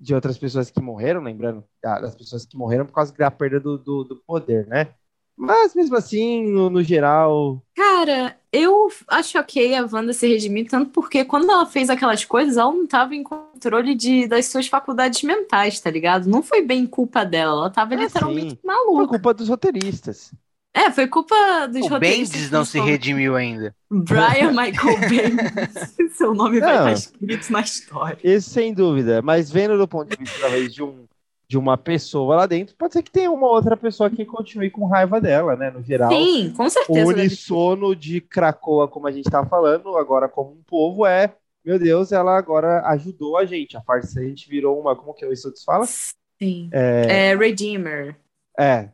de 0.00 0.14
outras 0.14 0.38
pessoas 0.38 0.70
que 0.70 0.80
morreram, 0.80 1.22
lembrando 1.22 1.64
da- 1.82 2.00
das 2.00 2.14
pessoas 2.16 2.46
que 2.46 2.56
morreram 2.56 2.86
por 2.86 2.92
causa 2.94 3.12
da 3.14 3.30
perda 3.30 3.60
do, 3.60 3.78
do, 3.78 4.04
do 4.04 4.16
poder, 4.18 4.66
né? 4.68 4.94
Mas 5.36 5.74
mesmo 5.74 5.96
assim, 5.96 6.44
no, 6.52 6.70
no 6.70 6.82
geral, 6.82 7.62
Cara, 7.74 8.36
eu 8.52 8.88
acho 9.08 9.38
ok 9.38 9.74
a 9.76 9.84
Wanda 9.86 10.12
se 10.12 10.26
redimir, 10.26 10.68
tanto 10.68 10.90
porque 10.90 11.24
quando 11.24 11.50
ela 11.50 11.64
fez 11.64 11.88
aquelas 11.88 12.24
coisas, 12.24 12.56
ela 12.56 12.72
não 12.72 12.84
estava 12.84 13.14
em 13.14 13.22
controle 13.22 13.94
de, 13.94 14.26
das 14.26 14.46
suas 14.46 14.66
faculdades 14.66 15.22
mentais, 15.22 15.80
tá 15.80 15.88
ligado? 15.90 16.26
Não 16.28 16.42
foi 16.42 16.60
bem 16.62 16.86
culpa 16.86 17.24
dela, 17.24 17.52
ela 17.62 17.70
tava 17.70 17.94
Ah, 17.94 18.08
literalmente 18.08 18.56
sim. 18.56 18.58
foi 18.94 19.06
maluca. 19.06 19.06
culpa 19.06 19.34
dos 19.34 19.48
roteiristas. 19.48 20.32
É, 20.74 20.90
foi 20.90 21.08
culpa 21.08 21.34
dos 21.66 21.86
O 21.86 21.88
roteiristas. 21.88 22.30
Bendis 22.36 22.50
não 22.50 22.64
se 22.64 22.78
redimiu 22.80 23.34
ainda. 23.34 23.74
Brian 23.90 24.52
Michael 24.54 24.98
Bendis. 25.08 26.16
Seu 26.16 26.34
nome 26.34 26.60
vai 26.60 26.68
Não. 26.76 26.88
estar 26.88 26.92
escrito 26.92 27.52
na 27.52 27.60
história. 27.60 28.18
Isso 28.22 28.50
sem 28.50 28.72
dúvida, 28.72 29.20
mas 29.22 29.50
vendo 29.50 29.76
do 29.76 29.88
ponto 29.88 30.10
de 30.10 30.16
vista 30.22 30.38
talvez 30.40 30.72
de 30.72 30.82
um 30.82 31.06
de 31.50 31.56
uma 31.56 31.78
pessoa 31.78 32.36
lá 32.36 32.46
dentro, 32.46 32.76
pode 32.76 32.92
ser 32.92 33.02
que 33.02 33.10
tenha 33.10 33.30
uma 33.30 33.46
outra 33.48 33.74
pessoa 33.74 34.10
que 34.10 34.22
continue 34.26 34.70
com 34.70 34.84
raiva 34.86 35.18
dela, 35.18 35.56
né, 35.56 35.70
no 35.70 35.82
geral. 35.82 36.10
Sim, 36.10 36.52
com 36.54 36.64
O 36.64 36.68
certeza. 36.68 36.92
deve 37.06 37.14
ter. 37.14 37.20
unissono 37.22 37.96
de 37.96 38.20
Cracoa, 38.20 38.86
como 38.86 39.06
a 39.06 39.10
gente 39.10 39.24
estava 39.24 39.48
falando, 39.48 39.96
agora 39.96 40.28
como 40.28 40.50
um 40.50 40.62
povo, 40.66 41.06
é, 41.06 41.34
meu 41.64 41.78
Deus, 41.78 42.12
ela 42.12 42.36
agora 42.36 42.82
ajudou 42.88 43.38
a 43.38 43.46
gente. 43.46 43.78
A 43.78 43.80
farsante 43.80 44.46
virou 44.46 44.78
uma, 44.78 44.94
como 44.94 45.14
que 45.14 45.24
o 45.24 45.32
Issotus 45.32 45.64
fala? 45.64 45.86
Sim. 45.86 46.68
É, 46.70 47.34
Redeemer. 47.34 48.14
É, 48.60 48.90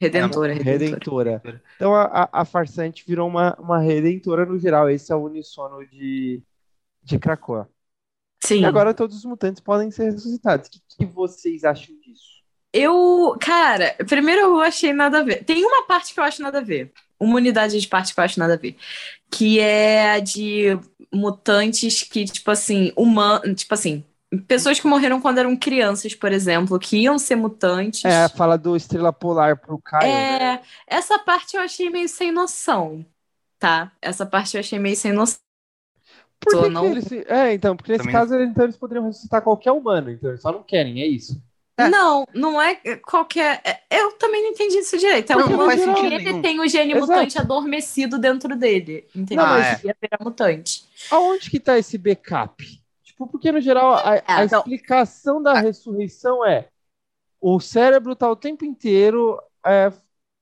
Redentora, 0.00 0.52
redentora. 0.52 1.40
redentora. 1.40 1.62
Então 1.76 1.94
a, 1.94 2.04
a, 2.04 2.40
a 2.40 2.44
farsante 2.44 3.04
virou 3.06 3.28
uma, 3.28 3.54
uma 3.58 3.78
redentora 3.78 4.44
no 4.44 4.58
geral. 4.58 4.90
Esse 4.90 5.12
é 5.12 5.16
o 5.16 5.24
unissono 5.24 5.86
de, 5.86 6.42
de 7.02 7.18
Krakoa. 7.18 7.68
Sim. 8.44 8.60
E 8.60 8.64
agora 8.64 8.92
todos 8.92 9.16
os 9.16 9.24
mutantes 9.24 9.60
podem 9.60 9.90
ser 9.90 10.10
ressuscitados. 10.10 10.68
O 10.68 10.70
que, 10.70 10.80
que 10.98 11.06
vocês 11.06 11.64
acham 11.64 11.94
disso? 12.00 12.34
Eu, 12.72 13.36
cara, 13.40 13.94
primeiro 14.06 14.40
eu 14.42 14.60
achei 14.60 14.92
nada 14.92 15.20
a 15.20 15.22
ver. 15.22 15.44
Tem 15.44 15.64
uma 15.64 15.86
parte 15.86 16.12
que 16.12 16.20
eu 16.20 16.24
acho 16.24 16.42
nada 16.42 16.58
a 16.58 16.62
ver. 16.62 16.92
Uma 17.18 17.36
unidade 17.36 17.80
de 17.80 17.88
parte 17.88 18.12
que 18.12 18.20
eu 18.20 18.24
acho 18.24 18.38
nada 18.38 18.54
a 18.54 18.58
ver. 18.58 18.76
Que 19.30 19.60
é 19.60 20.10
a 20.10 20.18
de 20.18 20.76
mutantes 21.12 22.02
que, 22.02 22.24
tipo 22.24 22.50
assim, 22.50 22.92
humanos. 22.96 23.62
Tipo 23.62 23.74
assim, 23.74 24.04
pessoas 24.38 24.78
que 24.80 24.86
morreram 24.86 25.20
quando 25.20 25.38
eram 25.38 25.56
crianças, 25.56 26.14
por 26.14 26.32
exemplo, 26.32 26.78
que 26.78 26.96
iam 26.98 27.18
ser 27.18 27.36
mutantes. 27.36 28.04
É, 28.04 28.28
fala 28.28 28.56
do 28.56 28.76
Estrela 28.76 29.12
Polar 29.12 29.56
pro 29.60 29.78
Caio. 29.78 30.10
É, 30.10 30.60
essa 30.86 31.18
parte 31.18 31.56
eu 31.56 31.62
achei 31.62 31.90
meio 31.90 32.08
sem 32.08 32.30
noção, 32.32 33.04
tá? 33.58 33.92
Essa 34.00 34.24
parte 34.26 34.56
eu 34.56 34.60
achei 34.60 34.78
meio 34.78 34.96
sem 34.96 35.12
noção. 35.12 35.38
Por 36.40 36.50
que 36.50 36.56
Só 36.58 36.62
que 36.64 36.68
não- 36.70 36.86
eles 36.86 37.10
É, 37.26 37.54
então, 37.54 37.74
porque 37.76 37.92
nesse 37.92 38.04
Também 38.04 38.12
caso 38.14 38.34
então, 38.40 38.64
eles 38.64 38.76
poderiam 38.76 39.06
ressuscitar 39.06 39.40
qualquer 39.42 39.72
humano, 39.72 40.10
então 40.10 40.30
eles 40.30 40.42
só 40.42 40.52
não 40.52 40.62
querem, 40.62 41.00
é 41.00 41.06
isso. 41.06 41.40
É. 41.76 41.88
Não, 41.88 42.24
não 42.32 42.62
é 42.62 42.76
qualquer. 42.98 43.60
é- 43.64 43.80
Eu 43.90 44.12
também 44.12 44.42
não 44.44 44.50
entendi 44.50 44.78
isso 44.78 44.96
direito. 44.96 45.32
É 45.32 45.36
Não, 45.36 45.46
um 45.46 45.48
não 45.50 45.64
humano 45.64 45.94
que 45.94 46.06
ele 46.06 46.18
nenhum. 46.18 46.40
tem 46.42 46.60
o 46.60 46.68
gene 46.68 46.92
Exato. 46.92 47.06
mutante 47.10 47.36
adormecido 47.38 48.16
dentro 48.16 48.54
dele. 48.54 49.08
Entendeu? 49.14 49.44
Não, 49.44 49.52
mas- 49.54 49.78
Ele 49.80 49.88
ia 49.88 49.96
virar 50.00 50.18
mutante. 50.22 50.84
Aonde 51.10 51.50
que 51.50 51.58
tá 51.58 51.76
esse 51.76 51.98
backup? 51.98 52.80
Tipo, 53.14 53.28
porque 53.28 53.52
no 53.52 53.60
geral 53.60 53.92
a, 53.94 54.14
a 54.14 54.22
Ah, 54.26 54.44
então- 54.44 54.60
explicação 54.60 55.42
da 55.42 55.54
ressurreição 55.54 56.44
é 56.44 56.68
o 57.40 57.60
cérebro 57.60 58.16
tá 58.16 58.30
o 58.30 58.36
tempo 58.36 58.64
inteiro 58.64 59.40
é, 59.66 59.92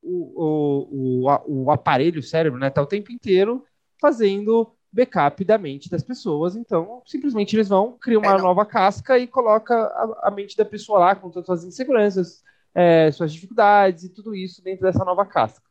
o, 0.02 0.42
o, 0.44 1.22
o, 1.24 1.30
a- 1.30 1.42
o 1.46 1.70
aparelho, 1.70 2.20
o 2.20 2.22
cérebro, 2.22 2.58
né, 2.58 2.70
tá 2.70 2.82
o 2.82 2.86
tempo 2.86 3.12
inteiro 3.12 3.64
fazendo 4.00 4.72
backup 4.92 5.44
da 5.44 5.58
mente 5.58 5.90
das 5.90 6.02
pessoas. 6.02 6.56
Então, 6.56 7.02
simplesmente 7.06 7.56
eles 7.56 7.68
vão, 7.68 7.96
criam 7.98 8.22
uma 8.22 8.34
É, 8.34 8.38
nova 8.38 8.66
casca 8.66 9.18
e 9.18 9.26
coloca 9.26 9.74
a, 9.74 10.28
a 10.28 10.30
mente 10.30 10.56
da 10.56 10.64
pessoa 10.64 10.98
lá 10.98 11.14
com 11.16 11.30
todas 11.30 11.48
as 11.50 11.60
suas 11.60 11.64
inseguranças, 11.64 12.42
é, 12.74 13.10
suas 13.12 13.32
dificuldades 13.32 14.04
e 14.04 14.10
tudo 14.10 14.34
isso 14.34 14.62
dentro 14.62 14.82
dessa 14.84 15.04
nova 15.04 15.24
casca. 15.26 15.62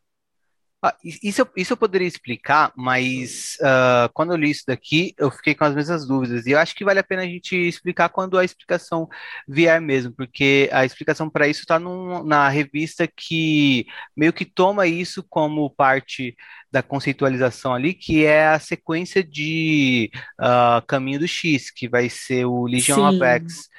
Ah, 0.83 0.95
isso, 1.03 1.41
eu- 1.41 1.49
isso 1.55 1.73
eu 1.73 1.77
poderia 1.77 2.07
explicar, 2.07 2.73
mas 2.75 3.55
ah, 3.61 4.09
quando 4.15 4.31
eu 4.33 4.37
li 4.37 4.49
isso 4.49 4.63
daqui, 4.65 5.13
eu 5.17 5.29
fiquei 5.29 5.53
com 5.53 5.63
as 5.63 5.75
mesmas 5.75 6.07
dúvidas. 6.07 6.45
E 6.47 6.51
eu 6.51 6.59
acho 6.59 6.73
que 6.75 6.83
vale 6.83 6.99
a 6.99 7.03
pena 7.03 7.21
a 7.21 7.25
gente 7.25 7.55
explicar 7.55 8.09
quando 8.09 8.35
a 8.37 8.43
explicação 8.43 9.07
vier 9.47 9.79
mesmo, 9.79 10.11
porque 10.15 10.69
a 10.71 10.83
explicação 10.83 11.29
para 11.29 11.47
isso 11.47 11.59
está 11.61 11.77
na 11.79 12.49
revista 12.49 13.07
que 13.07 13.85
meio 14.17 14.33
que 14.33 14.43
toma 14.45 14.87
isso 14.87 15.23
como 15.29 15.69
parte 15.69 16.35
da 16.71 16.81
conceitualização 16.81 17.73
ali, 17.75 17.93
que 17.93 18.25
é 18.25 18.47
a 18.47 18.59
sequência 18.59 19.23
de 19.23 20.09
ah, 20.39 20.83
Caminho 20.87 21.19
do 21.19 21.27
X, 21.27 21.69
que 21.69 21.87
vai 21.87 22.09
ser 22.09 22.45
o 22.45 22.65
Legion 22.65 23.07
of 23.07 23.19
Sim. 23.19 23.23
X. 23.23 23.69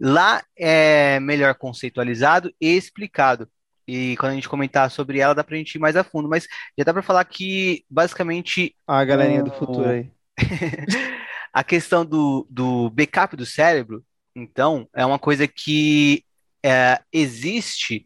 Lá 0.00 0.42
é 0.56 1.20
melhor 1.20 1.54
conceitualizado 1.54 2.52
e 2.60 2.68
explicado. 2.76 3.48
E 3.88 4.18
quando 4.18 4.32
a 4.32 4.34
gente 4.34 4.50
comentar 4.50 4.90
sobre 4.90 5.18
ela, 5.18 5.34
dá 5.34 5.42
pra 5.42 5.56
gente 5.56 5.76
ir 5.76 5.78
mais 5.78 5.96
a 5.96 6.04
fundo. 6.04 6.28
Mas 6.28 6.46
já 6.76 6.84
dá 6.84 6.92
pra 6.92 7.00
falar 7.00 7.24
que, 7.24 7.86
basicamente, 7.88 8.76
A 8.86 9.02
galerinha 9.02 9.42
do 9.42 9.50
futuro 9.50 9.88
aí. 9.88 10.10
a 11.50 11.64
questão 11.64 12.04
do, 12.04 12.46
do 12.50 12.90
backup 12.90 13.34
do 13.34 13.46
cérebro, 13.46 14.04
então, 14.36 14.86
é 14.94 15.06
uma 15.06 15.18
coisa 15.18 15.48
que 15.48 16.22
é, 16.62 17.00
existe 17.10 18.04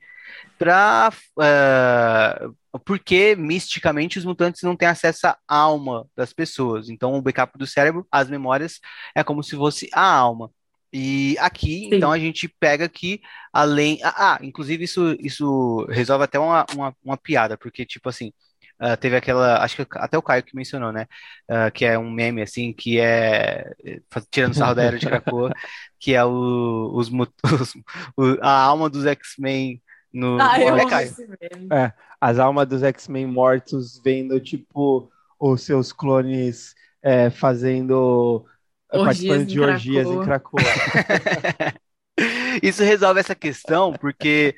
para. 0.56 1.10
porque 2.84 3.34
misticamente 3.36 4.20
os 4.20 4.24
mutantes 4.24 4.62
não 4.62 4.76
têm 4.76 4.86
acesso 4.86 5.26
à 5.26 5.36
alma 5.48 6.06
das 6.16 6.32
pessoas. 6.32 6.88
Então, 6.88 7.14
o 7.14 7.22
backup 7.22 7.58
do 7.58 7.66
cérebro, 7.66 8.06
as 8.10 8.30
memórias, 8.30 8.78
é 9.16 9.24
como 9.24 9.42
se 9.42 9.56
fosse 9.56 9.90
a 9.92 10.06
alma. 10.06 10.48
E 10.92 11.36
aqui, 11.38 11.88
Sim. 11.90 11.96
então, 11.96 12.12
a 12.12 12.18
gente 12.18 12.48
pega 12.48 12.88
que 12.88 13.20
além. 13.52 13.98
Ah, 14.04 14.34
ah, 14.36 14.38
inclusive, 14.42 14.84
isso, 14.84 15.16
isso 15.20 15.86
resolve 15.90 16.24
até 16.24 16.38
uma, 16.38 16.66
uma, 16.74 16.96
uma 17.04 17.16
piada, 17.16 17.56
porque, 17.56 17.86
tipo 17.86 18.08
assim. 18.08 18.32
ah, 18.78 18.96
teve 18.96 19.16
aquela, 19.16 19.62
acho 19.64 19.76
que 19.76 19.86
até 19.98 20.18
o 20.18 20.22
Caio 20.22 20.42
que 20.42 20.54
mencionou, 20.56 20.92
né? 20.92 21.06
ah, 21.48 21.70
que 21.70 21.84
é 21.84 21.98
um 21.98 22.10
meme 22.10 22.42
assim, 22.42 22.72
que 22.72 22.98
é 23.00 23.70
faz- 24.10 24.26
tirando 24.30 24.54
sarro 24.54 24.74
da 24.74 24.82
era 24.82 24.98
de 24.98 25.06
Krakoa, 25.06 25.50
que 25.98 26.14
é 26.14 26.24
o, 26.24 26.92
os, 26.94 27.08
os- 27.44 27.74
o- 28.16 28.38
a 28.42 28.50
alma 28.62 28.90
dos 28.90 29.06
X-Men 29.06 29.80
no. 30.12 30.38
Ah, 30.38 30.60
eu 30.60 30.74
Olha, 30.74 30.82
amo 30.82 30.86
Caio. 30.86 31.16
meme. 31.40 31.76
as 32.20 32.38
almas 32.38 32.66
dos 32.68 32.82
X-Men 32.82 33.26
mortos 33.26 34.00
vendo, 34.02 34.40
tipo, 34.40 35.10
os 35.38 35.62
seus 35.62 35.92
clones 35.92 36.74
é, 37.02 37.30
fazendo. 37.30 38.46
Orgias 38.92 39.04
participando 39.04 39.46
de 39.46 39.60
orgias 39.60 40.08
em 40.08 40.22
Krakoa. 40.22 40.62
Isso 42.62 42.82
resolve 42.82 43.20
essa 43.20 43.34
questão 43.34 43.94
porque 43.94 44.54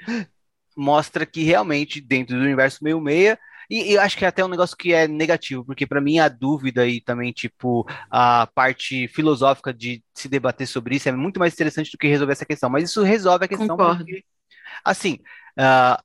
mostra 0.76 1.24
que 1.24 1.44
realmente 1.44 2.00
dentro 2.00 2.36
do 2.36 2.42
universo 2.42 2.82
meio 2.82 3.00
meia 3.00 3.38
e, 3.70 3.90
e 3.90 3.92
eu 3.94 4.00
acho 4.00 4.16
que 4.16 4.24
é 4.24 4.28
até 4.28 4.44
um 4.44 4.48
negócio 4.48 4.76
que 4.76 4.92
é 4.92 5.08
negativo, 5.08 5.64
porque 5.64 5.86
para 5.86 6.00
mim 6.00 6.18
a 6.18 6.28
dúvida 6.28 6.86
e 6.86 7.00
também 7.00 7.32
tipo 7.32 7.86
a 8.10 8.46
parte 8.54 9.08
filosófica 9.08 9.72
de 9.72 10.02
se 10.14 10.28
debater 10.28 10.66
sobre 10.66 10.96
isso 10.96 11.08
é 11.08 11.12
muito 11.12 11.40
mais 11.40 11.54
interessante 11.54 11.90
do 11.90 11.98
que 11.98 12.08
resolver 12.08 12.32
essa 12.32 12.46
questão. 12.46 12.68
Mas 12.68 12.84
isso 12.84 13.02
resolve 13.02 13.44
a 13.44 13.48
questão 13.48 13.68
Concordo. 13.68 14.04
porque, 14.04 14.24
assim, 14.84 15.18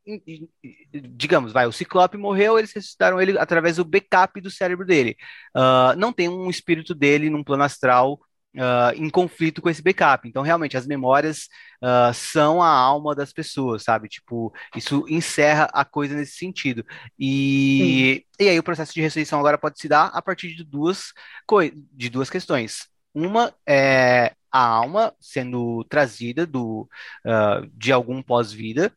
em- 0.05 0.49
digamos, 0.93 1.51
vai, 1.51 1.65
o 1.67 1.71
Ciclope 1.71 2.17
morreu, 2.17 2.57
eles 2.57 2.71
ressuscitaram 2.73 3.21
ele 3.21 3.37
através 3.37 3.77
do 3.77 3.85
backup 3.85 4.39
do 4.41 4.51
cérebro 4.51 4.85
dele. 4.85 5.15
Ah, 5.55 5.93
não 5.97 6.13
tem 6.13 6.29
um 6.29 6.49
espírito 6.49 6.93
dele 6.95 7.29
num 7.29 7.43
plano 7.43 7.63
astral 7.63 8.19
ah, 8.57 8.91
em 8.95 9.09
conflito 9.09 9.61
com 9.61 9.69
esse 9.69 9.81
backup. 9.81 10.27
Então, 10.27 10.43
realmente, 10.43 10.77
as 10.77 10.85
memórias 10.87 11.47
ah, 11.81 12.11
são 12.13 12.61
a 12.61 12.69
alma 12.69 13.15
das 13.15 13.33
pessoas, 13.33 13.83
sabe? 13.83 14.07
Tipo, 14.09 14.53
isso 14.75 15.05
encerra 15.09 15.69
a 15.73 15.83
coisa 15.85 16.15
nesse 16.15 16.33
sentido. 16.37 16.85
E, 17.17 18.25
e 18.39 18.49
aí 18.49 18.59
o 18.59 18.63
processo 18.63 18.93
de 18.93 19.01
ressurreição 19.01 19.39
agora 19.39 19.57
pode 19.57 19.79
se 19.79 19.87
dar 19.87 20.07
a 20.07 20.21
partir 20.21 20.55
de 20.55 20.63
duas, 20.63 21.13
de 21.93 22.09
duas 22.09 22.29
questões. 22.29 22.87
Uma 23.13 23.53
é 23.67 24.33
a 24.51 24.65
alma 24.65 25.13
sendo 25.19 25.83
trazida 25.85 26.45
do, 26.45 26.87
ah, 27.25 27.61
de 27.73 27.91
algum 27.91 28.21
pós-vida, 28.21 28.91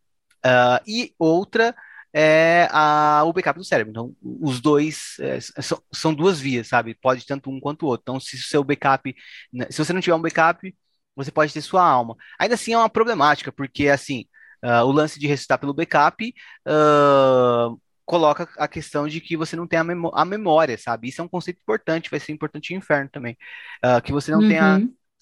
ah, 0.45 0.83
e 0.87 1.15
outra 1.19 1.75
é 2.13 2.69
a, 2.71 3.23
o 3.25 3.33
backup 3.33 3.59
do 3.59 3.65
cérebro. 3.65 3.91
Então, 3.91 4.17
os 4.23 4.61
dois 4.61 5.17
é, 5.21 5.41
são, 5.41 5.83
são, 5.93 6.15
duas 6.15 6.39
vias, 6.41 6.69
sabe? 6.69 6.95
Pode 6.95 7.27
tanto 7.27 7.51
um 7.51 7.59
quanto 7.61 7.85
o 7.85 7.89
outro. 7.89 8.03
Então, 8.03 8.21
se 8.21 8.37
o 8.37 8.39
seu 8.39 8.63
backup, 8.63 9.15
né, 9.53 9.67
se 9.71 9.79
você 9.79 9.93
não 9.93 10.01
tiver 10.01 10.15
um 10.15 10.23
backup, 10.23 10.75
você 11.17 11.31
pode 11.31 11.53
ter 11.53 11.61
sua 11.63 11.85
alma. 11.85 12.17
Ainda 12.39 12.55
assim 12.55 12.73
é 12.73 12.79
uma 12.79 12.89
problemática, 12.91 13.53
porque 13.53 13.89
assim, 13.89 14.27
uh, 14.65 14.85
o 14.85 14.93
lance 14.93 15.19
de 15.19 15.27
ressuscitar 15.27 15.59
pelo 15.59 15.75
backup 15.75 16.35
uh, 16.69 17.81
coloca 18.05 18.49
a 18.59 18.69
questão 18.69 19.09
de 19.09 19.21
que 19.21 19.37
você 19.37 19.57
não 19.57 19.67
tem 19.67 19.79
a, 19.79 19.85
memó 19.85 20.11
a, 20.15 20.25
memória, 20.25 20.77
sabe? 20.79 21.09
Isso 21.09 21.21
é 21.21 21.25
um 21.25 21.29
conceito 21.29 21.61
importante, 21.61 22.11
vai 22.11 22.21
ser 22.21 22.33
importante 22.33 22.75
em 22.75 22.77
inferno 22.77 23.09
também. 23.11 23.37
Uh, 23.85 24.03
que 24.03 24.13
você 24.13 24.31
não 24.31 24.41
uhum. 24.41 24.49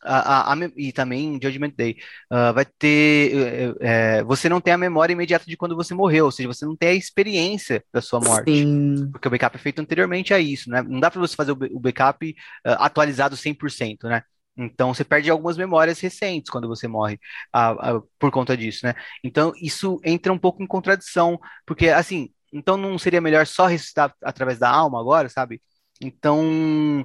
A, 0.03 0.53
a, 0.53 0.57
e 0.77 0.93
também 0.93 1.39
Judgment 1.43 1.73
Day, 1.77 1.97
uh, 2.31 2.53
vai 2.55 2.65
ter. 2.65 3.77
É, 3.81 4.23
você 4.23 4.49
não 4.49 4.61
tem 4.61 4.73
a 4.73 4.79
memória 4.79 5.13
imediata 5.13 5.45
de 5.47 5.57
quando 5.57 5.77
você 5.77 5.95
morreu, 5.95 6.27
ou 6.27 6.33
seja, 6.33 6.49
você 6.49 6.65
não 6.65 6.77
tem 6.77 6.91
a 6.91 6.95
experiência 6.95 7.85
da 7.93 8.01
sua 8.01 8.21
morte. 8.21 8.51
Sim. 8.51 9.11
Porque 9.13 9.29
o 9.29 9.31
backup 9.31 9.57
é 9.57 9.61
feito 9.61 9.81
anteriormente 9.81 10.33
a 10.33 10.39
isso, 10.39 10.71
né? 10.71 10.83
Não 10.83 11.01
dá 11.01 11.11
para 11.11 11.21
você 11.21 11.37
fazer 11.37 11.53
o, 11.53 11.81
backup 11.81 12.31
uh, 12.31 12.71
atualizado 12.79 13.37
100%, 13.37 14.05
né? 14.05 14.23
Então 14.57 14.93
você 14.93 15.05
perde 15.05 15.31
algumas 15.31 15.57
memórias 15.57 16.01
recentes 16.01 16.51
quando 16.51 16.69
você 16.69 16.89
morre 16.89 17.19
uh, 17.55 18.03
por 18.19 18.31
conta 18.31 18.57
disso, 18.57 18.87
né? 18.87 18.95
Então 19.23 19.53
isso 19.61 20.01
entra 20.05 20.33
um 20.33 20.39
pouco 20.39 20.63
em 20.63 20.67
contradição, 20.67 21.39
porque 21.67 21.89
assim, 21.89 22.31
então 22.53 22.77
não 22.77 22.99
seria 22.99 23.21
melhor 23.21 23.47
só 23.47 23.67
ressuscitar 23.67 24.15
através 24.23 24.59
da 24.59 24.69
alma 24.71 25.01
agora, 25.01 25.29
sabe? 25.29 25.61
Então. 26.01 27.05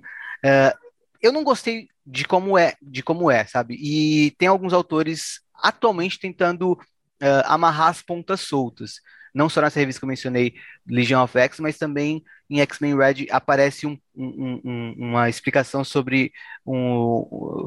Eu 1.26 1.32
não 1.32 1.44
gostei 1.44 1.88
de 2.06 2.24
como 2.24 2.58
é, 2.58 2.76
de 2.82 3.02
como 3.02 3.32
é, 3.32 3.46
sabe? 3.46 3.76
E 3.80 4.32
tem 4.38 4.48
alguns 4.48 4.74
autores 4.74 5.42
atualmente 5.56 6.20
tentando 6.20 6.74
uh, 6.74 7.44
amarrar 7.46 7.90
as 7.90 8.02
pontas 8.02 8.42
soltas. 8.42 9.02
Não 9.34 9.50
só 9.50 9.60
nessa 9.60 9.80
revista 9.80 10.00
que 10.00 10.06
eu 10.06 10.10
mencionei, 10.10 10.54
Legion 10.88 11.24
of 11.24 11.38
X, 11.38 11.60
mas 11.60 11.78
também 11.78 12.24
em 12.50 12.62
X-Men 12.62 12.96
Red 12.96 13.28
aparece 13.32 13.88
um, 13.88 13.98
um, 14.16 14.62
um, 14.64 14.96
uma 14.98 15.28
explicação 15.28 15.84
sobre, 15.84 16.32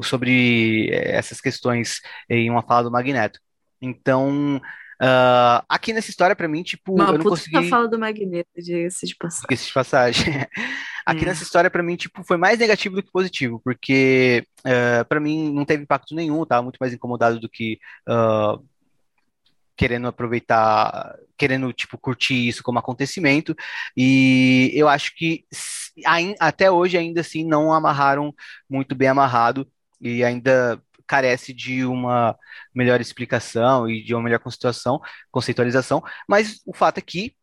sobre 0.01 0.89
essas 0.91 1.41
questões 1.41 1.99
em 2.29 2.49
uma 2.49 2.63
fala 2.63 2.83
do 2.83 2.91
Magneto. 2.91 3.39
Então, 3.81 4.59
uh, 5.01 5.63
aqui 5.67 5.93
nessa 5.93 6.09
história, 6.09 6.35
para 6.35 6.47
mim, 6.47 6.63
tipo, 6.63 6.93
uma 6.93 7.05
eu 7.05 7.17
não 7.17 7.23
consegui... 7.23 7.69
fala 7.69 7.87
do 7.87 7.99
Magneto, 7.99 8.49
diga-se 8.57 9.05
de 9.05 9.15
passagem. 9.15 9.57
de 9.57 9.73
passagem. 9.73 10.25
Aqui 11.05 11.23
hum. 11.23 11.27
nessa 11.27 11.43
história, 11.43 11.71
para 11.71 11.81
mim, 11.81 11.95
tipo, 11.95 12.23
foi 12.23 12.37
mais 12.37 12.59
negativo 12.59 12.95
do 12.95 13.01
que 13.01 13.11
positivo, 13.11 13.59
porque 13.63 14.43
uh, 14.59 14.69
eh, 14.69 15.03
para 15.05 15.19
mim 15.19 15.51
não 15.51 15.65
teve 15.65 15.81
impacto 15.81 16.13
nenhum, 16.13 16.45
tava 16.45 16.61
muito 16.61 16.77
mais 16.79 16.93
incomodado 16.93 17.39
do 17.39 17.49
que 17.49 17.79
uh, 18.07 18.63
querendo 19.75 20.07
aproveitar, 20.07 21.17
querendo, 21.37 21.73
tipo, 21.73 21.97
curtir 21.97 22.47
isso 22.47 22.61
como 22.61 22.77
acontecimento, 22.77 23.55
e 23.97 24.71
eu 24.75 24.87
acho 24.87 25.15
que 25.15 25.45
até 26.39 26.69
hoje, 26.69 26.97
ainda 26.97 27.21
assim, 27.21 27.43
não 27.43 27.73
amarraram 27.73 28.33
muito 28.69 28.93
bem 28.93 29.07
amarrado, 29.07 29.67
e 29.99 30.23
ainda 30.23 30.79
carece 31.09 31.51
de 31.53 31.83
uma 31.83 32.37
melhor 32.73 33.01
explicação 33.01 33.89
e 33.89 34.03
de 34.03 34.13
uma 34.13 34.21
melhor 34.21 34.39
conceitualização, 35.31 36.03
mas 36.27 36.61
o 36.67 36.73
fato 36.73 36.99
é 36.99 37.01
que 37.01 37.35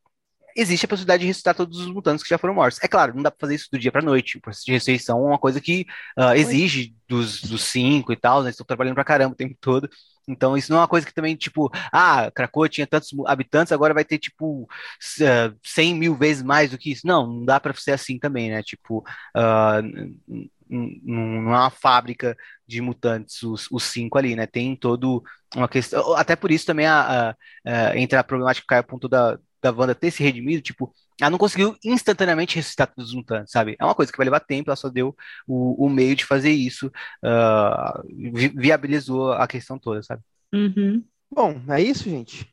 existe 0.56 0.86
a 0.86 0.88
possibilidade 0.88 1.20
de 1.20 1.26
ressuscitar 1.26 1.54
todos 1.54 1.78
os 1.80 1.86
mutantes 1.86 2.22
que 2.22 2.30
já 2.30 2.38
foram 2.38 2.54
mortos. 2.54 2.82
É 2.82 2.88
claro, 2.88 3.14
não 3.14 3.22
dá 3.22 3.30
pra 3.30 3.40
fazer 3.40 3.56
isso 3.56 3.68
do 3.70 3.78
dia 3.78 3.92
pra 3.92 4.00
noite. 4.00 4.38
O 4.38 4.40
processo 4.40 4.64
de 4.64 4.72
ressurreição 4.72 5.18
é 5.18 5.28
uma 5.28 5.38
coisa 5.38 5.60
que 5.60 5.84
uh, 6.18 6.32
exige 6.34 6.94
dos, 7.06 7.42
dos 7.42 7.62
cinco 7.64 8.12
e 8.12 8.16
tal, 8.16 8.42
né? 8.42 8.50
Estão 8.50 8.64
trabalhando 8.64 8.94
pra 8.94 9.04
caramba 9.04 9.34
o 9.34 9.36
tempo 9.36 9.54
todo. 9.60 9.88
Então, 10.28 10.56
isso 10.56 10.72
não 10.72 10.78
é 10.78 10.80
uma 10.80 10.88
coisa 10.88 11.06
que 11.06 11.14
também, 11.14 11.36
tipo, 11.36 11.70
ah, 11.92 12.30
Krakoa 12.34 12.68
tinha 12.68 12.86
tantos 12.86 13.10
habitantes, 13.26 13.70
agora 13.70 13.94
vai 13.94 14.04
ter, 14.04 14.18
tipo, 14.18 14.62
uh, 14.62 15.56
100 15.62 15.94
mil 15.94 16.16
vezes 16.16 16.42
mais 16.42 16.70
do 16.70 16.78
que 16.78 16.90
isso. 16.90 17.06
Não, 17.06 17.26
não 17.26 17.44
dá 17.44 17.60
para 17.60 17.74
ser 17.74 17.92
assim 17.92 18.18
também, 18.18 18.50
né? 18.50 18.62
Tipo, 18.62 19.04
uh, 19.36 20.48
não 20.68 21.52
é 21.54 21.58
uma 21.58 21.70
fábrica 21.70 22.36
de 22.66 22.80
mutantes, 22.80 23.42
os, 23.42 23.68
os 23.70 23.84
cinco 23.84 24.18
ali, 24.18 24.34
né? 24.34 24.46
Tem 24.46 24.74
todo 24.76 25.22
uma 25.54 25.68
questão. 25.68 26.14
Até 26.14 26.34
por 26.36 26.50
isso 26.50 26.66
também 26.66 26.86
a, 26.86 27.30
a, 27.64 27.90
a 27.90 27.98
entra 27.98 28.20
a 28.20 28.24
problemática 28.24 28.62
que 28.62 28.68
cai 28.68 28.78
a 28.78 28.82
ponto 28.82 29.08
da, 29.08 29.38
da 29.62 29.70
Wanda 29.70 29.94
ter 29.94 30.10
se 30.10 30.22
redimido, 30.22 30.62
tipo, 30.62 30.92
ela 31.20 31.30
não 31.30 31.38
conseguiu 31.38 31.76
instantaneamente 31.84 32.56
ressuscitar 32.56 32.92
todos 32.94 33.10
os 33.10 33.16
mutantes, 33.16 33.52
sabe? 33.52 33.76
É 33.78 33.84
uma 33.84 33.94
coisa 33.94 34.12
que 34.12 34.18
vai 34.18 34.26
levar 34.26 34.40
tempo, 34.40 34.70
ela 34.70 34.76
só 34.76 34.88
deu 34.88 35.16
o, 35.46 35.86
o 35.86 35.88
meio 35.88 36.14
de 36.14 36.24
fazer 36.24 36.50
isso, 36.50 36.88
uh, 37.24 38.02
vi 38.32 38.48
viabilizou 38.48 39.32
a 39.32 39.46
questão 39.46 39.78
toda, 39.78 40.02
sabe? 40.02 40.22
Uhum. 40.52 41.02
Bom, 41.30 41.60
é 41.68 41.80
isso, 41.80 42.04
gente? 42.04 42.46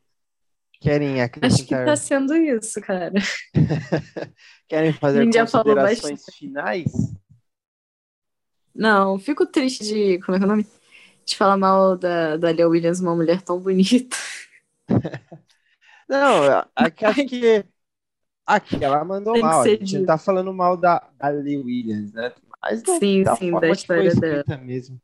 Querem 0.79 1.21
acrescentar... 1.21 1.53
Acho 1.53 1.67
que 1.67 1.85
tá 1.85 1.95
sendo 1.95 2.35
isso, 2.35 2.81
cara. 2.81 3.13
Querem 4.67 4.91
fazer 4.93 5.25
considerações 5.25 6.23
finais? 6.37 6.91
Não, 8.75 9.19
fico 9.19 9.45
triste 9.45 9.83
de... 9.83 10.19
Como 10.19 10.35
é 10.35 10.39
que 10.39 10.43
é 10.43 10.47
o 10.47 10.49
nome? 10.49 10.67
De 11.25 11.37
falar 11.37 11.57
mal 11.57 11.97
da, 11.97 12.37
da 12.37 12.51
Lia 12.51 12.67
Williams, 12.67 12.99
uma 12.99 13.15
mulher 13.15 13.41
tão 13.41 13.59
bonita. 13.59 14.15
Não, 16.07 16.65
aqui, 16.75 17.05
acho 17.05 17.25
que 17.25 17.65
aqui 18.45 18.83
ela 18.83 19.03
mandou 19.03 19.37
mal. 19.39 19.61
A 19.61 19.67
gente 19.67 20.05
tá 20.05 20.17
falando 20.17 20.53
mal 20.53 20.75
da, 20.77 21.01
da 21.17 21.29
Lee 21.29 21.57
Williams, 21.57 22.13
né? 22.13 22.33
Mas 22.61 22.83
não, 22.83 22.99
sim, 22.99 23.23
da 23.23 23.35
sim, 23.35 23.51
da 23.51 23.69
história 23.69 24.15
dela. 24.15 24.57
mesmo. 24.57 24.99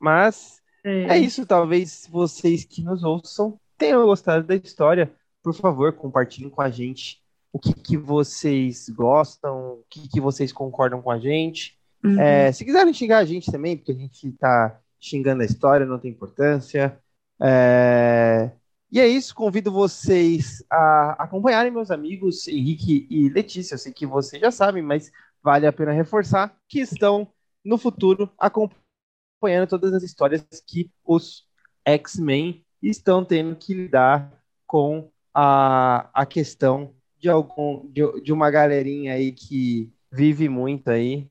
Mas 0.00 0.62
é. 0.82 1.16
é 1.16 1.18
isso, 1.18 1.44
talvez 1.44 2.08
vocês 2.10 2.64
que 2.64 2.82
nos 2.82 3.02
ouçam 3.02 3.58
tenham 3.76 4.04
gostado 4.06 4.46
da 4.46 4.54
história. 4.54 5.12
Por 5.42 5.54
favor, 5.54 5.92
compartilhem 5.92 6.48
com 6.48 6.62
a 6.62 6.70
gente 6.70 7.22
o 7.52 7.58
que, 7.58 7.74
que 7.74 7.96
vocês 7.96 8.88
gostam, 8.88 9.74
o 9.74 9.84
que, 9.88 10.08
que 10.08 10.20
vocês 10.20 10.52
concordam 10.52 11.02
com 11.02 11.10
a 11.10 11.18
gente. 11.18 11.78
Uhum. 12.04 12.20
É, 12.20 12.52
se 12.52 12.64
quiserem 12.64 12.92
xingar 12.92 13.18
a 13.18 13.24
gente 13.24 13.50
também, 13.50 13.76
porque 13.76 13.92
a 13.92 13.96
gente 13.96 14.30
tá 14.32 14.78
xingando 15.00 15.42
a 15.42 15.46
história, 15.46 15.86
não 15.86 15.98
tem 15.98 16.10
importância. 16.10 16.98
É, 17.40 18.50
e 18.92 19.00
é 19.00 19.08
isso, 19.08 19.34
convido 19.34 19.72
vocês 19.72 20.62
a 20.70 21.16
acompanharem 21.18 21.72
meus 21.72 21.90
amigos 21.90 22.46
Henrique 22.46 23.06
e 23.10 23.28
Letícia. 23.28 23.74
Eu 23.74 23.78
sei 23.78 23.92
que 23.92 24.06
vocês 24.06 24.40
já 24.40 24.50
sabem, 24.50 24.82
mas 24.82 25.10
vale 25.42 25.66
a 25.66 25.72
pena 25.72 25.92
reforçar 25.92 26.54
que 26.68 26.80
estão 26.80 27.26
no 27.64 27.78
futuro 27.78 28.30
acompanhando 28.38 29.68
todas 29.68 29.92
as 29.94 30.02
histórias 30.02 30.46
que 30.66 30.90
os 31.04 31.46
X-Men 31.84 32.64
estão 32.82 33.24
tendo 33.24 33.56
que 33.56 33.74
lidar 33.74 34.32
com 34.66 35.10
a, 35.32 36.08
a 36.12 36.26
questão 36.26 36.94
de 37.18 37.28
algum 37.28 37.86
de, 37.90 38.20
de 38.20 38.32
uma 38.32 38.50
galerinha 38.50 39.14
aí 39.14 39.32
que 39.32 39.92
vive 40.12 40.48
muito 40.48 40.88
aí 40.88 41.28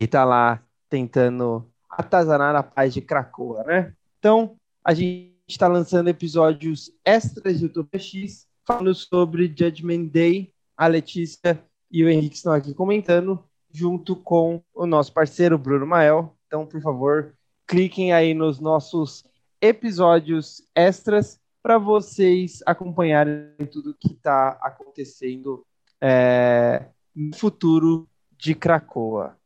e 0.00 0.06
tá 0.06 0.24
lá 0.24 0.62
tentando 0.88 1.66
atazanar 1.90 2.54
a 2.54 2.62
paz 2.62 2.94
de 2.94 3.00
Krakoa, 3.00 3.64
né? 3.64 3.92
Então, 4.18 4.56
a 4.84 4.94
gente 4.94 5.34
está 5.48 5.66
lançando 5.66 6.08
episódios 6.08 6.90
extras 7.04 7.58
de 7.58 7.66
Utopia 7.66 7.98
X, 8.00 8.46
falando 8.64 8.94
sobre 8.94 9.46
Judgment 9.46 10.06
Day. 10.06 10.52
A 10.76 10.86
Letícia 10.86 11.60
e 11.90 12.04
o 12.04 12.08
Henrique 12.08 12.36
estão 12.36 12.52
aqui 12.52 12.72
comentando, 12.72 13.42
junto 13.72 14.14
com 14.14 14.62
o 14.72 14.86
nosso 14.86 15.12
parceiro 15.12 15.58
Bruno 15.58 15.86
Mael. 15.86 16.36
Então, 16.46 16.64
por 16.64 16.80
favor, 16.80 17.34
cliquem 17.66 18.12
aí 18.12 18.32
nos 18.32 18.60
nossos 18.60 19.24
episódios 19.60 20.62
extras 20.74 21.40
para 21.62 21.78
vocês 21.78 22.62
acompanharem 22.64 23.52
tudo 23.70 23.96
que 23.98 24.12
está 24.12 24.58
acontecendo 24.62 25.66
é, 26.00 26.86
no 27.14 27.36
futuro 27.36 28.08
de 28.36 28.54
Cracoa. 28.54 29.36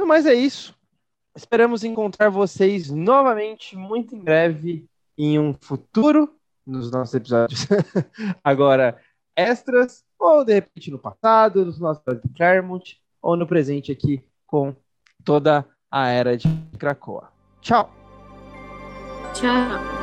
Então, 0.00 0.08
mas 0.08 0.24
é 0.24 0.32
isso. 0.32 0.74
Esperamos 1.36 1.84
encontrar 1.84 2.30
vocês 2.30 2.90
novamente 2.90 3.76
muito 3.76 4.16
em 4.16 4.18
breve 4.18 4.86
em 5.18 5.38
um 5.38 5.52
futuro, 5.52 6.34
nos 6.66 6.90
nossos 6.90 7.14
episódios 7.14 7.66
agora 8.42 8.98
extras, 9.36 10.02
ou 10.18 10.42
de 10.42 10.54
repente 10.54 10.90
no 10.90 10.98
passado, 10.98 11.66
nos 11.66 11.78
nossos 11.78 12.00
episódios 12.00 12.32
de 12.32 12.34
Claremont, 12.34 12.98
ou 13.20 13.36
no 13.36 13.46
presente 13.46 13.92
aqui 13.92 14.24
com 14.46 14.74
toda 15.22 15.66
a 15.90 16.08
era 16.08 16.34
de 16.34 16.48
Krakoa. 16.78 17.30
Tchau! 17.60 17.92
Tchau! 19.34 19.99